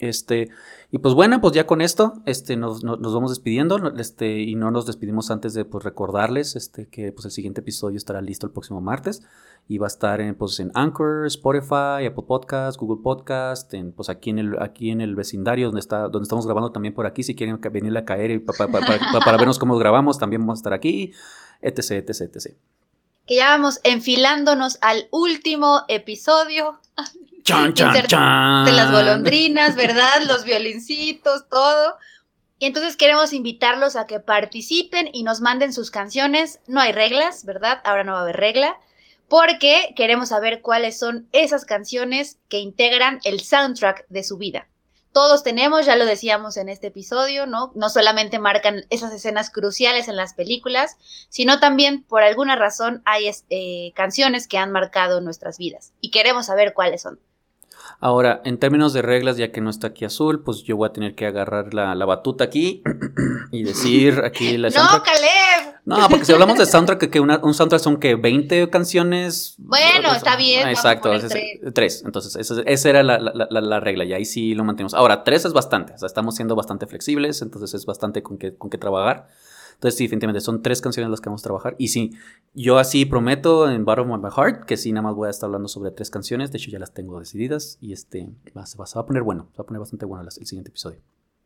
Este, 0.01 0.49
y 0.93 0.99
pues 0.99 1.15
bueno, 1.15 1.41
pues 1.41 1.55
ya 1.55 1.67
con 1.67 1.81
esto, 1.81 2.15
este, 2.25 2.57
nos, 2.57 2.85
nos- 2.85 3.01
nos 3.01 3.13
vamos 3.13 3.31
despidiendo, 3.33 3.79
este, 3.97 4.39
y 4.43 4.55
no 4.55 4.71
nos 4.71 4.87
despedimos 4.87 5.31
antes 5.33 5.55
de 5.55 5.65
pues, 5.65 5.83
recordarles 5.83 6.55
este, 6.55 6.87
que 6.89 7.11
pues, 7.11 7.25
el 7.25 7.33
siguiente 7.33 7.63
episodio 7.63 7.97
estará 7.97 8.21
listo 8.23 8.47
el 8.47 8.53
próximo 8.53 8.81
martes 8.81 9.23
y 9.67 9.79
va 9.79 9.87
a 9.87 9.89
estar 9.89 10.21
en, 10.21 10.37
pues, 10.37 10.61
en 10.61 10.71
Anchor, 10.75 11.27
Spotify, 11.27 12.07
Apple 12.07 12.25
Podcast, 12.29 12.79
Google 12.79 13.03
Podcast, 13.03 13.75
en, 13.75 13.91
pues 13.91 14.09
aquí 14.09 14.31
en 14.31 14.39
el, 14.39 14.63
aquí 14.63 14.91
en 14.91 15.01
el 15.01 15.17
vecindario 15.17 15.67
donde 15.67 15.81
está, 15.81 16.03
donde 16.09 16.23
estamos 16.23 16.47
grabando 16.47 16.71
también 16.71 16.95
por 16.95 17.05
aquí, 17.05 17.25
si 17.25 17.35
quieren 17.35 17.61
venirle 17.61 17.99
a 17.99 18.05
caer 18.05 18.31
y 18.31 18.39
pa- 18.39 18.53
pa- 18.53 18.69
pa- 18.69 18.81
para 19.25 19.37
vernos 19.37 19.59
cómo 19.59 19.77
grabamos, 19.79 20.17
también 20.19 20.43
vamos 20.43 20.59
a 20.59 20.61
estar 20.61 20.73
aquí, 20.75 21.13
etc, 21.61 21.91
etc, 21.91 22.21
etc. 22.35 22.55
Que 23.27 23.35
ya 23.35 23.49
vamos 23.49 23.81
enfilándonos 23.83 24.79
al 24.81 25.09
último 25.11 25.83
episodio 25.89 26.79
Chan, 27.43 27.75
chan, 27.75 28.07
chan. 28.07 28.65
de 28.65 28.73
las 28.73 28.91
golondrinas, 28.91 29.77
¿verdad? 29.77 30.23
Los 30.27 30.45
violincitos, 30.45 31.49
todo. 31.49 31.97
Y 32.59 32.67
entonces 32.67 32.97
queremos 32.97 33.33
invitarlos 33.33 33.95
a 33.95 34.07
que 34.07 34.19
participen 34.21 35.09
y 35.13 35.23
nos 35.23 35.41
manden 35.41 35.73
sus 35.73 35.91
canciones. 35.91 36.61
No 36.67 36.81
hay 36.81 36.93
reglas, 36.93 37.45
¿verdad? 37.45 37.81
Ahora 37.85 38.05
no 38.05 38.13
va 38.13 38.19
a 38.19 38.23
haber 38.23 38.37
regla. 38.37 38.77
Porque 39.29 39.93
queremos 39.95 40.31
saber 40.31 40.63
cuáles 40.63 40.99
son 40.99 41.29
esas 41.33 41.65
canciones 41.65 42.39
que 42.49 42.59
integran 42.59 43.21
el 43.25 43.41
soundtrack 43.41 44.07
de 44.09 44.25
su 44.25 44.39
vida. 44.39 44.69
Todos 45.13 45.43
tenemos, 45.43 45.87
ya 45.87 45.97
lo 45.97 46.07
decíamos 46.07 46.57
en 46.57 46.69
este 46.69 46.89
episodio, 46.89 47.47
¿no? 47.47 47.73
No 47.75 47.91
solamente 47.91 48.39
marcan 48.39 48.85
esas 48.91 49.13
escenas 49.13 49.51
cruciales 49.51 50.09
en 50.09 50.17
las 50.17 50.35
películas, 50.35 50.97
sino 51.29 51.61
también 51.61 52.05
por 52.05 52.23
alguna 52.23 52.57
razón 52.57 53.03
hay 53.05 53.31
eh, 53.51 53.93
canciones 53.95 54.49
que 54.49 54.59
han 54.59 54.71
marcado 54.71 55.21
nuestras 55.21 55.59
vidas. 55.59 55.93
Y 56.01 56.11
queremos 56.11 56.47
saber 56.47 56.73
cuáles 56.73 57.03
son. 57.03 57.21
Ahora, 58.01 58.41
en 58.45 58.59
términos 58.59 58.93
de 58.93 59.03
reglas, 59.03 59.37
ya 59.37 59.51
que 59.51 59.61
no 59.61 59.71
está 59.71 59.89
aquí 59.89 60.05
azul, 60.05 60.43
pues 60.45 60.63
yo 60.63 60.77
voy 60.77 60.89
a 60.89 60.93
tener 60.93 61.17
que 61.17 61.27
agarrar 61.27 61.75
la, 61.75 61.95
la 61.97 62.05
batuta 62.05 62.45
aquí 62.45 62.83
y 63.51 63.65
decir 63.65 64.23
aquí 64.25 64.57
la 64.57 64.69
¡No, 64.69 64.75
soundtrack. 64.75 65.05
Caleb! 65.05 65.75
No, 65.85 66.07
porque 66.09 66.25
si 66.27 66.33
hablamos 66.33 66.59
de 66.59 66.67
soundtrack, 66.67 67.11
que 67.11 67.19
una- 67.19 67.41
un 67.43 67.55
soundtrack 67.55 67.81
son 67.83 67.97
que 67.99 68.15
20 68.15 68.69
canciones. 68.71 69.55
Bueno, 69.59 70.15
está 70.15 70.37
bien, 70.37 70.61
Ah, 70.61 70.65
vamos 70.67 70.85
a 70.85 70.93
Exacto, 70.93 71.09
poner 71.09 71.29
tres. 71.29 71.75
tres. 71.75 72.03
Entonces, 72.05 72.37
esa, 72.37 72.63
esa 72.67 72.89
era 72.91 73.03
la, 73.03 73.19
la- 73.19 73.47
la- 73.51 73.61
la 73.61 73.81
regla 73.81 74.05
y 74.05 74.13
ahí 74.13 74.25
sí 74.27 74.55
lo 74.55 74.63
mantenemos. 74.65 74.95
Ahora, 74.95 75.25
tres 75.25 75.45
es 75.47 75.53
bastante. 75.53 75.95
O 75.95 75.99
sea, 75.99 76.07
estamos 76.07 76.37
siendo 76.37 76.55
bastante 76.55 76.87
flexibles, 76.87 77.43
entonces 77.43 77.75
es 77.75 77.85
bastante 77.87 78.23
con 78.23 78.39
que, 78.39 78.55
con 78.55 78.71
que 78.71 78.79
trabajar. 78.79 79.29
Entonces, 79.79 79.97
sí, 79.97 80.05
definitivamente 80.05 80.41
son 80.41 80.61
tres 80.61 80.81
canciones 80.81 81.09
las 81.09 81.21
que 81.21 81.29
vamos 81.29 81.43
a 81.43 81.45
trabajar. 81.45 81.77
Y 81.79 81.89
sí, 81.89 82.11
yo 82.53 82.79
así 82.79 83.05
prometo 83.05 83.71
en 83.71 83.85
Bottom 83.85 84.11
of 84.11 84.21
My 84.23 84.31
Heart 84.37 84.65
que 84.65 84.77
sí, 84.77 84.91
nada 84.93 85.03
más 85.03 85.15
voy 85.15 85.29
a 85.29 85.31
estar 85.31 85.47
hablando 85.47 85.69
sobre 85.69 85.93
tres 85.93 86.11
canciones. 86.11 86.51
De 86.51 86.59
hecho, 86.59 86.71
ya 86.73 86.81
las 86.81 86.93
tengo 86.93 87.21
decididas 87.21 87.79
y 87.81 87.93
este 87.93 88.29
va, 88.57 88.67
se 88.67 88.77
va- 88.77 88.87
se 88.87 88.97
va 88.97 89.03
a 89.03 89.07
poner 89.07 89.23
bueno. 89.23 89.47
Se 89.53 89.59
va 89.59 89.63
a 89.63 89.67
poner 89.67 89.79
bastante 89.79 90.05
bueno 90.05 90.25
el 90.25 90.31
siguiente 90.47 90.71
episodio. 90.71 90.99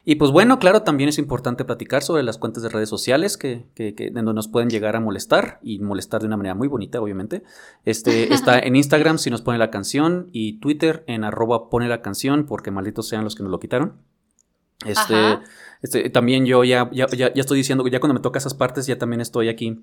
Y 0.04 0.16
pues 0.16 0.30
bueno, 0.32 0.58
claro, 0.58 0.82
también 0.82 1.08
es 1.10 1.18
importante 1.18 1.64
platicar 1.64 2.02
sobre 2.02 2.22
las 2.24 2.36
cuentas 2.38 2.62
de 2.64 2.70
redes 2.70 2.88
sociales 2.88 3.36
que, 3.36 3.66
que, 3.74 3.94
que- 3.94 4.10
donde 4.10 4.32
nos 4.34 4.48
pueden 4.48 4.68
llegar 4.70 4.96
a 4.96 5.00
molestar 5.00 5.60
y 5.62 5.78
molestar 5.78 6.22
de 6.22 6.26
una 6.26 6.36
manera 6.38 6.54
muy 6.56 6.66
bonita, 6.68 7.00
obviamente. 7.02 7.42
Este 7.84 8.32
está 8.34 8.58
en 8.58 8.74
Instagram 8.76 9.18
si 9.18 9.28
nos 9.30 9.42
pone 9.42 9.58
la 9.58 9.70
canción 9.70 10.28
y 10.32 10.58
Twitter 10.58 11.04
en 11.06 11.22
arroba 11.22 11.68
pone 11.68 11.86
la 11.86 12.00
canción 12.02 12.46
porque 12.46 12.70
malditos 12.70 13.06
sean 13.08 13.24
los 13.24 13.34
que 13.36 13.42
nos 13.42 13.52
lo 13.52 13.60
quitaron. 13.60 14.00
Este, 14.86 15.14
Ajá. 15.14 15.42
este, 15.82 16.10
también 16.10 16.46
yo 16.46 16.64
ya, 16.64 16.88
ya, 16.92 17.06
ya, 17.08 17.32
ya 17.32 17.40
estoy 17.40 17.58
diciendo, 17.58 17.86
ya 17.88 18.00
cuando 18.00 18.14
me 18.14 18.20
toca 18.20 18.38
esas 18.38 18.54
partes, 18.54 18.86
ya 18.86 18.98
también 18.98 19.20
estoy 19.20 19.48
aquí 19.48 19.80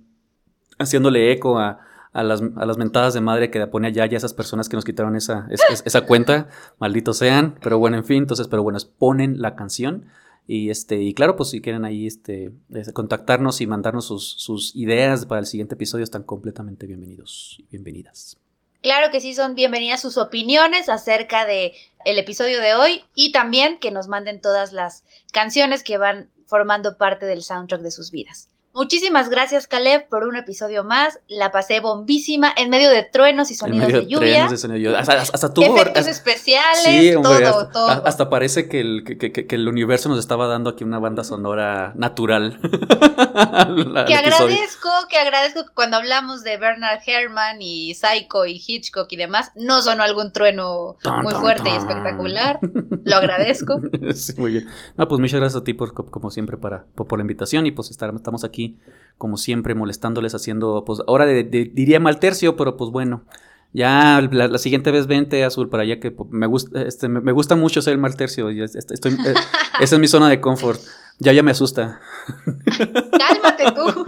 haciéndole 0.78 1.32
eco 1.32 1.60
a, 1.60 1.80
a 2.14 2.24
las, 2.24 2.42
a 2.56 2.66
las 2.66 2.78
mentadas 2.78 3.14
de 3.14 3.22
madre 3.22 3.52
que 3.52 3.66
pone 3.68 3.88
allá 3.90 4.06
ya 4.06 4.18
esas 4.18 4.34
personas 4.34 4.70
que 4.70 4.76
nos 4.76 4.86
quitaron 4.86 5.16
esa, 5.16 5.48
es- 5.52 5.62
es- 5.70 5.84
esa 5.86 6.02
cuenta, 6.02 6.48
malditos 6.80 7.18
sean, 7.18 7.56
pero 7.62 7.78
bueno, 7.80 7.98
en 7.98 8.06
fin, 8.06 8.18
entonces, 8.20 8.48
pero 8.48 8.64
bueno, 8.64 8.80
ponen 8.98 9.42
la 9.42 9.56
canción. 9.56 10.06
Y 10.48 10.72
este, 10.72 11.00
y 11.04 11.14
claro, 11.14 11.36
pues 11.36 11.50
si 11.50 11.62
quieren 11.62 11.86
ahí 11.86 12.08
este, 12.08 12.52
es- 12.74 12.92
contactarnos 12.94 13.62
y 13.62 13.68
mandarnos 13.68 14.06
sus, 14.06 14.32
sus 14.38 14.76
ideas 14.76 15.26
para 15.28 15.40
el 15.40 15.46
siguiente 15.46 15.76
episodio, 15.76 16.04
están 16.04 16.24
completamente 16.24 16.88
bienvenidos 16.88 17.58
y 17.60 17.66
bienvenidas. 17.70 18.38
Claro 18.82 19.12
que 19.12 19.20
sí, 19.22 19.34
son 19.36 19.54
bienvenidas 19.56 20.02
sus 20.02 20.18
opiniones 20.18 20.88
acerca 20.90 21.46
de 21.46 21.74
el 22.06 22.18
episodio 22.18 22.62
de 22.62 22.76
hoy 22.76 23.04
y 23.14 23.32
también 23.32 23.80
que 23.80 23.92
nos 23.92 24.08
manden 24.08 24.42
todas 24.42 24.72
las 24.72 25.04
canciones 25.32 25.84
que 25.84 25.98
van 25.98 26.32
formando 26.46 26.98
parte 26.98 27.26
del 27.26 27.44
soundtrack 27.44 27.82
de 27.82 27.92
sus 27.92 28.12
vidas. 28.12 28.50
Muchísimas 28.84 29.28
gracias, 29.30 29.68
Caleb, 29.68 30.08
por 30.08 30.24
un 30.24 30.38
episodio 30.38 30.86
más. 30.86 31.20
La 31.28 31.52
pasé 31.52 31.82
bombísima 31.82 32.50
en 32.56 32.70
medio 32.70 32.90
de 32.90 33.04
truenos 33.04 33.52
y 33.52 33.56
sonidos 33.56 33.90
de 33.92 34.08
lluvia. 34.08 34.48
de 34.48 34.56
de 34.70 34.80
lluvia. 34.82 35.00
Hasta, 35.00 35.22
hasta 35.22 35.54
tuvo. 35.54 35.76
efectos 35.76 35.98
hasta- 35.98 36.12
especiales, 36.12 36.84
Sí, 36.86 37.14
hombre, 37.14 37.44
todo, 37.44 37.60
hasta, 37.60 37.72
todo. 37.74 37.90
hasta 38.08 38.30
parece 38.30 38.70
que 38.70 38.80
el, 38.80 39.04
que, 39.04 39.18
que- 39.18 39.46
que 39.48 39.56
el 39.56 39.68
universo 39.68 40.08
nos 40.08 40.18
estaba 40.18 40.48
dando 40.48 40.70
aquí 40.70 40.86
una 40.86 40.98
banda 40.98 41.26
sonora 41.26 41.92
natural. 41.98 42.58
al- 43.36 43.98
al 43.98 44.06
que 44.06 44.14
agradezco, 44.16 44.90
que 45.10 45.18
agradezco 45.18 45.66
que 45.66 45.74
cuando 45.74 45.98
hablamos 45.98 46.44
de 46.46 46.56
Bernard 46.56 47.00
Herrmann 47.06 47.58
y 47.62 47.94
Psycho 47.96 48.46
y 48.46 48.64
Hitchcock 48.66 49.12
y 49.12 49.18
demás, 49.18 49.52
no 49.56 49.82
sonó 49.82 50.04
algún 50.04 50.32
trueno 50.32 50.96
Tan, 51.04 51.24
muy 51.24 51.34
tan, 51.34 51.42
fuerte 51.42 51.70
y 51.70 51.76
espectacular. 51.76 52.60
Lo 53.04 53.16
agradezco. 53.18 53.82
Sí, 54.14 54.34
muy 54.38 54.52
bien. 54.52 54.68
No, 54.96 55.08
pues 55.10 55.20
muchas 55.20 55.40
gracias 55.42 55.62
a 55.62 55.64
ti 55.66 55.74
por, 55.74 55.94
como 55.94 56.32
siempre 56.32 56.56
para, 56.58 56.86
por, 56.96 57.08
por 57.08 57.20
la 57.20 57.24
invitación 57.24 57.66
y 57.66 57.72
pues 57.72 57.90
estar, 57.92 58.14
estamos 58.16 58.44
aquí 58.44 58.69
como 59.18 59.38
siempre 59.38 59.76
molestándoles 59.76 60.34
haciendo, 60.36 60.84
pues 60.86 61.00
ahora 61.08 61.26
de- 61.26 61.44
de- 61.44 61.66
diría 61.74 62.00
mal 62.00 62.20
tercio, 62.20 62.56
pero 62.56 62.78
pues 62.78 62.92
bueno. 62.92 63.24
Ya 63.72 64.28
la, 64.32 64.48
la 64.48 64.58
siguiente 64.58 64.90
vez 64.90 65.06
vente 65.06 65.44
azul 65.44 65.70
para 65.70 65.84
allá 65.84 66.00
que 66.00 66.10
pues, 66.10 66.28
me 66.32 66.48
gusta, 66.48 66.82
este, 66.82 67.08
me, 67.08 67.22
me 67.22 67.32
gusta 67.32 67.56
mucho 67.56 67.84
ser 67.84 67.94
el 67.94 68.00
mal 68.00 68.16
tercio. 68.16 68.50
este, 68.50 68.80
estoy, 68.96 69.12
eh, 69.14 69.34
esa 69.80 69.96
es 69.96 70.00
mi 70.02 70.08
zona 70.08 70.28
de 70.28 70.42
confort. 70.42 70.82
Ya 71.20 71.34
ya 71.34 71.44
me 71.44 71.52
asusta. 71.52 72.00
Cálmate 72.66 73.66
tú. 73.76 74.06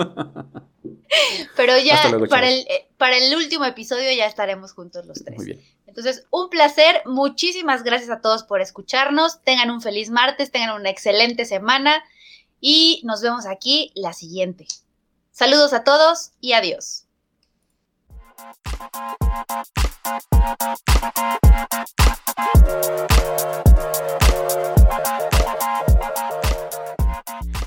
Pero 1.56 1.74
ya 1.78 2.10
luego, 2.10 2.28
para, 2.28 2.50
el, 2.50 2.60
eh, 2.62 2.88
para 2.98 3.18
el 3.18 3.36
último 3.36 3.66
episodio 3.66 4.10
ya 4.16 4.26
estaremos 4.26 4.74
juntos 4.74 5.06
los 5.06 5.24
tres. 5.24 5.38
Muy 5.38 5.46
bien. 5.46 5.60
Entonces, 5.86 6.26
un 6.32 6.50
placer. 6.50 7.02
Muchísimas 7.06 7.84
gracias 7.84 8.10
a 8.10 8.22
todos 8.22 8.44
por 8.44 8.62
escucharnos. 8.62 9.42
Tengan 9.44 9.70
un 9.72 9.82
feliz 9.82 10.10
martes, 10.10 10.52
tengan 10.52 10.80
una 10.80 10.90
excelente 10.90 11.46
semana 11.46 12.02
y 12.62 13.02
nos 13.04 13.22
vemos 13.22 13.46
aquí 13.46 13.92
la 13.96 14.14
siguiente. 14.14 14.68
Saludos 15.32 15.74
a 15.74 15.84
todos 15.84 16.32
y 16.40 16.54
adiós. 16.54 17.06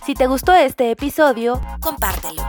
Si 0.07 0.15
te 0.15 0.27
gustó 0.27 0.53
este 0.53 0.91
episodio, 0.91 1.61
compártelo. 1.81 2.43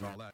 and 0.00 0.10
all 0.10 0.16
that. 0.18 0.28